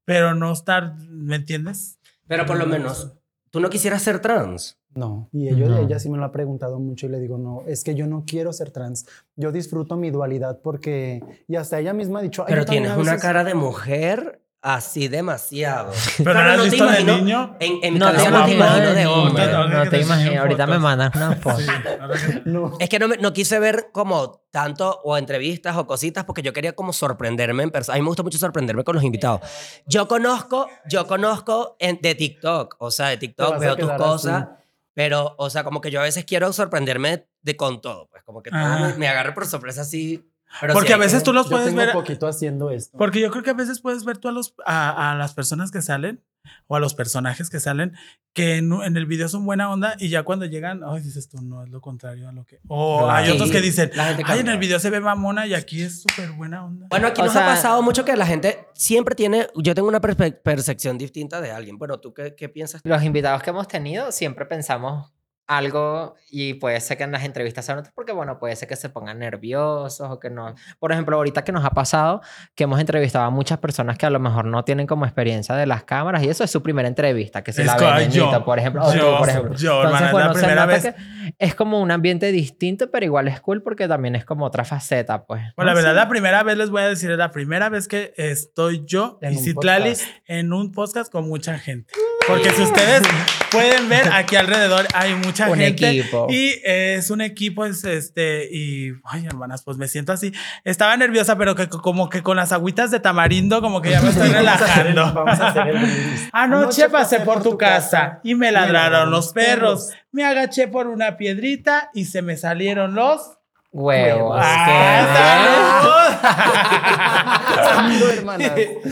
pero 0.07 0.35
no 0.35 0.51
estar, 0.53 0.97
¿me 1.11 1.37
entiendes? 1.37 1.99
Pero 2.27 2.47
por 2.47 2.57
lo 2.57 2.65
menos, 2.67 3.13
tú 3.51 3.61
no 3.61 3.69
quisieras 3.69 4.01
ser 4.03 4.21
trans. 4.21 4.79
No, 4.95 5.29
y 5.31 5.49
ellos, 5.49 5.69
No. 5.69 5.77
ella 5.77 5.99
sí 5.99 6.09
me 6.09 6.17
lo 6.17 6.25
ha 6.25 6.33
preguntado 6.33 6.79
mucho 6.81 7.05
y 7.05 7.11
le 7.11 7.21
digo, 7.21 7.37
no, 7.37 7.61
es 7.67 7.85
que 7.85 7.95
yo 7.95 8.07
no 8.07 8.25
quiero 8.27 8.55
ser 8.55 8.71
trans. 8.71 9.07
Yo 9.37 9.53
disfruto 9.53 9.97
mi 9.99 10.11
dualidad 10.11 10.61
porque, 10.63 11.21
y 11.47 11.57
hasta 11.57 11.79
ella 11.79 11.93
misma 11.93 12.21
ha 12.21 12.23
dicho, 12.23 12.43
"Ay, 12.47 12.55
Pero 12.55 12.65
tienes 12.65 12.93
a 12.93 12.95
una 12.97 13.13
veces- 13.13 13.23
cara 13.23 13.45
de 13.45 13.55
mujer 13.55 14.41
así 14.75 15.07
demasiado. 15.09 15.93
Pero 16.19 16.33
Claro, 16.33 16.47
¿no 16.47 16.51
has 16.53 16.57
no 16.59 16.63
te 16.65 16.71
visto 16.71 16.85
de 16.87 17.01
imagino- 17.01 17.17
niño? 17.19 17.57
En, 17.61 17.79
en 17.83 17.93
mi 17.95 17.99
No 18.01 18.07
te 18.11 18.17
no 18.17 18.23
te 18.23 18.53
imagino 18.55 18.81
de 18.95 19.03
imagino, 19.03 19.13
hombre. 19.23 19.47
No 19.47 19.89
te 19.91 20.01
imagino. 20.01 20.41
Ahorita 20.43 20.67
me 20.67 20.79
mandas 20.79 21.15
una 21.15 21.37
foto. 21.37 21.59
Sí, 21.59 21.67
que- 21.67 22.85
Es 22.85 22.89
que 22.89 22.99
no, 22.99 23.09
me- 23.09 23.17
no 23.19 23.33
quise 23.33 23.59
ver 23.61 23.89
como 23.93 24.43
tanto 24.51 25.01
o 25.05 25.17
entrevistas 25.17 25.77
o 25.77 25.87
cositas 25.87 26.25
porque 26.25 26.43
yo 26.43 26.53
quería 26.53 26.75
como 26.75 26.93
sorprenderme 26.93 27.63
en 27.63 27.71
persona. 27.71 27.95
A 27.95 27.99
mí 27.99 28.03
me 28.03 28.09
gusta 28.09 28.23
mucho 28.23 28.39
sorprenderme 28.39 28.83
con 28.85 28.95
los 28.97 29.05
invitados. 29.05 29.41
Yo 29.87 30.09
conozco, 30.09 30.69
yo 30.89 31.07
conozco 31.07 31.77
en- 31.79 32.01
de 32.03 32.15
TikTok, 32.15 32.77
o 32.79 32.91
sea, 32.91 33.09
de 33.09 33.19
TikTok 33.19 33.59
veo 33.59 33.77
tus 33.77 33.93
cosas, 33.93 34.43
así. 34.45 34.53
pero, 34.95 35.35
o 35.39 35.49
sea, 35.51 35.63
como 35.63 35.81
que 35.81 35.91
yo 35.91 36.01
a 36.01 36.05
veces 36.05 36.25
quiero 36.25 36.53
sorprenderme 36.53 37.27
de 37.43 37.57
con 37.57 37.81
todo, 37.81 38.09
pues 38.11 38.23
como 38.25 38.43
que 38.43 38.51
todo 38.51 38.59
Ajá. 38.61 38.89
me, 38.89 38.95
me 38.95 39.09
agarre 39.09 39.33
por 39.33 39.47
sorpresa 39.47 39.83
así. 39.83 40.29
Pero 40.61 40.73
Porque 40.75 40.89
sí 40.89 40.93
a 40.95 40.97
veces 40.99 41.23
tú 41.23 41.33
los 41.33 41.47
yo 41.47 41.51
puedes 41.51 41.67
tengo 41.69 41.79
ver. 41.81 41.93
poquito 41.93 42.27
haciendo 42.27 42.71
esto. 42.71 42.97
Porque 42.99 43.21
yo 43.21 43.31
creo 43.31 43.43
que 43.43 43.51
a 43.51 43.55
veces 43.55 43.81
puedes 43.81 44.05
ver 44.05 44.19
tú 44.19 44.29
a, 44.29 44.33
los, 44.33 44.55
a, 44.65 45.13
a 45.13 45.15
las 45.15 45.35
personas 45.35 45.71
que 45.71 45.83
salen 45.83 46.23
o 46.69 46.77
a 46.77 46.81
los 46.81 46.95
personajes 46.95 47.51
que 47.51 47.59
salen 47.59 47.93
que 48.33 48.57
en, 48.59 48.73
en 48.73 48.97
el 48.97 49.07
video 49.07 49.29
son 49.29 49.45
buena 49.45 49.71
onda 49.71 49.97
y 49.99 50.09
ya 50.11 50.23
cuando 50.23 50.45
llegan, 50.47 50.83
ay, 50.87 51.01
dices 51.03 51.29
tú, 51.29 51.39
no, 51.43 51.65
es 51.65 51.71
lo 51.71 51.81
contrario 51.81 52.29
a 52.29 52.33
lo 52.33 52.45
que... 52.45 52.61
O 52.69 52.99
Claro. 53.05 53.11
hay 53.13 53.31
otros 53.31 53.49
Sí, 53.49 53.55
que 53.55 53.61
dicen, 53.61 53.91
ay, 53.99 54.39
en 54.41 54.49
el 54.49 54.59
video 54.59 54.79
se 54.79 54.91
ve 54.91 55.01
mamona 55.01 55.47
y 55.47 55.55
aquí 55.55 55.83
es 55.83 56.03
súper 56.03 56.31
buena 56.33 56.65
onda. 56.65 56.87
Bueno, 56.91 57.09
aquí 57.09 57.21
O 57.21 57.25
nos 57.25 57.33
sea- 57.33 57.45
ha 57.51 57.55
pasado 57.55 57.83
mucho 57.83 58.05
que 58.05 58.15
la 58.17 58.27
gente 58.27 58.69
siempre 58.75 59.15
tiene, 59.17 59.49
yo 59.57 59.75
tengo 59.75 59.89
una 59.89 60.01
perspe- 60.01 60.41
percepción 60.41 60.99
distinta 60.99 61.41
de 61.41 61.51
alguien. 61.51 61.79
Bueno, 61.79 61.99
¿tú 61.99 62.15
qué, 62.15 62.35
qué 62.37 62.49
piensas? 62.49 62.81
Los 62.85 63.03
invitados 63.03 63.43
que 63.43 63.51
hemos 63.51 63.67
tenido 63.67 64.13
siempre 64.13 64.47
pensamos 64.47 65.13
algo 65.47 66.15
y 66.31 66.55
puede 66.55 66.81
ser 66.81 66.97
que 66.99 67.05
en 67.05 67.13
las 67.13 67.25
entrevistas 67.25 67.65
sean 67.65 67.79
otros 67.79 67.93
porque 67.95 68.13
bueno, 68.13 68.39
puede 68.39 68.57
ser 68.57 68.69
que 68.69 68.77
se 68.77 68.89
pongan 68.89 69.19
nerviosos 69.19 70.09
o 70.11 70.19
que 70.19 70.29
no. 70.31 70.55
Por 70.79 70.93
ejemplo, 70.93 71.17
ahorita 71.17 71.45
que 71.45 71.53
nos 71.53 71.65
ha 71.65 71.71
pasado 71.71 72.21
que 72.55 72.65
hemos 72.65 72.81
entrevistado 72.81 73.25
a 73.27 73.31
muchas 73.31 73.59
personas 73.59 73.97
que 73.99 74.07
a 74.07 74.11
lo 74.11 74.19
mejor 74.19 74.45
no 74.45 74.65
tienen 74.65 74.87
como 74.87 75.05
experiencia 75.05 75.55
de 75.55 75.67
las 75.67 75.85
cámaras 75.85 76.23
y 76.25 76.29
eso 76.29 76.43
es 76.45 76.51
su 76.51 76.63
primera 76.63 76.89
entrevista, 76.89 77.43
que 77.45 77.53
se 77.53 77.63
Es 77.63 77.67
la 77.69 77.77
co- 77.77 77.85
ve 77.85 77.91
ay, 77.93 78.09
yo, 78.11 78.45
por 78.45 78.59
ejemplo, 78.59 78.85
o 78.85 78.91
tú, 78.91 78.99
yo, 78.99 79.19
por 79.19 79.29
ejemplo. 79.29 79.55
yo, 79.57 79.83
hermana, 79.83 80.07
es 80.09 80.13
la 80.15 80.27
se 80.35 80.39
primera 80.41 80.55
nota 80.67 80.67
vez. 80.67 80.83
que 80.95 81.35
es 81.39 81.55
como 81.55 81.81
un 81.81 81.91
ambiente 81.91 82.33
distinto, 82.33 82.91
pero 82.91 83.05
igual 83.07 83.29
es 83.29 83.41
cool 83.41 83.63
porque 83.63 83.87
también 83.89 84.17
es 84.17 84.25
como 84.25 84.45
otra 84.47 84.65
faceta, 84.65 85.25
pues. 85.27 85.43
Bueno, 85.57 85.67
la 85.67 85.73
¿no? 85.73 85.77
verdad, 85.77 85.91
Sí. 85.93 85.97
la 85.97 86.09
primera 86.09 86.43
vez 86.43 86.57
les 86.57 86.71
voy 86.71 86.83
a 86.83 86.89
decir, 86.89 87.11
es 87.11 87.19
la 87.19 87.31
primera 87.31 87.69
vez 87.69 87.87
que 87.89 88.13
estoy 88.17 88.85
yo 88.85 89.19
En 89.23 89.35
y 89.35 89.37
Citlali 89.37 89.93
en 90.27 90.53
un 90.53 90.73
podcast 90.73 91.11
con 91.13 91.29
mucha 91.29 91.59
gente. 91.59 91.93
Porque 92.27 92.51
si 92.51 92.63
ustedes 92.63 93.03
pueden 93.51 93.89
ver, 93.89 94.09
aquí 94.13 94.37
alrededor 94.37 94.87
hay 94.95 95.15
mucha 95.15 95.49
Un 95.49 95.59
gente. 95.59 95.89
equipo. 95.91 96.27
Y 96.29 96.55
es 96.65 97.11
un 97.11 97.21
equipo, 97.21 97.65
es 97.65 97.85
este, 97.85 98.49
y, 98.53 98.93
ay, 99.05 99.27
hermanas, 99.27 99.63
pues 99.63 99.77
me 99.79 99.87
siento 99.89 100.13
así. 100.13 100.33
Estaba 100.65 100.97
nerviosa, 100.97 101.37
pero 101.39 101.55
que 101.55 101.69
como 101.69 102.09
que 102.09 102.23
con 102.23 102.37
las 102.37 102.53
agüitas 102.53 102.91
de 102.91 103.01
tamarindo, 103.01 103.61
como 103.61 103.81
que 103.81 103.91
ya 103.91 104.01
me 104.03 104.11
estoy 104.11 104.29
relajando. 104.33 105.13
Vamos 105.15 105.39
a 105.41 105.49
hacer 105.49 105.69
el 105.69 105.79
brindis. 105.79 106.29
Anoche 106.33 106.89
pasé 106.89 107.21
por 107.21 107.43
tu 107.43 107.57
casa 107.57 108.21
y 108.25 108.35
me 108.35 108.51
ladraron 108.51 109.11
los 109.11 109.33
perros. 109.33 109.91
Me 110.11 110.25
agaché 110.25 110.67
por 110.69 110.87
una 110.89 111.17
piedrita 111.17 111.91
y 111.95 112.07
se 112.07 112.23
me 112.23 112.37
salieron 112.37 112.95
los. 112.95 113.36
Huevos. 113.77 114.39
Ah. 114.41 116.17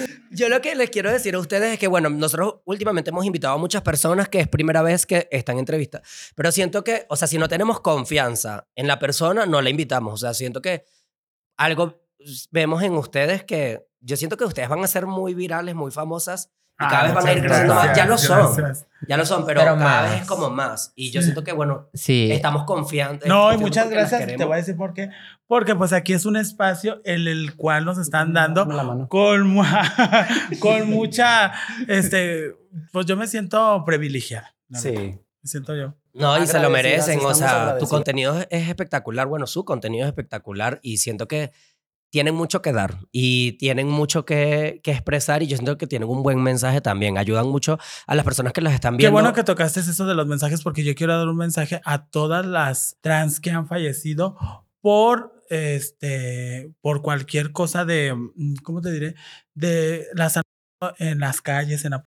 Yo 0.31 0.51
lo 0.51 0.61
que 0.61 0.75
les 0.75 0.91
quiero 0.91 1.11
decir 1.11 1.35
a 1.35 1.39
ustedes 1.39 1.73
es 1.73 1.79
que, 1.79 1.87
bueno, 1.87 2.11
nosotros 2.11 2.57
últimamente 2.67 3.09
hemos 3.09 3.25
invitado 3.25 3.55
a 3.55 3.57
muchas 3.57 3.81
personas 3.81 4.29
que 4.29 4.41
es 4.41 4.49
primera 4.49 4.83
vez 4.83 5.07
que 5.07 5.27
están 5.31 5.57
en 5.57 5.61
entrevista, 5.61 6.03
pero 6.35 6.53
siento 6.53 6.85
que, 6.85 7.07
o 7.09 7.17
sea, 7.17 7.29
si 7.29 7.39
no 7.39 7.49
tenemos 7.49 7.81
confianza 7.81 8.69
en 8.75 8.87
la 8.87 8.99
persona, 8.99 9.47
no 9.47 9.63
la 9.63 9.71
invitamos. 9.71 10.13
O 10.13 10.19
sea, 10.19 10.35
siento 10.35 10.61
que 10.61 10.85
algo 11.57 12.05
vemos 12.51 12.83
en 12.83 12.93
ustedes 12.95 13.43
que 13.45 13.87
yo 14.01 14.19
siento 14.19 14.37
que 14.37 14.45
ustedes 14.45 14.69
van 14.69 14.85
a 14.85 14.87
ser 14.87 15.07
muy 15.07 15.33
virales, 15.33 15.75
muy 15.75 15.93
famosas 15.93 16.51
y 16.81 16.85
cada 16.87 17.01
Ah, 17.01 17.05
vez 17.05 17.15
van 17.15 17.27
a 17.27 17.33
ir 17.33 17.41
creciendo 17.43 17.75
más. 17.75 17.97
Ya 17.97 18.05
lo 18.05 18.09
gracias, 18.11 18.21
son, 18.29 18.57
gracias. 18.57 18.87
ya 19.09 19.17
lo 19.17 19.27
son, 19.27 19.47
pero, 19.47 19.61
Pero 19.61 19.77
cada 19.77 20.03
más. 20.03 20.11
vez 20.11 20.21
es 20.23 20.27
como 20.27 20.51
más. 20.51 20.93
Y 20.97 21.11
yo 21.13 21.23
siento 21.23 21.45
que, 21.45 21.53
bueno, 21.53 21.89
Sí. 21.95 22.31
estamos 22.33 22.65
confiantes. 22.65 23.29
No, 23.29 23.53
y 23.53 23.59
muchas 23.59 23.89
gracias. 23.91 24.27
Te 24.27 24.45
voy 24.45 24.55
a 24.55 24.57
decir 24.57 24.77
por 24.77 24.93
qué. 24.93 25.11
Porque 25.47 25.75
pues 25.77 25.93
aquí 25.93 26.13
es 26.15 26.27
un 26.27 26.37
espacio 26.37 27.01
en 27.05 27.29
el 27.29 27.55
cual 27.55 27.85
nos 27.85 27.99
están 27.99 28.33
dando 28.33 28.65
la 28.65 28.83
mano. 28.83 29.09
con, 29.09 29.57
con 30.61 30.91
mucha, 30.91 31.53
este, 31.89 32.55
pues 32.93 33.07
yo 33.07 33.17
me 33.17 33.27
siento 33.29 33.85
privilegiada. 33.85 34.55
Sí. 34.73 34.91
Me 34.93 35.49
siento 35.49 35.77
yo. 35.77 35.95
No, 36.15 36.41
y 36.43 36.47
se 36.47 36.59
lo 36.61 36.71
merecen. 36.71 37.21
O 37.25 37.35
sea, 37.35 37.77
tu 37.79 37.87
contenido 37.87 38.39
es 38.51 38.69
espectacular. 38.69 39.27
Bueno, 39.27 39.47
su 39.47 39.65
contenido 39.65 40.05
es 40.05 40.09
espectacular 40.09 40.79
y 40.83 40.97
siento 40.99 41.29
que 41.29 41.53
tienen 42.15 42.37
mucho 42.37 42.63
que 42.63 42.73
dar 42.73 43.01
y 43.11 43.55
tienen 43.59 43.89
mucho 43.89 44.25
que, 44.25 44.81
que 44.85 44.93
expresar 44.93 45.43
y 45.43 45.49
yo 45.49 45.57
siento 45.57 45.77
que 45.77 45.89
tienen 45.89 46.09
un 46.09 46.23
buen 46.23 46.41
mensaje 46.41 46.81
también. 46.81 47.19
Ayudan 47.19 47.49
mucho 47.49 47.77
a 48.07 48.15
las 48.15 48.25
personas 48.25 48.53
que 48.53 48.61
las 48.61 48.73
están 48.73 48.95
Qué 48.95 48.99
viendo. 48.99 49.15
bueno 49.15 49.33
que 49.33 49.43
tocaste 49.43 49.81
eso 49.81 50.07
de 50.07 50.15
los 50.15 50.25
mensajes 50.29 50.63
porque 50.63 50.85
yo 50.85 50.95
quiero 50.95 51.19
dar 51.19 51.27
un 51.27 51.37
mensaje 51.37 51.81
a 51.85 52.07
todas 52.07 52.47
las 52.47 52.99
trans 53.01 53.41
que 53.41 53.51
han 53.51 53.67
fallecido 53.67 54.37
por 54.81 55.43
este 55.51 56.73
por 56.81 57.03
cualquier 57.03 57.51
cosa 57.51 57.85
de 57.85 58.15
mm, 58.15 58.55
¿cómo 58.63 58.81
te 58.81 58.93
diré? 58.93 59.17
de 59.55 60.07
las 60.15 60.39
en 61.01 61.19
las 61.19 61.41
calles 61.41 61.85
en 61.85 61.91
la- 61.91 62.07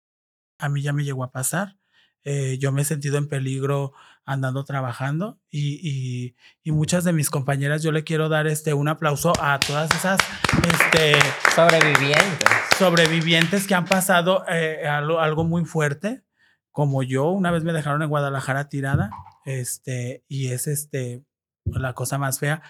a 0.59 0.69
mí 0.69 0.83
ya 0.83 0.93
me 0.93 1.05
llegó 1.05 1.23
a 1.23 1.31
pasar. 1.31 1.77
Eh, 2.25 2.59
yo 2.61 2.73
me 2.73 2.83
he 2.83 2.85
sentido 2.85 3.19
en 3.19 3.29
peligro 3.29 3.93
andando 4.25 4.65
trabajando 4.65 5.41
y, 5.51 5.81
y, 5.83 6.37
y 6.63 6.73
muchas 6.73 7.03
de 7.05 7.13
mis 7.13 7.29
compañeras 7.31 7.83
yo 7.83 7.91
le 7.93 8.05
quiero 8.05 8.29
dar 8.29 8.47
este 8.47 8.73
un 8.73 8.89
aplauso 8.89 9.33
a 9.41 9.59
todas 9.59 9.91
esas 9.91 10.21
este 10.67 11.15
Sobrevivientes. 11.55 12.49
sobrevivientes 12.79 13.67
que 13.67 13.75
han 13.75 13.85
pasado 13.85 14.45
eh, 14.49 14.87
algo, 14.87 15.21
algo 15.21 15.45
muy 15.45 15.65
fuerte, 15.65 16.23
como 16.71 17.03
yo. 17.03 17.31
Una 17.31 17.51
vez 17.51 17.65
me 17.65 17.73
dejaron 17.73 18.03
en 18.03 18.09
Guadalajara 18.09 18.69
tirada, 18.69 19.11
este, 19.45 20.25
y 20.29 20.49
es 20.49 20.67
este, 20.69 21.25
la 21.65 21.93
cosa 21.95 22.17
más 22.19 22.39
fea. 22.39 22.63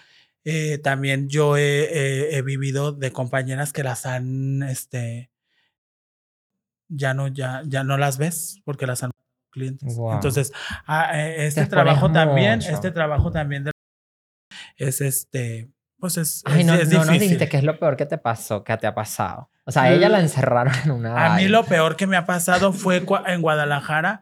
Eh, 0.45 0.77
también 0.79 1.29
yo 1.29 1.55
he, 1.55 1.83
he- 1.83 2.35
he 2.37 2.41
vivido 2.41 2.91
de 2.91 3.11
compañeras 3.13 3.71
que 3.71 3.83
las 3.83 4.05
han, 4.05 4.63
este, 4.63 5.29
ya 6.89 7.13
no, 7.13 7.27
ya, 7.29 7.61
ya 7.65 7.83
no 7.83 7.97
las 7.97 8.17
ves 8.17 8.59
porque 8.65 8.85
las 8.87 9.03
han 9.03 9.11
clientes. 9.53 9.97
Entonces, 10.11 10.51
ah, 10.87 11.11
eh, 11.13 11.45
este 11.45 11.65
trabajo 11.67 12.11
también, 12.11 12.55
mucho. 12.59 12.69
este 12.71 12.91
trabajo 12.91 13.31
también 13.31 13.63
de- 13.63 13.71
es 14.77 14.99
este, 15.01 15.69
pues 15.99 16.17
es, 16.17 16.41
Ay, 16.45 16.61
es- 16.61 16.65
no, 16.67 16.73
es 16.73 16.89
no 16.91 16.99
difícil. 17.03 17.19
dijiste 17.21 17.47
qué 17.49 17.57
es 17.57 17.63
lo 17.63 17.79
peor 17.79 17.95
que 17.95 18.05
te 18.05 18.17
pasó, 18.17 18.63
que 18.63 18.75
te 18.77 18.87
ha 18.87 18.95
pasado. 18.95 19.49
O 19.65 19.71
sea, 19.71 19.89
ella 19.93 20.09
la 20.09 20.19
encerraron 20.19 20.73
en 20.83 20.91
una. 20.91 21.33
A 21.33 21.37
mí 21.37 21.47
lo 21.47 21.63
peor 21.63 21.95
que 21.95 22.05
me 22.07 22.17
ha 22.17 22.25
pasado 22.25 22.73
fue 22.73 23.01
en 23.27 23.41
Guadalajara. 23.41 24.21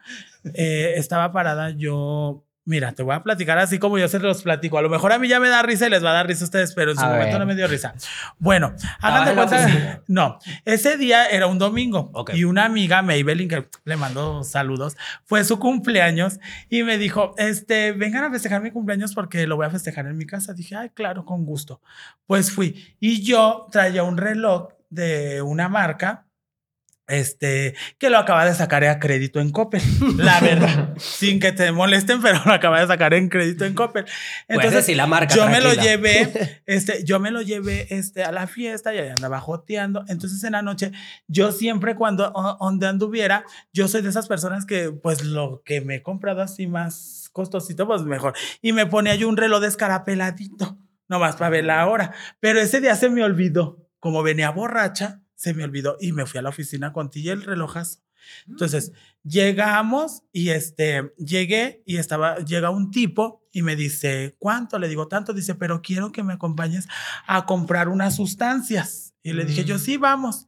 eh, 0.54 0.94
estaba 0.96 1.32
parada 1.32 1.70
yo. 1.70 2.44
Mira, 2.64 2.92
te 2.92 3.02
voy 3.02 3.14
a 3.16 3.24
platicar 3.24 3.58
así 3.58 3.80
como 3.80 3.98
yo 3.98 4.06
se 4.06 4.20
los 4.20 4.44
platico. 4.44 4.78
A 4.78 4.82
lo 4.82 4.88
mejor 4.88 5.10
a 5.12 5.18
mí 5.18 5.26
ya 5.26 5.40
me 5.40 5.48
da 5.48 5.62
risa 5.62 5.88
y 5.88 5.90
les 5.90 6.04
va 6.04 6.10
a 6.10 6.14
dar 6.14 6.28
risa 6.28 6.44
a 6.44 6.46
ustedes, 6.46 6.74
pero 6.74 6.92
en 6.92 6.96
su 6.96 7.02
A 7.04 7.08
momento 7.08 7.30
ver. 7.30 7.38
no 7.40 7.46
me 7.46 7.56
dio 7.56 7.66
risa. 7.66 7.92
Bueno, 8.38 8.72
hagan 9.00 9.24
de 9.26 9.34
cuenta. 9.34 10.02
No, 10.08 10.38
ese 10.64 10.96
día 10.96 11.26
era 11.26 11.46
un 11.48 11.58
domingo 11.58 12.10
Ok. 12.14 12.34
y 12.34 12.44
una 12.44 12.64
amiga, 12.64 13.02
Maybelline, 13.02 13.48
que 13.48 13.68
le 13.84 13.96
mandó 13.96 14.44
saludos, 14.44 14.96
fue 15.24 15.42
su 15.44 15.58
cumpleaños 15.58 16.38
y 16.70 16.82
me 16.84 16.98
dijo: 16.98 17.34
Este, 17.36 17.92
vengan 17.92 18.24
a 18.24 18.30
festejar 18.30 18.62
mi 18.62 18.70
cumpleaños 18.70 19.12
porque 19.14 19.46
lo 19.48 19.56
voy 19.56 19.66
a 19.66 19.70
festejar 19.70 20.06
en 20.06 20.16
mi 20.16 20.26
casa. 20.26 20.52
Dije, 20.54 20.76
ay, 20.76 20.90
claro, 20.90 21.24
con 21.24 21.44
gusto. 21.44 21.80
Pues 22.26 22.52
fui 22.52 22.94
y 23.00 23.22
yo 23.22 23.66
traía 23.72 24.04
un 24.04 24.16
reloj 24.18 24.68
de 24.90 25.42
una 25.42 25.68
marca 25.68 26.26
este, 27.08 27.74
que 27.98 28.10
lo 28.10 28.18
acaba 28.18 28.44
de 28.44 28.54
sacar 28.54 28.84
a 28.84 28.98
crédito 28.98 29.40
en 29.40 29.50
Coppel, 29.50 29.82
la 30.16 30.40
verdad, 30.40 30.94
sin 30.98 31.40
que 31.40 31.52
te 31.52 31.70
molesten, 31.72 32.22
pero 32.22 32.40
lo 32.44 32.52
acaba 32.52 32.80
de 32.80 32.86
sacar 32.86 33.12
en 33.14 33.28
crédito 33.28 33.64
en 33.64 33.74
Coppel. 33.74 34.04
Puedes 34.48 34.70
decir 34.76 34.96
la 34.96 35.06
marca, 35.06 35.34
yo 35.34 35.48
me 35.48 35.60
lo 35.60 35.72
llevé, 35.74 36.62
este, 36.66 37.04
yo 37.04 37.18
me 37.20 37.30
lo 37.30 37.42
llevé, 37.42 37.86
este, 37.90 38.22
a 38.24 38.32
la 38.32 38.46
fiesta 38.46 38.94
y 38.94 38.98
ahí 38.98 39.08
andaba 39.08 39.40
joteando. 39.40 40.04
Entonces 40.08 40.42
en 40.44 40.52
la 40.52 40.62
noche, 40.62 40.92
yo 41.26 41.52
siempre 41.52 41.94
cuando 41.96 42.32
o- 42.34 42.56
donde 42.60 42.86
anduviera, 42.86 43.44
yo 43.72 43.88
soy 43.88 44.02
de 44.02 44.08
esas 44.08 44.28
personas 44.28 44.64
que, 44.66 44.90
pues, 44.92 45.24
lo 45.24 45.62
que 45.64 45.80
me 45.80 45.96
he 45.96 46.02
comprado 46.02 46.40
así 46.42 46.66
más 46.66 47.28
costosito, 47.32 47.86
pues 47.86 48.02
mejor. 48.02 48.34
Y 48.60 48.72
me 48.72 48.86
ponía 48.86 49.14
yo 49.16 49.28
un 49.28 49.36
reloj 49.36 49.60
descarapeladito, 49.60 50.78
nomás 51.08 51.36
para 51.36 51.50
ver 51.50 51.64
la 51.64 51.86
hora. 51.86 52.12
Pero 52.40 52.60
ese 52.60 52.80
día 52.80 52.94
se 52.94 53.08
me 53.10 53.24
olvidó, 53.24 53.88
como 53.98 54.22
venía 54.22 54.50
borracha, 54.50 55.21
se 55.42 55.54
me 55.54 55.64
olvidó 55.64 55.96
y 56.00 56.12
me 56.12 56.24
fui 56.26 56.38
a 56.38 56.42
la 56.42 56.50
oficina 56.50 56.92
con 56.92 57.10
ti 57.10 57.20
y 57.20 57.28
el 57.30 57.42
relojazo. 57.42 58.00
Entonces, 58.46 58.92
llegamos 59.24 60.22
y 60.30 60.50
este, 60.50 61.12
llegué 61.18 61.82
y 61.84 61.96
estaba, 61.96 62.38
llega 62.38 62.70
un 62.70 62.92
tipo 62.92 63.44
y 63.50 63.62
me 63.62 63.74
dice, 63.74 64.36
¿cuánto? 64.38 64.78
Le 64.78 64.88
digo, 64.88 65.08
tanto. 65.08 65.32
Dice, 65.32 65.56
pero 65.56 65.82
quiero 65.82 66.12
que 66.12 66.22
me 66.22 66.32
acompañes 66.34 66.86
a 67.26 67.44
comprar 67.46 67.88
unas 67.88 68.14
sustancias. 68.14 69.14
Y 69.24 69.32
le 69.32 69.44
dije, 69.44 69.64
yo 69.64 69.74
Mm. 69.74 69.78
sí, 69.80 69.96
vamos. 69.96 70.46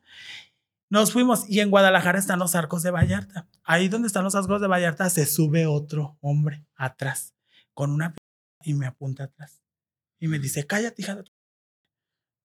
Nos 0.88 1.12
fuimos 1.12 1.48
y 1.50 1.58
en 1.58 1.70
Guadalajara 1.70 2.18
están 2.20 2.38
los 2.38 2.54
arcos 2.54 2.84
de 2.84 2.92
Vallarta. 2.92 3.48
Ahí 3.64 3.88
donde 3.88 4.06
están 4.06 4.22
los 4.22 4.36
arcos 4.36 4.60
de 4.60 4.68
Vallarta 4.68 5.10
se 5.10 5.26
sube 5.26 5.66
otro 5.66 6.16
hombre 6.20 6.64
atrás 6.76 7.34
con 7.72 7.90
una 7.90 8.12
p- 8.12 8.18
y 8.62 8.74
me 8.74 8.86
apunta 8.86 9.24
atrás. 9.24 9.60
Y 10.20 10.28
me 10.28 10.38
dice, 10.38 10.64
cállate, 10.64 11.02
hija 11.02 11.16
de 11.16 11.24
tu-". 11.24 11.32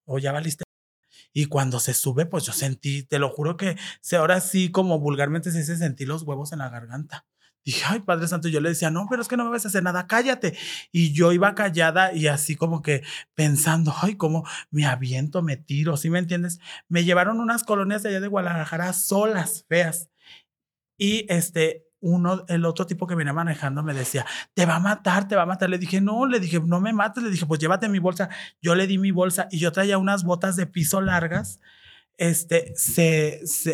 O 0.06 0.18
ya 0.18 0.32
valiste. 0.32 0.64
Y 1.34 1.46
cuando 1.46 1.80
se 1.80 1.94
sube, 1.94 2.26
pues 2.26 2.46
yo 2.46 2.54
sentí, 2.54 3.04
te 3.04 3.20
lo 3.20 3.30
juro 3.30 3.58
que 3.58 3.78
se, 4.02 4.16
ahora 4.18 4.42
sí, 4.42 4.72
como 4.72 5.00
vulgarmente 5.00 5.52
se 5.52 5.60
dice, 5.60 5.78
sentí 5.78 6.06
los 6.06 6.24
huevos 6.24 6.52
en 6.52 6.60
la 6.60 6.70
garganta. 6.70 7.26
Dije, 7.66 7.84
ay, 7.88 8.00
Padre 8.00 8.28
Santo, 8.28 8.48
yo 8.48 8.62
le 8.62 8.70
decía, 8.70 8.90
no, 8.90 9.06
pero 9.10 9.22
es 9.22 9.28
que 9.28 9.38
no 9.38 9.44
me 9.44 9.52
vas 9.52 9.66
a 9.66 9.68
hacer 9.68 9.84
nada, 9.84 10.08
cállate. 10.08 10.58
Y 10.92 11.14
yo 11.14 11.34
iba 11.34 11.54
callada 11.56 12.14
y 12.14 12.28
así 12.28 12.56
como 12.56 12.82
que 12.82 13.04
pensando, 13.36 13.94
ay, 14.02 14.16
cómo 14.16 14.44
me 14.72 14.86
aviento, 14.86 15.44
me 15.44 15.58
tiro, 15.58 15.98
¿sí 15.98 16.10
me 16.10 16.20
entiendes? 16.20 16.60
Me 16.88 17.04
llevaron 17.04 17.40
unas 17.40 17.64
colonias 17.64 18.06
allá 18.06 18.22
de 18.22 18.28
Guadalajara 18.28 18.94
solas, 18.94 19.66
feas. 19.68 20.10
Y 20.98 21.26
este, 21.32 21.89
uno, 22.02 22.46
el 22.48 22.66
otro 22.66 22.86
tipo 22.86 23.08
que 23.08 23.16
venía 23.16 23.34
manejando 23.34 23.84
me 23.84 23.94
decía, 23.94 24.26
te 24.54 24.66
va 24.66 24.76
a 24.76 24.80
matar, 24.80 25.28
te 25.28 25.36
va 25.36 25.44
a 25.44 25.46
matar. 25.46 25.70
Le 25.70 25.78
dije, 25.78 26.02
no, 26.02 26.26
le 26.26 26.40
dije, 26.40 26.60
no 26.60 26.80
me 26.80 26.94
mates. 26.94 27.24
Le 27.24 27.30
dije, 27.30 27.46
pues 27.46 27.60
llévate 27.60 27.90
mi 27.90 28.00
bolsa. 28.00 28.30
Yo 28.62 28.76
le 28.76 28.88
di 28.88 28.98
mi 28.98 29.12
bolsa 29.12 29.48
y 29.52 29.60
yo 29.60 29.72
traía 29.72 29.98
unas 29.98 30.24
botas 30.24 30.56
de 30.56 30.66
piso 30.68 31.02
largas. 31.02 31.60
Este, 32.18 32.74
se, 32.76 33.40
se, 33.46 33.74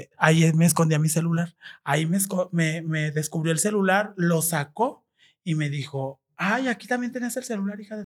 eh, 0.00 0.10
ahí 0.18 0.52
me 0.52 0.66
escondía 0.66 0.98
mi 0.98 1.08
celular. 1.08 1.54
Ahí 1.84 2.06
me, 2.06 2.18
me, 2.52 2.82
me 2.82 3.10
descubrió 3.10 3.52
el 3.52 3.58
celular, 3.58 4.12
lo 4.16 4.42
sacó 4.42 5.06
y 5.44 5.54
me 5.54 5.70
dijo, 5.70 6.20
ay, 6.36 6.68
aquí 6.68 6.86
también 6.86 7.12
tenés 7.12 7.36
el 7.36 7.44
celular, 7.44 7.80
hija 7.80 7.96
de... 7.96 8.04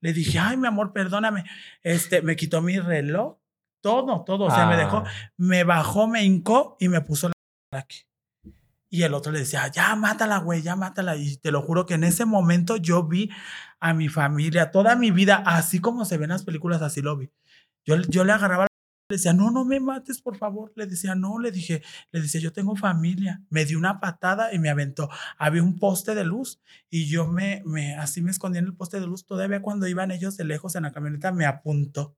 Le 0.00 0.12
dije, 0.12 0.38
ay, 0.38 0.56
mi 0.56 0.66
amor, 0.66 0.92
perdóname. 0.92 1.44
Este, 1.82 2.22
me 2.22 2.36
quitó 2.36 2.62
mi 2.62 2.78
reloj, 2.78 3.36
todo, 3.82 4.24
todo. 4.24 4.44
O 4.46 4.50
sea, 4.50 4.66
me 4.66 4.76
dejó, 4.76 4.98
Ah. 5.06 5.10
me 5.36 5.64
bajó, 5.64 6.08
me 6.08 6.24
hincó 6.24 6.76
y 6.80 6.88
me 6.88 7.00
puso 7.02 7.28
la 7.28 7.78
aquí. 7.80 8.02
Y 8.90 9.04
el 9.04 9.14
otro 9.14 9.30
le 9.30 9.38
decía, 9.38 9.68
ya 9.68 9.94
mátala, 9.94 10.38
güey, 10.38 10.62
ya 10.62 10.74
mátala. 10.76 11.16
Y 11.16 11.36
te 11.36 11.52
lo 11.52 11.62
juro 11.62 11.86
que 11.86 11.94
en 11.94 12.04
ese 12.04 12.24
momento 12.24 12.76
yo 12.76 13.04
vi 13.04 13.30
a 13.78 13.94
mi 13.94 14.08
familia, 14.08 14.72
toda 14.72 14.96
mi 14.96 15.12
vida, 15.12 15.42
así 15.46 15.80
como 15.80 16.04
se 16.04 16.18
ven 16.18 16.30
las 16.30 16.44
películas, 16.44 16.82
así 16.82 17.00
lo 17.00 17.16
vi. 17.16 17.30
Yo, 17.86 17.96
yo 18.08 18.24
le 18.24 18.32
agarraba, 18.32 18.66
le 19.08 19.16
decía, 19.16 19.32
no, 19.32 19.50
no 19.50 19.64
me 19.64 19.80
mates, 19.80 20.20
por 20.20 20.36
favor. 20.36 20.72
Le 20.76 20.86
decía, 20.86 21.14
no, 21.14 21.38
le 21.38 21.52
dije, 21.52 21.82
le 22.12 22.20
decía, 22.20 22.40
yo 22.40 22.52
tengo 22.52 22.76
familia. 22.76 23.42
Me 23.48 23.64
dio 23.64 23.78
una 23.78 24.00
patada 24.00 24.52
y 24.52 24.58
me 24.58 24.70
aventó. 24.70 25.08
Había 25.38 25.62
un 25.62 25.78
poste 25.78 26.14
de 26.14 26.24
luz 26.24 26.60
y 26.90 27.06
yo 27.08 27.26
me, 27.28 27.62
me, 27.64 27.94
así 27.96 28.22
me 28.22 28.30
escondí 28.32 28.58
en 28.58 28.66
el 28.66 28.74
poste 28.74 29.00
de 29.00 29.06
luz. 29.06 29.24
Todavía 29.24 29.62
cuando 29.62 29.86
iban 29.88 30.10
ellos 30.10 30.36
de 30.36 30.44
lejos 30.44 30.74
en 30.76 30.82
la 30.82 30.92
camioneta, 30.92 31.32
me 31.32 31.46
apuntó. 31.46 32.16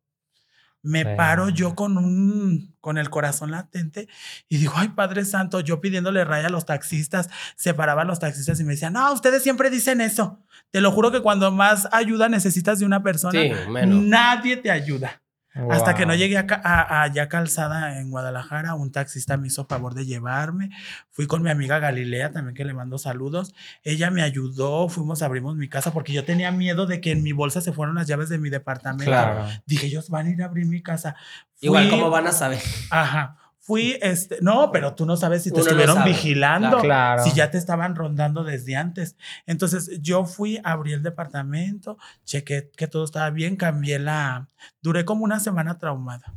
Me 0.82 1.04
paro 1.16 1.48
yo 1.48 1.76
con 1.76 1.96
un, 1.96 2.74
con 2.80 2.98
el 2.98 3.08
corazón 3.08 3.52
latente 3.52 4.08
y 4.48 4.58
digo, 4.58 4.72
ay, 4.76 4.88
Padre 4.88 5.24
Santo, 5.24 5.60
yo 5.60 5.80
pidiéndole 5.80 6.24
raya 6.24 6.48
a 6.48 6.50
los 6.50 6.66
taxistas, 6.66 7.30
separaba 7.54 8.02
a 8.02 8.04
los 8.04 8.18
taxistas 8.18 8.58
y 8.58 8.64
me 8.64 8.72
decían, 8.72 8.94
no, 8.94 9.12
ustedes 9.12 9.42
siempre 9.44 9.70
dicen 9.70 10.00
eso. 10.00 10.42
Te 10.72 10.80
lo 10.80 10.90
juro 10.90 11.12
que 11.12 11.20
cuando 11.20 11.52
más 11.52 11.88
ayuda 11.92 12.28
necesitas 12.28 12.80
de 12.80 12.86
una 12.86 13.02
persona, 13.02 13.40
Sí, 13.40 13.52
menos. 13.70 14.02
nadie 14.02 14.56
te 14.56 14.70
ayuda. 14.72 15.21
Hasta 15.70 15.94
que 15.94 16.06
no 16.06 16.14
llegué 16.14 16.38
a, 16.38 16.46
a- 16.48 17.02
a 17.02 17.06
ya 17.12 17.28
calzada 17.28 18.00
en 18.00 18.10
Guadalajara, 18.10 18.74
un 18.74 18.90
taxista 18.90 19.36
me 19.36 19.48
hizo 19.48 19.66
favor 19.66 19.92
de 19.94 20.06
llevarme. 20.06 20.70
Fui 21.10 21.26
con 21.26 21.42
mi 21.42 21.50
amiga 21.50 21.78
Galilea, 21.78 22.32
también 22.32 22.54
que 22.54 22.64
le 22.64 22.72
mando 22.72 22.96
saludos. 22.98 23.54
Ella 23.84 24.10
me 24.10 24.22
ayudó, 24.22 24.88
fuimos, 24.88 25.20
abrimos 25.22 25.56
mi 25.56 25.68
casa 25.68 25.92
porque 25.92 26.12
yo 26.14 26.24
tenía 26.24 26.50
miedo 26.52 26.86
de 26.86 27.00
que 27.02 27.10
en 27.12 27.22
mi 27.22 27.32
bolsa 27.32 27.60
se 27.60 27.72
fueran 27.72 27.94
las 27.96 28.06
llaves 28.06 28.28
de 28.30 28.38
mi 28.38 28.48
departamento. 28.48 29.04
Claro. 29.04 29.46
Dije, 29.66 29.86
ellos 29.88 30.08
van 30.08 30.26
a 30.26 30.30
ir 30.30 30.42
a 30.42 30.46
abrir 30.46 30.66
mi 30.66 30.80
casa. 30.82 31.16
Igual 31.60 31.90
como 31.90 32.08
van 32.10 32.26
a 32.26 32.32
saber. 32.32 32.60
Ajá. 32.90 33.36
Fui, 33.64 33.96
este, 34.02 34.38
no, 34.40 34.72
pero 34.72 34.94
tú 34.94 35.06
no 35.06 35.16
sabes 35.16 35.44
si 35.44 35.50
te 35.50 35.54
Uno 35.54 35.62
no 35.62 35.68
estuvieron 35.68 35.96
sabe. 35.98 36.10
vigilando, 36.10 36.78
Claro. 36.80 37.22
si 37.22 37.30
ya 37.32 37.48
te 37.52 37.58
estaban 37.58 37.94
rondando 37.94 38.42
desde 38.42 38.74
antes. 38.74 39.14
Entonces 39.46 40.00
yo 40.02 40.24
fui, 40.24 40.60
abrí 40.64 40.92
el 40.92 41.02
departamento, 41.04 41.96
chequé 42.24 42.72
que 42.76 42.88
todo 42.88 43.04
estaba 43.04 43.30
bien, 43.30 43.54
cambié 43.54 44.00
la... 44.00 44.48
Duré 44.80 45.04
como 45.04 45.22
una 45.22 45.38
semana 45.38 45.78
traumada. 45.78 46.34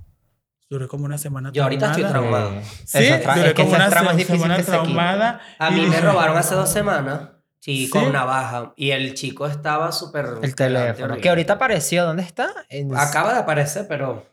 Duré 0.70 0.88
como 0.88 1.06
una 1.06 1.18
semana 1.18 1.52
Yo 1.52 1.64
ahorita 1.64 1.88
estoy 1.88 2.04
traumada. 2.04 2.44
traumado. 2.50 2.68
Sí, 2.86 2.98
Esa 3.00 3.20
tra- 3.22 3.36
duré 3.38 3.48
es 3.50 3.54
como 3.56 3.70
una 3.74 3.90
trauma 3.90 4.12
es 4.12 4.16
se- 4.18 4.18
difícil 4.18 4.42
semana 4.42 4.64
traumada. 4.64 5.42
A 5.58 5.72
mí 5.72 5.82
me 5.88 6.02
robaron 6.02 6.38
hace 6.38 6.54
dos 6.54 6.70
semanas. 6.70 7.22
Sí, 7.60 7.86
¿Sí? 7.86 7.90
con 7.90 8.14
navaja. 8.14 8.74
Y 8.76 8.92
el 8.92 9.16
chico 9.16 9.48
estaba 9.48 9.92
súper... 9.92 10.28
El 10.44 10.54
teléfono. 10.54 11.18
Que 11.18 11.30
ahorita 11.30 11.54
apareció. 11.54 12.06
¿Dónde 12.06 12.22
está? 12.22 12.50
En- 12.70 12.96
Acaba 12.96 13.34
de 13.34 13.40
aparecer, 13.40 13.88
pero... 13.88 14.28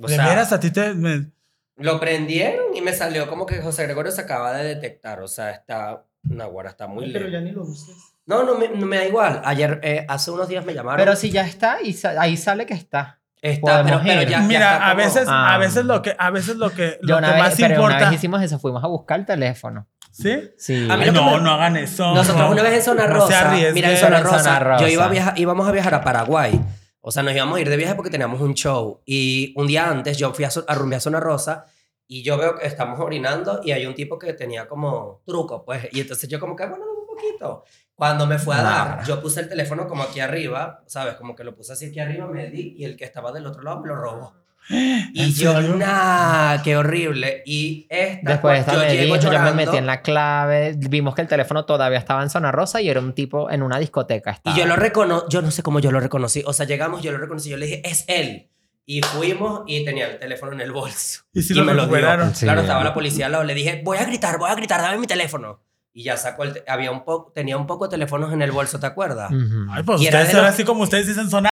O 0.00 0.06
De 0.06 0.14
sea, 0.14 0.26
veras, 0.28 0.50
a 0.52 0.60
ti 0.60 0.70
te... 0.70 0.94
me- 0.94 1.30
Lo 1.78 1.98
prendieron 2.00 2.74
y 2.74 2.80
me 2.80 2.92
salió 2.92 3.28
como 3.28 3.46
que 3.46 3.60
José 3.62 3.84
Gregorio 3.84 4.12
se 4.12 4.20
acaba 4.22 4.52
de 4.52 4.64
detectar. 4.64 5.20
O 5.22 5.28
sea, 5.28 5.50
está... 5.50 6.04
Naguará 6.22 6.70
está 6.70 6.86
muy 6.88 7.12
Pero 7.12 7.26
lejos. 7.26 7.32
ya 7.32 7.40
ni 7.40 7.52
lo 7.52 7.62
uses. 7.62 7.94
No, 8.26 8.42
no 8.42 8.56
me, 8.58 8.68
no 8.68 8.84
me 8.86 8.96
da 8.96 9.04
igual. 9.06 9.40
Ayer, 9.44 9.80
eh, 9.82 10.04
hace 10.08 10.30
unos 10.30 10.48
días 10.48 10.64
me 10.64 10.74
llamaron. 10.74 10.98
Pero 10.98 11.16
si 11.16 11.30
ya 11.30 11.42
está, 11.46 11.78
y 11.82 11.92
sa- 11.94 12.20
ahí 12.20 12.36
sale 12.36 12.66
que 12.66 12.74
está. 12.74 13.20
Está, 13.40 13.82
pero, 13.84 13.98
podemos 13.98 14.02
pero 14.02 14.22
ir. 14.22 14.28
ya, 14.28 14.40
ya 14.40 14.46
Mira, 14.46 14.72
está 14.72 14.86
a 14.86 14.90
como- 14.90 15.04
veces, 15.04 15.24
Ah. 15.28 15.54
a 15.54 15.58
veces 15.58 15.84
lo 15.84 16.02
que, 16.02 16.16
a 16.18 16.30
veces 16.30 16.56
lo 16.56 16.70
que, 16.70 16.98
Yo 17.02 17.14
lo 17.14 17.18
una 17.18 17.28
que 17.28 17.34
vez, 17.34 17.42
más 17.44 17.54
pero 17.56 17.66
una 17.66 17.74
importa. 17.76 17.98
vez 18.10 18.18
hicimos 18.18 18.42
eso, 18.42 18.58
fuimos 18.58 18.82
a 18.84 18.88
buscar 18.88 19.20
el 19.20 19.26
teléfono. 19.26 19.86
¿Sí? 20.10 20.50
Sí. 20.58 20.88
A 20.90 20.96
mí 20.96 21.04
Ay, 21.04 21.10
lo 21.12 21.12
que 21.12 21.12
no, 21.12 21.36
me- 21.36 21.40
no 21.44 21.50
hagan 21.52 21.76
eso. 21.76 22.12
Nosotros 22.12 22.44
no. 22.46 22.50
una 22.50 22.62
vez 22.64 22.74
en 22.74 22.82
Zona 22.82 23.02
No 23.06 23.08
se 23.08 23.14
Rosa, 23.14 23.48
arriesguen. 23.50 23.74
mira, 23.74 23.90
en 23.92 23.96
Zona 23.96 24.18
En 24.18 24.24
Rosa, 24.24 24.38
Zona 24.40 24.58
Rosa. 24.58 24.82
yo 24.84 24.88
iba 24.88 25.04
a 25.04 25.08
viajar, 25.08 25.38
íbamos 25.38 25.68
a 25.68 25.72
viajar 25.72 25.94
a 25.94 26.02
Paraguay. 26.02 26.60
O 27.00 27.10
sea, 27.10 27.22
nos 27.22 27.34
íbamos 27.34 27.58
a 27.58 27.60
ir 27.60 27.68
de 27.68 27.76
viaje 27.76 27.94
porque 27.94 28.10
teníamos 28.10 28.40
un 28.40 28.54
show. 28.54 29.00
Y 29.06 29.54
un 29.56 29.66
día 29.66 29.88
antes 29.88 30.16
yo 30.18 30.32
fui 30.34 30.44
a, 30.44 30.50
a 30.66 30.74
rumbear 30.74 30.98
a 30.98 31.00
Zona 31.00 31.20
Rosa 31.20 31.66
y 32.06 32.22
yo 32.22 32.38
veo 32.38 32.56
que 32.56 32.66
estamos 32.66 32.98
orinando 32.98 33.60
y 33.62 33.72
hay 33.72 33.86
un 33.86 33.94
tipo 33.94 34.18
que 34.18 34.32
tenía 34.32 34.66
como 34.66 35.22
truco, 35.26 35.64
pues. 35.64 35.88
Y 35.92 36.00
entonces 36.00 36.28
yo 36.28 36.40
como 36.40 36.56
que, 36.56 36.66
bueno, 36.66 36.84
un 37.00 37.06
poquito. 37.06 37.64
Cuando 37.94 38.26
me 38.26 38.38
fue 38.38 38.54
a 38.54 38.62
dar, 38.62 39.04
yo 39.04 39.20
puse 39.20 39.40
el 39.40 39.48
teléfono 39.48 39.86
como 39.86 40.04
aquí 40.04 40.20
arriba, 40.20 40.82
¿sabes? 40.86 41.14
Como 41.14 41.34
que 41.34 41.44
lo 41.44 41.54
puse 41.54 41.72
así 41.72 41.86
aquí 41.86 42.00
arriba, 42.00 42.26
me 42.26 42.48
di 42.48 42.76
y 42.78 42.84
el 42.84 42.96
que 42.96 43.04
estaba 43.04 43.32
del 43.32 43.46
otro 43.46 43.62
lado 43.62 43.80
me 43.80 43.88
lo 43.88 43.96
robó. 43.96 44.34
Y 44.70 45.22
¿En 45.22 45.32
yo, 45.34 45.52
serio? 45.54 45.76
nah, 45.76 46.62
qué 46.62 46.76
horrible. 46.76 47.42
Y 47.46 47.86
esta, 47.88 48.30
Después 48.32 48.60
esta 48.60 48.72
yo 48.74 48.78
me 48.80 48.88
llego 48.90 49.14
dijo, 49.16 49.32
yo 49.32 49.40
me 49.40 49.52
metí 49.52 49.76
en 49.76 49.86
la 49.86 50.02
clave, 50.02 50.74
vimos 50.76 51.14
que 51.14 51.22
el 51.22 51.28
teléfono 51.28 51.64
todavía 51.64 51.98
estaba 51.98 52.22
en 52.22 52.30
zona 52.30 52.52
rosa 52.52 52.80
y 52.80 52.88
era 52.88 53.00
un 53.00 53.12
tipo 53.14 53.50
en 53.50 53.62
una 53.62 53.78
discoteca. 53.78 54.40
Y 54.44 54.54
yo 54.54 54.66
lo 54.66 54.76
recono, 54.76 55.28
yo 55.28 55.40
no 55.42 55.50
sé 55.50 55.62
cómo 55.62 55.80
yo 55.80 55.90
lo 55.90 56.00
reconocí. 56.00 56.42
O 56.46 56.52
sea, 56.52 56.66
llegamos, 56.66 57.02
yo 57.02 57.12
lo 57.12 57.18
reconocí, 57.18 57.48
yo 57.48 57.56
le 57.56 57.66
dije, 57.66 57.82
es 57.88 58.04
él. 58.08 58.48
Y 58.84 59.02
fuimos 59.02 59.64
y 59.66 59.84
tenía 59.84 60.06
el 60.08 60.18
teléfono 60.18 60.52
en 60.52 60.62
el 60.62 60.72
bolso. 60.72 61.22
Y 61.34 61.42
si 61.42 61.52
lo 61.54 61.62
me. 61.64 61.72
Sí. 61.74 62.44
Claro, 62.46 62.60
estaba 62.62 62.82
la 62.82 62.94
policía 62.94 63.26
al 63.26 63.32
lado. 63.32 63.44
Le 63.44 63.52
dije, 63.54 63.82
voy 63.84 63.98
a 63.98 64.04
gritar, 64.04 64.38
voy 64.38 64.50
a 64.50 64.54
gritar, 64.54 64.80
dame 64.80 64.96
mi 64.98 65.06
teléfono. 65.06 65.62
Y 65.92 66.04
ya 66.04 66.16
sacó 66.16 66.44
el... 66.44 66.62
había 66.66 66.90
un 66.90 67.04
poco, 67.04 67.32
tenía 67.32 67.56
un 67.56 67.66
poco 67.66 67.86
de 67.86 67.90
teléfonos 67.90 68.32
en 68.32 68.40
el 68.40 68.50
bolso, 68.52 68.78
¿te 68.80 68.86
acuerdas? 68.86 69.30
Ay, 69.70 69.82
pues 69.82 70.00
Y 70.00 70.04
ustedes 70.04 70.32
los- 70.32 70.44
así 70.44 70.64
como 70.64 70.84
ustedes 70.84 71.06
dicen 71.06 71.28
son 71.28 71.44
Fui- 71.44 71.50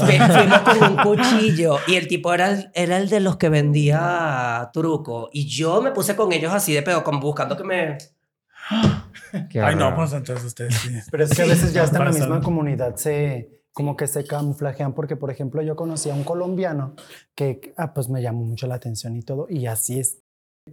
Fuimos 0.06 0.60
con 0.60 0.82
un 0.82 0.96
cuchillo 0.96 1.78
y 1.86 1.94
el 1.94 2.08
tipo 2.08 2.32
era 2.32 2.50
el, 2.50 2.70
era 2.74 2.96
el 2.96 3.08
de 3.08 3.20
los 3.20 3.36
que 3.36 3.48
vendía 3.48 4.70
truco. 4.72 5.30
Y 5.32 5.46
yo 5.46 5.80
me 5.82 5.92
puse 5.92 6.16
con 6.16 6.32
ellos 6.32 6.52
así 6.52 6.72
de 6.72 6.82
pedo, 6.82 7.04
como 7.04 7.20
buscando 7.20 7.56
que 7.56 7.64
me... 7.64 7.98
Qué 9.50 9.60
Ay, 9.60 9.76
no, 9.76 9.94
pues 9.94 10.12
entonces 10.12 10.44
ustedes 10.44 10.74
sí. 10.74 10.90
Pero 11.10 11.24
es 11.24 11.34
que 11.34 11.42
a 11.42 11.46
veces 11.46 11.72
ya 11.72 11.82
hasta 11.82 11.98
en 11.98 12.04
la 12.04 12.12
misma 12.12 12.40
comunidad 12.40 12.96
se 12.96 13.60
como 13.72 13.96
que 13.96 14.08
se 14.08 14.24
camuflajean 14.24 14.94
porque 14.94 15.14
por 15.14 15.30
ejemplo 15.30 15.62
yo 15.62 15.76
conocí 15.76 16.10
a 16.10 16.14
un 16.14 16.24
colombiano 16.24 16.94
que 17.36 17.72
ah, 17.76 17.94
pues 17.94 18.08
me 18.08 18.20
llamó 18.20 18.44
mucho 18.44 18.66
la 18.66 18.74
atención 18.74 19.16
y 19.16 19.22
todo 19.22 19.46
y 19.48 19.66
así 19.66 20.00
es 20.00 20.18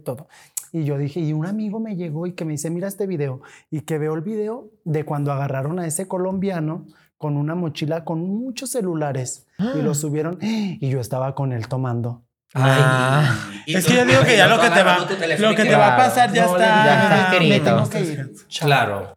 todo. 0.04 0.28
Y 0.72 0.84
yo 0.84 0.98
dije, 0.98 1.20
y 1.20 1.32
un 1.32 1.46
amigo 1.46 1.80
me 1.80 1.96
llegó 1.96 2.26
y 2.26 2.32
que 2.32 2.44
me 2.44 2.52
dice, 2.52 2.70
mira 2.70 2.88
este 2.88 3.06
video 3.06 3.40
y 3.70 3.82
que 3.82 3.98
veo 3.98 4.14
el 4.14 4.20
video 4.20 4.70
de 4.84 5.04
cuando 5.04 5.32
agarraron 5.32 5.78
a 5.78 5.86
ese 5.86 6.06
colombiano 6.06 6.86
con 7.18 7.36
una 7.36 7.54
mochila 7.54 8.04
con 8.04 8.20
muchos 8.20 8.70
celulares 8.70 9.46
y 9.58 9.82
lo 9.82 9.94
subieron 9.94 10.38
y 10.40 10.88
yo 10.88 11.00
estaba 11.00 11.34
con 11.34 11.52
él 11.52 11.68
tomando. 11.68 12.22
Ah. 12.54 13.50
Y 13.66 13.74
Es 13.76 13.84
que 13.86 13.94
yo 13.94 14.04
digo 14.06 14.22
que 14.22 14.36
ya 14.36 14.46
lo 14.46 14.58
que 14.58 14.70
te 14.70 14.82
va, 14.82 14.98
lo 15.38 15.52
y 15.52 15.54
que 15.54 15.64
te 15.64 15.76
va 15.76 15.94
a 15.94 15.96
pasar 15.98 16.32
ya 16.32 16.46
No, 16.46 16.52
está. 16.56 16.84
ya 16.84 17.02
está 17.02 17.28
me 17.40 17.46
escrito. 17.48 17.64
tengo 17.64 17.90
que 17.90 18.00
ir. 18.00 18.32
Chao. 18.48 18.66
Claro. 18.66 19.14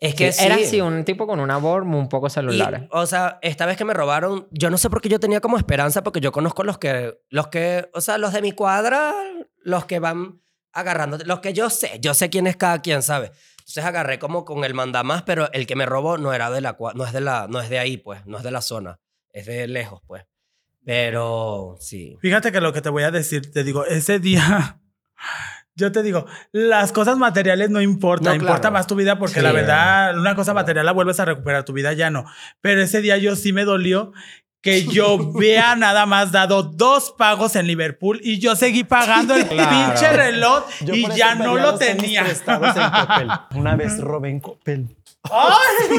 Es 0.00 0.14
que 0.14 0.32
Sí, 0.32 0.44
Era 0.44 0.56
sí. 0.58 0.64
así, 0.64 0.80
un 0.80 1.04
tipo 1.04 1.26
con 1.26 1.40
una 1.40 1.56
borm, 1.56 1.94
un 1.94 2.08
poco 2.08 2.26
Y, 2.26 2.30
celulares. 2.30 2.82
o 2.90 3.06
sea, 3.06 3.38
esta 3.42 3.64
vez 3.66 3.76
que 3.76 3.84
me 3.84 3.94
robaron, 3.94 4.46
yo 4.50 4.68
no 4.70 4.76
sé 4.78 4.90
por 4.90 5.00
qué 5.00 5.08
yo 5.08 5.18
tenía 5.18 5.40
como 5.40 5.56
esperanza, 5.56 6.02
porque 6.04 6.20
yo 6.20 6.30
conozco 6.30 6.62
los 6.62 6.78
que, 6.78 7.18
los 7.30 7.48
que, 7.48 7.88
o 7.94 8.00
sea, 8.00 8.18
los 8.18 8.32
de 8.32 8.42
mi 8.42 8.52
cuadra, 8.52 9.12
los 9.62 9.86
que 9.86 9.98
van 9.98 10.40
agarrando, 10.72 11.18
los 11.24 11.40
que 11.40 11.52
yo 11.52 11.70
sé, 11.70 11.98
yo 12.00 12.14
sé 12.14 12.30
quién 12.30 12.46
es 12.46 12.56
cada 12.56 12.80
quien, 12.80 13.02
¿sabes? 13.02 13.32
Entonces 13.68 13.84
agarré 13.84 14.18
como 14.18 14.46
con 14.46 14.64
el 14.64 14.72
mandamás, 14.72 15.24
pero 15.24 15.52
el 15.52 15.66
que 15.66 15.76
me 15.76 15.84
robó 15.84 16.16
no 16.16 16.32
era 16.32 16.50
de 16.50 16.62
la, 16.62 16.78
no 16.94 17.04
es 17.04 17.12
de 17.12 17.20
la, 17.20 17.48
no 17.50 17.60
es 17.60 17.68
de 17.68 17.78
ahí, 17.78 17.98
pues, 17.98 18.24
no 18.24 18.38
es 18.38 18.42
de 18.42 18.50
la 18.50 18.62
zona, 18.62 18.98
es 19.30 19.44
de 19.44 19.68
lejos, 19.68 20.00
pues. 20.06 20.24
Pero 20.86 21.76
sí. 21.78 22.16
Fíjate 22.22 22.50
que 22.50 22.62
lo 22.62 22.72
que 22.72 22.80
te 22.80 22.88
voy 22.88 23.02
a 23.02 23.10
decir, 23.10 23.52
te 23.52 23.64
digo, 23.64 23.84
ese 23.84 24.20
día, 24.20 24.80
yo 25.74 25.92
te 25.92 26.02
digo, 26.02 26.24
las 26.50 26.92
cosas 26.92 27.18
materiales 27.18 27.68
no 27.68 27.82
importan, 27.82 28.38
No, 28.38 28.40
importa 28.42 28.70
más 28.70 28.86
tu 28.86 28.94
vida 28.94 29.18
porque 29.18 29.34
Sí. 29.34 29.42
la 29.42 29.52
verdad, 29.52 30.18
una 30.18 30.34
cosa 30.34 30.54
material 30.54 30.86
la 30.86 30.92
vuelves 30.92 31.20
a 31.20 31.26
recuperar, 31.26 31.64
tu 31.64 31.74
vida 31.74 31.92
ya 31.92 32.08
no. 32.08 32.24
Pero 32.62 32.80
ese 32.80 33.02
día 33.02 33.18
yo 33.18 33.36
sí 33.36 33.52
me 33.52 33.66
dolió 33.66 34.12
que 34.60 34.84
yo 34.86 35.18
vea 35.34 35.76
nada 35.76 36.04
más 36.06 36.32
dado 36.32 36.62
dos 36.62 37.14
pagos 37.16 37.56
en 37.56 37.66
Liverpool 37.66 38.20
y 38.22 38.38
yo 38.38 38.56
seguí 38.56 38.84
pagando 38.84 39.34
el 39.34 39.46
Claro. 39.46 39.70
pinche 39.70 40.12
reloj 40.12 40.64
Yo 40.80 40.94
y 40.94 41.06
ya 41.16 41.34
no 41.34 41.56
lo 41.56 41.76
tenía. 41.76 42.24
en 42.26 42.36
Coppel. 42.36 43.28
Una 43.54 43.76
vez 43.76 43.98
robé 44.00 44.30
en 44.30 44.40
Coppel. 44.40 44.96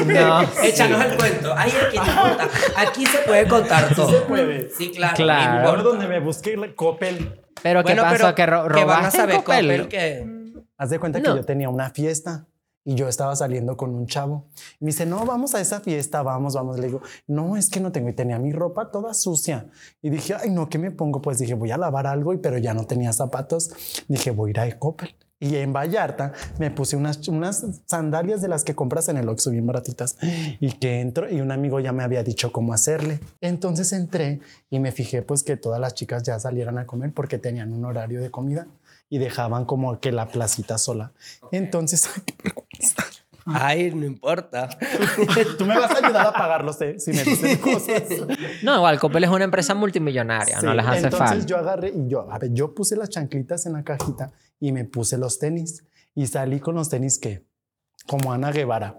No. 0.06 0.42
Échanos 0.62 1.04
el 1.04 1.16
cuento. 1.16 1.54
Ay, 1.56 1.72
aquí, 1.86 1.96
importa. 1.96 2.48
aquí 2.76 3.06
se 3.06 3.18
puede 3.18 3.46
contar 3.46 3.94
todo. 3.94 4.10
se 4.10 4.20
puede. 4.22 4.70
Sí, 4.70 4.90
claro. 4.90 5.70
Por 5.70 5.82
donde 5.82 6.06
me 6.08 6.20
busqué 6.20 6.56
la 6.56 6.72
Coppel. 6.74 7.40
Pero 7.62 7.84
¿qué 7.84 7.94
pasó? 7.94 8.16
pero 8.16 8.34
¿Que 8.34 8.46
ro- 8.46 8.62
¿qué 8.68 8.84
van 8.84 8.90
a 8.90 8.96
robaste 9.00 9.18
saber, 9.18 9.36
Coppel? 9.36 9.66
Coppel, 9.66 9.88
que- 9.88 10.40
Haz 10.78 10.88
de 10.90 10.98
cuenta 10.98 11.18
No. 11.18 11.34
que 11.34 11.40
yo 11.40 11.44
tenía 11.44 11.68
una 11.68 11.90
fiesta 11.90 12.46
y 12.84 12.94
yo 12.94 13.08
estaba 13.08 13.36
saliendo 13.36 13.76
con 13.76 13.94
un 13.94 14.06
chavo. 14.06 14.46
Me 14.80 14.88
dice, 14.88 15.06
no, 15.06 15.24
vamos 15.26 15.54
a 15.54 15.60
esa 15.60 15.80
fiesta, 15.80 16.22
vamos, 16.22 16.54
vamos. 16.54 16.78
Le 16.78 16.86
digo, 16.86 17.00
no, 17.26 17.56
es 17.56 17.68
que 17.68 17.80
no 17.80 17.92
tengo. 17.92 18.08
Y 18.08 18.14
tenía 18.14 18.38
mi 18.38 18.52
ropa 18.52 18.90
toda 18.90 19.14
sucia. 19.14 19.68
Y 20.02 20.10
dije, 20.10 20.34
ay, 20.40 20.50
no, 20.50 20.68
¿qué 20.68 20.78
me 20.78 20.90
pongo? 20.90 21.20
Pues 21.20 21.38
dije, 21.38 21.54
voy 21.54 21.70
a 21.70 21.76
lavar 21.76 22.06
algo, 22.06 22.32
y 22.32 22.38
pero 22.38 22.58
ya 22.58 22.74
no 22.74 22.86
tenía 22.86 23.12
zapatos. 23.12 23.70
Dije, 24.08 24.30
voy 24.30 24.50
a 24.50 24.66
ir 24.66 24.74
a 24.74 24.78
Coppel. 24.78 25.14
Y 25.42 25.56
en 25.56 25.72
Vallarta 25.72 26.34
me 26.58 26.70
puse 26.70 26.96
unas, 26.96 27.26
unas 27.26 27.64
sandalias 27.86 28.42
de 28.42 28.48
las 28.48 28.62
que 28.62 28.74
compras 28.74 29.08
en 29.08 29.16
el 29.16 29.26
Oxxo 29.26 29.50
bien 29.50 29.66
baratitas 29.66 30.18
y 30.60 30.72
que 30.72 31.00
entro 31.00 31.30
y 31.30 31.40
un 31.40 31.50
amigo 31.50 31.80
ya 31.80 31.92
me 31.92 32.02
había 32.02 32.22
dicho 32.22 32.52
cómo 32.52 32.74
hacerle. 32.74 33.20
Entonces 33.40 33.94
entré 33.94 34.40
y 34.68 34.80
me 34.80 34.92
fijé 34.92 35.22
pues 35.22 35.42
que 35.42 35.56
todas 35.56 35.80
las 35.80 35.94
chicas 35.94 36.24
ya 36.24 36.38
salieran 36.38 36.76
a 36.76 36.86
comer 36.86 37.14
porque 37.14 37.38
tenían 37.38 37.72
un 37.72 37.86
horario 37.86 38.20
de 38.20 38.30
comida 38.30 38.66
y 39.08 39.16
dejaban 39.18 39.64
como 39.64 39.98
que 39.98 40.12
la 40.12 40.28
placita 40.28 40.76
sola. 40.76 41.12
Entonces, 41.52 42.08
Ay, 43.46 43.90
no 43.94 44.04
importa. 44.04 44.68
tú 45.58 45.64
me 45.64 45.76
vas 45.76 45.90
a 45.90 45.98
ayudar 46.04 46.26
a 46.26 46.32
pagarlos 46.32 46.80
eh, 46.82 47.00
si 47.00 47.10
me 47.12 47.24
dices 47.24 47.58
cosas. 47.60 48.02
No, 48.62 48.76
igual, 48.76 48.98
Coppel 49.00 49.24
es 49.24 49.30
una 49.30 49.44
empresa 49.44 49.74
multimillonaria, 49.74 50.60
no 50.60 50.70
Sí, 50.70 50.76
les 50.76 50.86
hace 50.86 50.98
Entonces 51.04 51.28
falta. 51.30 51.46
yo 51.46 51.56
agarré 51.56 51.88
y 51.88 52.06
yo, 52.08 52.30
a 52.30 52.38
ver, 52.38 52.52
yo 52.52 52.74
puse 52.74 52.96
las 52.96 53.08
chanclitas 53.08 53.64
en 53.66 53.72
la 53.72 53.82
cajita 53.82 54.30
y 54.60 54.72
me 54.72 54.84
puse 54.84 55.16
los 55.16 55.38
tenis 55.38 55.84
y 56.14 56.26
salí 56.26 56.60
con 56.60 56.74
los 56.74 56.90
tenis 56.90 57.18
que, 57.18 57.44
como 58.06 58.32
Ana 58.32 58.52
Guevara. 58.52 58.98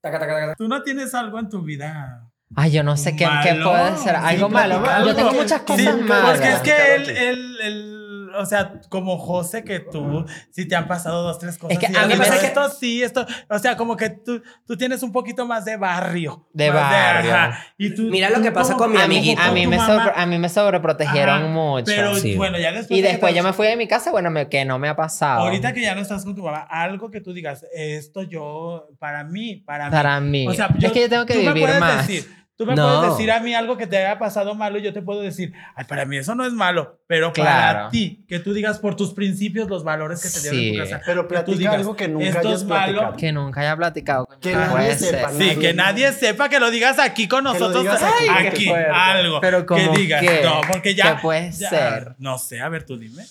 Taca, 0.00 0.18
taca, 0.18 0.32
taca. 0.34 0.54
Tú 0.56 0.66
no 0.66 0.82
tienes 0.82 1.14
algo 1.14 1.38
en 1.38 1.48
tu 1.50 1.62
vida. 1.62 2.30
Ay, 2.56 2.70
yo 2.72 2.82
no 2.82 2.96
sé 2.96 3.16
qué, 3.16 3.26
qué 3.42 3.60
puede 3.62 3.96
ser. 3.98 4.16
Algo 4.16 4.46
Sí, 4.48 4.52
malo. 4.54 5.06
Yo 5.06 5.14
tengo 5.14 5.32
muchas 5.32 5.60
sí, 5.60 5.66
cosas 5.66 6.00
malas. 6.00 6.30
Porque 6.38 6.52
es 6.52 6.60
que 6.60 6.94
él, 6.94 7.04
que- 7.04 7.28
él, 7.30 7.56
él, 7.62 8.03
o 8.38 8.46
sea, 8.46 8.80
como 8.88 9.18
José, 9.18 9.64
que 9.64 9.80
tú, 9.80 10.24
sí 10.50 10.66
te 10.66 10.74
han 10.76 10.86
pasado 10.88 11.22
dos, 11.22 11.38
tres 11.38 11.58
cosas. 11.58 11.76
Es 11.76 11.78
que 11.78 11.86
a 11.96 12.02
mí 12.06 12.14
me- 12.14 12.16
pasa 12.18 12.38
que 12.40 12.46
esto 12.46 12.68
sí, 12.70 13.02
esto, 13.02 13.26
o 13.48 13.58
sea, 13.58 13.76
como 13.76 13.96
que 13.96 14.10
tú, 14.10 14.42
tú 14.66 14.76
tienes 14.76 15.02
un 15.02 15.12
poquito 15.12 15.46
más 15.46 15.64
de 15.64 15.76
barrio. 15.76 16.46
De 16.52 16.70
barrio. 16.70 17.56
y 17.78 17.94
tú, 17.94 18.02
Mira 18.04 18.30
lo 18.30 18.36
tú 18.36 18.42
que 18.42 18.52
pasa 18.52 18.74
con 18.74 18.90
mi 18.92 18.98
a 19.00 19.06
mí, 19.08 19.16
amiguito. 19.16 19.42
a 19.42 19.50
mí 19.52 19.66
me, 19.66 19.78
sobre- 19.78 20.12
a 20.14 20.26
mí 20.26 20.38
me 20.38 20.48
sobreprotegieron 20.48 21.42
Ajá, 21.42 21.46
mucho. 21.48 21.84
Pero 21.86 22.14
Sí. 22.16 22.36
bueno, 22.36 22.58
ya 22.58 22.72
después. 22.72 22.98
y 22.98 23.02
de 23.02 23.08
después 23.08 23.34
yo 23.34 23.42
me 23.42 23.52
fui 23.52 23.66
de 23.66 23.76
mi 23.76 23.88
casa, 23.88 24.10
bueno, 24.10 24.30
me- 24.30 24.48
que 24.48 24.64
no 24.64 24.78
me 24.78 24.88
ha 24.88 24.96
pasado. 24.96 25.40
Ahorita 25.42 25.72
que 25.72 25.80
ya 25.82 25.94
no 25.94 26.00
estás 26.00 26.24
con 26.24 26.34
tu 26.34 26.42
mamá, 26.42 26.66
algo 26.68 27.10
que 27.10 27.20
tú 27.20 27.32
digas, 27.32 27.64
esto 27.74 28.22
yo, 28.22 28.88
para 28.98 29.24
mí, 29.24 29.56
para 29.56 29.86
mí. 29.86 29.90
Para 29.90 30.20
mí. 30.20 30.48
O 30.48 30.52
sea, 30.54 30.68
yo- 30.78 30.88
es 30.88 30.92
que 30.92 31.00
yo 31.02 31.08
tengo 31.08 31.26
que 31.26 31.34
tú 31.34 31.40
me 31.40 31.48
vivir 31.52 31.64
puedes 31.64 31.80
más. 31.80 32.06
decir, 32.06 32.43
Tú 32.56 32.66
me 32.66 32.76
No. 32.76 33.00
puedes 33.00 33.16
decir 33.16 33.32
a 33.32 33.40
mí 33.40 33.52
algo 33.52 33.76
que 33.76 33.88
te 33.88 33.96
haya 33.96 34.16
pasado 34.16 34.54
malo 34.54 34.78
y 34.78 34.82
yo 34.82 34.92
te 34.92 35.02
puedo 35.02 35.20
decir, 35.22 35.52
ay, 35.74 35.86
para 35.86 36.04
mí 36.04 36.16
eso 36.18 36.36
no 36.36 36.46
es 36.46 36.52
malo, 36.52 37.00
pero 37.08 37.32
para 37.32 37.50
Claro. 37.72 37.88
ti, 37.90 38.24
que 38.28 38.38
tú 38.38 38.54
digas 38.54 38.78
por 38.78 38.94
tus 38.94 39.12
principios, 39.12 39.68
los 39.68 39.82
valores 39.82 40.22
que 40.22 40.28
te 40.30 40.40
dieron 40.40 40.58
en 40.60 40.68
tu 40.68 40.84
Sí. 40.86 40.90
casa. 40.92 41.02
Pero 41.04 41.22
que 41.22 41.26
tú 41.26 41.28
platica 41.34 41.58
digas, 41.58 41.74
algo 41.74 41.96
que 41.96 42.06
nunca 42.08 42.26
esto 42.28 42.38
hayas 42.48 42.60
es 42.60 42.64
malo. 42.66 42.84
platicado. 42.92 43.16
Que 43.16 43.32
nunca 43.32 43.60
haya 43.60 43.76
platicado. 43.76 44.26
coño. 44.26 44.38
Que 44.40 44.52
No 44.52 44.60
nadie 44.60 44.70
puede 44.72 44.94
sepa, 44.94 45.28
ser. 45.30 45.38
Sí, 45.38 45.46
Nadie, 45.48 45.58
que 45.58 45.74
nadie 45.74 46.12
sepa 46.12 46.48
que 46.48 46.60
lo 46.60 46.70
digas 46.70 46.98
aquí 47.00 47.26
con 47.26 47.42
nosotros. 47.42 47.82
digas 47.82 48.00
Ay, 48.02 48.28
aquí, 48.28 48.68
aquí, 48.68 48.68
algo. 48.92 49.40
Pero 49.40 49.58
que 49.60 49.66
¿cómo 49.66 49.96
digas. 49.96 50.20
qué? 50.22 50.40
No, 50.44 50.60
porque 50.70 50.94
ya. 50.94 51.16
¿Qué 51.16 51.22
puede 51.22 51.50
ya- 51.50 51.68
ser? 51.70 52.14
No 52.18 52.38
sé, 52.38 52.60
a 52.60 52.68
ver, 52.68 52.86
tú 52.86 52.96
dime. 52.96 53.24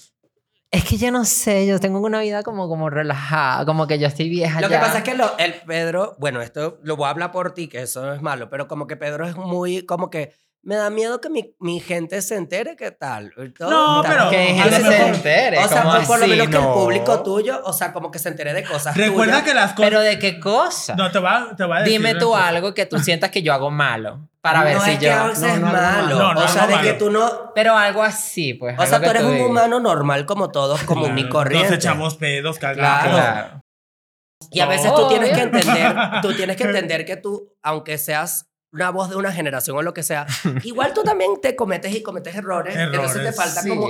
Es 0.74 0.84
que 0.86 0.98
yo 0.98 1.12
no 1.12 1.24
sé, 1.24 1.68
yo 1.68 1.80
tengo 1.80 2.00
una 2.00 2.20
vida 2.20 2.42
como, 2.42 2.68
como 2.68 2.90
relajada, 2.90 3.64
como 3.64 3.86
que 3.86 4.00
yo 4.00 4.08
estoy 4.08 4.28
vieja 4.28 4.60
Lo 4.60 4.70
ya. 4.70 4.80
que 4.80 4.86
pasa 4.86 4.98
es 4.98 5.04
que 5.04 5.14
lo- 5.14 5.38
el 5.38 5.54
Pedro, 5.68 6.16
bueno, 6.18 6.42
esto 6.42 6.80
lo 6.82 6.96
voy 6.96 7.06
a 7.06 7.10
hablar 7.12 7.32
por 7.32 7.54
ti, 7.54 7.68
que 7.68 7.84
eso 7.84 8.04
no 8.04 8.12
es 8.12 8.24
malo, 8.24 8.50
pero 8.50 8.68
como 8.68 8.88
que 8.88 8.96
Pedro 8.98 9.28
es 9.28 9.36
muy, 9.36 9.86
como 9.86 10.10
que 10.10 10.34
me 10.66 10.76
da 10.76 10.90
miedo 10.90 11.20
que 11.20 11.30
mi, 11.30 11.54
mi 11.60 11.80
gente 11.82 12.22
se 12.22 12.36
entere 12.36 12.76
qué 12.78 12.92
tal. 12.92 13.34
y 13.38 13.50
todo, 13.50 13.70
No, 13.70 14.02
tal. 14.02 14.12
pero- 14.12 14.30
Que 14.30 14.38
gente 14.56 14.82
se 14.82 15.08
entere. 15.08 15.58
O 15.60 15.68
sea, 15.68 15.84
¿cómo 15.84 15.96
por, 15.98 16.06
por 16.08 16.20
lo 16.22 16.28
menos 16.28 16.48
que 16.48 16.56
el 16.58 16.64
público 16.64 17.22
tuyo, 17.22 17.62
o 17.66 17.74
sea, 17.74 17.92
como 17.92 18.10
que 18.12 18.18
se 18.20 18.30
entere 18.30 18.54
de 18.54 18.64
cosas 18.64 18.96
Recuerda 18.96 19.34
tuyas. 19.42 19.44
que 19.48 19.54
las 19.54 19.74
cosas. 19.74 19.90
¿Pero 19.90 20.00
de 20.02 20.20
qué 20.20 20.40
cosa? 20.40 20.96
No, 20.96 21.12
te 21.12 21.20
va, 21.20 21.54
te 21.58 21.66
va 21.66 21.78
a 21.78 21.80
decir. 21.82 22.00
Dime 22.00 22.16
tú 22.16 22.30
cosa. 22.30 22.48
algo 22.48 22.74
que 22.74 22.86
tú 22.86 22.98
sientas 23.00 23.30
que 23.30 23.42
yo 23.44 23.54
hago 23.54 23.70
malo. 23.72 24.30
Para 24.42 24.64
ver 24.64 24.80
si 24.82 24.98
yo... 24.98 25.10
No, 25.16 25.34
no, 25.34 25.58
no, 25.58 25.66
malo. 25.72 26.18
no, 26.20 26.34
no, 26.34 26.40
o 26.44 26.48
sea, 26.48 26.66
no, 26.68 26.78
de 26.78 26.84
que 26.84 26.94
tú 26.94 27.10
no... 27.10 27.52
Pero 27.56 27.78
algo 27.78 28.02
así, 28.04 28.54
pues. 28.54 28.78
O 28.80 28.86
sea, 28.86 29.02
tú 29.02 29.10
eres 29.10 29.24
un 29.24 29.34
digas. 29.34 29.48
humano 29.50 29.80
normal 29.80 30.26
como 30.26 30.50
todos, 30.52 30.82
común 30.84 31.18
y 31.18 31.22
Claro, 31.24 31.30
corriente. 31.34 31.70
Nos 31.70 31.78
echamos 31.78 32.16
pedos, 32.16 32.58
cagamos. 32.60 33.12
Claro. 33.12 33.12
Claro. 33.12 33.62
Y 34.52 34.60
a 34.60 34.66
veces 34.66 34.94
tú 34.94 35.08
tienes 35.08 35.32
que 35.32 35.42
entender, 35.42 35.96
tú 36.22 36.34
tienes 36.34 36.56
que 36.58 36.64
entender 36.68 37.06
que 37.06 37.16
tú, 37.18 37.54
aunque 37.62 37.98
seas 37.98 38.50
una 38.74 38.90
voz 38.90 39.10
de 39.10 39.16
una 39.16 39.32
generación 39.32 39.78
o 39.78 39.82
lo 39.82 39.94
que 39.94 40.04
sea, 40.04 40.26
igual 40.64 40.94
tú 40.94 41.04
también 41.04 41.40
te 41.42 41.56
cometes 41.56 41.96
y 41.96 42.04
cometes 42.04 42.36
errores. 42.36 42.76
Entonces 42.76 43.14
te 43.14 43.20
Errores, 43.20 43.36
falta 43.36 43.62
Sí. 43.62 43.70
como, 43.70 43.88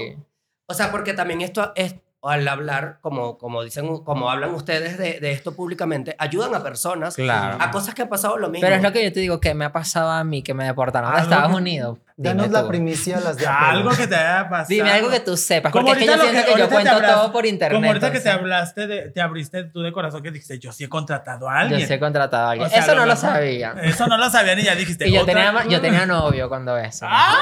o 0.68 0.74
sea, 0.74 0.92
porque 0.92 1.14
también 1.14 1.42
esto 1.42 1.72
es 1.76 1.96
al 2.26 2.48
hablar, 2.48 3.00
como, 3.02 3.38
como 3.38 3.64
dicen, 3.64 3.98
como 3.98 4.30
hablan 4.30 4.54
ustedes 4.54 4.98
de, 4.98 5.20
de 5.20 5.32
esto 5.34 5.54
públicamente, 5.56 6.16
ayudan 6.20 6.56
a 6.56 6.64
personas 6.64 7.16
Claro. 7.16 7.58
a 7.60 7.70
cosas 7.70 7.94
que 7.96 8.02
han 8.02 8.08
pasado 8.08 8.38
lo 8.38 8.50
mismo. 8.50 8.66
Pero 8.66 8.78
es 8.78 8.82
lo 8.82 8.94
que 8.94 9.04
yo 9.04 9.12
te 9.12 9.20
digo, 9.20 9.42
que 9.42 9.54
me 9.54 9.66
ha 9.66 9.74
pasado 9.74 10.10
a 10.10 10.24
mí, 10.24 10.42
que 10.42 10.54
me 10.54 10.64
deportaron 10.64 11.12
de 11.12 11.18
Algo 11.20 11.34
Estados 11.34 11.56
Unidos. 11.58 11.98
Danos 12.16 12.52
la 12.52 12.68
primicia 12.68 13.18
a 13.18 13.22
las 13.22 13.38
de 13.38 13.48
Algo 13.48 13.90
que 13.92 14.08
te 14.08 14.16
haya 14.16 14.48
pasado. 14.48 14.68
Dime 14.70 14.92
algo 14.92 15.10
que 15.10 15.20
tú 15.20 15.36
sepas, 15.36 15.72
Como 15.72 15.88
porque 15.88 16.04
es 16.04 16.12
que 16.12 16.16
yo 16.18 16.24
siento 16.24 16.56
que, 16.56 16.68
cuento 16.68 17.02
todo 17.02 17.32
por 17.32 17.46
internet. 17.46 17.76
Como 17.76 17.88
ahorita 17.88 18.12
que 18.12 18.20
te 18.20 18.30
hablaste, 18.30 18.88
de, 18.88 19.10
te 19.10 19.22
abriste 19.22 19.64
tú 19.66 19.82
de 19.82 19.92
corazón 19.92 20.22
que 20.22 20.32
dijiste, 20.32 20.60
yo 20.60 20.72
sí 20.72 20.84
he 20.84 20.90
contratado 20.90 21.50
a 21.50 21.60
alguien. 21.60 21.82
Yo 21.82 21.88
sí 21.88 21.94
he 21.94 22.00
contratado 22.00 22.48
a 22.48 22.52
alguien. 22.52 22.68
O 22.68 22.70
sea, 22.70 22.80
eso 22.82 22.96
no 22.96 23.06
lo 23.06 23.16
sabía. 23.16 23.74
Eso 23.82 24.08
no 24.08 24.18
lo 24.18 24.30
sabían 24.30 24.60
y 24.60 24.64
ya 24.64 24.76
dijiste. 24.76 25.08
Y 25.08 25.14
yo 25.14 25.22
otra- 25.24 25.34
tenía, 25.34 25.66
yo 25.68 25.82
tenía 25.82 26.06
novio 26.06 26.50
cuando 26.50 26.78
eso. 26.78 27.06
¡Ah! 27.10 27.36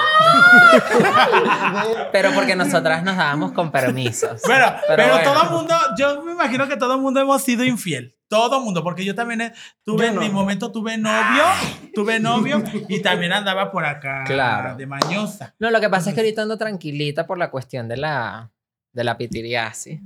Pero 2.12 2.32
porque 2.34 2.56
nosotras 2.56 3.04
nos 3.04 3.18
dábamos 3.18 3.52
con 3.52 3.72
permisos. 3.72 4.42
Bueno, 4.46 4.74
pero, 4.88 5.08
bueno. 5.08 5.24
todo 5.24 5.52
mundo, 5.52 5.76
yo 5.98 6.22
me 6.24 6.32
imagino 6.34 6.68
que 6.68 6.78
todo 6.78 6.98
mundo 6.98 7.20
hemos 7.20 7.42
sido 7.42 7.64
infiel. 7.64 8.16
Todo 8.32 8.62
mundo, 8.62 8.82
porque 8.82 9.04
yo 9.04 9.14
también 9.14 9.42
he- 9.42 9.54
tuve, 9.84 10.06
Yo 10.06 10.14
en 10.14 10.20
mi 10.20 10.30
momento 10.30 10.72
tuve 10.72 10.98
novio, 10.98 11.44
tuve 11.94 12.18
novio 12.22 12.64
y 12.88 13.02
también 13.04 13.34
andaba 13.34 13.70
por 13.74 13.84
acá 13.86 14.24
Claro. 14.26 14.78
de 14.78 14.88
mañosa. 14.88 15.54
No, 15.60 15.70
lo 15.70 15.82
que 15.82 15.90
pasa 15.90 16.10
es 16.12 16.16
que 16.16 16.22
ahorita 16.22 16.44
ando 16.44 16.58
tranquilita 16.58 17.28
por 17.28 17.38
la 17.38 17.52
cuestión 17.52 17.90
de 17.90 17.98
la, 17.98 18.50
de 18.94 19.04
la 19.04 19.18
pitiriasis. 19.18 20.00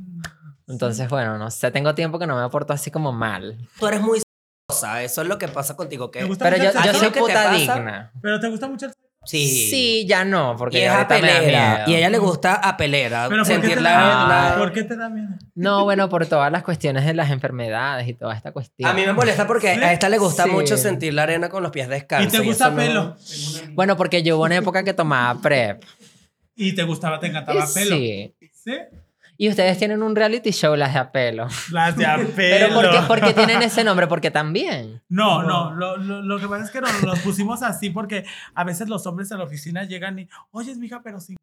Entonces, 0.67 1.07
bueno, 1.07 1.37
no 1.37 1.51
sé, 1.51 1.69
tengo 1.69 1.93
tiempo 1.93 2.17
que 2.17 2.25
no 2.25 2.41
me 2.41 2.49
porto 2.49 2.73
así 2.73 2.89
como 2.89 3.11
mal. 3.11 3.55
Tú 3.79 3.85
eres 3.85 4.01
muy 4.01 4.23
cosa, 4.67 5.03
eso 5.03 5.21
es 5.21 5.27
lo 5.27 5.37
que 5.37 5.47
pasa 5.47 5.75
contigo. 5.75 6.09
Que, 6.09 6.21
¿Te 6.21 6.25
gusta 6.25 6.45
Pero 6.45 6.57
mucho 6.57 6.71
yo, 6.73 6.79
el 6.79 6.89
¿A 6.89 6.91
yo 6.91 6.93
soy 6.97 7.07
lo 7.07 7.13
que 7.13 7.19
te 7.19 7.25
puta 7.27 7.43
pasa? 7.43 7.55
digna. 7.75 8.11
Pero 8.23 8.39
te 8.39 8.49
gusta 8.49 8.67
mucho 8.67 8.85
el. 8.87 8.93
Sí. 9.25 9.67
Sí, 9.69 10.05
ya 10.07 10.23
no, 10.23 10.55
porque 10.57 10.79
Y 10.79 10.81
es 10.81 10.91
apelera. 10.91 11.83
Y 11.87 11.93
a 11.95 11.97
ella 11.97 12.09
le 12.09 12.17
gusta 12.17 12.55
apelera. 12.55 13.27
Pero 13.29 13.43
¿por 13.43 13.47
qué, 13.47 13.53
sentir 13.53 13.75
te 13.77 13.81
la, 13.81 13.91
da, 13.91 14.27
la- 14.27 14.55
¿por 14.57 14.71
qué 14.73 14.83
te 14.83 14.95
da 14.95 15.09
miedo? 15.09 15.29
No, 15.55 15.83
bueno, 15.83 16.07
por 16.09 16.25
todas 16.25 16.51
las 16.51 16.63
cuestiones 16.63 17.05
de 17.05 17.13
las 17.13 17.31
enfermedades 17.31 18.07
y 18.07 18.13
toda 18.13 18.35
esta 18.35 18.51
cuestión. 18.51 18.89
A 18.89 18.93
mí 18.93 19.05
me 19.05 19.13
molesta 19.13 19.45
porque 19.47 19.75
¿Sí? 19.75 19.81
a 19.83 19.91
esta 19.93 20.09
le 20.09 20.17
gusta 20.17 20.43
Sí. 20.45 20.49
mucho 20.51 20.77
sentir 20.77 21.13
la 21.13 21.23
arena 21.23 21.49
con 21.49 21.63
los 21.63 21.71
pies 21.71 21.87
¿Y 21.87 21.89
descalzos. 21.89 22.31
te 22.31 22.39
gusta 22.39 22.69
no- 22.69 22.75
pelo? 22.77 23.15
Bueno, 23.73 23.97
porque 23.97 24.23
yo 24.23 24.37
hubo 24.37 24.45
una 24.45 24.55
época 24.57 24.83
que 24.83 24.93
tomaba 24.93 25.41
PrEP. 25.41 25.83
¿Y 26.55 26.73
te 26.73 26.83
gustaba, 26.83 27.19
te 27.19 27.27
encantaba 27.27 27.65
Y 27.69 27.73
pelo? 27.73 27.95
Sí. 27.97 28.35
¿Sí? 28.53 28.71
Y 29.37 29.49
ustedes 29.49 29.77
tienen 29.77 30.01
un 30.01 30.15
reality 30.15 30.51
show, 30.51 30.75
las 30.75 30.93
de 30.93 30.99
apelo. 30.99 31.47
Las 31.71 31.95
de 31.97 32.05
a 32.05 32.17
Pero. 32.35 32.73
¿por 32.73 32.89
qué, 32.89 32.97
por 33.07 33.21
qué 33.21 33.33
tienen 33.33 33.61
ese 33.63 33.83
nombre? 33.83 34.07
Porque 34.07 34.31
también. 34.31 35.01
No, 35.09 35.43
no, 35.43 35.73
lo, 35.73 35.97
lo, 35.97 36.21
lo 36.21 36.39
que 36.39 36.47
pasa 36.47 36.63
es 36.65 36.71
que 36.71 36.81
nos, 36.81 37.03
nos 37.03 37.19
pusimos 37.19 37.61
así 37.63 37.89
porque 37.89 38.25
a 38.53 38.63
veces 38.63 38.87
los 38.87 39.05
hombres 39.07 39.31
a 39.31 39.37
la 39.37 39.43
oficina 39.43 39.83
llegan 39.83 40.19
y, 40.19 40.29
oye, 40.51 40.75
mija, 40.75 41.01
pero 41.03 41.19
sin... 41.19 41.35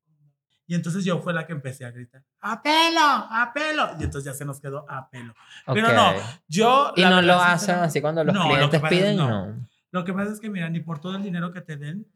Y 0.66 0.74
entonces 0.74 1.04
yo 1.04 1.18
fue 1.20 1.34
la 1.34 1.46
que 1.46 1.52
empecé 1.52 1.84
a 1.84 1.90
gritar, 1.90 2.22
¡a 2.40 2.62
pelo! 2.62 3.00
¡a 3.00 3.50
pelo! 3.52 3.90
Y 4.00 4.04
entonces 4.04 4.24
ya 4.24 4.32
se 4.32 4.44
nos 4.46 4.58
quedó 4.60 4.86
a 4.88 5.10
pelo. 5.10 5.34
Pero 5.66 5.92
no, 5.92 6.12
yo... 6.48 6.92
Y 6.96 7.02
no 7.02 7.20
lo 7.20 7.34
hacen 7.34 7.74
así 7.80 8.00
cuando 8.00 8.24
los 8.24 8.32
No, 8.34 8.48
lo 8.48 8.54
clientes 8.54 8.82
es 8.82 8.88
piden, 8.88 9.16
no. 9.18 9.28
no. 9.48 9.68
Lo 9.90 10.04
que 10.04 10.14
pasa 10.14 10.32
es 10.32 10.40
que, 10.40 10.48
mira, 10.48 10.70
ni 10.70 10.80
por 10.80 10.98
todo 10.98 11.16
el 11.16 11.22
dinero 11.22 11.52
que 11.52 11.60
te 11.60 11.76
den, 11.76 12.06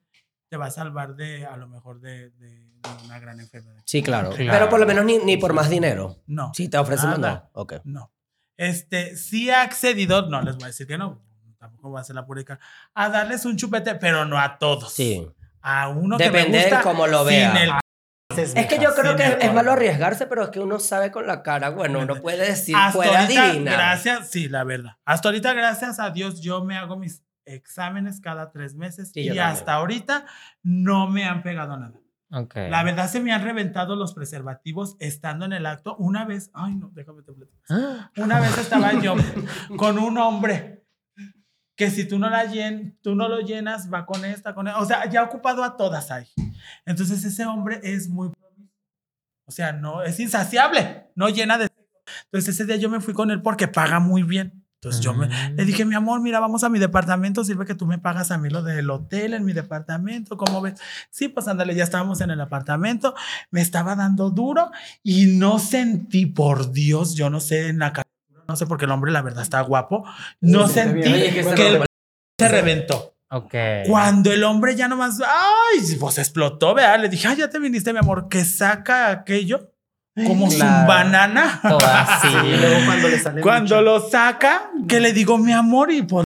te 0.49 0.57
va 0.57 0.67
a 0.67 0.71
salvar 0.71 1.17
de, 1.17 1.45
a 1.45 1.57
lo 1.59 1.69
mejor, 1.69 2.01
de, 2.01 2.31
de- 2.31 2.66
una 3.05 3.19
gran 3.19 3.41
enfermedad. 3.41 3.83
Sí, 3.85 4.03
claro. 4.03 4.31
Claro. 4.31 4.53
Pero 4.53 4.69
por 4.69 4.81
lo 4.81 4.87
menos 4.87 5.05
ni, 5.05 5.19
ni 5.19 5.37
por 5.37 5.53
más 5.53 5.69
dinero. 5.71 6.23
No. 6.27 6.53
Si 6.55 6.69
te 6.69 6.79
ofrecen 6.79 7.11
Nada. 7.11 7.51
no. 7.55 7.61
Ok. 7.61 7.75
No. 7.85 8.13
Este, 8.57 9.17
sí 9.17 9.51
ha 9.51 9.63
accedido, 9.63 10.29
no 10.29 10.41
les 10.43 10.55
voy 10.57 10.65
a 10.65 10.67
decir 10.69 10.87
que 10.87 10.97
no, 10.97 11.23
tampoco 11.59 11.91
voy 11.91 11.99
a 11.99 12.01
hacer 12.01 12.17
la 12.17 12.25
pública, 12.27 12.59
a 12.95 13.09
darles 13.11 13.45
un 13.45 13.57
chupete, 13.57 13.95
pero 13.97 14.25
no 14.25 14.39
a 14.39 14.59
todos. 14.59 14.93
Sí. 14.95 15.27
A 15.61 15.89
uno 15.89 16.17
Depende 16.17 16.45
que 16.45 16.51
me 16.53 16.61
gusta 16.63 16.81
cómo 16.83 17.07
lo 17.07 17.25
vea. 17.25 17.53
el 17.63 17.73
Es 18.39 18.67
que 18.67 18.79
yo 18.79 18.95
creo 18.95 19.15
que 19.17 19.25
es 19.25 19.37
color. 19.37 19.53
malo 19.55 19.73
arriesgarse, 19.73 20.27
pero 20.27 20.45
es 20.45 20.49
que 20.51 20.61
uno 20.61 20.79
sabe 20.81 21.11
con 21.11 21.27
la 21.27 21.43
cara. 21.43 21.71
Bueno, 21.71 21.99
uno 22.01 22.17
puede 22.23 22.47
decir, 22.47 22.75
Hasta 22.77 22.93
puede 22.97 23.15
ahorita, 23.17 23.45
adivinar. 23.51 23.75
gracias, 23.75 24.31
sí, 24.31 24.49
la 24.49 24.65
verdad. 24.65 24.93
Hasta 25.05 25.29
ahorita, 25.29 25.53
gracias 25.53 25.99
a 26.01 26.11
Dios, 26.11 26.41
yo 26.41 26.65
me 26.65 26.77
hago 26.79 26.97
mis 26.97 27.23
exámenes 27.45 28.21
cada 28.21 28.51
tres 28.51 28.75
meses 28.75 29.11
Sí, 29.13 29.21
y 29.21 29.39
hasta 29.39 29.75
ahorita 29.75 30.25
no 30.63 31.09
me 31.09 31.25
han 31.27 31.43
pegado 31.43 31.77
nada. 31.77 31.95
Ok. 32.31 32.55
La 32.69 32.83
verdad 32.83 33.09
se 33.09 33.21
me 33.21 33.33
han 33.33 33.43
reventado 33.43 33.95
los 33.95 34.13
preservativos 34.13 34.97
estando 34.99 35.45
en 35.45 35.53
el 35.53 35.67
acto. 35.67 35.97
Una 35.97 36.25
vez, 36.25 36.51
ay 36.55 36.75
no, 36.75 36.91
déjame 36.93 37.23
te 37.23 37.33
Una 38.21 38.41
vez 38.41 38.59
estaba 38.59 39.01
yo 39.01 39.15
con 39.77 39.99
un 39.99 40.19
hombre 40.19 40.85
que 41.77 41.91
si 41.91 42.09
tú 42.09 42.19
no, 42.19 42.31
la 42.31 42.45
llen, 42.45 42.99
tú 43.03 43.15
no 43.15 43.29
lo 43.29 43.41
llenas, 43.41 43.93
va 43.93 44.07
con 44.07 44.25
esta, 44.25 44.55
con 44.55 44.67
esta. 44.67 44.81
O 44.81 44.87
sea, 44.87 45.09
ya 45.11 45.21
ha 45.21 45.25
ocupado 45.25 45.63
a 45.63 45.77
todas 45.77 46.11
ahí. 46.11 46.27
Entonces 46.87 47.23
ese 47.23 47.45
hombre 47.45 47.81
es 47.83 48.09
muy... 48.09 48.33
O 49.49 49.53
sea, 49.53 49.73
no, 49.73 50.03
es 50.03 50.19
insaciable, 50.19 51.11
no 51.15 51.29
llena 51.29 51.59
de... 51.59 51.69
Entonces 52.25 52.55
ese 52.55 52.65
día 52.65 52.77
yo 52.77 52.89
me 52.89 53.01
fui 53.01 53.15
con 53.15 53.31
él 53.31 53.43
porque 53.43 53.69
paga 53.69 54.01
muy 54.01 54.23
bien. 54.23 54.66
Entonces 54.87 55.03
yo 55.05 55.15
me, 55.15 55.27
Mm. 55.27 55.57
le 55.57 55.65
dije, 55.65 55.85
mi 55.85 55.97
amor, 55.97 56.21
mira, 56.21 56.39
vamos 56.39 56.63
a 56.63 56.69
mi 56.69 56.79
departamento, 56.79 57.45
sirve 57.45 57.67
que 57.67 57.75
tú 57.75 57.87
me 57.87 57.99
pagas 57.99 58.31
a 58.31 58.39
mí 58.39 58.49
lo 58.51 58.63
del 58.63 58.89
hotel 58.91 59.35
en 59.35 59.45
mi 59.45 59.53
departamento, 59.53 60.37
¿cómo 60.37 60.61
ves? 60.61 60.75
Sí, 61.11 61.27
pues 61.29 61.49
ándale, 61.49 61.75
ya 61.75 61.83
estábamos 61.83 62.21
en 62.21 62.31
el 62.31 62.41
apartamento, 62.41 63.15
me 63.51 63.61
estaba 63.61 63.97
dando 63.97 64.31
duro 64.31 64.71
y 65.03 65.27
no 65.27 65.59
sentí, 65.59 66.27
por 66.27 66.71
Dios, 66.71 67.15
yo 67.17 67.31
no 67.31 67.41
sé, 67.41 67.69
en 67.69 67.81
la 67.81 67.93
no 68.49 68.55
sé 68.55 68.67
porque 68.67 68.85
el 68.85 68.93
hombre 68.93 69.11
la 69.11 69.23
verdad 69.23 69.43
está 69.43 69.61
guapo, 69.63 70.05
no 70.41 70.69
sentí 70.69 71.13
bien. 71.13 71.35
Que 71.35 71.43
se 71.49 71.55
que 71.57 71.67
el 71.69 71.79
lo- 71.81 71.85
se 72.39 72.49
reventó. 72.49 73.17
Ok. 73.29 73.55
Cuando 73.89 74.31
el 74.31 74.45
hombre 74.45 74.77
ya 74.77 74.87
nomás, 74.87 75.21
ay, 75.21 75.97
pues 75.99 76.19
explotó, 76.19 76.75
vea, 76.75 76.97
le 76.97 77.09
dije, 77.09 77.27
ay, 77.27 77.39
ya 77.39 77.51
te 77.51 77.59
viniste, 77.59 77.93
mi 77.93 77.99
amor, 77.99 78.29
que 78.29 78.45
saca 78.45 79.11
aquello 79.11 79.73
como 80.25 80.51
su 80.51 80.57
Claro. 80.59 80.89
banana. 80.89 81.61
Todo 81.63 81.79
así. 81.83 82.29
Y 82.29 82.57
luego 82.57 82.77
cuando 82.87 83.09
le 83.09 83.19
sale 83.19 83.41
Cuando 83.43 83.77
mucho. 83.77 83.83
lo 83.83 84.01
saca, 84.09 84.71
que 84.89 85.01
le 85.01 85.13
digo, 85.13 85.37
mi 85.39 85.53
amor, 85.53 85.91
y 85.93 86.03
pues, 86.03 86.25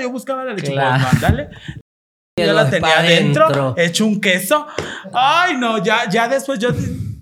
yo 0.00 0.10
buscaba 0.10 0.44
la 0.44 0.52
leche, 0.54 0.72
Claro. 0.72 1.04
pues, 1.10 1.24
ándale. 1.24 1.48
Yo 2.38 2.52
la 2.52 2.68
tenía 2.68 2.98
adentro, 2.98 3.46
dentro. 3.46 3.74
hecho 3.78 4.04
un 4.04 4.20
queso. 4.20 4.66
Ay, 5.14 5.56
no, 5.56 5.82
ya, 5.82 6.06
ya 6.10 6.28
después 6.28 6.58
yo 6.58 6.68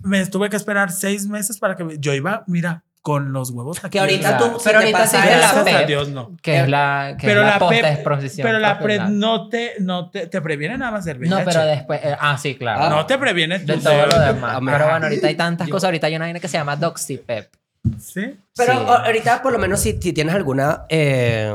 me 0.03 0.25
tuve 0.25 0.49
que 0.49 0.57
esperar 0.57 0.91
seis 0.91 1.25
meses 1.25 1.57
para 1.57 1.77
que 1.77 1.85
me- 1.85 1.97
yo 1.97 2.13
iba, 2.13 2.43
mira, 2.47 2.83
con 3.05 3.33
los 3.33 3.51
huevos 3.51 3.77
aquí. 3.85 3.91
Que 3.91 3.99
ahorita 3.99 4.35
tú, 4.39 4.57
Pero 4.63 4.79
ahorita 4.79 4.97
pasa 4.97 5.21
sí 5.21 5.29
la 5.29 5.63
PEP. 5.63 5.75
a 5.75 5.83
Dios, 5.83 6.09
no. 6.09 6.31
Que 6.41 6.61
es 6.61 6.67
la, 6.67 7.15
que 7.19 7.27
Pero 7.27 7.41
es 7.41 7.45
la, 7.47 7.59
la 7.59 7.59
PEP- 7.59 7.69
Pero 7.69 8.57
la 8.57 8.79
pre 8.79 8.95
profesional. 8.95 9.19
no 9.19 9.47
te, 9.47 9.73
no 9.79 10.09
te, 10.09 10.25
te 10.25 10.41
previene 10.41 10.75
nada 10.79 10.91
más 10.91 11.05
VIH. 11.05 11.29
No, 11.29 11.39
pero 11.45 11.65
después. 11.67 12.01
eh, 12.03 12.17
ah, 12.19 12.35
sí, 12.39 12.55
claro. 12.55 12.89
No 12.89 13.05
te 13.05 13.19
previene 13.19 13.59
de 13.59 13.73
tú 13.75 13.79
todo 13.79 13.93
de- 13.93 14.07
lo 14.07 14.19
demás. 14.19 14.55
Amén. 14.55 14.73
Pero 14.73 14.89
bueno, 14.89 15.05
ahorita 15.05 15.27
hay 15.27 15.35
tantas 15.35 15.69
cosas. 15.69 15.85
Ahorita 15.85 16.07
hay 16.07 16.15
una 16.15 16.25
vaina 16.25 16.39
que 16.39 16.47
se 16.47 16.57
llama 16.57 16.75
DoxyPep. 16.77 17.53
¿Sí? 17.99 18.39
Pero 18.57 18.73
Sí. 18.73 18.79
ahorita, 18.87 19.43
por 19.43 19.51
lo 19.53 19.59
menos, 19.59 19.79
si, 19.81 20.01
si 20.01 20.11
tienes 20.11 20.33
alguna 20.33 20.85
eh, 20.89 21.53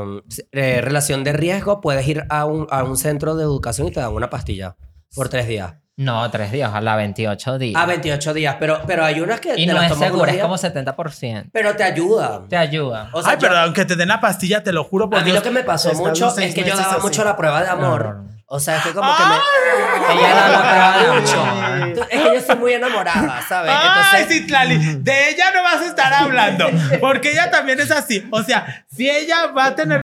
eh, 0.53 0.79
relación 0.81 1.25
de 1.25 1.33
riesgo, 1.33 1.81
puedes 1.81 2.07
ir 2.07 2.23
a 2.29 2.45
un, 2.45 2.65
a 2.71 2.85
un 2.85 2.95
centro 2.95 3.35
de 3.35 3.43
educación 3.43 3.87
y 3.89 3.91
te 3.91 3.99
dan 3.99 4.13
una 4.13 4.29
pastilla 4.29 4.77
por 5.13 5.27
tres 5.27 5.49
días. 5.49 5.73
No, 5.97 6.29
tres 6.31 6.51
días, 6.51 6.69
ojalá 6.69 6.95
28 6.95 7.57
días. 7.59 7.81
A 7.81 7.85
28 7.85 8.33
días. 8.33 8.55
Pero, 8.59 8.81
pero 8.87 9.03
hay 9.05 9.19
unas 9.19 9.39
que 9.39 9.53
y 9.55 9.65
te 9.67 9.73
no 9.73 9.79
las 9.81 9.91
es 9.91 9.97
segura, 9.99 10.31
es 10.31 10.41
como 10.41 10.57
70%. 10.57 11.49
Pero 11.51 11.75
te 11.75 11.83
ayuda. 11.83 12.41
Te 12.49 12.57
ayuda. 12.57 13.09
O 13.13 13.21
sea, 13.21 13.31
Ay, 13.31 13.37
yo- 13.39 13.47
pero 13.47 13.59
aunque 13.59 13.85
te 13.85 13.95
den 13.95 14.07
la 14.07 14.19
pastilla, 14.21 14.63
te 14.63 14.71
lo 14.71 14.83
juro 14.83 15.09
por 15.09 15.19
a 15.19 15.21
mí 15.21 15.25
Dios. 15.31 15.37
lo 15.37 15.43
que 15.43 15.51
me 15.51 15.63
pasó 15.63 15.93
mucho 15.93 16.35
es 16.39 16.55
que 16.55 16.63
yo 16.63 16.75
daba 16.75 16.93
así. 16.93 17.01
mucho 17.01 17.23
la 17.23 17.35
prueba 17.35 17.61
de 17.61 17.69
amor. 17.69 18.03
No, 18.05 18.13
no, 18.13 18.21
no. 18.23 18.31
O 18.53 18.59
sea, 18.59 18.77
es 18.77 18.83
que 18.83 18.91
como 18.93 19.09
que 19.15 19.23
me... 19.23 20.19
Ella 20.19 20.35
da 20.35 20.49
la 20.49 20.61
prueba 20.61 20.97
de 21.15 21.21
mucho. 21.21 22.05
Es 22.11 22.21
que 22.21 22.33
yo 22.35 22.41
soy 22.41 22.55
muy 22.57 22.73
enamorada, 22.73 23.41
¿sabes? 23.47 23.71
Ay, 23.73 23.87
Entonces, 23.87 24.37
sí, 24.37 24.47
Tlali, 24.47 24.77
de 24.99 25.29
ella 25.29 25.51
no 25.53 25.63
vas 25.63 25.81
a 25.81 25.85
estar 25.87 26.13
hablando, 26.13 26.65
porque 26.99 27.31
ella 27.31 27.49
también 27.51 27.79
es 27.79 27.91
así. 27.91 28.27
O 28.31 28.43
sea, 28.43 28.85
si 28.93 29.09
ella 29.09 29.47
va 29.47 29.67
a 29.67 29.75
tener, 29.75 30.01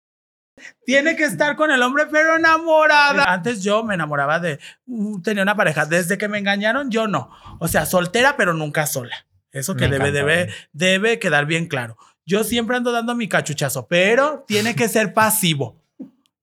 tiene 0.85 1.15
que 1.15 1.23
estar 1.23 1.55
con 1.55 1.71
el 1.71 1.81
hombre, 1.81 2.05
pero 2.11 2.35
enamorada. 2.35 3.23
Antes 3.25 3.63
yo 3.63 3.83
me 3.83 3.95
enamoraba 3.95 4.39
de, 4.39 4.59
mm, 4.85 5.21
tenía 5.21 5.43
una 5.43 5.55
pareja. 5.55 5.85
Desde 5.85 6.17
que 6.17 6.27
me 6.27 6.37
engañaron, 6.39 6.89
yo 6.89 7.07
no. 7.07 7.29
O 7.59 7.67
sea, 7.67 7.85
soltera, 7.85 8.35
pero 8.37 8.53
nunca 8.53 8.85
sola. 8.85 9.27
Eso 9.51 9.75
que 9.75 9.87
Me 9.87 9.97
debe, 9.97 10.09
encanta. 10.09 10.19
debe, 10.19 10.53
debe 10.73 11.19
quedar 11.19 11.45
bien 11.45 11.67
claro. 11.67 11.97
Yo 12.25 12.43
siempre 12.43 12.75
ando 12.75 12.91
dando 12.91 13.15
mi 13.15 13.29
cachuchazo, 13.29 13.87
pero 13.87 14.43
tiene 14.47 14.75
que 14.75 14.89
ser 14.89 15.13
pasivo. 15.13 15.81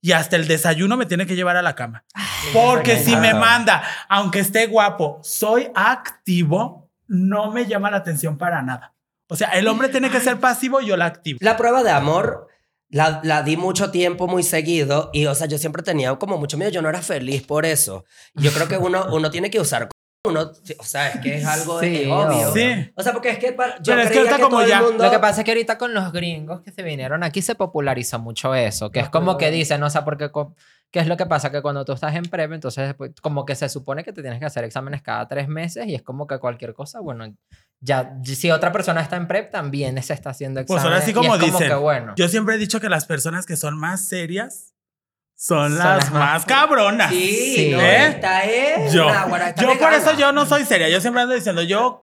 Y 0.01 0.13
hasta 0.13 0.37
el 0.37 0.47
desayuno 0.47 0.97
me 0.97 1.07
tiene 1.07 1.27
que 1.27 1.37
llevar 1.37 1.57
a 1.57 1.63
la 1.63 1.75
cama. 1.75 2.05
Porque 2.53 2.99
si 2.99 3.17
me 3.17 3.33
manda, 3.35 3.83
aunque 4.09 4.41
esté 4.41 4.67
guapo, 4.67 5.21
soy 5.23 5.71
activo, 5.75 6.91
no 7.07 7.51
me 7.51 7.67
llama 7.67 7.91
la 7.91 7.99
atención 7.99 8.37
para 8.39 8.63
nada. 8.63 8.95
O 9.29 9.37
sea, 9.37 9.49
el 9.51 9.67
hombre 9.67 9.89
tiene 9.89 10.11
que 10.11 10.21
ser 10.21 10.39
pasivo, 10.39 10.81
yo 10.81 10.97
la 10.97 11.07
activo. 11.07 11.39
la 11.41 11.57
prueba 11.57 11.83
de 11.83 11.91
amor 11.91 12.49
la, 12.91 13.21
la 13.25 13.43
di 13.43 13.57
mucho 13.57 13.91
tiempo, 13.91 14.27
muy 14.29 14.43
seguido. 14.43 15.11
Y, 15.13 15.27
o 15.27 15.35
sea, 15.35 15.47
yo 15.47 15.59
siempre 15.59 15.83
tenía 15.83 16.15
como 16.17 16.39
mucho 16.39 16.57
miedo. 16.57 16.71
Yo 16.71 16.83
no 16.83 16.89
era 16.89 17.03
feliz 17.03 17.43
por 17.43 17.67
eso. 17.67 18.05
Yo 18.35 18.53
creo 18.53 18.69
que 18.69 18.77
uno, 18.79 19.07
uno 19.13 19.31
tiene 19.31 19.51
que 19.51 19.61
usar... 19.61 19.89
Uno, 20.27 20.51
o 20.79 20.85
sea, 20.85 21.11
es 21.11 21.21
que 21.21 21.37
es 21.37 21.45
algo 21.45 21.81
Sí, 21.81 22.03
es 22.05 22.09
obvio. 22.11 22.53
Sí. 22.55 22.91
O 22.97 23.03
sea, 23.03 23.13
porque 23.13 23.29
es 23.29 23.39
que 23.39 23.53
para- 23.53 23.77
yo 23.83 23.93
Pero 23.93 24.01
es 24.01 24.05
que 24.05 24.15
creía 24.15 24.21
ahorita 24.23 24.37
que 24.37 24.43
como 24.43 24.57
todo 24.57 24.63
el 24.63 24.69
ya- 24.71 24.81
mundo... 24.83 25.05
Lo 25.05 25.11
que 25.11 25.19
pasa 25.19 25.41
es 25.41 25.45
que 25.45 25.51
ahorita 25.51 25.77
con 25.77 25.93
los 25.93 26.13
gringos 26.13 26.63
que 26.63 26.73
se 26.73 26.83
vinieron 26.83 27.23
aquí 27.23 27.43
se 27.43 27.55
popularizó 27.55 28.19
mucho 28.19 28.55
eso, 28.55 28.91
que 28.91 29.01
es 29.01 29.11
como 29.11 29.37
que 29.37 29.51
dicen, 29.51 29.83
o 29.83 29.91
sea, 29.91 30.03
porque 30.05 30.31
co- 30.31 30.55
¿qué 30.95 31.01
es 31.01 31.09
lo 31.09 31.17
que 31.17 31.27
pasa? 31.27 31.51
Que 31.51 31.61
cuando 31.61 31.85
tú 31.85 31.91
estás 31.93 32.15
en 32.15 32.23
prep, 32.23 32.53
entonces 32.53 32.87
después, 32.87 33.11
como 33.21 33.45
que 33.45 33.57
se 33.57 33.69
supone 33.69 34.05
que 34.05 34.13
te 34.13 34.23
tienes 34.23 34.39
que 34.39 34.47
hacer 34.47 34.63
exámenes 34.63 35.03
cada 35.03 35.27
tres 35.27 35.49
meses 35.49 35.89
y 35.89 35.97
es 35.97 36.03
como 36.03 36.29
que 36.29 36.39
cualquier 36.39 36.73
cosa, 36.73 37.01
bueno, 37.01 37.35
ya, 37.81 38.17
si 38.23 38.53
otra 38.53 38.71
persona 38.71 39.01
está 39.01 39.17
en 39.17 39.27
prep, 39.27 39.51
también 39.51 40.01
se 40.05 40.13
está 40.13 40.31
haciendo 40.31 40.61
Pues 40.65 40.79
exámenes. 40.79 40.93
ahora 40.93 41.05
sí 41.05 41.11
y 41.11 41.15
como 41.15 41.35
es 41.35 41.41
dicen. 41.41 41.69
que, 41.69 41.75
bueno. 41.75 42.13
Yo 42.17 42.29
siempre 42.29 42.55
he 42.55 42.59
dicho 42.59 42.81
que 42.81 42.89
las 42.89 43.07
personas 43.07 43.45
que 43.45 43.57
son 43.57 43.77
más 43.77 44.07
serias 44.07 44.73
son 45.37 45.71
Son 45.71 45.79
las 45.79 45.97
las 45.97 46.11
más- 46.13 46.21
más 46.33 46.45
cabronas. 46.47 47.11
Sí, 47.11 47.55
Sí. 47.57 47.71
no, 47.73 47.81
¿Eh? 47.81 48.07
esta 48.07 48.45
es... 48.45 48.93
Yo, 48.93 49.07
Náguara, 49.11 49.49
esta 49.49 49.63
yo 49.63 49.77
por 49.77 49.93
eso 49.93 50.17
yo 50.17 50.31
no 50.31 50.47
soy 50.47 50.65
seria. 50.65 50.89
Yo 50.89 51.01
siempre 51.01 51.23
ando 51.23 51.35
diciendo, 51.35 51.63
yo, 51.63 52.07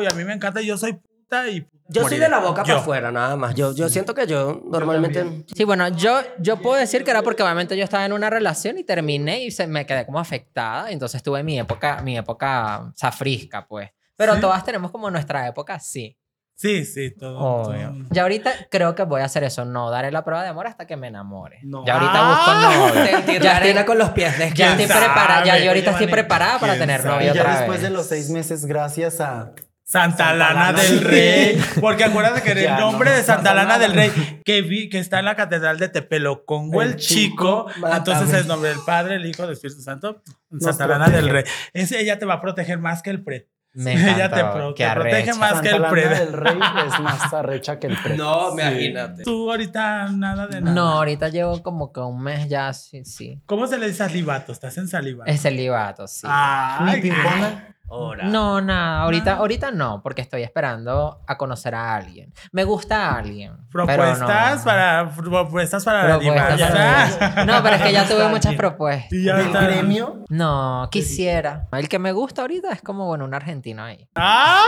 y 0.00 0.06
a 0.06 0.10
mí 0.10 0.22
me 0.22 0.34
encanta, 0.34 0.60
yo 0.60 0.78
soy 0.78 1.00
puta 1.28 1.48
y 1.48 1.66
Yo 1.88 2.06
soy 2.08 2.18
de 2.18 2.28
la 2.28 2.38
boca 2.40 2.62
Yo. 2.62 2.66
para 2.68 2.78
afuera, 2.80 3.12
nada 3.12 3.36
más. 3.36 3.54
Yo, 3.54 3.74
yo 3.74 3.88
siento 3.88 4.14
que 4.14 4.26
yo 4.26 4.60
normalmente... 4.70 5.44
Sí, 5.54 5.64
bueno, 5.64 5.88
yo, 5.88 6.20
yo 6.38 6.60
puedo 6.60 6.78
decir 6.78 7.04
que 7.04 7.10
era 7.10 7.22
porque 7.22 7.42
obviamente 7.42 7.76
yo 7.76 7.84
estaba 7.84 8.04
en 8.04 8.12
una 8.12 8.28
relación 8.30 8.78
y 8.78 8.84
terminé 8.84 9.44
y 9.44 9.50
se, 9.50 9.66
me 9.66 9.86
quedé 9.86 10.04
como 10.04 10.18
afectada. 10.20 10.90
Entonces 10.90 11.22
tuve 11.22 11.42
mi 11.42 11.58
época, 11.58 12.00
mi 12.02 12.16
época 12.18 12.92
zafrisca, 12.96 13.66
pues. 13.66 13.90
Pero 14.16 14.34
Sí. 14.34 14.40
todas 14.40 14.64
tenemos 14.64 14.90
como 14.90 15.10
nuestra 15.10 15.46
época, 15.46 15.78
sí. 15.78 16.16
Sí, 16.54 16.84
sí, 16.84 17.12
todo. 17.16 17.38
Obvio. 17.38 17.90
todo. 17.92 18.06
Ya 18.10 18.22
ahorita 18.22 18.50
creo 18.68 18.94
que 18.96 19.04
voy 19.04 19.20
a 19.20 19.26
hacer 19.26 19.44
eso, 19.44 19.64
no 19.64 19.90
daré 19.90 20.10
la 20.10 20.24
prueba 20.24 20.42
de 20.42 20.48
amor 20.48 20.66
hasta 20.66 20.88
que 20.88 20.96
me 20.96 21.06
enamore. 21.06 21.60
No. 21.62 21.86
Ya 21.86 21.94
ahorita 21.94 22.12
Ah. 22.14 22.28
busco 22.34 22.94
novio. 22.98 23.06
Sentir 23.06 23.40
Ya 23.42 23.58
estoy, 23.58 23.84
con 23.84 23.96
los 23.96 24.10
pies 24.10 24.32
ya 24.36 24.44
descalzos. 24.44 24.80
estoy 24.80 24.86
¿Quién 24.88 24.98
preparada, 25.06 25.44
ya 25.44 25.58
yo 25.58 25.68
ahorita 25.70 25.90
estoy 25.92 26.06
preparada 26.08 26.58
para 26.58 26.72
¿quién 26.74 26.88
tener 26.88 27.04
novio 27.04 27.30
otra 27.30 27.58
después 27.58 27.80
vez. 27.80 27.82
de 27.82 27.90
los 27.96 28.06
seis 28.06 28.28
meses, 28.30 28.66
gracias 28.66 29.20
a... 29.20 29.52
Santa 29.90 30.34
Lana 30.34 30.66
Lana 30.72 30.82
del 30.82 31.00
Rey. 31.00 31.58
Porque 31.80 32.04
acuérdate 32.04 32.42
que 32.42 32.52
el 32.52 32.76
nombre 32.78 33.08
no, 33.10 33.16
de 33.16 33.22
Santa 33.22 33.54
Lana 33.54 33.78
del 33.78 33.94
Rey, 33.94 34.42
que 34.44 34.60
vi 34.60 34.90
que 34.90 34.98
está 34.98 35.18
en 35.20 35.24
la 35.24 35.34
Catedral 35.34 35.78
de 35.78 35.88
Tepelocongo, 35.88 36.82
el, 36.82 36.90
El 36.90 36.96
chico. 36.96 37.66
Entonces 37.90 38.34
es 38.34 38.46
nombre 38.46 38.68
del 38.68 38.80
Padre, 38.84 39.16
el 39.16 39.24
Hijo, 39.24 39.44
del 39.44 39.52
Espíritu 39.52 39.80
Santo. 39.80 40.22
Santa 40.60 40.86
Lana 40.86 41.06
protege. 41.06 41.22
del 41.24 41.32
Rey. 41.32 41.44
Ese 41.72 42.00
ella 42.02 42.18
te 42.18 42.26
va 42.26 42.34
a 42.34 42.40
proteger 42.42 42.78
más 42.78 43.00
que 43.00 43.08
el 43.08 43.24
pre. 43.24 43.48
Me 43.72 43.92
Ella 44.14 44.28
te, 44.30 44.44
pro- 44.44 44.74
te 44.74 44.90
protege 44.90 45.32
más 45.34 45.60
que 45.62 45.68
Santa 45.70 45.76
el 45.76 45.82
Lana 45.82 45.90
pre. 45.90 46.08
del 46.08 46.32
Rey 46.34 46.58
es 46.86 47.00
más 47.00 47.32
arrecha 47.32 47.78
que 47.78 47.86
el 47.86 47.96
pre. 47.96 48.14
No, 48.18 48.52
imagínate. 48.52 49.22
Tú 49.22 49.50
ahorita 49.50 50.10
nada 50.10 50.48
de 50.48 50.60
nada. 50.60 50.74
No, 50.74 50.88
ahorita 50.98 51.28
llevo 51.30 51.62
como 51.62 51.92
que 51.94 52.00
un 52.00 52.22
mes 52.22 52.46
ya, 52.48 52.74
sí, 52.74 53.06
sí. 53.06 53.40
¿Cómo 53.46 53.66
se 53.66 53.78
le 53.78 53.86
dice 53.86 53.98
salivato? 53.98 54.52
Estás 54.52 54.76
en 54.76 54.86
salivato. 54.88 55.30
Es 55.30 55.40
celibato, 55.40 56.06
sí. 56.06 56.26
Ay, 56.28 56.96
Ni 56.96 57.02
pimpona. 57.10 57.74
Ahora. 57.90 58.24
No, 58.24 58.60
nada, 58.60 59.02
ahorita, 59.02 59.24
Nada. 59.24 59.38
ahorita 59.38 59.70
no, 59.70 60.02
porque 60.02 60.20
estoy 60.22 60.42
esperando 60.42 61.20
a 61.26 61.36
conocer 61.38 61.74
a 61.74 61.94
alguien. 61.94 62.32
Me 62.52 62.64
gusta 62.64 63.08
a 63.10 63.18
alguien. 63.18 63.52
pero 63.72 63.86
Propuestas 63.86 64.58
no. 64.58 64.64
para 64.64 65.10
propuestas 65.10 65.84
para 65.84 66.04
la 66.08 66.18
Propuestas 66.18 66.60
para- 66.70 67.08
Ya. 67.36 67.44
No, 67.44 67.62
pero 67.62 67.76
es 67.76 67.82
que 67.82 67.92
ya 67.92 68.04
tuve 68.06 68.28
muchas 68.28 68.54
propuestas. 68.54 69.12
Y 69.12 69.24
ya 69.24 69.36
¿Del 69.36 69.46
está. 69.46 69.60
gremio? 69.62 70.24
No, 70.28 70.88
quisiera. 70.90 71.66
El 71.72 71.88
que 71.88 71.98
me 71.98 72.12
gusta 72.12 72.42
ahorita 72.42 72.72
es 72.72 72.82
como, 72.82 73.06
bueno, 73.06 73.24
un 73.24 73.32
argentino 73.34 73.82
ahí. 73.84 74.06
¡Ah! 74.14 74.62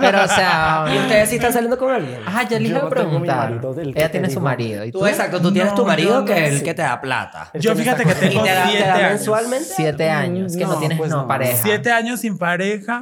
Pero, 0.00 0.24
o 0.24 0.28
sea... 0.28 0.84
¿Y 0.94 0.98
ustedes 0.98 1.28
sí 1.30 1.36
están 1.36 1.52
saliendo 1.52 1.78
con 1.78 1.90
alguien? 1.90 2.20
Ajá, 2.26 2.42
yo 2.42 2.58
le 2.58 2.68
Yo 2.68 2.76
iba 2.76 2.86
a 2.86 2.90
preguntar. 2.90 3.50
marido 3.52 3.74
Ella 3.80 4.10
tiene 4.10 4.28
su 4.30 4.40
marido. 4.40 4.84
¿Y 4.84 4.92
tú? 4.92 4.98
Tú, 5.00 5.06
exacto, 5.06 5.40
tú 5.40 5.50
tienes 5.52 5.72
No, 5.72 5.76
tu 5.78 5.86
marido 5.86 6.20
yo 6.20 6.24
que 6.26 6.46
es 6.46 6.54
el 6.56 6.62
que 6.62 6.74
te 6.74 6.82
da 6.82 7.00
plata. 7.00 7.50
Yo 7.54 7.74
fíjate 7.74 8.04
que 8.04 8.14
tengo 8.14 8.40
¿Y 8.44 8.44
te 8.44 8.84
años. 8.84 9.10
mensualmente? 9.10 9.64
Siete 9.64 10.10
años. 10.10 10.54
Que 10.56 10.64
no, 10.66 10.76
tienes 10.76 10.98
pues 10.98 11.10
no. 11.10 11.26
pareja. 11.26 11.56
Siete 11.62 11.90
años 11.90 12.20
sin 12.20 12.36
pareja. 12.36 12.49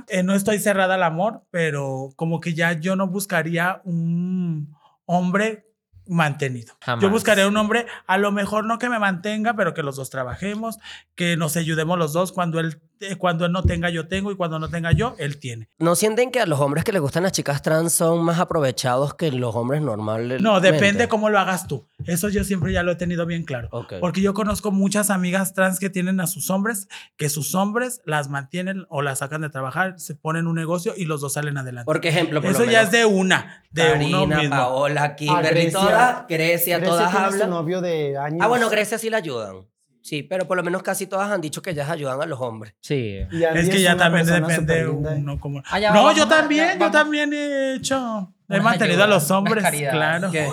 Eh, 0.09 0.23
no 0.23 0.35
estoy 0.35 0.59
cerrada 0.59 0.95
al 0.95 1.03
amor, 1.03 1.45
pero 1.51 2.11
como 2.17 2.41
que 2.41 2.55
ya 2.55 2.73
yo 2.73 2.97
no 2.97 3.09
buscaría 3.09 3.81
un 3.85 4.77
hombre 5.07 5.67
mantenido. 6.07 6.75
Jamás. 6.81 7.03
Yo 7.03 7.11
buscaría 7.11 7.47
un 7.47 7.57
hombre, 7.57 7.87
a 8.07 8.19
lo 8.19 8.33
mejor 8.33 8.65
no 8.65 8.79
que 8.79 8.89
me 8.89 8.99
mantenga, 8.99 9.55
pero 9.55 9.75
que 9.75 9.83
los 9.83 9.97
dos 9.97 10.11
trabajemos, 10.11 10.79
que 11.15 11.37
nos 11.37 11.57
ayudemos 11.57 11.99
los 11.99 12.13
dos. 12.13 12.33
Cuando 12.33 12.61
él, 12.61 12.81
cuando 13.19 13.47
él 13.47 13.53
no 13.53 13.63
tenga, 13.63 13.91
yo 13.91 14.09
tengo, 14.09 14.31
y 14.33 14.37
cuando 14.37 14.59
no 14.59 14.69
tenga 14.69 14.93
yo, 14.93 15.15
él 15.19 15.39
tiene. 15.39 15.69
¿No 15.79 15.95
sienten 15.95 16.31
que 16.31 16.41
a 16.41 16.47
los 16.47 16.61
hombres 16.61 16.85
que 16.85 16.93
les 16.93 17.01
gustan 17.01 17.23
las 17.23 17.33
chicas 17.33 17.63
trans 17.63 17.93
son 17.93 18.25
más 18.25 18.39
aprovechados 18.39 19.15
que 19.15 19.31
los 19.33 19.55
hombres 19.55 19.83
normales? 19.83 20.41
No, 20.43 20.61
depende 20.61 21.09
cómo 21.09 21.31
lo 21.31 21.39
hagas 21.39 21.67
tú. 21.67 21.89
Eso 22.07 22.29
yo 22.29 22.45
siempre 22.45 22.73
ya 22.73 22.83
lo 22.83 22.93
he 22.93 22.97
tenido 22.97 23.27
bien 23.27 23.45
claro. 23.45 23.69
Ok. 23.73 23.95
Porque 24.01 24.21
yo 24.21 24.35
conozco 24.35 24.71
muchas 24.71 25.11
amigas 25.11 25.55
trans 25.55 25.79
que 25.81 25.91
tienen 25.91 26.21
a 26.21 26.27
sus 26.27 26.51
hombres, 26.51 26.89
que 27.17 27.29
sus 27.29 27.55
hombres 27.55 28.01
las 28.05 28.29
mantienen 28.29 28.87
o 28.89 29.03
las 29.03 29.19
sacan 29.19 29.41
de 29.41 29.51
trabajar, 29.51 29.99
se 29.99 30.15
ponen 30.15 30.47
un 30.47 30.55
negocio 30.57 30.95
y 30.97 31.05
los 31.05 31.21
dos 31.21 31.35
salen 31.35 31.59
adelante. 31.59 31.87
Por 31.87 32.05
ejemplo, 32.05 32.41
por 32.41 32.51
Eso 32.51 32.65
ya 32.65 32.83
es 32.83 32.91
de 32.91 33.05
una, 33.05 33.65
de 33.71 33.83
uno 33.93 34.21
Karina, 34.21 34.39
mismo. 34.39 34.57
Paola, 34.57 35.17
Kimberly, 35.17 35.49
Grecia. 35.49 35.81
todas, 35.81 36.27
Grecia, 36.29 36.79
Grecia 36.79 36.81
todas 36.81 37.15
hablan. 37.15 37.51
novio 37.51 37.81
de 37.81 38.17
años. 38.17 38.41
Ah, 38.43 38.49
bueno, 38.49 38.69
Grecia 38.71 38.99
sí 38.99 39.11
la 39.11 39.19
ayudan. 39.19 39.67
Sí, 40.09 40.23
pero 40.23 40.49
por 40.49 40.57
lo 40.57 40.63
menos 40.63 40.83
casi 40.83 41.07
todas 41.07 41.31
han 41.31 41.43
dicho 41.43 41.61
que 41.61 41.69
ellas 41.69 41.91
ayudan 41.91 42.23
a 42.23 42.25
los 42.25 42.41
hombres. 42.41 42.75
Sí. 42.81 43.19
Es 43.31 43.69
que 43.69 43.83
ya 43.83 43.95
también 43.95 44.25
depende 44.25 44.89
uno 44.89 45.39
como. 45.39 45.61
No, 45.61 45.93
vamos 45.93 46.17
yo 46.17 46.27
también, 46.27 46.79
ya, 46.79 46.87
yo 46.87 46.91
también 46.91 47.31
he 47.35 47.75
hecho. 47.75 48.33
He 48.49 48.59
mantenido 48.59 49.05
a 49.05 49.07
los 49.07 49.31
hombres, 49.31 49.63
claro. 49.91 50.31
¿Qué? 50.31 50.49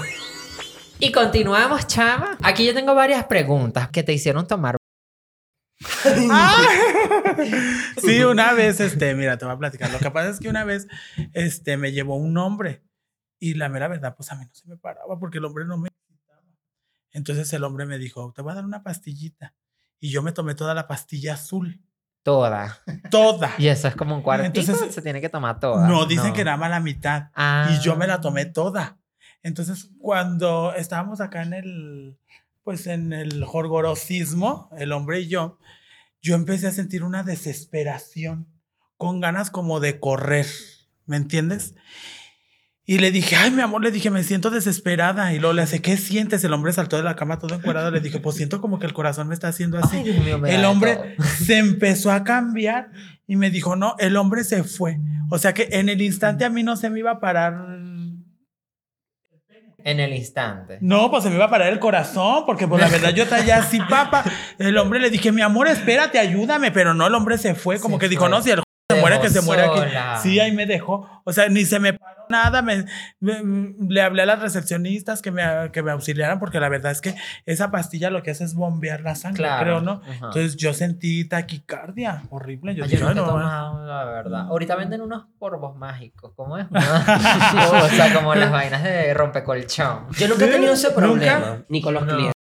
Y 0.99 1.10
continuamos, 1.14 1.88
chama. 1.88 2.38
Aquí 2.44 2.65
yo 2.65 2.73
tengo 2.73 2.94
varias 2.95 3.23
preguntas 3.27 3.88
que 3.91 4.03
te 4.03 4.11
hicieron 4.11 4.45
tomar. 4.45 4.76
Ah. 6.30 6.68
sí, 7.98 8.23
una 8.23 8.53
vez, 8.53 8.82
este, 8.82 9.15
mira, 9.15 9.38
te 9.38 9.45
voy 9.45 9.53
a 9.53 9.57
platicar. 9.57 9.90
Lo 9.90 9.99
que 9.99 10.11
pasa 10.11 10.32
es 10.32 10.40
que 10.40 10.49
una 10.49 10.65
vez, 10.65 10.88
este, 11.34 11.77
me 11.77 11.94
llevó 11.94 12.18
un 12.18 12.38
hombre 12.38 12.84
y 13.40 13.53
la 13.53 13.69
mera 13.69 13.88
verdad, 13.88 14.15
pues 14.15 14.32
a 14.32 14.36
mí 14.36 14.45
no 14.45 14.53
se 14.53 14.68
me 14.68 14.76
paraba 14.76 15.18
porque 15.18 15.38
el 15.38 15.45
hombre 15.45 15.64
no 15.65 15.77
me. 15.77 15.90
Entonces 17.15 17.51
el 17.53 17.63
hombre 17.63 17.85
me 17.85 17.97
dijo, 17.97 18.33
te 18.35 18.41
voy 18.41 18.51
a 18.51 18.55
dar 18.55 18.65
una 18.65 18.83
pastillita. 18.83 19.53
Y 20.01 20.09
yo 20.09 20.21
me 20.21 20.33
tomé 20.33 20.53
toda 20.53 20.73
la 20.73 20.85
pastilla 20.85 21.35
azul. 21.35 21.81
Toda. 22.23 22.81
Toda. 23.09 23.53
Y 23.57 23.67
eso 23.67 23.87
es 23.87 23.95
como 23.95 24.15
un 24.15 24.21
cuartito. 24.21 24.59
Entonces, 24.59 24.93
se 24.93 25.01
tiene 25.01 25.21
que 25.21 25.29
tomar 25.29 25.59
toda. 25.59 25.87
No, 25.87 26.05
dicen 26.05 26.33
que 26.33 26.43
nada 26.43 26.57
más 26.57 26.69
la 26.69 26.81
mitad. 26.81 27.29
Ah. 27.33 27.69
Y 27.71 27.81
yo 27.81 27.95
me 27.95 28.05
la 28.05 28.19
tomé 28.19 28.45
toda. 28.45 28.97
Entonces, 29.43 29.91
cuando 29.99 30.73
estábamos 30.75 31.21
acá 31.21 31.43
en 31.43 31.53
el, 31.53 32.17
pues 32.63 32.85
en 32.87 33.13
el 33.13 33.45
jorgorosismo, 33.45 34.69
el 34.77 34.91
hombre 34.91 35.21
y 35.21 35.29
yo, 35.29 35.57
yo 36.21 36.35
empecé 36.35 36.67
a 36.67 36.71
sentir 36.71 37.03
una 37.03 37.23
desesperación, 37.23 38.47
con 38.97 39.21
ganas 39.21 39.51
como 39.51 39.79
de 39.79 40.01
correr, 40.01 40.47
¿me 41.05 41.15
entiendes? 41.15 41.75
Y 42.88 42.99
le 42.99 43.12
dije, 43.12 43.36
ay, 43.36 43.49
mi 43.49 43.64
amor, 43.64 43.82
le 43.82 43.90
dije, 43.90 44.12
me 44.12 44.24
siento 44.24 44.52
desesperada. 44.52 45.34
Y 45.34 45.40
luego 45.40 45.53
le 45.53 45.64
hace, 45.64 45.82
¿qué 45.82 45.98
sientes? 45.98 46.44
El 46.44 46.53
hombre 46.53 46.72
saltó 46.72 46.98
de 46.98 47.03
la 47.03 47.16
cama 47.16 47.40
todo 47.40 47.56
encuadrado. 47.56 47.90
Le 47.90 47.99
dije, 47.99 48.20
pues 48.20 48.36
siento 48.36 48.62
como 48.62 48.78
que 48.78 48.86
el 48.86 48.94
corazón 48.94 49.28
me 49.28 49.34
está 49.34 49.48
haciendo 49.48 49.80
así. 49.80 49.98
Ay, 49.98 50.20
mío, 50.24 50.45
El 50.45 50.64
hombre 50.66 51.16
se 51.40 51.57
empezó 51.57 52.12
a 52.12 52.24
cambiar 52.24 52.91
y 53.26 53.38
me 53.38 53.49
dijo, 53.49 53.76
no, 53.76 53.95
el 53.98 54.16
hombre 54.18 54.44
se 54.44 54.64
fue. 54.64 54.99
O 55.32 55.40
sea 55.40 55.53
que 55.56 55.68
en 55.72 55.90
el 55.90 55.99
instante 55.99 56.45
a 56.45 56.49
mí 56.52 56.62
no 56.62 56.78
se 56.78 56.91
me 56.91 56.99
iba 56.99 57.12
a 57.12 57.20
parar. 57.20 57.56
En 59.84 59.99
el 59.99 60.14
instante. 60.14 60.78
No, 60.82 61.10
pues 61.10 61.24
se 61.24 61.30
me 61.30 61.36
iba 61.36 61.45
a 61.45 61.49
parar 61.49 61.72
el 61.72 61.80
corazón, 61.80 62.44
porque 62.45 62.68
pues 62.68 62.82
la 62.82 62.88
verdad 62.88 63.14
yo 63.14 63.24
estaba 63.24 63.44
así, 63.56 63.80
papá. 63.80 64.24
El 64.60 64.78
hombre 64.78 64.99
le 64.99 65.10
dije, 65.10 65.32
mi 65.32 65.41
amor, 65.41 65.68
espérate, 65.68 66.20
ayúdame, 66.20 66.72
pero 66.72 66.94
no, 66.94 67.07
el 67.07 67.14
hombre 67.16 67.38
se 67.40 67.56
fue, 67.56 67.80
como 67.80 67.98
Se 67.98 68.02
que 68.02 68.10
dijo, 68.10 68.30
no, 68.30 68.41
si 68.41 68.52
el 68.52 68.64
se 68.91 69.02
muere, 69.02 69.20
que 69.20 69.30
se 69.30 69.41
sola. 69.41 70.20
Sí, 70.22 70.40
ahí 70.40 70.52
me 70.52 70.68
dejó. 70.68 71.10
O 71.24 71.34
sea, 71.34 71.49
ni 71.49 71.66
se 71.66 71.80
me 71.80 71.94
paró 71.94 72.26
nada. 72.30 72.62
Me, 72.62 72.86
me- 73.20 73.74
le 73.90 74.02
hablé 74.02 74.22
a 74.22 74.26
las 74.28 74.40
recepcionistas 74.40 75.24
que 75.24 75.32
me, 75.32 75.44
que 75.72 75.82
me 75.82 75.90
auxiliaran 75.91 76.38
porque 76.40 76.60
la 76.60 76.70
verdad 76.70 76.91
es 76.91 77.02
que 77.02 77.16
esa 77.48 77.72
pastilla 77.72 78.12
lo 78.12 78.22
que 78.22 78.30
hace 78.30 78.44
es 78.44 78.53
bombear 78.53 79.02
la 79.02 79.16
sangre, 79.16 79.38
Claro. 79.38 79.64
creo, 79.64 79.82
¿no? 79.82 80.02
Ajá. 80.03 80.14
Entonces 80.28 80.56
yo 80.57 80.72
sentí 80.76 81.28
taquicardia 81.28 82.24
horrible. 82.30 82.76
Yo 82.76 82.84
Ay, 82.84 82.91
dije, 82.91 83.02
yo 83.02 83.07
nunca 83.07 83.22
he 83.22 83.24
"Ay, 83.24 83.28
no, 83.28 83.34
tomado, 83.40 83.86
la 83.88 84.06
verdad. 84.06 84.41
Ahorita 84.49 84.76
venden 84.76 85.02
unos 85.02 85.26
polvos 85.40 85.76
mágicos. 85.76 86.34
¿Cómo 86.36 86.57
es? 86.60 86.68
o 86.72 87.90
sea, 87.90 88.14
como 88.14 88.36
las 88.36 88.52
vainas 88.52 88.84
de 88.84 89.16
rompecolchón. 89.16 90.12
Yo 90.12 90.28
nunca 90.28 90.45
he 90.45 90.49
tenido 90.49 90.74
ese 90.74 90.90
¿Nunca? 90.90 90.99
problema. 91.02 91.66
Ni 91.70 91.82
con 91.82 91.94
los 91.95 92.03
No. 92.06 92.14
clientes. 92.14 92.34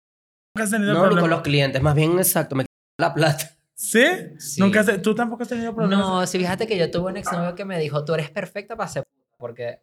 nunca 0.55 0.63
has 0.65 0.69
tenido 0.71 0.93
No, 0.93 1.09
ni 1.09 1.15
con 1.19 1.29
los 1.31 1.41
clientes. 1.41 1.81
Más 1.81 1.95
bien, 1.95 2.19
exacto, 2.19 2.55
me 2.55 2.65
la 2.99 3.13
plata. 3.15 3.49
¿Sí? 3.75 4.05
Sí. 4.39 4.61
Nunca 4.61 4.79
has- 4.79 5.01
¿Tú 5.01 5.13
tampoco 5.13 5.43
has 5.43 5.49
tenido 5.49 5.75
problemas? 5.75 6.07
No, 6.07 6.25
sí, 6.25 6.37
fíjate 6.39 6.65
que 6.65 6.77
yo 6.77 6.89
tuve 6.89 7.11
un 7.11 7.17
exnovio 7.17 7.53
que 7.55 7.65
me 7.65 7.77
dijo, 7.79 8.03
tú 8.05 8.13
eres 8.13 8.29
perfecta 8.31 8.75
para 8.75 8.87
ser 8.89 9.03
puta", 9.03 9.35
porque 9.37 9.79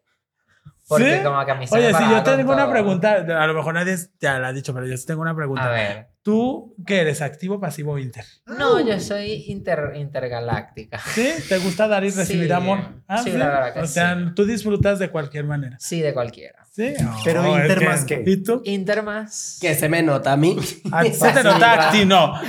porque 0.89 1.19
¿Sí? 1.19 1.23
como 1.25 1.45
que 1.45 1.51
a 1.51 1.55
mí 1.55 1.67
se 1.67 1.75
Oye, 1.77 1.93
me 1.93 1.99
si 1.99 2.05
yo 2.11 2.23
te 2.23 2.37
tengo 2.37 2.53
una 2.53 2.63
todo. 2.65 2.73
pregunta, 2.73 3.13
a 3.15 3.47
lo 3.47 3.55
mejor 3.55 3.75
nadie 3.75 3.97
te 4.19 4.27
la 4.27 4.49
ha 4.49 4.53
dicho, 4.53 4.75
pero 4.75 4.87
yo 4.87 4.97
sí 4.97 5.07
tengo 5.07 5.23
una 5.23 5.35
pregunta. 5.35 5.65
A 5.65 5.71
ver. 5.71 6.09
¿Tú 6.23 6.75
qué 6.87 7.01
eres? 7.01 7.23
¿Activo, 7.23 7.59
pasivo 7.61 7.93
o 7.93 7.99
inter? 7.99 8.25
No, 8.47 8.79
yo 8.81 8.99
soy 9.01 9.45
inter, 9.49 9.93
intergaláctica. 9.97 10.99
¿Sí? 10.99 11.33
¿Te 11.49 11.59
gusta 11.59 11.89
dar 11.89 12.05
y 12.05 12.11
recibir 12.11 12.47
Sí. 12.49 12.53
amor? 12.53 12.79
Ah, 13.09 13.19
Sí, 13.23 13.33
la 13.33 13.47
verdad 13.47 13.75
que 13.75 13.81
O 13.81 13.87
sea, 13.87 14.15
sí. 14.17 14.35
tú 14.35 14.45
disfrutas 14.45 14.99
de 14.99 15.09
cualquier 15.11 15.45
manera. 15.45 15.77
Sí, 15.81 16.01
de 16.01 16.13
cualquiera. 16.13 16.62
Sí. 16.75 16.95
Pero 17.23 17.43
No, 17.43 17.55
es 17.59 17.63
inter 17.65 17.79
que- 17.81 17.85
más 17.87 18.05
que- 18.07 18.25
¿Y 18.27 18.37
tú? 18.43 18.63
Inter 18.65 19.03
más. 19.03 19.59
Que 19.61 19.75
se 19.75 19.91
me 19.91 20.03
nota 20.03 20.33
a 20.33 20.37
mí. 20.39 20.57
A 20.91 21.03
ti 21.03 21.13
se 21.13 21.31
te 21.31 21.43
nota 21.45 21.73
activo. 21.89 22.07
No. 22.07 22.41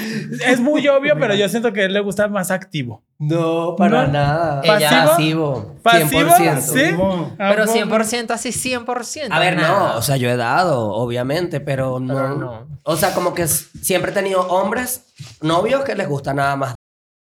Es 0.47 0.61
muy 0.61 0.87
obvio, 0.87 1.15
pero 1.19 1.35
yo 1.35 1.49
siento 1.49 1.73
que 1.73 1.81
a 1.81 1.85
él 1.87 1.93
le 1.93 1.99
gusta 1.99 2.29
más 2.29 2.49
activo. 2.49 3.03
No, 3.19 3.75
para 3.77 4.05
No. 4.07 4.13
nada. 4.13 4.61
Ella- 4.63 5.07
Pasivo. 5.07 5.75
¿Pasivo? 5.83 6.21
100%. 6.21 6.61
Sí. 6.61 6.95
¿A 7.37 7.49
Pero 7.49 7.65
poco? 7.65 7.73
100% 7.77 8.31
así, 8.33 8.53
100%. 8.53 9.27
A 9.29 9.39
ver, 9.39 9.57
nada. 9.57 9.93
no, 9.93 9.97
o 9.97 10.01
sea, 10.01 10.15
yo 10.15 10.29
he 10.29 10.37
dado, 10.37 10.91
obviamente, 10.93 11.59
pero 11.59 11.99
no. 11.99 12.13
Pero 12.15 12.35
no. 12.37 12.67
O 12.83 12.95
sea, 12.95 13.13
como 13.13 13.33
que 13.33 13.45
siempre 13.47 14.11
he 14.11 14.13
tenido 14.13 14.39
hombres, 14.47 15.05
novios 15.41 15.83
que 15.83 15.95
les 15.95 16.07
gusta 16.07 16.33
nada 16.33 16.55
más 16.55 16.75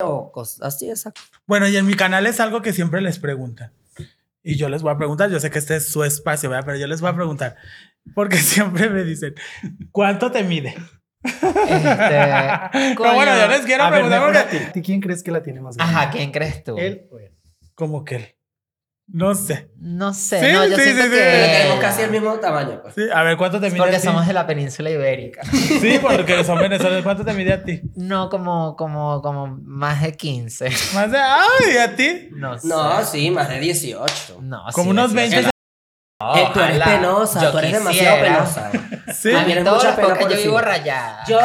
o 0.02 0.32
cosas 0.32 0.62
así, 0.62 0.90
exacto. 0.90 1.20
Bueno, 1.46 1.68
y 1.68 1.76
en 1.76 1.86
mi 1.86 1.94
canal 1.94 2.26
es 2.26 2.40
algo 2.40 2.60
que 2.60 2.72
siempre 2.72 3.00
les 3.00 3.20
preguntan. 3.20 3.70
Y 4.48 4.56
yo 4.56 4.70
les 4.70 4.80
voy 4.80 4.92
a 4.92 4.96
preguntar, 4.96 5.30
yo 5.30 5.38
sé 5.40 5.50
que 5.50 5.58
este 5.58 5.76
es 5.76 5.88
su 5.88 6.02
espacio, 6.04 6.48
¿verdad? 6.48 6.64
pero 6.64 6.78
yo 6.78 6.86
les 6.86 7.02
voy 7.02 7.10
a 7.10 7.14
preguntar. 7.14 7.56
Porque 8.14 8.36
siempre 8.38 8.88
me 8.88 9.04
dicen, 9.04 9.34
¿cuánto 9.92 10.30
te 10.30 10.42
mide? 10.42 10.74
Este, 11.22 11.44
bueno, 12.96 13.38
yo 13.38 13.48
les 13.48 13.66
quiero 13.66 13.84
A 13.84 13.90
ver, 13.90 14.00
preguntar 14.00 14.22
a 14.22 14.42
porque... 14.44 14.58
ti. 14.58 14.72
¿Ti 14.72 14.82
¿Quién 14.82 15.02
crees 15.02 15.22
que 15.22 15.32
la 15.32 15.42
tiene 15.42 15.60
más 15.60 15.76
grande? 15.76 15.94
Ajá, 15.94 16.10
¿quién 16.10 16.32
crees 16.32 16.64
tú? 16.64 16.78
¿Él 16.78 17.06
o 17.10 17.18
él? 17.18 17.36
Como 17.74 18.06
que 18.06 18.16
él. 18.16 18.37
No 19.10 19.34
sé. 19.34 19.70
No 19.80 20.12
sé, 20.12 20.38
Sí, 20.40 20.52
no, 20.52 20.66
yo 20.66 20.76
sí, 20.76 20.82
siento 20.82 21.02
sí, 21.04 21.08
sí. 21.08 21.14
que... 21.14 21.22
Pero 21.22 21.46
tenemos 21.52 21.80
casi 21.80 22.02
el 22.02 22.10
mismo 22.10 22.32
tamaño, 22.40 22.82
pues. 22.82 22.94
Sí, 22.94 23.02
a 23.12 23.22
ver, 23.22 23.38
¿cuánto 23.38 23.58
te 23.58 23.68
mide 23.70 23.78
Porque 23.78 23.96
a 23.96 24.00
ti? 24.00 24.06
somos 24.06 24.26
de 24.26 24.32
la 24.34 24.46
península 24.46 24.90
ibérica. 24.90 25.42
Sí, 25.50 25.98
porque 26.02 26.44
son 26.44 26.58
venezolanos. 26.58 27.02
¿Cuánto 27.02 27.24
te 27.24 27.32
mide 27.32 27.54
a 27.54 27.62
ti? 27.64 27.80
No 27.96 28.28
como, 28.28 28.76
como, 28.76 29.22
como 29.22 29.46
más 29.62 30.02
de 30.02 30.12
15. 30.12 30.68
Más 30.94 31.10
de... 31.10 31.18
¡Ay! 31.18 31.76
¿A 31.78 31.96
ti? 31.96 32.28
No 32.32 32.58
sé. 32.58 32.68
No, 32.68 33.02
sí, 33.04 33.30
más 33.30 33.48
de 33.48 33.60
18. 33.60 34.40
No, 34.42 34.64
Como 34.72 34.84
sí, 34.84 34.90
unos 34.90 35.10
sí, 35.10 35.16
20 35.16 35.42
sí. 35.44 35.48
Eh, 36.20 36.48
tú 36.52 36.60
eres 36.60 36.78
penosa, 36.82 37.42
Yo 37.42 37.50
tú 37.52 37.58
eres 37.58 37.78
quisiera. 37.78 38.16
demasiado 38.16 38.20
penosa. 38.20 38.70
Sí. 39.14 39.32
A 39.32 39.44
mí 39.44 39.54
mucha 39.54 39.70
los 39.70 39.84
pena 39.94 40.14
por 40.18 40.30
yo 40.30 40.36
vivo 40.36 40.60
rayada. 40.60 41.24
Yo, 41.26 41.38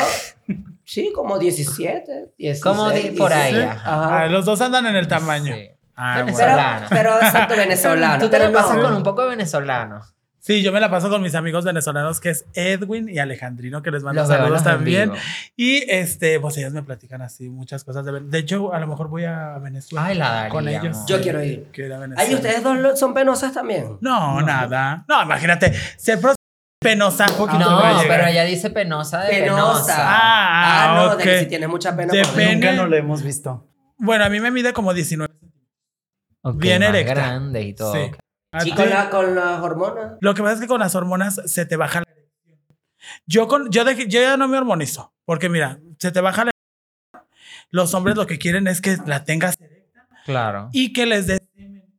sí, 0.84 1.12
como 1.16 1.38
17, 1.40 2.34
16. 2.38 2.62
Como 2.62 2.90
di- 2.92 3.12
por 3.12 3.32
ahí, 3.32 3.54
17. 3.54 3.72
ajá. 3.80 4.24
Ah, 4.24 4.28
los 4.28 4.44
dos 4.46 4.60
andan 4.62 4.86
en 4.88 4.96
el 4.98 5.08
tamaño. 5.08 5.54
Sí. 5.56 5.70
Ah, 5.96 6.18
Venezolano. 6.24 6.86
Pero, 6.90 7.12
pero 7.14 7.22
exacto, 7.26 7.56
venezolano. 7.56 8.20
Tú 8.24 8.30
te 8.30 8.38
pero 8.38 8.52
la 8.52 8.60
pasas 8.62 8.78
no. 8.78 8.84
con 8.84 8.94
un 8.96 9.04
poco 9.04 9.24
de 9.24 9.30
venezolano. 9.30 10.02
Sí, 10.40 10.62
yo 10.62 10.74
me 10.74 10.82
la 10.82 10.90
paso 10.92 11.10
con 11.10 11.22
mis 11.22 11.36
amigos 11.36 11.64
venezolanos 11.64 12.20
que 12.20 12.30
es 12.32 12.46
Edwin 12.54 13.08
y 13.08 13.18
Alejandrino, 13.20 13.82
que 13.82 13.92
les 13.92 14.04
mando 14.04 14.22
Los 14.24 14.28
saludos 14.30 14.62
también. 14.62 15.14
Y 15.56 15.90
este, 15.90 16.38
pues 16.42 16.58
ellos 16.58 16.74
me 16.74 16.84
platican 16.84 17.22
así 17.22 17.48
muchas 17.50 17.86
cosas 17.86 18.04
de 18.04 18.20
De 18.20 18.38
hecho, 18.40 18.74
a 18.74 18.80
lo 18.80 18.88
mejor 18.88 19.08
voy 19.08 19.24
a 19.24 19.58
Venezuela 19.60 20.06
Ay, 20.08 20.18
la 20.18 20.30
daría, 20.30 20.50
con 20.50 20.68
ellos. 20.68 21.06
Yo 21.08 21.22
quiero 21.22 21.42
ir. 21.42 21.70
Quiero 21.72 21.88
ir 21.88 21.94
a 21.94 22.00
Venezuela. 22.00 22.28
Ay, 22.30 22.36
¿ustedes 22.36 22.62
dos 22.62 23.00
son 23.00 23.14
penosas 23.14 23.54
también? 23.54 23.98
No, 24.02 24.42
nada. 24.42 25.06
No, 25.08 25.24
imagínate, 25.24 25.74
ser 25.96 26.20
penosa. 26.82 27.26
poquito 27.38 27.60
No, 27.60 27.82
pero 28.10 28.26
ella 28.26 28.44
dice 28.44 28.70
penosa 28.70 29.22
de 29.22 29.30
penosa. 29.30 29.56
Penosa. 29.56 29.96
Ah, 29.98 30.92
Ah, 30.92 30.96
no, 31.06 31.12
ok. 31.14 31.18
de 31.20 31.24
que 31.24 31.40
si 31.40 31.46
tienes 31.46 31.70
mucha 31.70 31.96
pena. 31.96 32.10
pues, 32.10 32.28
Depende. 32.28 32.68
Nunca 32.68 32.84
no 32.84 32.88
lo 32.90 32.98
hemos 32.98 33.24
visto. 33.24 33.66
Bueno, 33.98 34.26
a 34.26 34.30
mí 34.30 34.42
me 34.42 34.52
mide 34.52 34.74
como 34.74 34.94
19. 34.94 35.33
Ok, 36.44 36.58
Bien 36.58 36.82
más 36.82 36.90
erecta. 36.90 37.14
grande 37.14 37.62
y 37.64 37.74
todo. 37.74 37.94
Sí. 37.94 38.12
¿A 38.52 38.62
¿Y 38.62 38.66
ti? 38.72 38.76
con, 38.76 38.90
la- 38.90 39.10
con 39.10 39.34
las 39.36 39.60
hormonas? 39.62 40.14
Lo 40.22 40.34
que 40.34 40.42
pasa 40.44 40.56
es 40.56 40.60
que 40.62 40.68
con 40.68 40.80
las 40.80 40.94
hormonas 40.96 41.42
se 41.46 41.66
te 41.66 41.76
baja 41.78 42.02
la 42.06 42.12
erección. 42.12 42.60
Yo, 43.26 43.48
con, 43.48 43.70
yo, 43.72 43.84
dejé- 43.86 44.08
yo 44.08 44.22
ya 44.22 44.38
no 44.38 44.48
me 44.48 44.58
hormonizo, 44.58 45.14
porque 45.26 45.50
mira, 45.50 45.80
se 46.00 46.12
te 46.12 46.22
baja 46.22 46.46
la 46.46 46.52
Los 47.70 47.94
hombres 47.94 48.16
lo 48.16 48.28
que 48.28 48.38
quieren 48.38 48.68
es 48.68 48.82
que 48.82 48.98
la 49.06 49.24
tengas 49.26 49.58
Claro. 50.26 50.70
y 50.74 50.94
que 50.94 51.06
les 51.06 51.28
des. 51.28 51.42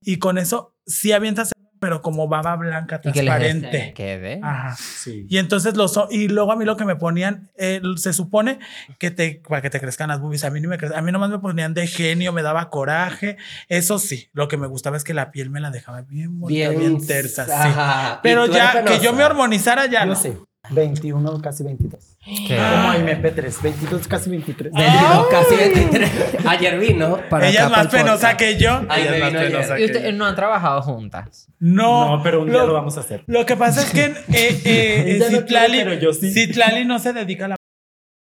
Y 0.03 0.19
con 0.19 0.39
eso 0.39 0.77
sí 0.87 1.13
avientas, 1.13 1.51
pero 1.85 2.01
como 2.01 2.29
baba 2.29 2.57
blanca, 2.57 2.97
Y 3.05 3.13
que 3.13 3.23
les 3.23 3.27
transparente. 3.27 3.93
quede. 3.95 4.41
Ajá. 4.43 4.75
Sí. 4.75 5.27
Y 5.29 5.37
entonces 5.37 5.77
los 5.77 6.01
y 6.11 6.29
luego 6.29 6.51
a 6.51 6.57
mí 6.57 6.65
lo 6.65 6.79
que 6.79 6.87
me 6.87 6.97
ponían 6.97 7.51
eh, 7.59 7.83
se 7.97 8.15
supone 8.15 8.59
que 8.99 9.11
te 9.11 9.43
para 9.47 9.61
que 9.61 9.69
te 9.69 9.81
crezcan 9.81 10.09
las 10.09 10.19
boobies 10.19 10.45
a 10.45 10.51
mí 10.51 10.63
ni 10.63 10.67
me 10.67 10.79
a 10.95 11.03
mí 11.03 11.13
nomás 11.13 11.29
me 11.29 11.39
ponían 11.41 11.75
de 11.75 11.87
genio 11.87 12.33
me 12.33 12.41
daba 12.41 12.71
coraje 12.71 13.37
eso 13.69 13.99
sí 13.99 14.31
lo 14.33 14.49
que 14.49 14.57
me 14.57 14.67
gustaba 14.67 14.97
es 14.97 15.05
que 15.05 15.13
la 15.13 15.31
piel 15.31 15.51
me 15.51 15.61
la 15.61 15.71
dejaba 15.71 16.01
bien 16.01 16.41
bonita, 16.41 16.71
bien, 16.71 17.07
tersa 17.07 17.45
sí. 17.45 17.51
Ajá. 17.55 18.15
¿Y 18.15 18.19
pero 18.23 18.47
ya 18.47 18.83
que 18.85 18.99
yo 19.01 19.13
me 19.13 19.25
hormonizara 19.25 19.85
ya 19.85 20.01
Yo 20.05 20.07
no. 20.07 20.17
sé. 20.17 20.39
21, 20.71 21.41
casi 21.43 21.63
22. 21.63 22.17
¿Qué? 22.25 22.57
Como 22.57 22.93
MP3, 22.95 23.63
22, 23.63 24.09
casi 24.09 24.31
23. 24.31 24.73
22, 24.73 25.27
casi 25.31 25.57
23. 25.57 26.11
Ayer 26.47 26.79
vino 26.79 27.19
para 27.29 27.49
ella 27.49 27.67
acá, 27.67 27.67
es 27.67 27.71
más 27.71 27.87
para 27.89 28.01
el 28.01 28.05
penosa 28.07 28.31
podcast. 28.31 28.39
que 28.39 28.57
yo 28.57 28.83
Ay, 28.89 29.03
ella 29.03 29.15
es 29.17 29.21
más 29.21 29.29
vino 29.31 29.41
ayer. 29.41 29.53
penosa 29.53 29.75
Y 29.75 29.79
que 29.79 29.85
ustedes 29.87 30.13
yo. 30.13 30.19
no 30.19 30.25
han 30.27 30.35
trabajado 30.37 30.83
juntas. 30.83 31.49
no 31.59 32.17
No, 32.17 32.23
pero 32.23 32.41
un 32.43 32.49
día 32.51 32.59
lo, 32.61 32.69
lo 32.69 32.73
vamos 32.75 32.97
a 32.97 33.01
hacer. 33.01 33.25
lo 33.27 33.45
que 33.45 33.57
pasa 33.57 33.83
es 33.83 33.91
que 33.91 34.05
eh, 34.05 34.15
eh, 34.65 35.05
Ella 35.17 35.31
no 35.31 35.39
Citlali, 35.39 35.73
quiere, 35.75 35.91
pero 35.91 36.01
yo 36.03 36.13
sí. 36.15 36.33
Citlali 36.33 36.85
no 36.87 36.99
se 36.99 37.13
dedica 37.13 37.45
a 37.45 37.49
la 37.49 37.57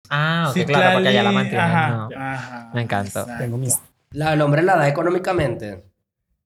Ah, 0.08 0.48
ok, 0.50 0.66
claro, 0.66 0.94
porque 0.98 1.12
ya 1.12 1.22
la 1.22 1.32
mantienen. 1.32 1.60
ajá, 1.60 1.88
¿no? 1.88 2.08
ajá, 2.16 2.70
Me 2.74 2.82
encantó. 2.82 3.20
exacto. 3.20 3.42
Tengo 3.42 3.56
mis. 3.58 3.78
La, 4.10 4.32
el 4.34 4.40
hombre 4.40 4.62
la 4.62 4.76
da 4.76 4.88
económicamente. 4.88 5.84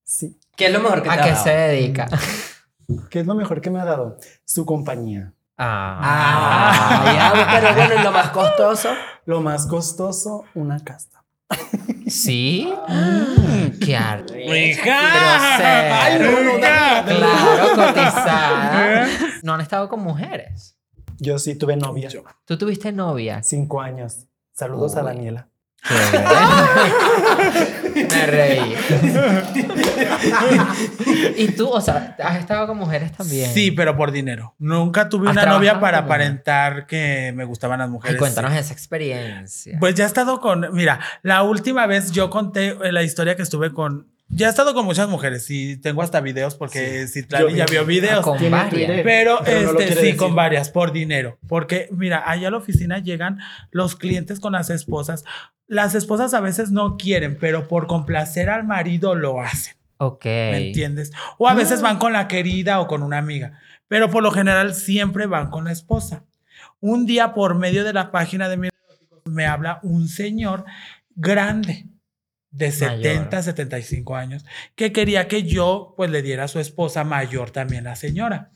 Sí. 0.04 0.38
¿Qué 0.56 0.66
es 0.66 0.72
lo 0.72 0.80
mejor 0.80 1.02
que 1.02 1.08
te 1.08 1.14
¿A 1.14 1.20
ha 1.20 1.24
qué 1.24 1.30
dado? 1.32 1.44
se 1.44 1.50
dedica? 1.50 2.08
¿Qué 3.10 3.20
es 3.20 3.26
lo 3.26 3.34
mejor 3.34 3.60
que 3.60 3.70
me 3.70 3.80
ha 3.80 3.84
dado? 3.84 4.16
Su 4.44 4.64
compañía. 4.66 5.32
Ah. 5.62 6.00
Ah, 6.02 7.12
ya, 7.12 7.60
pero 7.60 7.74
bueno, 7.74 8.00
y 8.00 8.02
lo 8.02 8.12
más 8.12 8.30
costoso. 8.30 8.88
Lo 9.26 9.42
más 9.42 9.66
costoso, 9.66 10.44
una 10.54 10.82
casta. 10.82 11.22
¿Sí? 12.08 12.72
¡Qué 13.78 13.94
arte! 13.94 14.46
Claro, 17.04 17.74
cotizada. 17.74 19.06
¿No 19.42 19.52
han 19.52 19.60
estado 19.60 19.90
con 19.90 20.00
mujeres? 20.00 20.78
Yo 21.18 21.38
sí 21.38 21.56
tuve 21.56 21.76
novia. 21.76 22.08
¿Tú 22.46 22.56
tuviste 22.56 22.90
novia? 22.90 23.42
Cinco 23.42 23.82
años. 23.82 24.28
Saludos 24.54 24.96
a. 24.96 25.02
Daniela. 25.02 25.49
Me 27.94 28.26
reí. 28.26 28.76
¿Y 31.36 31.48
tú, 31.48 31.68
o 31.68 31.80
sea, 31.80 32.16
has 32.22 32.38
estado 32.38 32.66
con 32.66 32.78
mujeres 32.78 33.12
también? 33.12 33.52
Sí, 33.52 33.70
pero 33.70 33.96
por 33.96 34.12
dinero. 34.12 34.54
Nunca 34.58 35.08
tuve 35.08 35.28
¿Has 35.28 35.36
una 35.36 35.46
novia 35.46 35.80
para 35.80 35.98
aparentar 35.98 36.86
que 36.86 37.32
me 37.34 37.44
gustaban 37.44 37.78
las 37.78 37.88
Ay, 37.88 37.92
mujeres. 37.92 38.18
cuéntanos 38.18 38.52
esa 38.54 38.72
experiencia. 38.72 39.76
Pues 39.80 39.94
ya 39.94 40.04
he 40.04 40.06
estado 40.06 40.40
con, 40.40 40.68
mira, 40.72 41.00
la 41.22 41.42
última 41.42 41.86
vez 41.86 42.12
yo 42.12 42.30
conté 42.30 42.76
eh, 42.82 42.92
la 42.92 43.02
historia 43.02 43.36
que 43.36 43.42
estuve 43.42 43.72
con, 43.72 44.06
ya 44.30 44.46
he 44.46 44.50
estado 44.50 44.74
con 44.74 44.84
muchas 44.86 45.08
mujeres 45.08 45.50
y 45.50 45.76
tengo 45.76 46.02
hasta 46.02 46.20
videos 46.20 46.54
porque 46.54 47.06
Citlali 47.08 47.50
Yo 47.50 47.56
ya 47.56 47.64
vi. 47.66 47.72
vio 47.72 47.84
videos. 47.84 48.24
con 48.24 48.38
Tiene 48.38 48.56
varias. 48.56 49.02
Pero, 49.02 49.40
Pero 49.44 49.60
no 49.62 49.70
este, 49.70 49.76
quiere 49.76 49.92
sí, 49.92 50.00
decir. 50.02 50.16
con 50.16 50.34
varias, 50.34 50.70
por 50.70 50.92
dinero. 50.92 51.38
Porque, 51.48 51.88
mira, 51.90 52.22
allá 52.30 52.48
a 52.48 52.50
la 52.52 52.56
oficina 52.58 52.98
llegan 53.00 53.38
los 53.70 53.96
clientes 53.96 54.38
con 54.38 54.52
las 54.52 54.70
esposas. 54.70 55.24
Las 55.66 55.94
esposas 55.94 56.32
a 56.34 56.40
veces 56.40 56.70
no 56.70 56.96
quieren, 56.96 57.36
pero 57.38 57.68
por 57.68 57.86
complacer 57.86 58.50
al 58.50 58.64
marido 58.64 59.14
lo 59.14 59.40
hacen. 59.40 59.74
Ok. 59.98 60.24
¿Me 60.24 60.68
entiendes? 60.68 61.12
O 61.36 61.48
a 61.48 61.54
veces 61.54 61.82
van 61.82 61.98
con 61.98 62.12
la 62.12 62.26
querida 62.28 62.80
o 62.80 62.86
con 62.86 63.02
una 63.02 63.18
amiga, 63.18 63.60
pero 63.86 64.10
por 64.10 64.22
lo 64.22 64.30
general 64.30 64.74
siempre 64.74 65.26
van 65.26 65.50
con 65.50 65.64
la 65.64 65.72
esposa. 65.72 66.24
Un 66.80 67.04
día 67.04 67.34
por 67.34 67.56
medio 67.56 67.84
de 67.84 67.92
la 67.92 68.10
página 68.10 68.48
de 68.48 68.56
mi 68.56 68.68
me 69.26 69.46
habla 69.46 69.80
un 69.82 70.08
señor 70.08 70.64
grande 71.14 71.89
de 72.50 72.70
Mayor. 72.70 73.02
70, 73.02 73.42
75 73.42 74.16
años 74.16 74.44
que 74.74 74.92
quería 74.92 75.28
que 75.28 75.44
yo 75.44 75.94
pues 75.96 76.10
le 76.10 76.22
diera 76.22 76.44
a 76.44 76.48
su 76.48 76.58
esposa 76.58 77.04
mayor 77.04 77.50
también 77.50 77.84
la 77.84 77.96
señora. 77.96 78.50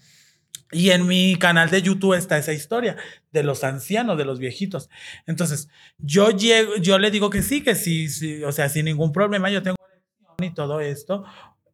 Y 0.73 0.91
en 0.91 1.07
mi 1.07 1.37
canal 1.37 1.71
de 1.71 1.83
YouTube 1.83 2.15
está 2.15 2.37
esa 2.37 2.53
historia 2.53 2.97
de 3.31 3.45
los 3.45 3.63
ancianos, 3.63 4.19
de 4.19 4.25
los 4.25 4.41
viejitos. 4.41 4.91
Entonces, 5.25 5.69
yo 5.99 6.31
llego, 6.31 6.77
yo 6.77 6.99
le 6.99 7.13
digo 7.13 7.31
que 7.31 7.43
sí, 7.43 7.63
que 7.63 7.77
sí, 7.77 8.09
sí, 8.09 8.43
o 8.43 8.51
sea, 8.51 8.69
sin 8.69 8.87
ningún 8.87 9.13
problema, 9.13 9.51
yo 9.51 9.63
tengo 9.63 9.77
y 10.43 10.51
todo 10.53 10.81
esto. 10.81 11.25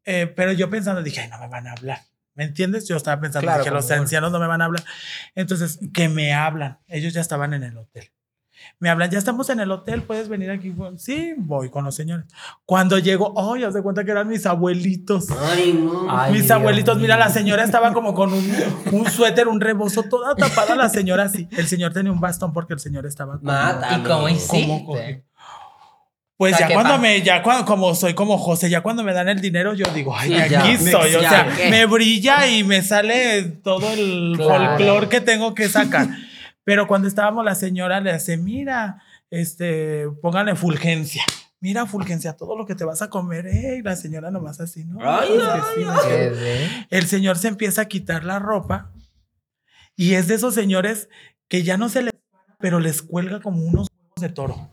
Eh, 0.05 0.27
pero 0.27 0.53
yo 0.53 0.69
pensando, 0.69 1.03
dije, 1.03 1.21
ay, 1.23 1.29
no 1.31 1.39
me 1.39 1.49
van 1.49 1.67
a 1.67 1.73
hablar. 1.73 2.01
¿Me 2.35 2.45
entiendes? 2.45 2.87
Yo 2.89 2.97
estaba 2.97 3.21
pensando 3.21 3.47
Claro, 3.47 3.65
que 3.65 3.71
los 3.71 3.91
ancianos 3.91 4.31
no 4.33 4.39
me 4.39 4.47
van 4.47 4.63
a 4.63 4.67
hablar. 4.67 4.85
Entonces, 5.35 5.79
que 5.93 6.09
me 6.09 6.33
hablan. 6.33 6.79
Ellos 6.87 7.13
ya 7.13 7.21
estaban 7.21 7.55
en 7.55 7.63
el 7.63 7.77
hotel. 7.77 8.13
Me 8.83 8.89
hablan, 8.89 9.11
ya 9.11 9.19
estamos 9.19 9.51
en 9.51 9.61
el 9.61 9.71
hotel, 9.71 10.03
puedes 10.03 10.31
venir 10.31 10.51
aquí. 10.51 10.71
Bueno, 10.71 10.97
sí, 10.97 11.35
voy 11.37 11.69
con 11.69 11.85
los 11.85 11.95
señores. 11.95 12.25
Cuando 12.65 12.99
llego, 12.99 13.31
oh, 13.37 13.55
ya 13.57 13.71
se 13.71 13.83
cuenta 13.83 14.05
que 14.05 14.11
eran 14.11 14.27
mis 14.27 14.47
abuelitos. 14.47 15.27
Ay, 15.31 15.79
no. 15.85 16.07
Ay, 16.09 16.33
mis 16.33 16.43
Dios 16.45 16.53
abuelitos, 16.53 16.99
mira, 16.99 17.19
la 17.19 17.29
señora 17.29 17.63
estaba 17.63 17.93
como 17.93 18.15
con 18.15 18.33
un, 18.33 18.53
un 18.93 19.07
suéter, 19.11 19.49
un 19.49 19.61
rebozo, 19.61 20.05
toda 20.05 20.35
tapada 20.35 20.77
la 20.77 20.89
señora 20.89 21.25
así. 21.25 21.47
El 21.51 21.69
señor 21.69 21.93
tenía 21.93 22.11
un 22.11 22.21
bastón 22.21 22.55
porque 22.55 22.73
el 22.73 22.81
señor 22.81 23.05
estaba 23.05 23.33
como- 23.39 23.53
Mata. 23.53 23.99
¿Y 23.99 24.03
cómo 24.03 24.29
hiciste? 24.31 25.25
Pues 26.39 26.55
O 26.55 26.57
sea, 26.57 26.65
ya 26.65 26.69
¿qué 26.69 26.73
cuando 26.75 26.93
pasa? 26.93 27.03
me, 27.03 27.21
ya 27.21 27.43
cuando, 27.43 27.67
como 27.67 27.95
soy 27.95 28.15
como 28.15 28.39
José, 28.39 28.71
ya 28.71 28.81
cuando 28.81 29.03
me 29.03 29.13
dan 29.13 29.29
el 29.29 29.43
dinero, 29.43 29.75
yo 29.75 29.85
digo, 29.95 30.17
ay, 30.17 30.31
Sí, 30.31 30.51
ya, 30.51 30.61
aquí 30.63 30.83
me- 30.83 30.91
soy. 30.91 31.15
O 31.17 31.21
ya, 31.21 31.29
sea, 31.29 31.53
¿qué? 31.55 31.69
me 31.69 31.85
brilla 31.85 32.47
y 32.47 32.65
me 32.65 32.81
sale 32.81 33.43
todo 33.63 33.93
el 33.93 34.33
Claro. 34.39 34.69
folclore 34.79 35.09
que 35.11 35.21
tengo 35.21 35.55
que 35.55 35.69
sacar. 35.69 36.09
Pero 36.71 36.87
cuando 36.87 37.09
estábamos, 37.09 37.45
la 37.45 37.57
señora 37.57 38.01
le 38.01 38.13
hace, 38.13 38.37
mira, 38.37 39.03
este, 39.29 40.07
póngale 40.23 40.55
fulgencia. 40.55 41.25
Mira, 41.59 41.85
fulgencia, 41.85 42.37
todo 42.37 42.57
lo 42.57 42.65
que 42.65 42.77
te 42.77 42.85
vas 42.85 43.03
a 43.03 43.11
comer. 43.11 43.49
Eh, 43.49 43.79
y 43.79 43.83
la 43.83 43.97
señora 43.97 44.31
nomás 44.31 44.61
así, 44.61 44.85
¿no? 44.85 45.01
Ay, 45.03 45.31
ay, 45.33 45.85
ay. 45.85 46.87
El 46.89 47.09
señor 47.09 47.39
se 47.39 47.49
empieza 47.49 47.83
a 47.83 47.85
quitar 47.87 48.23
la 48.23 48.39
ropa 48.39 48.93
y 49.97 50.15
es 50.15 50.29
de 50.29 50.37
esos 50.37 50.55
señores 50.55 51.09
que 51.49 51.65
ya 51.65 51.77
no 51.77 51.89
se 51.89 52.03
les 52.03 52.15
pero 52.61 52.79
les 52.79 53.03
cuelga 53.03 53.41
como 53.41 53.65
unos 53.65 53.89
huevos 53.91 54.21
de 54.21 54.29
toro. 54.29 54.71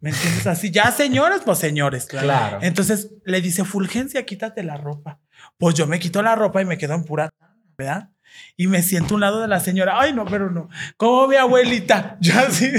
¿Me 0.00 0.10
entiendes? 0.10 0.46
Así, 0.46 0.70
ya 0.70 0.92
señores, 0.92 1.40
pues 1.46 1.58
señores. 1.58 2.04
Claro. 2.04 2.58
Entonces 2.60 3.10
le 3.24 3.40
dice, 3.40 3.64
Fulgencia, 3.64 4.26
quítate 4.26 4.62
la 4.64 4.76
ropa. 4.76 5.18
Pues 5.56 5.74
yo 5.74 5.86
me 5.86 5.98
quito 5.98 6.20
la 6.20 6.34
ropa 6.34 6.60
y 6.60 6.66
me 6.66 6.76
quedo 6.76 6.92
en 6.92 7.04
pura, 7.04 7.30
¿verdad? 7.78 8.10
Y 8.56 8.66
me 8.66 8.82
siento 8.82 9.14
a 9.14 9.16
un 9.16 9.20
lado 9.20 9.40
de 9.40 9.48
la 9.48 9.60
señora. 9.60 10.00
Ay, 10.00 10.12
no, 10.12 10.24
pero 10.24 10.50
no. 10.50 10.68
Como 10.96 11.28
mi 11.28 11.36
abuelita. 11.36 12.16
Yo 12.20 12.34
así. 12.38 12.70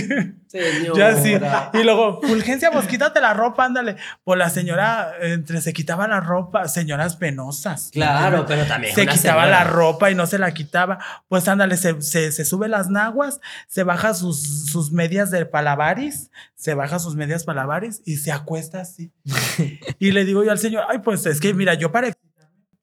Señora. 0.47 0.93
Yo 0.97 1.05
así. 1.05 1.33
Y 1.73 1.83
luego, 1.83 2.21
Fulgencia, 2.21 2.71
pues 2.71 2.87
quítate 2.87 3.21
la 3.21 3.33
ropa, 3.33 3.65
ándale. 3.65 3.95
Pues 4.23 4.37
la 4.37 4.49
señora, 4.49 5.13
entre 5.21 5.61
se 5.61 5.73
quitaba 5.73 6.07
la 6.07 6.19
ropa, 6.19 6.67
señoras 6.67 7.15
penosas. 7.15 7.91
Claro, 7.93 8.45
pero 8.47 8.65
también. 8.65 8.93
Se 8.93 9.07
quitaba 9.07 9.43
señora. 9.43 9.47
la 9.47 9.63
ropa 9.63 10.11
y 10.11 10.15
no 10.15 10.25
se 10.27 10.39
la 10.39 10.53
quitaba. 10.53 10.99
Pues 11.27 11.47
ándale, 11.47 11.77
se, 11.77 12.01
se, 12.01 12.31
se 12.31 12.45
sube 12.45 12.67
las 12.67 12.89
naguas, 12.89 13.39
se 13.67 13.83
baja 13.83 14.13
sus, 14.13 14.65
sus 14.69 14.91
medias 14.91 15.31
de 15.31 15.45
palabaris, 15.45 16.31
se 16.55 16.73
baja 16.73 16.99
sus 16.99 17.15
medias 17.15 17.43
palabaris 17.43 18.01
y 18.05 18.17
se 18.17 18.31
acuesta 18.31 18.81
así. 18.81 19.13
y 19.99 20.11
le 20.11 20.25
digo 20.25 20.43
yo 20.43 20.51
al 20.51 20.59
señor, 20.59 20.83
ay, 20.89 20.99
pues 20.99 21.25
es 21.25 21.39
que 21.39 21.53
mira, 21.53 21.75
yo 21.75 21.91
para 21.91 22.11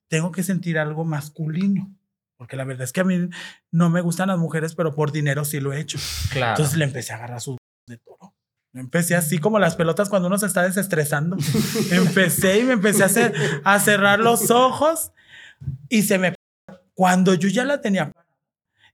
tengo 0.08 0.30
que 0.30 0.42
sentir 0.42 0.78
algo 0.78 1.04
masculino. 1.04 1.92
Porque 2.36 2.56
la 2.56 2.64
verdad 2.64 2.84
es 2.84 2.92
que 2.92 3.00
a 3.00 3.04
mí 3.04 3.28
no 3.70 3.90
me 3.90 4.00
gustan 4.00 4.28
las 4.28 4.38
mujeres, 4.38 4.74
pero 4.74 4.94
por 4.94 5.12
dinero 5.12 5.44
sí 5.44 5.60
lo 5.60 5.72
he 5.72 5.80
hecho. 5.80 5.98
Claro. 6.30 6.52
Entonces 6.52 6.76
le 6.76 6.84
empecé 6.84 7.12
a 7.12 7.16
agarrar 7.16 7.40
sus 7.40 7.56
de 7.86 7.98
toro. 7.98 8.34
Empecé 8.74 9.14
así 9.14 9.38
como 9.38 9.58
las 9.58 9.74
pelotas 9.74 10.10
cuando 10.10 10.28
uno 10.28 10.36
se 10.38 10.46
está 10.46 10.62
desestresando. 10.62 11.36
empecé 11.90 12.58
y 12.60 12.64
me 12.64 12.74
empecé 12.74 13.02
a, 13.02 13.06
hacer, 13.06 13.34
a 13.64 13.80
cerrar 13.80 14.20
los 14.20 14.50
ojos 14.50 15.12
y 15.88 16.02
se 16.02 16.18
me... 16.18 16.34
Cuando 16.94 17.34
yo 17.34 17.48
ya 17.48 17.64
la 17.64 17.80
tenía, 17.80 18.12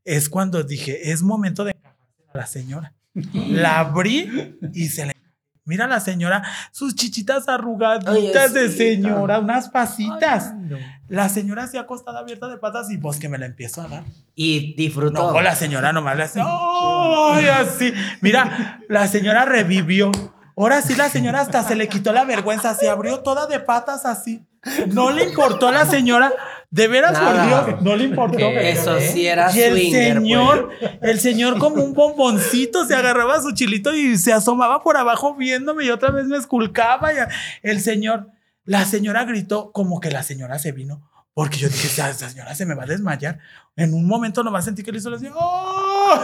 es 0.05 0.29
cuando 0.29 0.63
dije, 0.63 1.11
es 1.11 1.23
momento 1.23 1.65
de 1.65 1.73
encajarse 1.73 2.25
a 2.33 2.39
la 2.39 2.47
señora. 2.47 2.95
La 3.35 3.81
abrí 3.81 4.59
y 4.73 4.89
se 4.89 5.07
le... 5.07 5.22
Mira 5.65 5.87
la 5.87 6.01
señora, 6.01 6.43
sus 6.73 6.97
chichitas 6.97 7.49
arrugaditas 7.49 8.53
de 8.53 8.69
sí. 8.69 8.77
señora, 8.77 9.39
unas 9.39 9.69
pasitas. 9.69 10.49
Ay, 10.49 10.59
no. 10.59 10.79
La 11.09 11.29
señora 11.29 11.65
así 11.65 11.77
acostada 11.77 12.19
abierta 12.19 12.49
de 12.49 12.57
patas 12.57 12.91
y 12.91 12.99
pues 12.99 13.19
que 13.19 13.29
me 13.29 13.39
la 13.39 13.47
empiezo 13.47 13.83
a 13.83 13.89
dar. 13.89 14.05
Y 14.35 14.75
disfrutó. 14.75 15.33
No, 15.33 15.41
la 15.41 15.55
señora 15.55 15.93
nomás 15.93 16.17
le 16.17 16.23
hace, 16.25 16.41
¡ay! 16.41 17.47
Así. 17.47 17.93
Mira, 18.21 18.81
la 18.89 19.07
señora 19.07 19.45
revivió. 19.45 20.11
Ahora 20.57 20.83
sí, 20.83 20.97
la 20.97 21.09
señora 21.09 21.41
hasta 21.41 21.63
se 21.63 21.77
le 21.77 21.89
quitó 21.89 22.13
la 22.13 22.25
vergüenza, 22.25 22.75
se 22.75 22.89
abrió 22.89 23.21
toda 23.21 23.47
de 23.47 23.61
patas 23.61 24.05
así. 24.05 24.47
No 24.89 25.11
le 25.11 25.25
importó 25.25 25.69
a 25.69 25.73
la 25.73 25.87
señora, 25.87 26.33
de 26.73 26.89
veras, 26.89 27.13
por 27.19 27.35
Nada. 27.35 27.67
Dios, 27.67 27.83
no 27.83 27.97
le 27.97 28.05
importó. 28.05 28.39
Eso 28.39 28.99
sí 28.99 29.27
era 29.27 29.55
Y 29.55 29.61
el 29.61 29.75
swinger, 29.75 30.17
señor, 30.17 30.71
pues. 30.81 30.93
el 31.03 31.21
señor 31.21 31.59
como 31.59 31.85
un 31.85 31.93
bomboncito 31.93 32.87
se 32.87 32.95
agarraba 32.95 33.43
su 33.43 33.53
chilito 33.53 33.95
y 33.95 34.17
se 34.17 34.33
asomaba 34.33 34.83
por 34.83 34.97
abajo 34.97 35.35
viéndome 35.37 35.85
y 35.85 35.91
otra 35.91 36.11
vez 36.11 36.25
me 36.25 36.39
esculcaba. 36.39 37.13
Y 37.13 37.17
el 37.63 37.79
señor, 37.83 38.31
la 38.65 38.87
señora 38.87 39.27
gritó 39.27 39.71
como 39.71 40.01
que 40.01 40.11
la 40.11 40.23
señora 40.23 40.59
se 40.59 40.73
vino. 40.73 41.07
Porque 41.35 41.59
yo 41.59 41.69
dije, 41.69 41.89
esa 41.89 42.15
señora 42.15 42.55
se 42.55 42.65
me 42.65 42.75
va 42.75 42.85
a 42.85 42.87
desmayar. 42.87 43.39
En 43.77 43.93
un 43.93 44.07
momento 44.07 44.43
nomás 44.43 44.65
sentí 44.65 44.83
que 44.83 44.93
le 44.93 44.99
hizo 44.99 45.13
así. 45.15 45.29
¡oh! 45.35 46.21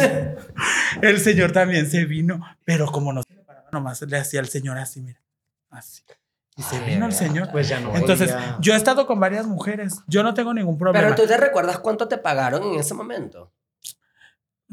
el 1.02 1.18
señor 1.18 1.52
también 1.52 1.90
se 1.90 2.04
vino, 2.04 2.44
pero 2.64 2.92
como 2.92 3.14
no 3.14 3.22
se 3.22 3.34
paraba, 3.46 3.70
nomás 3.72 4.02
le 4.02 4.18
hacía 4.18 4.40
al 4.40 4.48
señor 4.48 4.76
así, 4.76 5.00
mira, 5.00 5.22
así. 5.70 6.02
Y 6.56 6.62
se 6.62 6.76
Ay, 6.76 6.94
vino 6.94 7.06
el 7.06 7.12
señor. 7.12 7.50
Pues 7.50 7.68
ya 7.68 7.80
no. 7.80 7.94
Entonces, 7.94 8.30
ya. 8.30 8.56
yo 8.60 8.74
he 8.74 8.76
estado 8.76 9.06
con 9.06 9.18
varias 9.18 9.46
mujeres. 9.46 10.00
Yo 10.06 10.22
no 10.22 10.34
tengo 10.34 10.52
ningún 10.52 10.76
problema. 10.76 11.02
Pero 11.04 11.22
tú 11.22 11.26
te 11.26 11.36
recuerdas 11.36 11.78
cuánto 11.78 12.08
te 12.08 12.18
pagaron 12.18 12.62
en 12.62 12.80
ese 12.80 12.94
momento. 12.94 13.51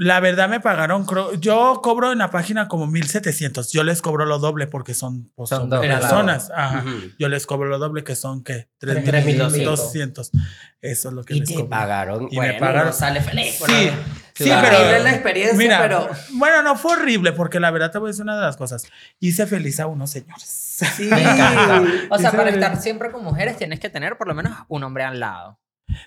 La 0.02 0.22
verdad 0.22 0.48
me 0.48 0.62
pagaron, 0.62 1.06
creo- 1.06 1.34
yo 1.34 1.82
cobro 1.84 2.14
en 2.14 2.20
la 2.20 2.32
página 2.32 2.70
como 2.70 2.88
1700. 2.88 3.74
Yo 3.74 3.84
les 3.84 4.02
cobro 4.02 4.26
lo 4.26 4.40
doble 4.40 4.66
porque 4.66 4.94
son, 4.94 5.30
pues, 5.36 5.50
Son 5.50 5.64
son 5.64 5.70
doble, 5.70 5.90
personas. 5.90 6.50
Ajá. 6.56 6.86
Yo 7.20 7.28
les 7.28 7.46
cobro 7.46 7.68
lo 7.68 7.80
doble 7.80 8.06
que 8.06 8.16
son 8.16 8.42
que 8.42 8.70
3200. 8.78 9.52
3200. 9.52 10.32
Eso 10.80 11.10
es 11.10 11.14
lo 11.14 11.24
que 11.26 11.34
Y 11.36 11.40
les 11.42 11.50
te 11.50 11.56
cobro. 11.56 11.70
pagaron. 11.70 12.24
Y 12.32 12.40
me 12.40 12.46
bueno, 12.46 12.60
pagaron. 12.60 12.84
uno 12.84 12.94
sale 12.94 13.20
feliz. 13.20 13.56
Sí, 13.58 13.90
sí, 14.36 14.44
Claro. 14.46 14.68
pero 14.70 14.80
Horrible 14.80 15.00
la 15.04 15.12
experiencia, 15.12 15.58
mira, 15.58 15.80
pero- 15.82 16.10
bueno, 16.36 16.64
no 16.64 16.78
fue 16.78 16.94
horrible 16.94 17.34
porque 17.34 17.60
la 17.60 17.70
verdad 17.70 17.92
te 17.92 17.98
voy 17.98 18.08
a 18.08 18.12
decir 18.12 18.24
una 18.24 18.38
de 18.38 18.42
las 18.44 18.56
cosas. 18.56 18.86
Hice 19.20 19.48
feliz 19.48 19.82
a 19.82 19.88
unos 19.88 20.12
señores. 20.12 20.46
Sí. 20.48 21.10
Me 21.12 21.22
encanta. 21.22 21.84
O 22.10 22.18
sea, 22.18 22.30
Dice- 22.32 22.38
para 22.38 22.50
estar 22.52 22.82
siempre 22.82 23.12
con 23.12 23.22
mujeres 23.22 23.58
tienes 23.58 23.82
que 23.82 23.90
tener 23.90 24.18
por 24.18 24.30
lo 24.30 24.34
menos 24.34 24.54
un 24.70 24.82
hombre 24.86 25.04
al 25.04 25.20
lado. 25.20 25.60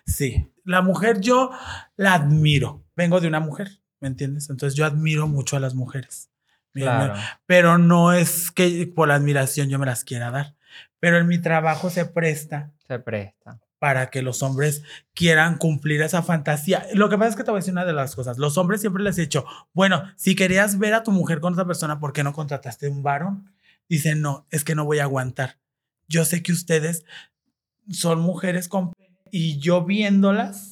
Sí, 0.06 0.51
la 0.64 0.81
mujer 0.81 1.20
yo 1.20 1.51
la 1.97 2.14
admiro. 2.14 2.85
Vengo 2.97 3.20
de 3.20 3.27
una 3.28 3.40
mujer, 3.40 3.81
¿me 4.02 4.08
entiendes? 4.08 4.50
Entonces 4.50 4.76
yo 4.76 4.84
admiro 4.84 5.26
mucho 5.28 5.56
a 5.56 5.60
las 5.60 5.74
mujeres. 5.74 6.28
Claro. 6.74 7.14
pero 7.44 7.76
no 7.76 8.14
es 8.14 8.50
que 8.50 8.86
por 8.86 9.06
la 9.08 9.16
admiración 9.16 9.68
yo 9.68 9.78
me 9.78 9.84
las 9.84 10.04
quiera 10.04 10.30
dar. 10.30 10.54
Pero 11.00 11.18
en 11.18 11.26
mi 11.26 11.38
trabajo 11.38 11.90
se 11.90 12.06
presta 12.06 12.70
Se 12.88 12.98
presta. 12.98 13.60
para 13.78 14.08
que 14.08 14.22
los 14.22 14.42
hombres 14.42 14.82
quieran 15.12 15.58
cumplir 15.58 16.00
esa 16.00 16.22
fantasía. 16.22 16.86
Lo 16.94 17.10
que 17.10 17.18
pasa 17.18 17.28
es 17.30 17.36
que 17.36 17.44
te 17.44 17.50
voy 17.50 17.58
a 17.58 17.60
decir 17.60 17.74
una 17.74 17.84
de 17.84 17.92
las 17.92 18.14
cosas. 18.14 18.38
Los 18.38 18.56
hombres 18.56 18.80
siempre 18.80 19.02
les 19.02 19.18
he 19.18 19.22
dicho, 19.22 19.44
bueno, 19.74 20.02
si 20.16 20.34
querías 20.34 20.78
ver 20.78 20.94
a 20.94 21.02
tu 21.02 21.12
mujer 21.12 21.40
con 21.40 21.52
otra 21.52 21.66
persona, 21.66 22.00
¿por 22.00 22.14
qué 22.14 22.24
no 22.24 22.32
contrataste 22.32 22.88
un 22.88 23.02
varón? 23.02 23.52
Dicen, 23.88 24.22
no, 24.22 24.46
es 24.50 24.64
que 24.64 24.74
no 24.74 24.86
voy 24.86 25.00
a 25.00 25.02
aguantar. 25.04 25.58
Yo 26.08 26.24
sé 26.24 26.42
que 26.42 26.52
ustedes 26.52 27.04
son 27.90 28.20
mujeres 28.20 28.66
con 28.68 28.92
y 29.30 29.58
yo 29.58 29.84
viéndolas 29.84 30.72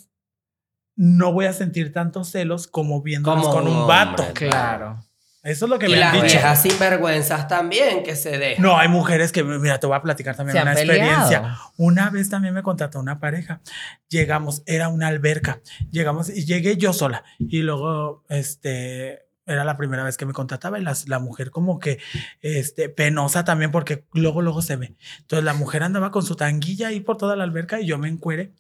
no 1.03 1.33
voy 1.33 1.47
a 1.47 1.55
sentir 1.55 1.95
tantos 1.95 2.31
celos 2.31 2.67
como 2.67 3.01
viéndolas 3.01 3.43
Como 3.45 3.55
con 3.55 3.67
un 3.69 3.75
un 3.79 3.87
vato. 3.87 4.23
hombre. 4.23 4.49
Claro. 4.49 5.03
Eso 5.43 5.65
es 5.65 5.71
lo 5.71 5.79
que 5.79 5.87
Y 5.87 5.93
me 5.93 5.95
han 5.95 6.01
las 6.01 6.13
dicho. 6.13 6.25
viejas 6.27 6.61
sinvergüenzas 6.61 7.49
también 7.49 8.03
que 8.03 8.15
se 8.15 8.37
dejan. 8.37 8.63
No, 8.63 8.77
hay 8.77 8.89
mujeres 8.89 9.33
que, 9.33 9.43
mira, 9.43 9.81
te 9.81 9.87
voy 9.87 9.97
a 9.97 10.03
platicar 10.03 10.37
también 10.37 10.59
Se 10.59 10.63
una 10.63 10.75
peleado. 10.75 11.01
experiencia. 11.01 11.59
Una 11.79 12.11
vez 12.11 12.29
también 12.29 12.53
me 12.53 12.63
contrató 12.63 13.01
una 13.01 13.19
pareja. 13.19 13.63
Llegamos, 14.11 14.63
era 14.67 14.89
una 14.89 15.07
alberca. 15.07 15.61
Llegamos 15.91 16.29
y 16.29 16.45
llegué 16.45 16.77
yo 16.77 16.93
sola. 16.93 17.25
Y 17.39 17.63
luego, 17.63 18.23
este, 18.29 19.30
era 19.51 19.65
la 19.65 19.77
primera 19.77 20.05
vez 20.05 20.17
que 20.17 20.27
me 20.27 20.33
contrataba 20.33 20.79
y 20.79 20.83
las- 20.83 21.09
la, 21.09 21.19
mujer 21.19 21.51
como 21.51 21.79
que, 21.79 21.99
este, 22.41 22.89
penosa 22.89 23.45
también 23.45 23.71
porque 23.71 24.05
luego, 24.13 24.43
luego 24.43 24.63
se 24.63 24.77
ve. 24.77 24.97
Entonces 25.21 25.45
la 25.45 25.55
mujer 25.55 25.83
andaba 25.83 26.11
con 26.11 26.23
su 26.25 26.37
tanguilla 26.37 26.89
ahí 26.89 27.01
por 27.01 27.17
toda 27.17 27.37
la 27.37 27.45
alberca 27.45 27.81
y 27.81 27.87
yo 27.87 27.99
me 27.99 28.09
encuere. 28.09 28.53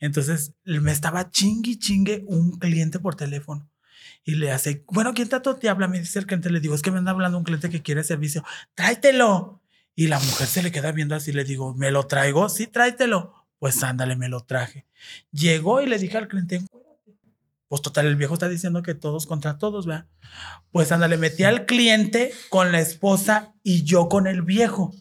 Entonces 0.00 0.54
me 0.64 0.92
estaba 0.92 1.30
chingui 1.30 1.78
chingue 1.78 2.24
un 2.28 2.58
cliente 2.58 2.98
por 2.98 3.14
teléfono. 3.14 3.68
Y 4.24 4.34
le 4.34 4.50
hace, 4.52 4.84
bueno, 4.88 5.14
¿quién 5.14 5.28
tanto 5.28 5.56
te 5.56 5.68
habla? 5.68 5.88
Me 5.88 6.00
dice 6.00 6.18
el 6.18 6.26
cliente, 6.26 6.50
le 6.50 6.60
digo, 6.60 6.74
es 6.74 6.82
que 6.82 6.90
me 6.90 6.98
anda 6.98 7.12
hablando 7.12 7.38
un 7.38 7.44
cliente 7.44 7.70
que 7.70 7.82
quiere 7.82 8.04
servicio. 8.04 8.44
Tráetelo. 8.74 9.62
Y 9.94 10.06
la 10.08 10.20
mujer 10.20 10.46
se 10.46 10.62
le 10.62 10.70
queda 10.70 10.92
viendo 10.92 11.14
así, 11.16 11.32
le 11.32 11.44
digo, 11.44 11.74
¿me 11.74 11.90
lo 11.90 12.06
traigo? 12.06 12.48
Sí, 12.48 12.66
tráetelo. 12.66 13.34
Pues 13.58 13.82
ándale, 13.82 14.14
me 14.16 14.28
lo 14.28 14.40
traje. 14.42 14.86
Llegó 15.32 15.80
y 15.80 15.86
le 15.86 15.98
dije 15.98 16.16
al 16.18 16.28
cliente. 16.28 16.60
Pues 17.68 17.82
total, 17.82 18.06
el 18.06 18.16
viejo 18.16 18.34
está 18.34 18.48
diciendo 18.48 18.82
que 18.82 18.94
todos 18.94 19.26
contra 19.26 19.58
todos, 19.58 19.86
¿verdad? 19.86 20.06
Pues 20.72 20.90
ándale, 20.92 21.16
metí 21.18 21.44
al 21.44 21.66
cliente 21.66 22.32
con 22.48 22.72
la 22.72 22.80
esposa 22.80 23.54
y 23.62 23.84
yo 23.84 24.08
con 24.08 24.26
el 24.26 24.42
viejo. 24.42 24.92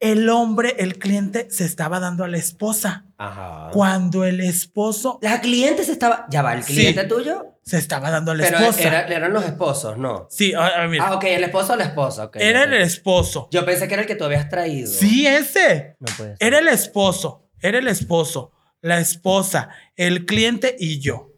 El 0.00 0.28
hombre, 0.30 0.74
el 0.80 0.98
cliente, 0.98 1.46
se 1.50 1.64
estaba 1.64 2.00
dando 2.00 2.24
a 2.24 2.28
la 2.28 2.36
esposa. 2.36 3.04
Ajá. 3.18 3.68
Cuando 3.72 4.24
el 4.24 4.40
esposo 4.40 5.20
La 5.22 5.40
cliente 5.40 5.84
se 5.84 5.92
estaba. 5.92 6.26
Ya 6.28 6.42
va, 6.42 6.54
el 6.54 6.64
Sí. 6.64 6.72
cliente 6.74 7.04
tuyo. 7.04 7.46
se 7.64 7.78
estaba 7.78 8.10
dando 8.10 8.32
a 8.32 8.34
la 8.34 8.42
Pero 8.42 8.58
esposa. 8.58 8.82
era- 8.88 9.06
eran 9.06 9.32
los 9.32 9.44
esposos, 9.44 9.96
¿no? 9.96 10.26
Sí, 10.28 10.52
a- 10.52 10.82
a- 10.82 10.88
mira. 10.88 11.06
Ah, 11.06 11.14
ok, 11.14 11.22
el 11.26 11.44
esposo 11.44 11.74
o 11.74 11.76
la 11.76 11.84
esposa. 11.84 12.24
ok, 12.24 12.36
era 12.40 12.64
el 12.64 12.74
esposo. 12.74 13.48
Yo 13.52 13.64
pensé 13.64 13.86
que 13.86 13.94
era 13.94 14.00
el 14.02 14.08
que 14.08 14.16
tú 14.16 14.24
habías 14.24 14.48
traído. 14.48 14.90
Sí, 14.90 15.24
ese. 15.28 15.94
No 16.00 16.12
puede 16.16 16.36
ser. 16.36 16.44
Era 16.48 16.58
el 16.58 16.66
esposo. 16.66 17.48
Era 17.60 17.78
el 17.78 17.86
esposo. 17.86 18.50
La 18.80 18.98
esposa. 18.98 19.68
El 19.94 20.26
cliente 20.26 20.74
y 20.76 20.98
yo. 20.98 21.30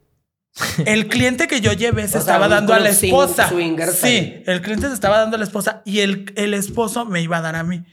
El 0.86 1.08
cliente 1.08 1.48
que 1.48 1.60
yo 1.60 1.72
llevé 1.72 2.06
se 2.08 2.16
O 2.18 2.20
estaba 2.20 2.48
dando 2.48 2.74
a 2.74 2.80
la 2.80 2.90
esposa. 2.90 3.48
Sí, 3.92 4.42
el 4.46 4.62
cliente 4.62 4.88
se 4.88 4.94
estaba 4.94 5.18
dando 5.18 5.36
a 5.36 5.38
la 5.38 5.44
esposa 5.44 5.82
y 5.84 6.00
el, 6.00 6.32
el 6.36 6.54
esposo 6.54 7.04
me 7.04 7.20
iba 7.20 7.38
a 7.38 7.40
dar 7.40 7.56
a 7.56 7.64
mí. 7.64 7.84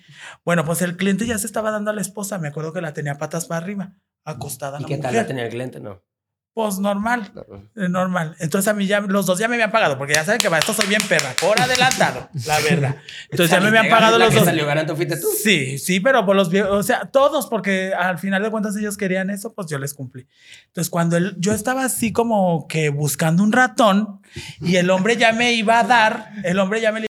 Bueno, 0.45 0.65
pues 0.65 0.81
el 0.81 0.97
cliente 0.97 1.25
ya 1.25 1.37
se 1.37 1.47
estaba 1.47 1.71
dando 1.71 1.91
a 1.91 1.93
la 1.93 2.01
esposa. 2.01 2.37
Me 2.37 2.47
acuerdo 2.47 2.73
que 2.73 2.81
la 2.81 2.93
tenía 2.93 3.17
patas 3.17 3.45
para 3.45 3.63
arriba, 3.63 3.95
acostada. 4.23 4.79
¿Y 4.79 4.83
la 4.83 4.87
qué 4.87 4.97
tal 4.97 5.15
la 5.15 5.27
tenía 5.27 5.45
el 5.45 5.49
cliente? 5.49 5.79
No. 5.79 6.03
Pues 6.53 6.79
normal. 6.79 7.31
No. 7.33 7.43
Eh, 7.81 7.87
Normal. 7.87 8.35
Entonces 8.39 8.67
a 8.67 8.73
mí 8.73 8.85
ya, 8.85 8.99
los 8.99 9.25
dos 9.25 9.39
ya 9.39 9.47
me 9.47 9.55
habían 9.55 9.71
pagado, 9.71 9.97
porque 9.97 10.13
ya 10.15 10.25
saben 10.25 10.41
que 10.41 10.49
para 10.49 10.59
esto 10.59 10.73
soy 10.73 10.85
bien 10.87 11.01
perra, 11.07 11.33
por 11.39 11.57
adelantado, 11.59 12.29
la 12.45 12.59
verdad. 12.59 12.97
Entonces 13.29 13.51
ya 13.51 13.61
me 13.61 13.69
habían 13.69 13.87
pagado 13.89 14.19
los 14.19 14.29
que 14.31 14.35
dos. 14.35 14.43
salió 14.45 14.65
ganando 14.65 14.93
fuiste 14.97 15.15
tú. 15.15 15.27
Sí, 15.41 15.77
sí, 15.77 16.01
pero 16.01 16.25
por 16.25 16.35
los 16.35 16.53
o 16.53 16.83
sea, 16.83 17.05
todos, 17.05 17.47
porque 17.47 17.93
al 17.97 18.19
final 18.19 18.43
de 18.43 18.51
cuentas 18.51 18.75
ellos 18.75 18.97
querían 18.97 19.29
eso, 19.29 19.53
pues 19.53 19.67
yo 19.69 19.77
les 19.79 19.93
cumplí. 19.93 20.27
Entonces, 20.67 20.89
cuando 20.89 21.15
él, 21.15 21.35
yo 21.37 21.53
estaba 21.53 21.85
así 21.85 22.11
como 22.11 22.67
que 22.67 22.89
buscando 22.89 23.43
un 23.43 23.53
ratón 23.53 24.21
y 24.59 24.75
el 24.75 24.89
hombre 24.89 25.15
ya 25.15 25.31
me 25.31 25.53
iba 25.53 25.79
a 25.79 25.83
dar, 25.85 26.31
el 26.43 26.59
hombre 26.59 26.81
ya 26.81 26.91
me 26.91 26.99
le- 26.99 27.07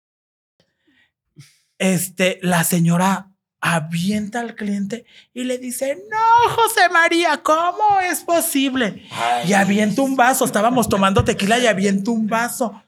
este, 1.78 2.38
la 2.42 2.62
señora 2.64 3.30
avienta 3.66 4.40
al 4.40 4.54
cliente 4.56 5.06
y 5.32 5.44
le 5.44 5.56
dice, 5.56 5.96
no, 6.10 6.54
José 6.54 6.90
María, 6.92 7.40
¿cómo 7.42 7.98
es 7.98 8.20
posible? 8.20 9.06
Y 9.46 9.54
avienta 9.54 10.02
un 10.02 10.16
vaso, 10.16 10.44
estábamos 10.44 10.86
tomando 10.86 11.24
tequila 11.24 11.58
y 11.58 11.66
avienta 11.66 12.10
un 12.10 12.26
vaso. 12.26 12.82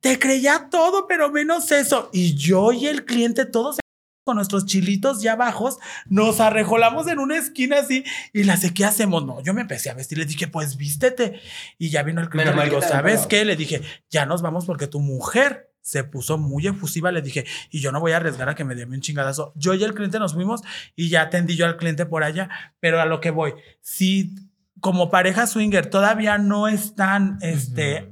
Te 0.00 0.18
creía 0.18 0.68
todo, 0.70 1.06
pero 1.06 1.30
menos 1.30 1.70
eso. 1.70 2.08
Y 2.14 2.34
yo 2.34 2.72
y 2.72 2.86
el 2.86 3.04
cliente, 3.04 3.44
todos 3.44 3.76
con 4.24 4.36
nuestros 4.36 4.64
chilitos 4.64 5.20
ya 5.20 5.36
bajos, 5.36 5.76
nos 6.06 6.40
arrejolamos 6.40 7.06
en 7.08 7.18
una 7.18 7.36
esquina 7.36 7.80
así 7.80 8.02
y 8.32 8.44
la 8.44 8.56
sé, 8.56 8.72
¿qué 8.72 8.86
hacemos? 8.86 9.26
No, 9.26 9.42
yo 9.42 9.52
me 9.52 9.60
empecé 9.60 9.90
a 9.90 9.94
vestir, 9.94 10.16
le 10.16 10.24
dije, 10.24 10.48
pues 10.48 10.78
vístete. 10.78 11.42
Y 11.78 11.90
ya 11.90 12.02
vino 12.02 12.22
el 12.22 12.30
cliente, 12.30 12.56
le 12.56 12.64
digo, 12.64 12.80
¿sabes 12.80 13.26
qué? 13.26 13.44
Le 13.44 13.54
dije, 13.54 13.82
ya 14.08 14.24
nos 14.24 14.40
vamos 14.40 14.64
porque 14.64 14.86
tu 14.86 15.00
mujer 15.00 15.75
se 15.86 16.02
puso 16.02 16.36
muy 16.36 16.66
efusiva, 16.66 17.12
le 17.12 17.22
dije, 17.22 17.46
y 17.70 17.78
yo 17.78 17.92
no 17.92 18.00
voy 18.00 18.10
a 18.10 18.16
arriesgar 18.16 18.48
a 18.48 18.56
que 18.56 18.64
me 18.64 18.74
dé 18.74 18.86
un 18.86 19.00
chingadazo. 19.00 19.52
Yo 19.54 19.72
y 19.72 19.84
el 19.84 19.94
cliente 19.94 20.18
nos 20.18 20.34
fuimos 20.34 20.62
y 20.96 21.10
ya 21.10 21.22
atendí 21.22 21.54
yo 21.54 21.64
al 21.64 21.76
cliente 21.76 22.06
por 22.06 22.24
allá, 22.24 22.50
pero 22.80 23.00
a 23.00 23.06
lo 23.06 23.20
que 23.20 23.30
voy, 23.30 23.54
si 23.82 24.34
como 24.80 25.10
pareja 25.10 25.46
swinger 25.46 25.88
todavía 25.88 26.38
no 26.38 26.66
están, 26.66 27.38
este, 27.40 28.10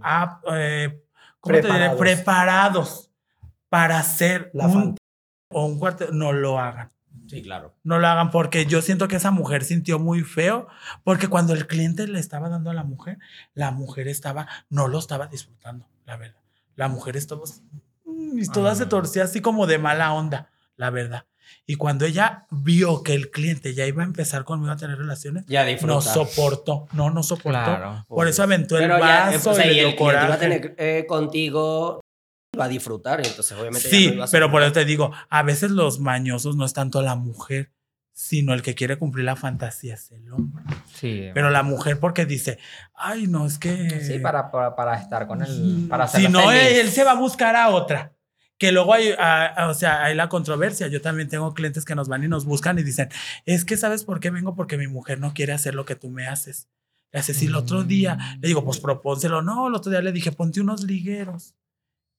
eh, 0.52 1.02
¿cómo 1.40 1.60
te 1.60 1.66
diré? 1.66 1.90
Preparados. 1.90 1.98
preparados 1.98 3.10
para 3.68 3.98
hacer 3.98 4.52
La 4.54 4.68
un 4.68 4.96
o 5.48 5.66
un 5.66 5.76
cuarto, 5.80 6.12
no 6.12 6.32
lo 6.32 6.60
hagan. 6.60 6.90
Sí, 7.26 7.42
claro. 7.42 7.74
No 7.82 7.98
lo 7.98 8.06
hagan 8.06 8.30
porque 8.30 8.66
yo 8.66 8.82
siento 8.82 9.08
que 9.08 9.16
esa 9.16 9.32
mujer 9.32 9.64
sintió 9.64 9.98
muy 9.98 10.20
feo 10.22 10.68
porque 11.02 11.26
cuando 11.26 11.54
el 11.54 11.66
cliente 11.66 12.06
le 12.06 12.20
estaba 12.20 12.48
dando 12.48 12.70
a 12.70 12.74
la 12.74 12.84
mujer, 12.84 13.18
la 13.52 13.72
mujer 13.72 14.06
estaba, 14.06 14.46
no 14.70 14.86
lo 14.86 15.00
estaba 15.00 15.26
disfrutando, 15.26 15.88
la 16.06 16.16
verdad. 16.16 16.43
La 16.76 16.88
mujer 16.88 17.16
estaba 17.16 17.42
mm, 18.04 18.38
y 18.38 18.46
toda 18.48 18.74
se 18.74 18.84
Ah. 18.84 18.88
torcía 18.88 19.24
así 19.24 19.40
como 19.40 19.66
de 19.66 19.78
mala 19.78 20.12
onda, 20.12 20.50
la 20.76 20.90
verdad. 20.90 21.26
Y 21.66 21.76
cuando 21.76 22.04
ella 22.04 22.46
vio 22.50 23.02
que 23.02 23.14
el 23.14 23.30
cliente 23.30 23.74
ya 23.74 23.86
iba 23.86 24.02
a 24.02 24.06
empezar 24.06 24.44
conmigo 24.44 24.72
a 24.72 24.76
tener 24.76 24.98
relaciones, 24.98 25.44
Ya 25.46 25.64
no 25.82 26.00
soportó, 26.00 26.88
no, 26.92 27.10
no 27.10 27.22
soportó. 27.22 27.50
Claro. 27.64 28.04
Por 28.08 28.28
eso 28.28 28.42
aventó 28.42 28.76
el 28.76 28.84
Pero 28.84 28.98
ya, 28.98 29.04
vaso 29.30 29.50
o 29.50 29.54
sea, 29.54 29.66
y 29.70 29.76
y 29.76 29.78
el 29.80 29.94
cliente 29.96 30.24
iba 30.24 30.34
a 30.34 30.38
tener 30.38 30.74
eh, 30.78 31.04
contigo, 31.06 32.00
va 32.58 32.64
a 32.64 32.68
disfrutar, 32.68 33.20
entonces 33.26 33.52
obviamente 33.58 33.88
ya 33.88 33.96
Sí, 33.96 34.06
no 34.08 34.14
iba 34.14 34.24
a 34.24 34.28
pero 34.28 34.50
por 34.50 34.62
eso 34.62 34.72
te 34.72 34.84
digo, 34.84 35.10
a 35.28 35.42
veces 35.42 35.70
los 35.70 36.00
mañosos 36.00 36.56
no 36.56 36.64
es 36.64 36.72
tanto 36.72 37.02
la 37.02 37.14
mujer, 37.14 37.72
sino 38.16 38.54
el 38.54 38.62
que 38.62 38.74
quiere 38.76 38.96
cumplir 38.96 39.24
la 39.24 39.34
fantasía 39.36 39.94
es 39.94 40.12
el 40.12 40.32
hombre. 40.32 40.62
Sí. 40.94 41.30
Pero 41.34 41.50
la 41.50 41.64
mujer 41.64 41.98
porque 41.98 42.24
dice, 42.26 42.58
ay, 42.94 43.26
no, 43.26 43.44
es 43.44 43.58
que... 43.58 44.00
sí, 44.00 44.20
para, 44.20 44.50
para, 44.52 44.76
para 44.76 44.96
estar 45.00 45.26
con 45.26 45.42
él. 45.42 45.86
Para 45.90 46.06
Si 46.06 46.28
no, 46.28 46.50
él 46.52 46.88
se 46.90 47.02
va 47.04 47.10
a 47.10 47.16
buscar 47.16 47.56
a 47.56 47.68
otra. 47.70 48.12
Que 48.56 48.70
luego 48.70 48.94
hay, 48.94 49.10
a- 49.18 49.46
a- 49.46 49.68
o 49.68 49.74
sea, 49.74 50.04
hay 50.04 50.14
la 50.14 50.28
controversia. 50.28 50.86
Yo 50.86 51.00
también 51.02 51.28
tengo 51.28 51.52
clientes 51.54 51.84
que 51.84 51.96
nos 51.96 52.06
van 52.08 52.22
y 52.22 52.28
nos 52.28 52.44
buscan 52.44 52.78
y 52.78 52.84
dicen, 52.84 53.08
es 53.46 53.64
que 53.64 53.76
¿sabes 53.76 54.04
por 54.04 54.20
qué 54.20 54.30
vengo? 54.30 54.54
Porque 54.54 54.78
mi 54.78 54.86
mujer 54.86 55.18
no 55.18 55.34
quiere 55.34 55.52
hacer 55.52 55.74
lo 55.74 55.84
que 55.84 55.96
tú 55.96 56.08
me 56.08 56.28
haces. 56.28 56.68
Le 57.10 57.18
hace, 57.18 57.34
si 57.34 57.46
el 57.46 57.56
otro 57.56 57.82
día, 57.82 58.14
Mm. 58.14 58.40
le 58.42 58.48
digo, 58.48 58.64
pues 58.64 58.78
propónselo. 58.78 59.42
No, 59.42 59.66
el 59.66 59.74
otro 59.74 59.90
día 59.90 60.00
le 60.02 60.12
dije, 60.12 60.30
ponte 60.30 60.60
unos 60.60 60.84
ligueros. 60.84 61.54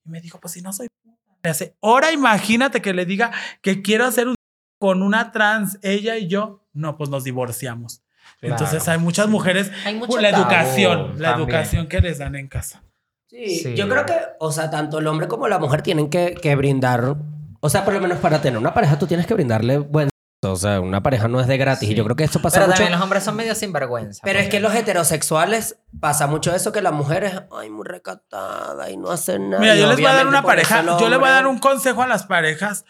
Y 0.05 0.09
me 0.09 0.19
dijo, 0.19 0.39
pues 0.41 0.53
si 0.53 0.61
no 0.61 0.73
soy 0.73 0.89
puta. 1.01 1.17
Le 1.41 1.49
hace, 1.49 1.76
ahora 1.81 2.11
imagínate 2.11 2.81
que 2.81 2.93
le 2.93 3.05
diga 3.05 3.31
que 3.61 3.81
quiero 3.81 4.03
hacer 4.05 4.27
un 4.27 4.35
con 4.80 5.02
una 5.02 5.31
trans, 5.31 5.80
ella 5.81 6.18
y 6.18 6.27
yo. 6.27 6.61
No, 6.73 6.97
pues 6.97 7.10
nos 7.10 7.23
divorciamos. 7.23 8.02
Entonces 8.41 8.88
hay 8.88 8.97
muchas 8.97 9.27
mujeres, 9.27 9.72
Hay 9.85 9.95
mucho 9.95 10.19
la 10.19 10.31
tabú 10.31 10.43
educación, 10.43 10.99
la 11.19 11.30
también. 11.31 11.49
educación 11.49 11.88
que 11.88 12.02
les 12.02 12.18
dan 12.19 12.35
en 12.35 12.47
casa. 12.47 12.84
Sí, 13.30 13.56
Sí. 13.60 13.76
yo 13.76 13.88
creo 13.89 14.06
que, 14.06 14.14
o 14.39 14.52
sea, 14.52 14.69
tanto 14.69 14.99
el 14.99 15.07
hombre 15.07 15.27
como 15.27 15.47
la 15.47 15.57
mujer 15.57 15.81
tienen 15.81 16.10
que, 16.10 16.35
que 16.35 16.56
brindar, 16.56 17.15
o 17.60 17.69
sea, 17.69 17.84
por 17.85 17.93
lo 17.93 18.02
menos 18.02 18.19
para 18.19 18.41
tener 18.41 18.60
una 18.60 18.73
pareja 18.73 18.99
tú 18.99 19.07
tienes 19.07 19.26
que 19.26 19.34
brindarle 19.34 19.77
buen 19.80 20.10
o 20.43 20.56
sea, 20.57 20.80
una 20.80 21.02
pareja 21.02 21.27
no 21.27 21.39
es 21.41 21.47
de 21.47 21.57
gratis 21.57 21.89
y 21.89 21.95
yo 21.95 22.03
creo 22.03 22.15
que 22.15 22.23
esto 22.23 22.39
pasa 22.39 22.57
Pero 22.57 22.68
mucho. 22.68 22.76
también 22.77 22.91
los 22.93 23.02
hombres 23.02 23.23
son 23.23 23.35
medio 23.35 23.56
sinvergüenza. 23.56 24.22
Pero 24.23 24.38
es 24.38 24.45
que 24.45 24.57
porque- 24.57 24.60
los 24.60 24.76
heterosexuales 24.76 25.80
pasa 25.99 26.27
mucho 26.27 26.53
eso 26.53 26.72
que 26.72 26.84
la 26.84 26.91
mujer 26.91 27.23
es 27.23 27.34
ay, 27.57 27.72
muy 27.72 27.84
recatada 27.88 28.91
y 28.91 28.97
no 28.97 29.10
hace 29.10 29.39
nada. 29.39 29.60
Mira, 29.60 29.76
yo 29.76 29.88
les 29.88 29.95
voy 29.95 30.06
a 30.06 30.14
dar 30.14 30.27
una 30.27 30.43
pareja, 30.43 30.84
yo 30.99 31.10
le 31.10 31.18
voy 31.18 31.30
a 31.30 31.31
dar 31.31 31.47
un 31.47 31.57
consejo 31.57 32.03
a 32.03 32.07
las 32.07 32.27
parejas 32.27 32.85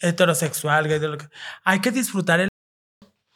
heterosexual, 0.00 0.88
gay, 0.88 0.98
de 0.98 1.08
lo 1.08 1.18
que- 1.18 1.28
hay 1.64 1.80
que 1.80 1.90
disfrutar 1.90 2.40
el 2.40 2.48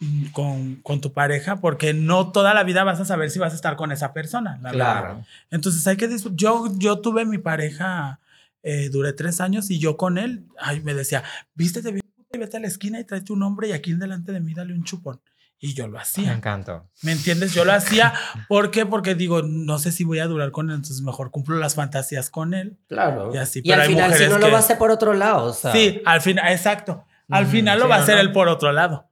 mm, 0.00 0.26
con, 0.32 0.76
con 0.76 1.00
tu 1.00 1.12
pareja 1.12 1.60
porque 1.60 1.94
no 1.94 2.32
toda 2.32 2.52
la 2.54 2.64
vida 2.64 2.84
vas 2.84 3.00
a 3.00 3.04
saber 3.04 3.30
si 3.30 3.38
vas 3.38 3.52
a 3.52 3.56
estar 3.56 3.76
con 3.76 3.92
esa 3.92 4.12
persona. 4.12 4.58
la 4.62 4.70
verdad. 4.72 4.72
Claro. 5.00 5.24
Entonces 5.50 5.86
hay 5.86 5.96
que 5.96 6.08
disfrutar. 6.08 6.36
Yo, 6.36 6.66
yo 6.76 7.00
tuve 7.00 7.24
mi 7.24 7.38
pareja, 7.38 8.20
eh, 8.62 8.88
duré 8.90 9.12
tres 9.12 9.40
años 9.40 9.70
y 9.70 9.78
yo 9.78 9.96
con 9.96 10.18
él, 10.18 10.44
ay, 10.58 10.80
me 10.80 10.92
decía, 10.94 11.22
vístete 11.54 11.92
bien 11.92 12.02
vete 12.38 12.58
a 12.58 12.60
la 12.60 12.66
esquina 12.66 13.00
y 13.00 13.04
tráete 13.04 13.32
un 13.32 13.42
hombre 13.42 13.68
y 13.68 13.72
aquí 13.72 13.94
delante 13.94 14.30
de 14.30 14.40
mí 14.40 14.52
dale 14.52 14.74
un 14.74 14.84
chupón. 14.84 15.18
Y 15.58 15.72
yo 15.74 15.86
lo 15.86 15.94
Me 15.94 16.00
hacía. 16.00 16.32
encantó. 16.34 16.86
¿Me 17.02 17.12
entiendes? 17.12 17.54
Yo 17.54 17.64
lo 17.64 17.72
hacía. 17.72 18.12
¿Por 18.48 18.70
qué? 18.70 18.84
Porque 18.84 19.14
digo, 19.14 19.42
no 19.42 19.78
sé 19.78 19.90
si 19.90 20.04
voy 20.04 20.18
a 20.18 20.26
durar 20.26 20.50
con 20.52 20.68
él, 20.68 20.76
entonces 20.76 21.00
mejor 21.02 21.30
cumplo 21.30 21.56
las 21.56 21.74
fantasías 21.74 22.28
con 22.30 22.52
él. 22.52 22.78
Claro. 22.88 23.34
Y 23.34 23.38
así, 23.38 23.60
y 23.60 23.70
pero 23.70 23.76
al 23.76 23.80
hay 23.82 23.88
final, 23.94 24.14
si 24.14 24.24
no 24.28 24.38
lo 24.38 24.46
que- 24.46 24.52
va 24.52 24.58
a 24.58 24.60
hacer 24.60 24.76
por 24.78 24.90
otro 24.90 25.14
lado, 25.14 25.44
o 25.46 25.52
sea. 25.54 25.72
Sí, 25.72 26.02
al 26.04 26.20
final, 26.20 26.52
exacto. 26.52 27.06
Al 27.30 27.44
Ujú, 27.44 27.52
final 27.52 27.78
lo 27.78 27.86
sí, 27.86 27.88
va 27.90 27.94
a 27.94 27.98
no, 27.98 28.04
hacer 28.04 28.14
no. 28.16 28.20
él 28.20 28.32
por 28.32 28.48
otro 28.48 28.70
lado. 28.72 29.08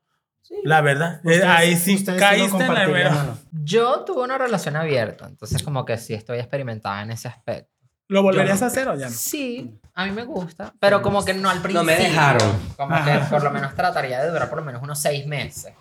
La 0.62 0.82
verdad. 0.82 1.14
Eh, 1.24 1.28
Ustedes- 1.28 1.44
ahí 1.44 1.76
sí 1.76 2.04
lo 2.04 2.16
caíste 2.16 2.44
en 2.44 2.58
la 2.58 2.66
compartirían, 2.66 2.92
mera. 2.92 3.22
¿o 3.22 3.24
no? 3.24 3.38
Yo 3.64 4.04
tuve 4.04 4.22
una 4.22 4.36
relación 4.38 4.76
abierta, 4.76 5.26
entonces 5.26 5.62
como 5.62 5.84
que 5.86 5.96
sí 5.96 6.12
estoy 6.14 6.38
experimentada 6.38 7.02
en 7.02 7.10
ese 7.10 7.26
aspecto. 7.28 7.70
¿Lo 8.06 8.22
volverías 8.22 8.60
no. 8.60 8.66
a 8.66 8.68
hacer 8.68 8.86
o 8.88 8.94
ya 8.96 9.06
no? 9.08 9.12
Sí, 9.16 9.80
a 9.94 10.04
mí 10.04 10.12
me 10.12 10.24
gusta, 10.24 10.74
pero 10.78 11.00
como 11.00 11.24
que 11.24 11.32
no 11.32 11.48
al 11.48 11.62
principio. 11.62 11.80
No 11.80 11.84
me 11.84 11.96
dejaron. 11.96 12.52
Como 12.76 12.94
Ajá. 12.94 13.12
que 13.20 13.26
por 13.30 13.42
lo 13.42 13.50
menos 13.50 13.74
trataría 13.74 14.22
de 14.22 14.28
durar 14.30 14.50
por 14.50 14.58
lo 14.58 14.64
menos 14.64 14.82
unos 14.82 15.00
seis 15.00 15.26
meses 15.26 15.72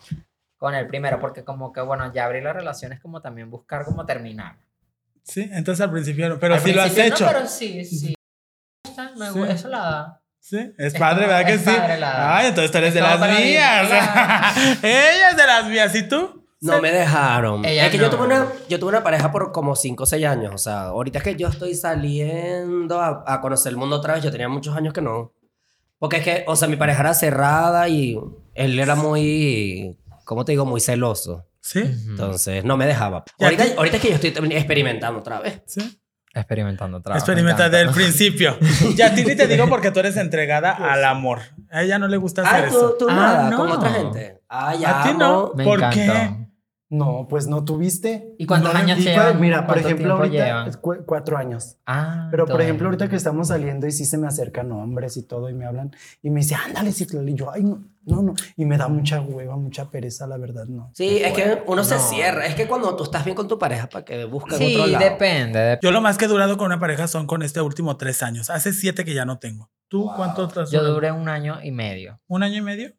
con 0.64 0.74
el 0.76 0.88
primero, 0.88 1.20
porque 1.20 1.44
como 1.44 1.74
que 1.74 1.82
bueno, 1.82 2.10
ya 2.14 2.24
abrir 2.24 2.42
la 2.42 2.54
relación 2.54 2.94
es 2.94 3.02
como 3.02 3.22
también 3.22 3.52
buscar 3.52 3.84
cómo 3.84 4.06
terminar. 4.06 4.56
Sí, 5.22 5.50
entonces 5.52 5.84
al 5.84 5.92
principio. 5.92 6.40
Pero 6.40 6.54
Al 6.54 6.62
sí 6.62 6.72
lo 6.72 6.82
has 6.82 6.92
principio 6.94 7.16
hecho. 7.16 7.26
no, 7.26 7.32
pero 7.34 7.48
sí, 7.48 7.84
sí. 7.84 8.16
Me 8.86 8.90
gusta, 8.90 9.12
me 9.18 9.30
Sí. 9.48 9.52
Eso 9.52 9.68
la 9.68 9.78
da. 9.80 10.22
Sí, 10.40 10.58
es 10.78 10.94
Es 10.94 11.00
padre, 11.00 11.28
¿verdad 11.28 11.46
que 11.46 11.54
es 11.56 11.62
sí? 11.62 11.70
padre 11.70 12.00
la- 12.00 12.38
Ay, 12.38 12.48
entonces 12.48 12.72
tú 12.72 12.78
eres 12.78 12.88
Es 12.90 12.94
de 12.96 13.02
las 13.02 13.20
mías. 13.20 13.90
Ella 14.84 15.30
es 15.32 15.36
de 15.38 15.46
las 15.48 15.66
mías. 15.68 15.94
¿Y 15.96 16.08
tú? 16.08 16.46
No 16.62 16.80
me 16.82 16.92
dejaron. 16.94 17.66
Ella 17.66 17.88
es 17.88 17.92
que 17.92 17.98
yo, 17.98 18.04
no. 18.06 18.10
tuve 18.12 18.26
una, 18.26 18.48
yo 18.70 18.80
tuve 18.80 18.90
una 18.92 19.04
pareja 19.04 19.34
por 19.34 19.52
como 19.52 19.76
5 19.76 20.04
o 20.04 20.06
6 20.06 20.26
años. 20.26 20.54
O 20.56 20.58
sea, 20.58 20.84
ahorita 20.84 21.18
es 21.18 21.24
que 21.26 21.36
yo 21.36 21.50
estoy 21.50 21.76
saliendo 21.76 23.02
a, 23.02 23.22
a 23.28 23.42
conocer 23.42 23.72
el 23.72 23.78
mundo 23.78 23.98
otra 23.98 24.14
vez. 24.14 24.24
Yo 24.24 24.32
tenía 24.32 24.48
muchos 24.48 24.74
años 24.78 24.94
que 24.94 25.02
no. 25.02 25.34
Porque 26.00 26.18
es 26.18 26.24
que, 26.24 26.44
o 26.48 26.56
sea, 26.56 26.70
mi 26.70 26.78
pareja 26.78 27.02
era 27.02 27.14
cerrada 27.14 27.90
y 27.90 28.18
él 28.56 28.80
era 28.80 28.96
muy, 28.96 29.98
¿cómo 30.24 30.46
te 30.46 30.52
digo? 30.54 30.66
Muy 30.66 30.82
celoso. 30.82 31.46
Sí, 31.62 31.80
Entonces, 31.80 32.64
no 32.66 32.76
me 32.78 32.86
dejaba. 32.86 33.24
¿Y 33.40 33.44
a 33.44 33.48
Ahorita, 33.78 33.96
es 33.98 34.02
que 34.02 34.10
yo 34.10 34.16
estoy 34.16 34.34
experimentando 34.54 35.20
otra 35.20 35.40
vez. 35.40 35.62
sí. 35.66 36.00
Experimentando 36.36 36.98
otra 36.98 37.14
vez. 37.14 37.22
Experimenta 37.22 37.66
me 37.66 37.70
del 37.70 37.82
encanta. 37.90 37.96
principio. 37.96 38.58
Y 38.98 39.02
a 39.04 39.14
ti 39.14 39.24
ni 39.24 39.36
te 39.36 39.46
digo 39.48 39.70
porque 39.70 39.92
tú 39.92 40.00
eres 40.00 40.18
entregada 40.18 40.72
al 40.72 41.06
amor. 41.06 41.42
A 41.70 41.84
ella 41.84 42.00
no 42.00 42.08
le 42.08 42.18
gusta 42.18 42.42
hacer 42.42 42.66
Ah, 42.66 42.70
tú, 42.72 42.76
eso. 42.78 42.96
tú 42.98 43.08
Ah, 43.08 43.14
nada, 43.14 43.50
no. 43.52 43.58
con 43.58 43.72
otra 43.72 43.92
gente. 43.92 44.42
Ah, 44.50 44.74
ya. 44.76 45.02
A 45.02 45.04
ti 45.04 45.14
no. 45.16 45.52
Me 45.56 45.64
¿Por 45.64 45.88
qué? 45.92 46.43
No, 46.94 47.26
pues 47.28 47.48
no 47.48 47.66
tuviste. 47.66 48.36
¿Y 48.38 48.46
cuántos 48.46 48.72
No, 48.72 48.80
años 48.80 49.00
y 49.00 49.04
llevan? 49.06 49.42
Mira, 49.42 49.66
por 49.66 49.76
¿Cuánto 49.76 49.88
ejemplo, 49.88 50.14
ahorita 50.16 50.46
llevan? 50.46 50.68
es 50.68 50.78
cu- 50.78 51.04
cuatro 51.08 51.38
años. 51.38 51.78
Ah, 51.88 52.28
Pero 52.30 52.46
por 52.46 52.62
ejemplo, 52.62 52.88
ahorita 52.88 53.10
que 53.10 53.16
estamos 53.16 53.48
saliendo 53.48 53.88
y 53.88 53.92
sí 53.92 54.06
se 54.06 54.18
me 54.20 54.28
acercan 54.28 54.72
hombres 54.72 55.18
y 55.18 55.24
todo 55.24 55.50
y 55.50 55.54
me 55.56 55.66
hablan 55.66 55.92
y 56.22 56.30
me 56.30 56.42
dice, 56.42 56.54
ándale, 56.54 56.92
Citlali. 56.92 57.32
Y 57.32 57.36
yo, 57.36 57.52
ay, 57.52 57.64
no, 57.64 57.84
no, 58.06 58.22
no. 58.22 58.34
Y 58.56 58.66
me 58.66 58.78
da 58.78 58.88
mucha 58.90 59.22
hueva, 59.22 59.58
mucha 59.58 59.90
pereza, 59.90 60.28
la 60.28 60.38
verdad, 60.38 60.66
no. 60.68 60.92
Sí, 60.94 61.18
es 61.18 61.34
que 61.34 61.64
uno 61.66 61.84
se 61.84 61.98
cierra. 61.98 62.46
Es 62.46 62.54
que 62.54 62.68
cuando 62.68 62.96
tú 62.96 63.06
estás 63.06 63.26
bien 63.26 63.36
con 63.36 63.48
tu 63.48 63.58
pareja, 63.58 63.90
¿para 63.90 64.06
que 64.06 64.26
busques 64.26 64.60
Sí, 64.60 64.76
otro 64.76 64.86
lado? 64.86 65.04
depende. 65.04 65.60
dep- 65.60 65.80
Yo 65.82 65.92
lo 65.92 66.00
más 66.02 66.20
que 66.20 66.26
he 66.26 66.28
durado 66.28 66.58
con 66.58 66.68
una 66.68 66.80
pareja 66.80 67.08
son 67.08 67.26
con 67.26 67.42
este 67.42 67.60
último 67.60 67.98
tres 67.98 68.22
años. 68.22 68.52
Hace 68.52 68.72
siete 68.72 69.04
que 69.04 69.16
ya 69.16 69.26
no 69.26 69.40
tengo. 69.40 69.72
¿Tú 69.88 70.12
cuánto 70.16 70.48
Yo 70.66 70.84
duré 70.84 71.12
un 71.12 71.28
año 71.28 71.58
y 71.64 71.72
medio. 71.72 72.20
¿Un 72.28 72.44
año 72.44 72.58
y 72.58 72.62
medio? 72.62 72.94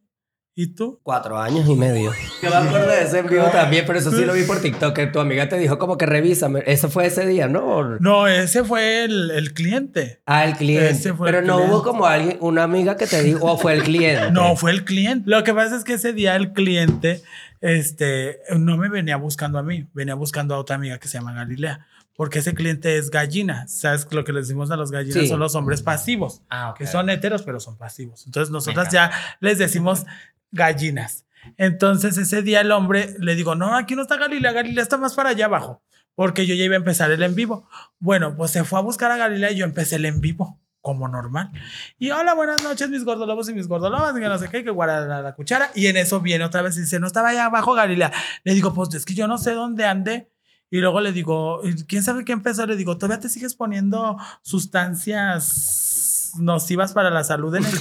¿Y 0.57 0.69
tú? 0.69 1.01
Cuatro 1.03 1.37
años 1.37 1.69
y 1.69 1.75
medio. 1.75 2.13
Yo 2.41 2.49
me 2.49 2.57
acuerdo 2.57 2.87
de 2.87 3.03
ese 3.03 3.19
en 3.19 3.27
vivo 3.27 3.47
también, 3.51 3.85
pero 3.87 3.99
eso 3.99 4.13
sí 4.13 4.25
lo 4.25 4.35
vi 4.35 4.45
por 4.45 4.61
TikTok. 4.61 4.95
Que 4.95 5.09
tu 5.09 5.19
amiga 5.19 5.49
te 5.49 5.59
dijo 5.59 5.79
como 5.81 5.99
que 5.99 6.07
revísame. 6.07 6.63
Eso 6.67 6.89
fue 6.89 7.07
ese 7.07 7.27
día, 7.27 7.49
¿no? 7.49 7.99
No, 7.99 8.29
ese 8.29 8.63
fue 8.63 9.03
el, 9.05 9.33
el 9.33 9.53
cliente. 9.53 10.23
Ah, 10.27 10.45
el 10.45 10.55
cliente. 10.55 10.91
Ese 10.91 11.13
fue 11.13 11.27
pero 11.27 11.41
el 11.41 11.47
no 11.47 11.57
cliente. 11.57 11.75
hubo 11.75 11.83
como 11.83 12.07
alguien, 12.07 12.37
una 12.41 12.63
amiga 12.63 12.97
que 12.97 13.09
te 13.09 13.21
dijo, 13.25 13.45
o 13.45 13.59
fue 13.59 13.73
el 13.73 13.83
cliente. 13.83 14.31
No, 14.31 14.55
fue 14.55 14.71
el 14.71 14.85
cliente. 14.85 15.29
Lo 15.29 15.43
que 15.43 15.53
pasa 15.53 15.75
es 15.77 15.83
que 15.83 15.95
ese 15.95 16.13
día 16.13 16.37
el 16.37 16.53
cliente 16.53 17.21
este, 17.61 18.39
no 18.57 18.77
me 18.77 18.89
venía 18.89 19.17
buscando 19.17 19.59
a 19.59 19.65
mí, 19.65 19.89
venía 19.93 20.15
buscando 20.15 20.55
a 20.55 20.59
otra 20.59 20.77
amiga 20.77 20.99
que 20.99 21.09
se 21.09 21.19
llama 21.19 21.33
Galilea. 21.33 21.85
Porque 22.17 22.39
ese 22.39 22.55
cliente 22.55 22.97
es 22.97 23.11
gallina. 23.11 23.67
¿Sabes 23.67 24.07
lo 24.13 24.23
que 24.23 24.33
le 24.33 24.39
decimos 24.39 24.71
a 24.71 24.77
los 24.77 24.93
gallinas? 24.93 25.15
Sí. 25.23 25.27
Son 25.27 25.41
los 25.41 25.57
hombres 25.57 25.83
pasivos. 25.83 26.43
Ah, 26.49 26.71
ok. 26.71 26.79
que 26.79 26.87
son 26.87 27.11
heteros, 27.11 27.43
pero 27.43 27.59
son 27.59 27.77
pasivos. 27.77 28.25
Entonces 28.27 28.53
nosotras 28.53 28.93
ya 28.93 29.11
les 29.41 29.59
decimos 29.59 30.07
gallinas. 30.55 31.27
Entonces 31.59 32.17
ese 32.17 32.43
día 32.43 32.63
el 32.63 32.73
hombre 32.73 33.15
le 33.19 33.35
digo, 33.35 33.55
no, 33.55 33.77
aquí 33.77 33.95
no 33.95 34.03
está 34.03 34.17
Galilea, 34.17 34.53
Galilea 34.53 34.83
está 34.83 34.97
más 34.97 35.15
para 35.15 35.31
allá 35.31 35.45
abajo, 35.45 35.83
porque 36.15 36.47
yo 36.47 36.55
ya 36.55 36.65
iba 36.65 36.75
a 36.75 36.79
empezar 36.79 37.11
el 37.11 37.23
en 37.23 37.35
vivo. 37.35 37.69
Bueno, 37.99 38.35
pues 38.37 38.51
se 38.51 38.65
fue 38.65 38.79
a 38.79 38.83
buscar 38.83 39.11
a 39.11 39.17
Galilea 39.17 39.53
y 39.53 39.57
yo 39.57 39.65
empecé 39.65 39.97
el 39.97 40.07
en 40.07 40.21
vivo. 40.21 40.61
Como 40.81 41.09
normal. 41.09 41.51
Y 41.99 42.11
hola, 42.11 42.35
buenas 42.35 42.63
noches, 42.63 42.91
mis 42.91 43.07
gordolobos 43.07 43.49
y 43.49 43.55
mis 43.55 43.69
gordolobas, 43.69 44.13
que 44.13 44.21
no 44.21 44.37
sé 44.37 44.51
qué, 44.51 44.63
que 44.63 44.69
guarda 44.69 45.01
la, 45.07 45.23
la 45.23 45.35
cuchara. 45.35 45.71
Y 45.75 45.87
en 45.87 45.97
eso 45.97 46.21
viene 46.21 46.45
otra 46.45 46.61
vez 46.61 46.77
y 46.77 46.83
dice, 46.83 47.01
no 47.01 47.07
estaba 47.07 47.31
allá 47.31 47.47
abajo 47.47 47.73
Galilea. 47.73 48.13
Le 48.45 48.53
digo, 48.53 48.75
pues 48.75 48.93
es 48.93 49.07
que 49.07 49.15
yo 49.15 49.27
no 49.27 49.39
sé 49.39 49.53
dónde 49.53 49.87
ande. 49.87 50.31
Y 50.71 50.81
luego 50.81 51.01
le 51.01 51.13
digo, 51.13 51.63
¿quién 51.89 52.03
sabe 52.03 52.25
qué 52.27 52.33
empezó? 52.33 52.67
Le 52.67 52.77
digo, 52.77 52.99
¿todavía 52.99 53.19
te 53.19 53.31
sigues 53.31 53.55
poniendo 53.55 54.19
sustancias 54.43 56.33
nocivas 56.37 56.93
para 56.93 57.11
la 57.11 57.25
salud 57.25 57.55
en 57.55 57.65
el 57.65 57.81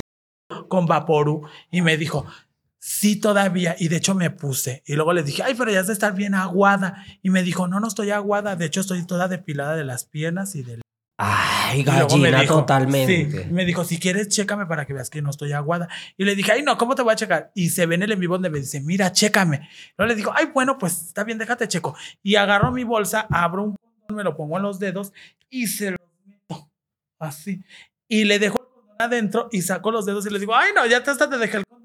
con 0.69 0.85
Vaporu? 0.85 1.47
Y 1.71 1.81
me 1.81 1.97
dijo, 1.97 2.25
sí, 2.83 3.15
todavía. 3.15 3.75
Y 3.79 3.87
de 3.87 3.97
hecho 3.97 4.13
me 4.13 4.29
puse. 4.29 4.83
Y 4.85 4.95
luego 4.95 5.13
le 5.13 5.23
dije, 5.23 5.41
ay, 5.43 5.55
pero 5.57 5.71
ya 5.71 5.79
has 5.79 5.87
de 5.87 5.93
estar 5.93 6.13
bien 6.13 6.35
aguada. 6.35 7.05
Y 7.21 7.29
me 7.29 7.41
dijo, 7.41 7.67
no, 7.67 7.79
no 7.79 7.87
estoy 7.87 8.11
aguada. 8.11 8.57
De 8.57 8.65
hecho, 8.65 8.81
estoy 8.81 9.05
toda 9.05 9.29
depilada 9.29 9.75
de 9.75 9.85
las 9.85 10.05
piernas 10.05 10.55
y 10.55 10.63
del 10.63 10.81
Ay, 11.17 11.83
gallina 11.83 12.41
dijo, 12.41 12.55
totalmente. 12.55 13.43
Sí, 13.43 13.51
me 13.51 13.65
dijo, 13.65 13.85
si 13.85 13.99
quieres, 13.99 14.27
chécame 14.27 14.65
para 14.65 14.85
que 14.85 14.93
veas 14.93 15.09
que 15.09 15.21
no 15.21 15.29
estoy 15.29 15.53
aguada. 15.53 15.87
Y 16.17 16.25
le 16.25 16.35
dije, 16.35 16.51
ay, 16.51 16.63
no, 16.63 16.77
¿cómo 16.77 16.95
te 16.95 17.03
voy 17.03 17.13
a 17.13 17.15
checar? 17.15 17.51
Y 17.55 17.69
se 17.69 17.85
ve 17.85 17.95
en 17.95 18.03
el 18.03 18.11
en 18.11 18.19
vivo 18.19 18.33
donde 18.33 18.49
me 18.49 18.59
dice, 18.59 18.81
mira, 18.81 19.11
chécame. 19.11 19.69
Luego 19.97 20.09
le 20.09 20.15
digo, 20.15 20.33
ay, 20.35 20.47
bueno, 20.53 20.77
pues 20.77 21.03
está 21.03 21.23
bien, 21.23 21.37
déjate 21.37 21.67
checo. 21.67 21.95
Y 22.23 22.35
agarro 22.35 22.71
mi 22.71 22.83
bolsa, 22.83 23.27
abro 23.29 23.63
un 23.63 23.75
me 24.09 24.23
lo 24.23 24.35
pongo 24.35 24.57
en 24.57 24.63
los 24.63 24.79
dedos 24.79 25.13
y 25.49 25.67
se 25.67 25.91
lo 25.91 25.97
meto 26.25 26.69
así. 27.19 27.63
Y 28.07 28.25
le 28.25 28.39
dejo 28.39 28.59
el 28.59 28.67
condón 28.67 28.95
adentro 28.99 29.49
y 29.51 29.61
saco 29.61 29.91
los 29.91 30.05
dedos 30.05 30.25
y 30.25 30.29
le 30.29 30.39
digo, 30.39 30.55
ay, 30.55 30.71
no, 30.75 30.85
ya 30.85 31.03
te 31.03 31.11
hasta 31.11 31.29
te 31.29 31.37
dejé 31.37 31.57
el 31.57 31.63
condón. 31.65 31.82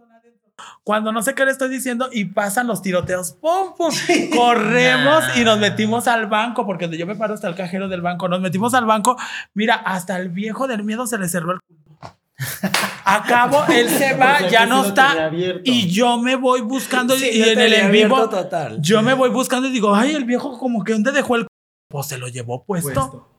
Cuando 0.85 1.13
no 1.13 1.23
sé 1.23 1.35
qué 1.35 1.45
le 1.45 1.51
estoy 1.51 1.69
diciendo 1.69 2.09
y 2.13 2.27
pasan 2.27 2.67
los 2.67 2.83
tiroteos, 2.83 3.33
¡pum, 3.33 3.75
pum! 3.77 3.93
Corremos 4.35 5.25
y 5.37 5.45
nos 5.45 5.59
metimos 5.59 6.09
al 6.09 6.27
banco, 6.27 6.67
porque 6.67 6.85
donde 6.85 6.99
yo 6.99 7.07
me 7.07 7.17
paro 7.17 7.35
hasta 7.35 7.49
el 7.49 7.55
cajero 7.55 7.89
del 7.89 8.01
banco, 8.01 8.29
nos 8.29 8.41
metimos 8.41 8.75
al 8.75 8.85
banco. 8.87 9.17
Mira, 9.55 9.75
hasta 9.75 10.17
el 10.19 10.29
viejo 10.31 10.67
del 10.67 10.85
miedo 10.85 11.07
se 11.07 11.19
le 11.19 11.29
cerró 11.29 11.53
el 11.53 11.61
culo. 11.61 11.79
Acabo, 13.05 13.65
él 13.73 13.89
se 13.89 14.15
va, 14.15 14.37
Porque 14.39 14.53
ya 14.53 14.67
no 14.67 14.85
está. 14.85 15.31
Y 15.65 15.89
yo 15.89 16.19
me 16.19 16.37
voy 16.37 16.61
buscando 16.61 17.17
Sí, 17.17 17.31
y 17.33 17.43
en 17.43 17.59
el 17.59 17.73
en 17.73 17.91
vivo, 17.91 18.29
total. 18.29 18.81
yo 18.81 19.03
me 19.03 19.15
voy 19.15 19.31
buscando 19.31 19.69
y 19.69 19.73
digo, 19.73 19.95
ay, 19.95 20.15
el 20.15 20.25
viejo 20.25 20.59
como 20.59 20.85
que 20.85 20.93
¿dónde 20.93 21.11
dejó 21.13 21.37
el 21.37 21.43
culo? 21.43 21.49
Pues 21.91 22.07
se 22.07 22.19
lo 22.19 22.29
llevó 22.29 22.65
puesto. 22.65 22.93
Puesto. 22.93 23.38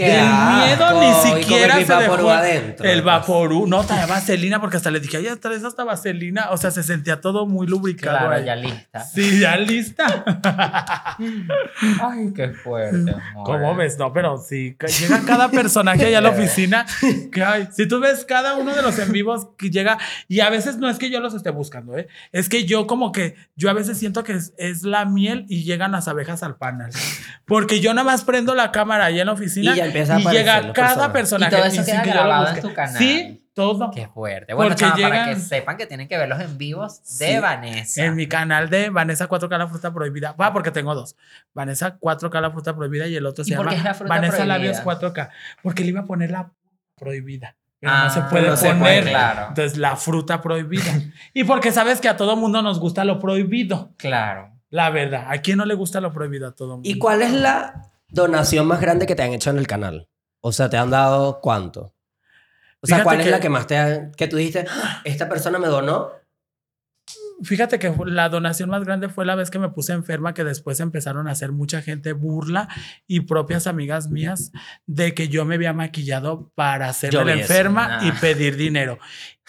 Del 0.00 0.22
miedo 0.22 0.84
asco, 0.84 1.00
ni 1.00 1.06
y 1.08 1.12
con 1.12 1.40
siquiera 1.42 1.78
el 1.78 1.86
se 1.86 1.92
Vaporú 1.92 2.16
dejó 2.16 2.30
adentro. 2.30 2.88
el 2.88 3.02
vaporú. 3.02 3.66
No, 3.66 3.84
traía 3.84 4.06
vaselina 4.06 4.60
porque 4.60 4.76
hasta 4.76 4.90
le 4.90 5.00
dije, 5.00 5.16
ay, 5.18 5.26
traes 5.40 5.64
hasta 5.64 5.84
vaselina. 5.84 6.50
O 6.50 6.56
sea, 6.56 6.70
se 6.70 6.82
sentía 6.82 7.20
todo 7.20 7.46
muy 7.46 7.66
lubricado. 7.66 8.18
Claro, 8.18 8.34
ahí. 8.34 8.44
ya 8.44 8.56
lista. 8.56 9.00
Sí, 9.04 9.40
ya 9.40 9.56
lista. 9.56 10.24
Ay, 12.02 12.32
qué 12.34 12.50
fuerte. 12.50 13.10
amor. 13.10 13.44
¿Cómo 13.44 13.74
ves? 13.76 13.98
No, 13.98 14.12
pero 14.12 14.38
sí, 14.38 14.76
llega 15.00 15.20
cada 15.26 15.50
personaje 15.50 16.06
allá 16.06 16.18
a 16.18 16.22
la 16.22 16.30
oficina. 16.36 16.86
Que, 17.32 17.42
ay, 17.42 17.68
si 17.72 17.86
tú 17.86 18.00
ves 18.00 18.24
cada 18.24 18.54
uno 18.56 18.74
de 18.74 18.82
los 18.82 18.98
en 18.98 19.12
vivos 19.12 19.48
que 19.56 19.70
llega, 19.70 19.98
y 20.28 20.40
a 20.40 20.50
veces 20.50 20.78
no 20.78 20.88
es 20.88 20.98
que 20.98 21.10
yo 21.10 21.20
los 21.20 21.34
esté 21.34 21.50
buscando, 21.50 21.96
¿eh? 21.96 22.08
es 22.32 22.48
que 22.48 22.64
yo 22.64 22.86
como 22.86 23.12
que, 23.12 23.36
yo 23.56 23.70
a 23.70 23.72
veces 23.72 23.98
siento 23.98 24.24
que 24.24 24.32
es, 24.32 24.52
es 24.58 24.82
la 24.82 25.04
miel 25.04 25.46
y 25.48 25.64
llegan 25.64 25.92
las 25.92 26.08
abejas 26.08 26.42
al 26.42 26.56
panel. 26.56 26.90
Porque 27.46 27.80
yo 27.80 27.92
nada 27.94 28.04
más 28.04 28.24
prendo 28.24 28.54
la 28.54 28.72
cámara 28.72 29.06
allá 29.06 29.22
en 29.22 29.26
la 29.26 29.32
oficina 29.32 29.72
Y 29.72 29.76
ya 29.76 29.89
empieza 29.90 30.14
a 30.14 30.18
aparecer 30.18 30.46
llega 30.46 30.72
cada 30.72 31.12
personajes. 31.12 31.12
personaje. 31.12 31.54
Y 31.54 31.58
todo 31.58 31.66
eso 31.66 31.84
queda 31.84 32.02
grabado 32.04 32.48
en 32.56 32.60
tu 32.62 32.72
canal. 32.74 32.96
Sí, 32.96 33.46
todo. 33.54 33.90
Qué 33.90 34.08
fuerte. 34.08 34.54
Bueno, 34.54 34.74
para 34.76 35.24
que 35.26 35.36
sepan 35.36 35.76
que 35.76 35.86
tienen 35.86 36.08
que 36.08 36.16
ver 36.16 36.28
los 36.28 36.40
en 36.40 36.56
vivos 36.56 37.02
de 37.18 37.34
Sí. 37.34 37.38
Vanessa. 37.38 38.04
En 38.04 38.14
mi 38.16 38.26
canal 38.26 38.70
de 38.70 38.90
Vanessa 38.90 39.28
4K 39.28 39.58
la 39.58 39.68
fruta 39.68 39.92
prohibida. 39.92 40.32
Va, 40.32 40.52
porque 40.52 40.70
tengo 40.70 40.94
dos. 40.94 41.16
Vanessa 41.52 41.98
4K 41.98 42.40
la 42.40 42.50
fruta 42.50 42.74
prohibida 42.74 43.06
y 43.06 43.16
el 43.16 43.26
otro 43.26 43.44
se 43.44 43.50
¿Y 43.52 43.56
llama 43.56 43.72
la 43.72 43.92
Vanessa 44.06 44.36
prohibida? 44.36 44.46
Labios 44.46 44.80
4K. 44.82 45.30
Porque 45.62 45.82
le 45.82 45.90
iba 45.90 46.00
a 46.00 46.04
poner 46.06 46.30
la 46.30 46.50
prohibida. 46.98 47.56
Pero 47.80 47.92
Ah, 47.92 48.04
no 48.04 48.10
se 48.10 48.20
puede 48.22 48.46
no 48.48 48.56
se 48.56 48.66
poner. 48.68 48.82
puede, 48.82 49.10
claro. 49.10 49.46
Entonces, 49.48 49.78
la 49.78 49.96
fruta 49.96 50.42
prohibida. 50.42 50.84
y 51.34 51.44
porque 51.44 51.72
sabes 51.72 52.00
que 52.00 52.08
a 52.08 52.16
todo 52.16 52.36
mundo 52.36 52.60
nos 52.62 52.78
gusta 52.78 53.04
lo 53.04 53.18
prohibido. 53.18 53.92
Claro. 53.96 54.52
La 54.68 54.90
verdad. 54.90 55.24
¿A 55.28 55.38
quién 55.38 55.56
no 55.58 55.64
le 55.64 55.74
gusta 55.74 56.00
lo 56.00 56.12
prohibido 56.12 56.46
a 56.46 56.52
todo 56.52 56.74
mundo? 56.74 56.88
¿Y 56.88 56.98
cuál 56.98 57.22
es 57.22 57.32
la 57.32 57.86
donación 58.10 58.66
más 58.66 58.80
grande 58.80 59.06
que 59.06 59.14
te 59.14 59.22
han 59.22 59.32
hecho 59.32 59.50
en 59.50 59.58
el 59.58 59.66
canal? 59.66 60.08
O 60.40 60.52
sea, 60.52 60.70
¿te 60.70 60.76
han 60.76 60.90
dado 60.90 61.40
cuánto? 61.40 61.94
O 62.82 62.86
sea, 62.86 62.96
Fíjate 62.98 63.04
¿cuál 63.04 63.20
es 63.20 63.24
que- 63.26 63.30
la 63.30 63.40
que 63.40 63.48
más 63.50 63.66
te 63.66 63.76
han... 63.76 64.12
que 64.12 64.26
tú 64.26 64.36
dijiste, 64.36 64.64
"Ah, 64.68 65.02
esta 65.04 65.28
persona 65.28 65.58
me 65.58 65.66
donó? 65.68 66.12
Fíjate 67.42 67.78
que 67.78 67.90
la 68.04 68.28
donación 68.28 68.68
más 68.68 68.84
grande 68.84 69.08
fue 69.08 69.24
la 69.24 69.34
vez 69.34 69.50
que 69.50 69.58
me 69.58 69.70
puse 69.70 69.94
enferma, 69.94 70.34
que 70.34 70.44
después 70.44 70.78
empezaron 70.78 71.26
a 71.26 71.30
hacer 71.30 71.52
mucha 71.52 71.80
gente 71.80 72.12
burla 72.12 72.68
y 73.06 73.20
propias 73.20 73.66
amigas 73.66 74.10
mías 74.10 74.52
de 74.86 75.14
que 75.14 75.28
yo 75.28 75.46
me 75.46 75.54
había 75.54 75.72
maquillado 75.72 76.52
para 76.54 76.88
hacerme 76.90 77.14
Yo 77.18 77.24
la 77.24 77.32
vi 77.34 77.40
eso. 77.40 77.50
enferma 77.52 78.00
y 78.02 78.12
pedir 78.12 78.56
dinero. 78.56 78.98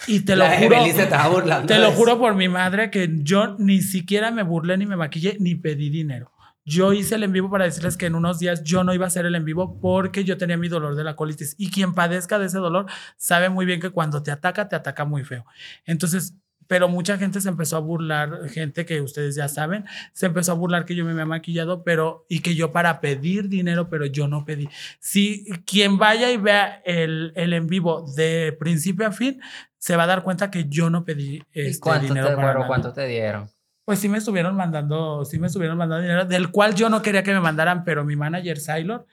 Y 0.06 0.20
te 0.20 0.36
lo 0.36 0.44
La 0.44 0.56
juro. 0.58 0.76
Evelyn 0.76 0.96
se 0.96 1.02
estaba 1.02 1.28
burlando. 1.28 1.66
Te 1.66 1.74
de 1.74 1.80
lo 1.80 1.88
eso. 1.88 1.96
juro 1.98 2.18
por 2.18 2.34
mi 2.34 2.48
madre 2.48 2.90
que 2.90 3.10
yo 3.22 3.56
ni 3.58 3.82
siquiera 3.82 4.30
me 4.30 4.42
burlé, 4.42 4.78
ni 4.78 4.86
me 4.86 4.96
maquillé, 4.96 5.36
ni 5.38 5.54
pedí 5.54 5.90
dinero. 5.90 6.31
Yo 6.64 6.92
hice 6.92 7.16
el 7.16 7.24
en 7.24 7.32
vivo 7.32 7.50
para 7.50 7.64
decirles 7.64 7.96
que 7.96 8.06
en 8.06 8.14
unos 8.14 8.38
días 8.38 8.62
yo 8.62 8.84
no 8.84 8.94
iba 8.94 9.04
a 9.04 9.08
hacer 9.08 9.26
el 9.26 9.34
en 9.34 9.44
vivo 9.44 9.80
porque 9.80 10.24
yo 10.24 10.36
tenía 10.36 10.56
mi 10.56 10.68
dolor 10.68 10.94
de 10.94 11.04
la 11.04 11.16
colitis. 11.16 11.54
Y 11.58 11.70
quien 11.70 11.94
padezca 11.94 12.38
de 12.38 12.46
ese 12.46 12.58
dolor 12.58 12.86
sabe 13.16 13.48
muy 13.48 13.66
bien 13.66 13.80
que 13.80 13.90
cuando 13.90 14.22
te 14.22 14.30
ataca, 14.30 14.68
te 14.68 14.76
ataca 14.76 15.04
muy 15.04 15.24
feo. 15.24 15.44
Entonces, 15.84 16.34
pero 16.72 16.88
mucha 16.88 17.18
gente 17.18 17.40
se 17.40 17.48
empezó 17.48 17.76
a 17.76 17.80
burlar, 17.80 18.48
gente 18.48 18.86
que 18.86 19.00
ustedes 19.00 19.34
ya 19.34 19.48
saben, 19.48 19.84
se 20.12 20.26
empezó 20.26 20.52
a 20.52 20.54
burlar 20.54 20.84
que 20.84 20.94
yo 20.94 21.04
me 21.04 21.10
había 21.12 21.26
maquillado, 21.26 21.82
pero 21.82 22.24
y 22.28 22.40
que 22.40 22.54
yo 22.54 22.72
para 22.72 23.00
pedir 23.00 23.48
dinero, 23.48 23.90
pero 23.90 24.06
yo 24.06 24.28
no 24.28 24.44
pedí. 24.44 24.68
Si 25.00 25.44
quien 25.66 25.98
vaya 25.98 26.30
y 26.30 26.36
vea 26.36 26.80
el, 26.84 27.32
el 27.36 27.52
en 27.52 27.66
vivo 27.66 28.06
de 28.16 28.56
principio 28.58 29.06
a 29.06 29.12
fin, 29.12 29.40
se 29.76 29.96
va 29.96 30.04
a 30.04 30.06
dar 30.06 30.22
cuenta 30.22 30.50
que 30.50 30.66
yo 30.68 30.88
no 30.88 31.04
pedí 31.04 31.42
¿Y 31.52 31.60
este 31.60 31.80
cuánto 31.80 32.06
dinero 32.06 32.28
te, 32.28 32.36
para 32.36 32.52
bueno, 32.52 32.66
cuánto 32.66 32.92
te 32.92 33.06
dieron? 33.06 33.50
Pues 33.84 33.98
sí 33.98 34.08
me 34.08 34.18
estuvieron 34.18 34.54
mandando, 34.54 35.24
sí 35.24 35.40
me 35.40 35.48
estuvieron 35.48 35.76
mandando 35.76 36.02
dinero, 36.02 36.24
del 36.24 36.52
cual 36.52 36.74
yo 36.74 36.88
no 36.88 37.02
quería 37.02 37.24
que 37.24 37.32
me 37.32 37.40
mandaran, 37.40 37.82
pero 37.82 38.04
mi 38.04 38.14
manager 38.14 38.60
Sailor 38.60 39.06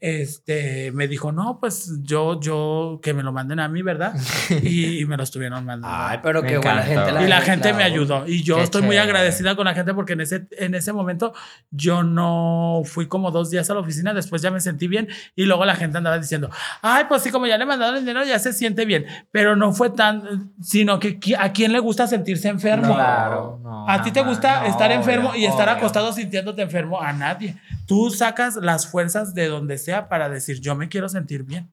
este 0.00 0.92
me 0.92 1.08
dijo, 1.08 1.32
"No, 1.32 1.58
pues 1.60 1.90
yo 2.02 2.40
yo 2.40 3.00
que 3.02 3.14
me 3.14 3.22
lo 3.22 3.32
manden 3.32 3.60
a 3.60 3.68
mí, 3.68 3.82
¿verdad?" 3.82 4.14
y, 4.62 4.98
y 5.00 5.04
me 5.06 5.16
lo 5.16 5.22
estuvieron 5.22 5.64
mandando. 5.64 5.88
Ay, 5.98 6.18
pero 6.22 6.42
qué 6.42 6.58
buena 6.58 6.82
gente. 6.82 7.24
y 7.24 7.26
la 7.28 7.40
gente 7.40 7.72
me 7.72 7.82
ayudó 7.82 8.26
y 8.26 8.42
yo 8.42 8.56
Qué 8.56 8.62
estoy 8.62 8.82
muy 8.82 8.96
agradecida 8.98 9.56
con 9.56 9.64
la 9.64 9.74
gente 9.74 9.94
porque 9.94 10.12
en 10.14 10.20
ese 10.20 10.46
en 10.58 10.74
ese 10.74 10.92
momento 10.92 11.32
yo 11.70 12.02
no 12.02 12.82
fui 12.84 13.06
como 13.06 13.30
dos 13.30 13.50
días 13.50 13.68
a 13.70 13.74
la 13.74 13.80
oficina, 13.80 14.12
después 14.14 14.42
ya 14.42 14.50
me 14.50 14.60
sentí 14.60 14.86
bien 14.88 15.08
y 15.34 15.44
luego 15.44 15.64
la 15.64 15.74
gente 15.76 15.98
andaba 15.98 16.18
diciendo, 16.18 16.50
"Ay, 16.82 17.04
pues 17.08 17.22
sí, 17.22 17.30
como 17.30 17.46
ya 17.46 17.58
le 17.58 17.66
mandaron 17.66 17.96
el 17.96 18.00
dinero 18.02 18.24
ya 18.24 18.38
se 18.38 18.52
siente 18.52 18.84
bien", 18.84 19.06
pero 19.32 19.56
no 19.56 19.72
fue 19.72 19.90
tan 19.90 20.52
sino 20.60 20.98
que 21.00 21.18
a 21.38 21.52
quién 21.52 21.72
le 21.72 21.78
gusta 21.80 22.06
sentirse 22.06 22.48
enfermo. 22.48 22.94
Claro. 22.94 23.58
no, 23.62 23.88
¿A 23.88 24.02
ti 24.02 24.10
te 24.10 24.22
gusta 24.22 24.60
No, 24.62 24.66
estar 24.68 24.90
enfermo 24.92 25.30
obvio, 25.30 25.40
y 25.40 25.44
estar 25.46 25.68
obvio. 25.68 25.78
acostado 25.78 26.12
sintiéndote 26.12 26.62
enfermo? 26.62 27.00
A 27.00 27.12
nadie. 27.12 27.56
Tú 27.86 28.10
sacas 28.10 28.56
las 28.56 28.86
fuerzas 28.88 29.32
de 29.34 29.46
donde 29.48 29.78
sea 29.86 30.08
para 30.08 30.28
decir, 30.28 30.60
yo 30.60 30.74
me 30.74 30.88
quiero 30.88 31.08
sentir 31.08 31.44
bien. 31.44 31.72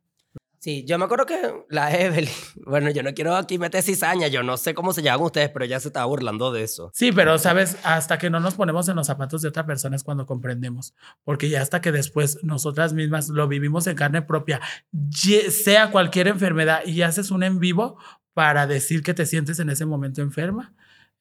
Sí, 0.60 0.85
yo 0.88 0.98
me 0.98 1.03
acuerdo 1.03 1.26
que 1.26 1.65
la 1.68 1.94
Evelyn, 1.94 2.31
bueno, 2.65 2.90
yo 2.90 3.03
no 3.03 3.14
quiero 3.14 3.35
aquí 3.35 3.57
meter 3.57 3.84
cizaña, 3.84 4.27
yo 4.27 4.44
no 4.44 4.56
sé 4.56 4.73
cómo 4.73 4.94
se 4.94 5.02
llaman 5.02 5.26
ustedes, 5.26 5.49
pero 5.49 5.65
ella 5.65 5.77
se 5.81 5.90
estaba 5.90 6.06
burlando 6.06 6.53
de 6.53 6.64
eso. 6.64 6.90
Sí, 6.94 7.11
pero 7.11 7.38
sabes, 7.38 7.76
hasta 7.84 8.18
que 8.18 8.30
no 8.30 8.40
nos 8.40 8.53
ponemos 8.53 8.88
en 8.88 8.95
los 8.95 9.07
zapatos 9.07 9.41
de 9.41 9.49
otra 9.49 9.65
persona 9.65 9.98
es 9.98 10.03
cuando 10.03 10.26
comprendemos, 10.26 10.94
porque 11.26 11.49
ya 11.49 11.61
hasta 11.61 11.81
que 11.81 11.91
después 11.91 12.40
nosotras 12.44 12.94
mismas 12.94 13.27
lo 13.27 13.49
vivimos 13.49 13.88
en 13.88 13.98
carne 13.98 14.22
propia, 14.22 14.61
sea 15.49 15.91
cualquier 15.91 16.30
enfermedad 16.30 16.85
y 16.85 17.02
haces 17.02 17.30
un 17.30 17.44
en 17.44 17.60
vivo 17.60 17.98
para 18.34 18.65
decir 18.65 19.03
que 19.03 19.14
te 19.14 19.26
sientes 19.26 19.60
en 19.60 19.69
ese 19.69 19.85
momento 19.85 20.22
enferma, 20.22 20.73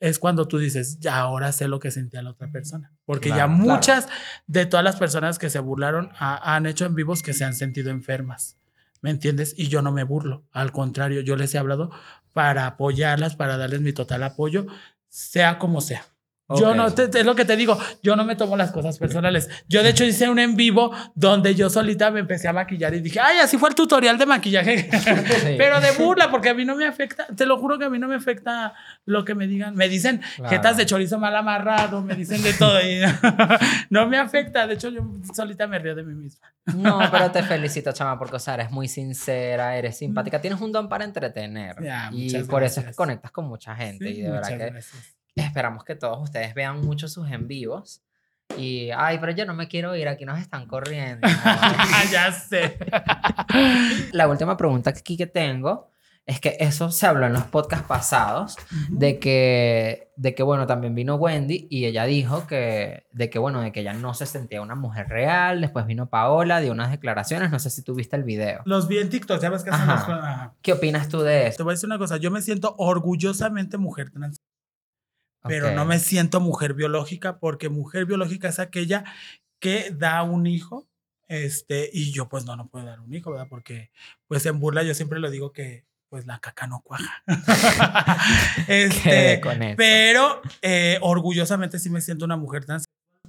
es 0.02 0.18
cuando 0.18 0.48
tú 0.48 0.58
dices, 0.58 0.98
ya 1.00 1.18
ahora 1.20 1.52
sé 1.52 1.68
lo 1.68 1.78
que 1.78 1.90
sentía 1.90 2.22
la 2.22 2.30
otra 2.30 2.50
persona, 2.50 2.92
porque 3.04 3.28
ya 3.30 3.34
claro. 3.46 3.50
muchas 3.52 4.08
de 4.46 4.66
todas 4.66 4.82
las 4.84 4.96
personas 4.96 5.38
que 5.38 5.48
se 5.48 5.60
burlaron 5.60 6.10
ha- 6.18 6.54
han 6.56 6.66
hecho 6.66 6.84
en 6.86 6.94
vivos 6.94 7.22
que 7.22 7.32
se 7.32 7.44
han 7.44 7.54
sentido 7.54 7.90
enfermas. 7.90 8.58
¿Me 9.00 9.10
entiendes? 9.10 9.54
Y 9.56 9.68
yo 9.68 9.80
no 9.82 9.90
me 9.92 10.04
burlo. 10.04 10.44
Al 10.52 10.70
contrario, 10.72 11.20
yo 11.22 11.36
les 11.36 11.54
he 11.54 11.58
hablado 11.58 11.90
para 12.32 12.66
apoyarlas, 12.66 13.36
para 13.36 13.56
darles 13.56 13.80
mi 13.80 13.92
total 13.92 14.22
apoyo, 14.22 14.66
sea 15.08 15.58
como 15.58 15.80
sea. 15.80 16.04
Yo 16.58 16.70
Ok. 16.70 16.76
no, 16.76 16.92
te- 16.94 17.18
es 17.20 17.24
lo 17.26 17.34
que 17.34 17.44
te 17.44 17.56
digo, 17.56 17.78
yo 18.02 18.16
no 18.16 18.24
me 18.24 18.36
tomo 18.36 18.56
las 18.56 18.70
cosas 18.72 18.98
personales. 18.98 19.48
Yo 19.68 19.82
de 19.82 19.90
hecho 19.90 20.04
hice 20.04 20.28
un 20.28 20.38
en 20.38 20.56
vivo 20.56 20.94
donde 21.14 21.54
yo 21.54 21.70
solita 21.70 22.10
me 22.10 22.20
empecé 22.20 22.48
a 22.48 22.52
maquillar 22.52 22.94
y 22.94 23.00
dije, 23.00 23.20
ay, 23.20 23.38
así 23.38 23.58
fue 23.58 23.68
el 23.68 23.74
tutorial 23.74 24.18
de 24.18 24.26
maquillaje. 24.26 24.88
Pero 25.58 25.80
de 25.80 25.92
burla, 25.92 26.30
porque 26.30 26.48
a 26.50 26.54
mí 26.54 26.64
no 26.64 26.74
me 26.76 26.86
afecta, 26.86 27.26
te 27.36 27.46
lo 27.46 27.58
juro 27.58 27.78
que 27.78 27.84
a 27.86 27.90
mí 27.90 27.98
no 27.98 28.08
me 28.08 28.16
afecta 28.16 28.74
lo 29.04 29.24
que 29.24 29.34
me 29.34 29.46
digan. 29.46 29.74
Me 29.74 29.88
dicen 29.88 30.20
Claro. 30.36 30.50
jetas 30.50 30.76
de 30.76 30.86
chorizo 30.86 31.18
mal 31.18 31.34
amarrado, 31.36 32.02
me 32.02 32.14
dicen 32.14 32.42
de 32.42 32.52
todo. 32.54 32.80
y 32.80 33.00
no 33.90 34.06
me 34.06 34.18
afecta, 34.18 34.66
de 34.66 34.74
hecho 34.74 34.88
yo 34.88 35.02
solita 35.34 35.66
me 35.66 35.78
río 35.78 35.94
de 35.94 36.02
mí 36.02 36.14
misma. 36.14 36.52
No, 36.74 37.00
pero 37.10 37.30
te 37.30 37.42
felicito, 37.42 37.92
chama, 37.92 38.18
porque, 38.18 38.36
o 38.36 38.38
sea, 38.38 38.54
eres 38.54 38.70
muy 38.70 38.88
sincera, 38.88 39.76
eres 39.76 39.96
simpática, 39.98 40.40
tienes 40.40 40.60
un 40.60 40.72
don 40.72 40.88
para 40.88 41.04
entretener. 41.04 41.76
Ya, 41.82 42.08
y 42.12 42.32
por 42.44 42.62
eso 42.62 42.66
es 42.72 42.74
que 42.74 42.80
gracias. 42.82 42.96
conectas 42.96 43.30
con 43.30 43.46
mucha 43.46 43.74
gente. 43.74 44.04
Sí, 44.06 44.20
y 44.20 44.22
de 44.22 44.30
verdad 44.30 44.48
que 44.48 44.56
gracias. 44.56 45.14
Esperamos 45.40 45.84
que 45.84 45.94
todos 45.94 46.20
ustedes 46.22 46.54
vean 46.54 46.80
mucho 46.82 47.08
sus 47.08 47.30
en 47.30 47.48
vivos. 47.48 48.02
Y, 48.58 48.90
ay, 48.94 49.16
pero 49.18 49.32
yo 49.32 49.46
no 49.46 49.54
me 49.54 49.66
quiero 49.66 49.96
ir, 49.96 50.08
aquí 50.08 50.26
nos 50.26 50.38
están 50.38 50.66
corriendo. 50.66 51.26
ya 52.12 52.30
sé. 52.32 52.76
La 54.12 54.28
última 54.28 54.56
pregunta 54.56 54.90
aquí 54.90 55.16
que 55.16 55.26
tengo 55.26 55.88
es 56.24 56.38
que 56.38 56.56
eso 56.60 56.90
se 56.92 57.06
habló 57.06 57.26
en 57.26 57.32
los 57.32 57.42
podcasts 57.44 57.86
pasados, 57.88 58.56
de 58.90 59.18
que, 59.18 60.12
de 60.16 60.36
que, 60.36 60.44
bueno, 60.44 60.68
también 60.68 60.94
vino 60.94 61.16
Wendy 61.16 61.66
y 61.68 61.86
ella 61.86 62.04
dijo 62.04 62.46
que, 62.46 63.06
de 63.10 63.28
que, 63.28 63.40
bueno, 63.40 63.60
de 63.60 63.72
que 63.72 63.80
ella 63.80 63.92
no 63.94 64.14
se 64.14 64.26
sentía 64.26 64.62
una 64.62 64.76
mujer 64.76 65.08
real, 65.08 65.60
después 65.60 65.84
vino 65.84 66.10
Paola, 66.10 66.60
dio 66.60 66.70
unas 66.70 66.92
declaraciones, 66.92 67.50
no 67.50 67.58
sé 67.58 67.70
si 67.70 67.82
tuviste 67.82 68.14
el 68.14 68.22
video. 68.22 68.60
Los 68.66 68.86
vi 68.86 68.98
en 68.98 69.08
TikTok, 69.08 69.40
¿sabes 69.40 69.64
qué 69.64 69.70
hacen 69.70 69.82
Ajá. 69.82 69.94
los 69.94 70.04
con- 70.04 70.14
ajá. 70.24 70.54
¿Qué 70.62 70.72
opinas 70.74 71.08
tú 71.08 71.22
de 71.22 71.40
Te 71.40 71.46
eso? 71.48 71.64
voy 71.64 71.72
a 71.72 71.74
decir 71.74 71.88
una 71.88 71.98
cosa, 71.98 72.18
yo 72.18 72.30
me 72.30 72.40
siento 72.40 72.76
orgullosamente 72.78 73.76
mujer 73.76 74.10
trans, 74.12 74.40
pero 75.42 75.68
Ok. 75.68 75.74
no 75.74 75.84
me 75.84 75.98
siento 75.98 76.40
mujer 76.40 76.74
biológica 76.74 77.38
porque 77.38 77.68
mujer 77.68 78.06
biológica 78.06 78.48
es 78.48 78.58
aquella 78.58 79.04
que 79.60 79.90
da 79.90 80.22
un 80.22 80.46
hijo, 80.46 80.88
este, 81.28 81.88
y 81.92 82.12
yo 82.12 82.28
pues 82.28 82.44
no, 82.44 82.56
no 82.56 82.68
puedo 82.68 82.84
dar 82.84 83.00
un 83.00 83.14
hijo, 83.14 83.30
¿verdad? 83.30 83.46
Porque 83.48 83.90
pues 84.26 84.44
en 84.46 84.58
burla 84.60 84.82
yo 84.82 84.94
siempre 84.94 85.18
lo 85.20 85.30
digo 85.30 85.52
que 85.52 85.84
pues 86.08 86.26
la 86.26 86.40
caca 86.40 86.66
no 86.66 86.82
cuaja. 86.82 87.22
Este, 88.68 89.40
con 89.40 89.58
pero 89.76 90.42
eh, 90.60 90.98
orgullosamente 91.00 91.78
sí 91.78 91.88
me 91.90 92.00
siento 92.02 92.24
una 92.24 92.36
mujer 92.36 92.64
trans 92.66 92.84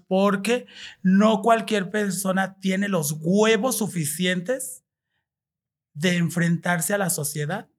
porque 0.07 0.65
no 1.01 1.41
cualquier 1.41 1.89
persona 1.89 2.59
tiene 2.59 2.89
los 2.89 3.15
huevos 3.21 3.77
suficientes 3.77 4.83
de 5.93 6.17
enfrentarse 6.17 6.93
a 6.93 6.97
la 6.97 7.09
sociedad 7.09 7.69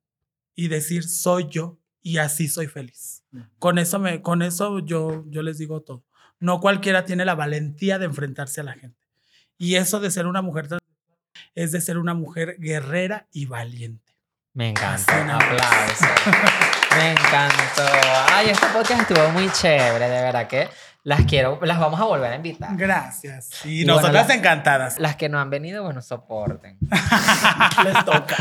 y 0.57 0.69
decir 0.69 1.05
soy 1.05 1.49
yo 1.51 1.79
y 2.03 2.17
así 2.19 2.49
soy 2.49 2.67
feliz. 2.69 3.24
Con 3.59 3.79
eso 3.79 3.99
me 3.99 4.23
con 4.23 4.43
eso 4.43 4.79
yo 4.81 5.25
yo 5.29 5.43
les 5.43 5.59
digo 5.59 5.81
todo. 5.83 6.05
No 6.41 6.61
cualquiera 6.61 7.05
tiene 7.05 7.25
la 7.25 7.35
valentía 7.35 7.99
de 7.99 8.07
enfrentarse 8.07 8.61
a 8.61 8.65
la 8.65 8.75
gente. 8.75 8.99
Y 9.57 9.77
eso 9.77 10.01
de 10.01 10.11
ser 10.11 10.27
una 10.27 10.43
mujer 10.43 10.69
es 11.55 11.73
de 11.73 11.81
ser 11.81 11.99
una 11.99 12.15
mujer 12.15 12.57
guerrera 12.59 13.29
y 13.33 13.47
valiente. 13.47 14.15
Me 14.53 14.73
más. 14.73 15.09
Aplausos. 15.09 16.09
Me 16.97 17.13
encantó. 17.13 17.83
Ay, 18.33 18.51
este 18.51 18.67
podcast 18.69 19.11
estuvo 19.11 19.29
muy 19.31 19.51
chévere, 19.51 20.09
de 20.09 20.23
verdad 20.23 20.47
que 20.47 20.69
las 21.05 21.27
quiero, 21.27 21.59
las 21.63 21.79
vamos 21.79 22.01
a 22.01 22.05
volver 22.05 22.33
a 22.33 22.37
invitar. 22.37 22.75
Gracias. 22.77 23.51
Y, 23.67 23.83
Y 23.83 23.85
bueno, 23.85 24.01
nosotras 24.01 24.31
encantadas. 24.31 24.99
Las 24.99 25.17
que 25.17 25.29
no 25.29 25.39
han 25.39 25.51
venido, 25.51 25.85
bueno, 25.85 26.01
soporten. 26.01 26.79
Les 27.85 28.05
toca. 28.07 28.37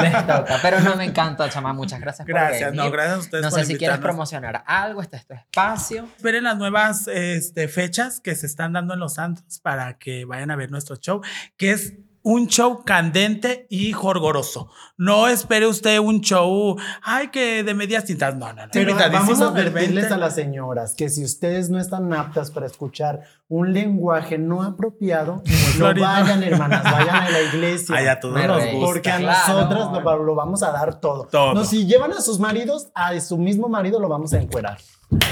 Les 0.00 0.26
toca. 0.26 0.58
Pero 0.62 0.80
no 0.80 0.96
me 0.96 1.04
encantó, 1.04 1.46
chama. 1.50 1.74
Muchas 1.74 2.00
gracias 2.00 2.24
por 2.26 2.34
Gracias, 2.34 2.70
venir. 2.70 2.86
no, 2.86 2.90
gracias 2.90 3.14
a 3.14 3.18
ustedes 3.18 3.44
No 3.44 3.50
por 3.50 3.60
sé 3.60 3.66
si 3.66 3.76
quieres 3.76 3.98
promocionar 3.98 4.64
algo, 4.66 5.02
este 5.02 5.18
es 5.18 5.26
tu 5.26 5.34
espacio. 5.34 6.08
Esperen 6.16 6.44
las 6.44 6.56
nuevas 6.56 7.08
este, 7.08 7.68
fechas 7.68 8.20
que 8.20 8.34
se 8.34 8.46
están 8.46 8.72
dando 8.72 8.94
en 8.94 9.00
Los 9.00 9.14
Santos 9.14 9.60
para 9.62 9.98
que 9.98 10.24
vayan 10.24 10.50
a 10.50 10.56
ver 10.56 10.70
nuestro 10.70 10.96
show, 10.96 11.20
que 11.58 11.72
es 11.72 11.92
un 12.30 12.46
show 12.46 12.82
candente 12.84 13.66
y 13.70 13.92
jorgoroso. 13.92 14.68
No 14.98 15.28
espere 15.28 15.66
usted 15.66 15.98
un 15.98 16.20
show, 16.20 16.76
ay, 17.02 17.28
que 17.28 17.62
de 17.64 17.72
medias 17.72 18.04
tintas. 18.04 18.36
No, 18.36 18.52
no, 18.52 18.66
no. 18.66 18.70
Pero 18.70 18.94
vamos 18.94 19.40
a 19.40 19.48
advertirles 19.48 20.04
20. 20.04 20.14
a 20.14 20.16
las 20.18 20.34
señoras 20.34 20.94
que 20.94 21.08
si 21.08 21.24
ustedes 21.24 21.70
no 21.70 21.78
están 21.80 22.12
aptas 22.12 22.50
para 22.50 22.66
escuchar 22.66 23.20
un 23.48 23.72
lenguaje 23.72 24.36
no 24.36 24.62
apropiado, 24.62 25.36
no 25.46 25.52
Florida. 25.74 26.06
vayan, 26.06 26.42
hermanas, 26.42 26.82
vayan 26.92 27.16
a 27.16 27.30
la 27.30 27.40
iglesia. 27.40 27.94
Ay, 27.96 28.06
a 28.08 28.20
todos 28.20 28.34
nos 28.34 28.62
gusta. 28.72 28.78
Porque 28.86 29.10
a 29.10 29.16
Claro. 29.18 29.54
nosotras 29.54 30.04
lo, 30.04 30.22
lo 30.24 30.34
vamos 30.34 30.62
a 30.62 30.70
dar 30.70 31.00
todo. 31.00 31.24
Todo. 31.30 31.54
No, 31.54 31.64
si 31.64 31.86
llevan 31.86 32.12
a 32.12 32.20
sus 32.20 32.38
maridos, 32.38 32.88
a 32.94 33.18
su 33.20 33.38
mismo 33.38 33.68
marido 33.70 34.00
lo 34.00 34.08
vamos 34.08 34.34
a 34.34 34.38
encuerar. 34.40 34.76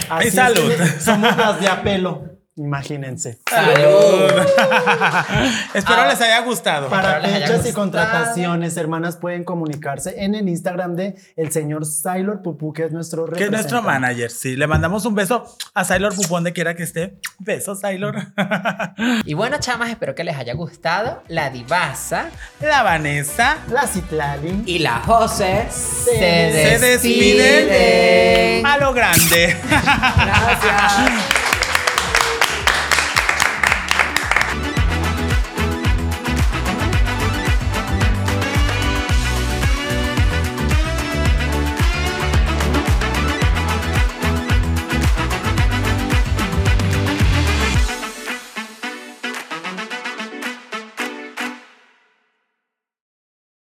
Así 0.09 0.29
es 0.29 0.35
que 0.35 0.41
salud. 0.41 0.73
somos 1.01 1.37
las 1.37 1.61
de 1.61 1.69
apelo, 1.69 2.23
imagínense. 2.57 3.39
Salud. 3.49 4.31
Espero 5.75 6.01
Ah. 6.03 6.07
les 6.09 6.21
haya 6.21 6.41
gustado. 6.41 6.89
Para 6.89 7.21
fechas 7.21 7.67
y 7.69 7.73
contrataciones, 7.73 8.77
hermanas, 8.77 9.17
pueden 9.17 9.45
comunicarse 9.45 10.15
en 10.25 10.35
el 10.35 10.49
Instagram 10.49 10.97
de 10.97 11.17
el 11.37 11.53
señor 11.53 11.85
Sailor 11.87 12.43
Pupú, 12.43 12.73
que 12.73 12.85
es 12.85 12.93
nuestro 12.93 13.27
que 13.27 13.45
es 13.45 13.51
nuestro 13.51 13.83
manager. 13.83 14.31
Sí, 14.31 14.57
le 14.57 14.67
mandamos 14.67 15.05
un 15.07 15.15
beso 15.15 15.45
a 15.75 15.85
Sailor 15.85 16.15
Pupón 16.15 16.37
donde 16.37 16.53
quiera 16.53 16.75
que 16.75 16.83
esté. 16.83 17.19
Besos, 17.39 17.81
Sailor. 17.81 18.17
Y 19.25 19.35
bueno, 19.35 19.57
chamas, 19.59 19.91
espero 19.91 20.15
que 20.15 20.25
les 20.25 20.37
haya 20.37 20.55
gustado 20.55 21.23
la 21.29 21.51
divasa 21.51 22.31
La 22.61 22.83
Vanessa. 22.83 23.59
La 23.71 23.87
Citlali. 23.87 24.63
y 24.67 24.79
la 24.81 24.99
José 25.01 25.67
se, 25.71 26.05
Se 26.11 26.79
Se 26.79 26.79
despiden 26.87 27.69
despiden. 27.69 28.67
a 28.67 28.79
lo 28.79 28.93
grande. 28.93 29.57
Gracias. 29.69 30.93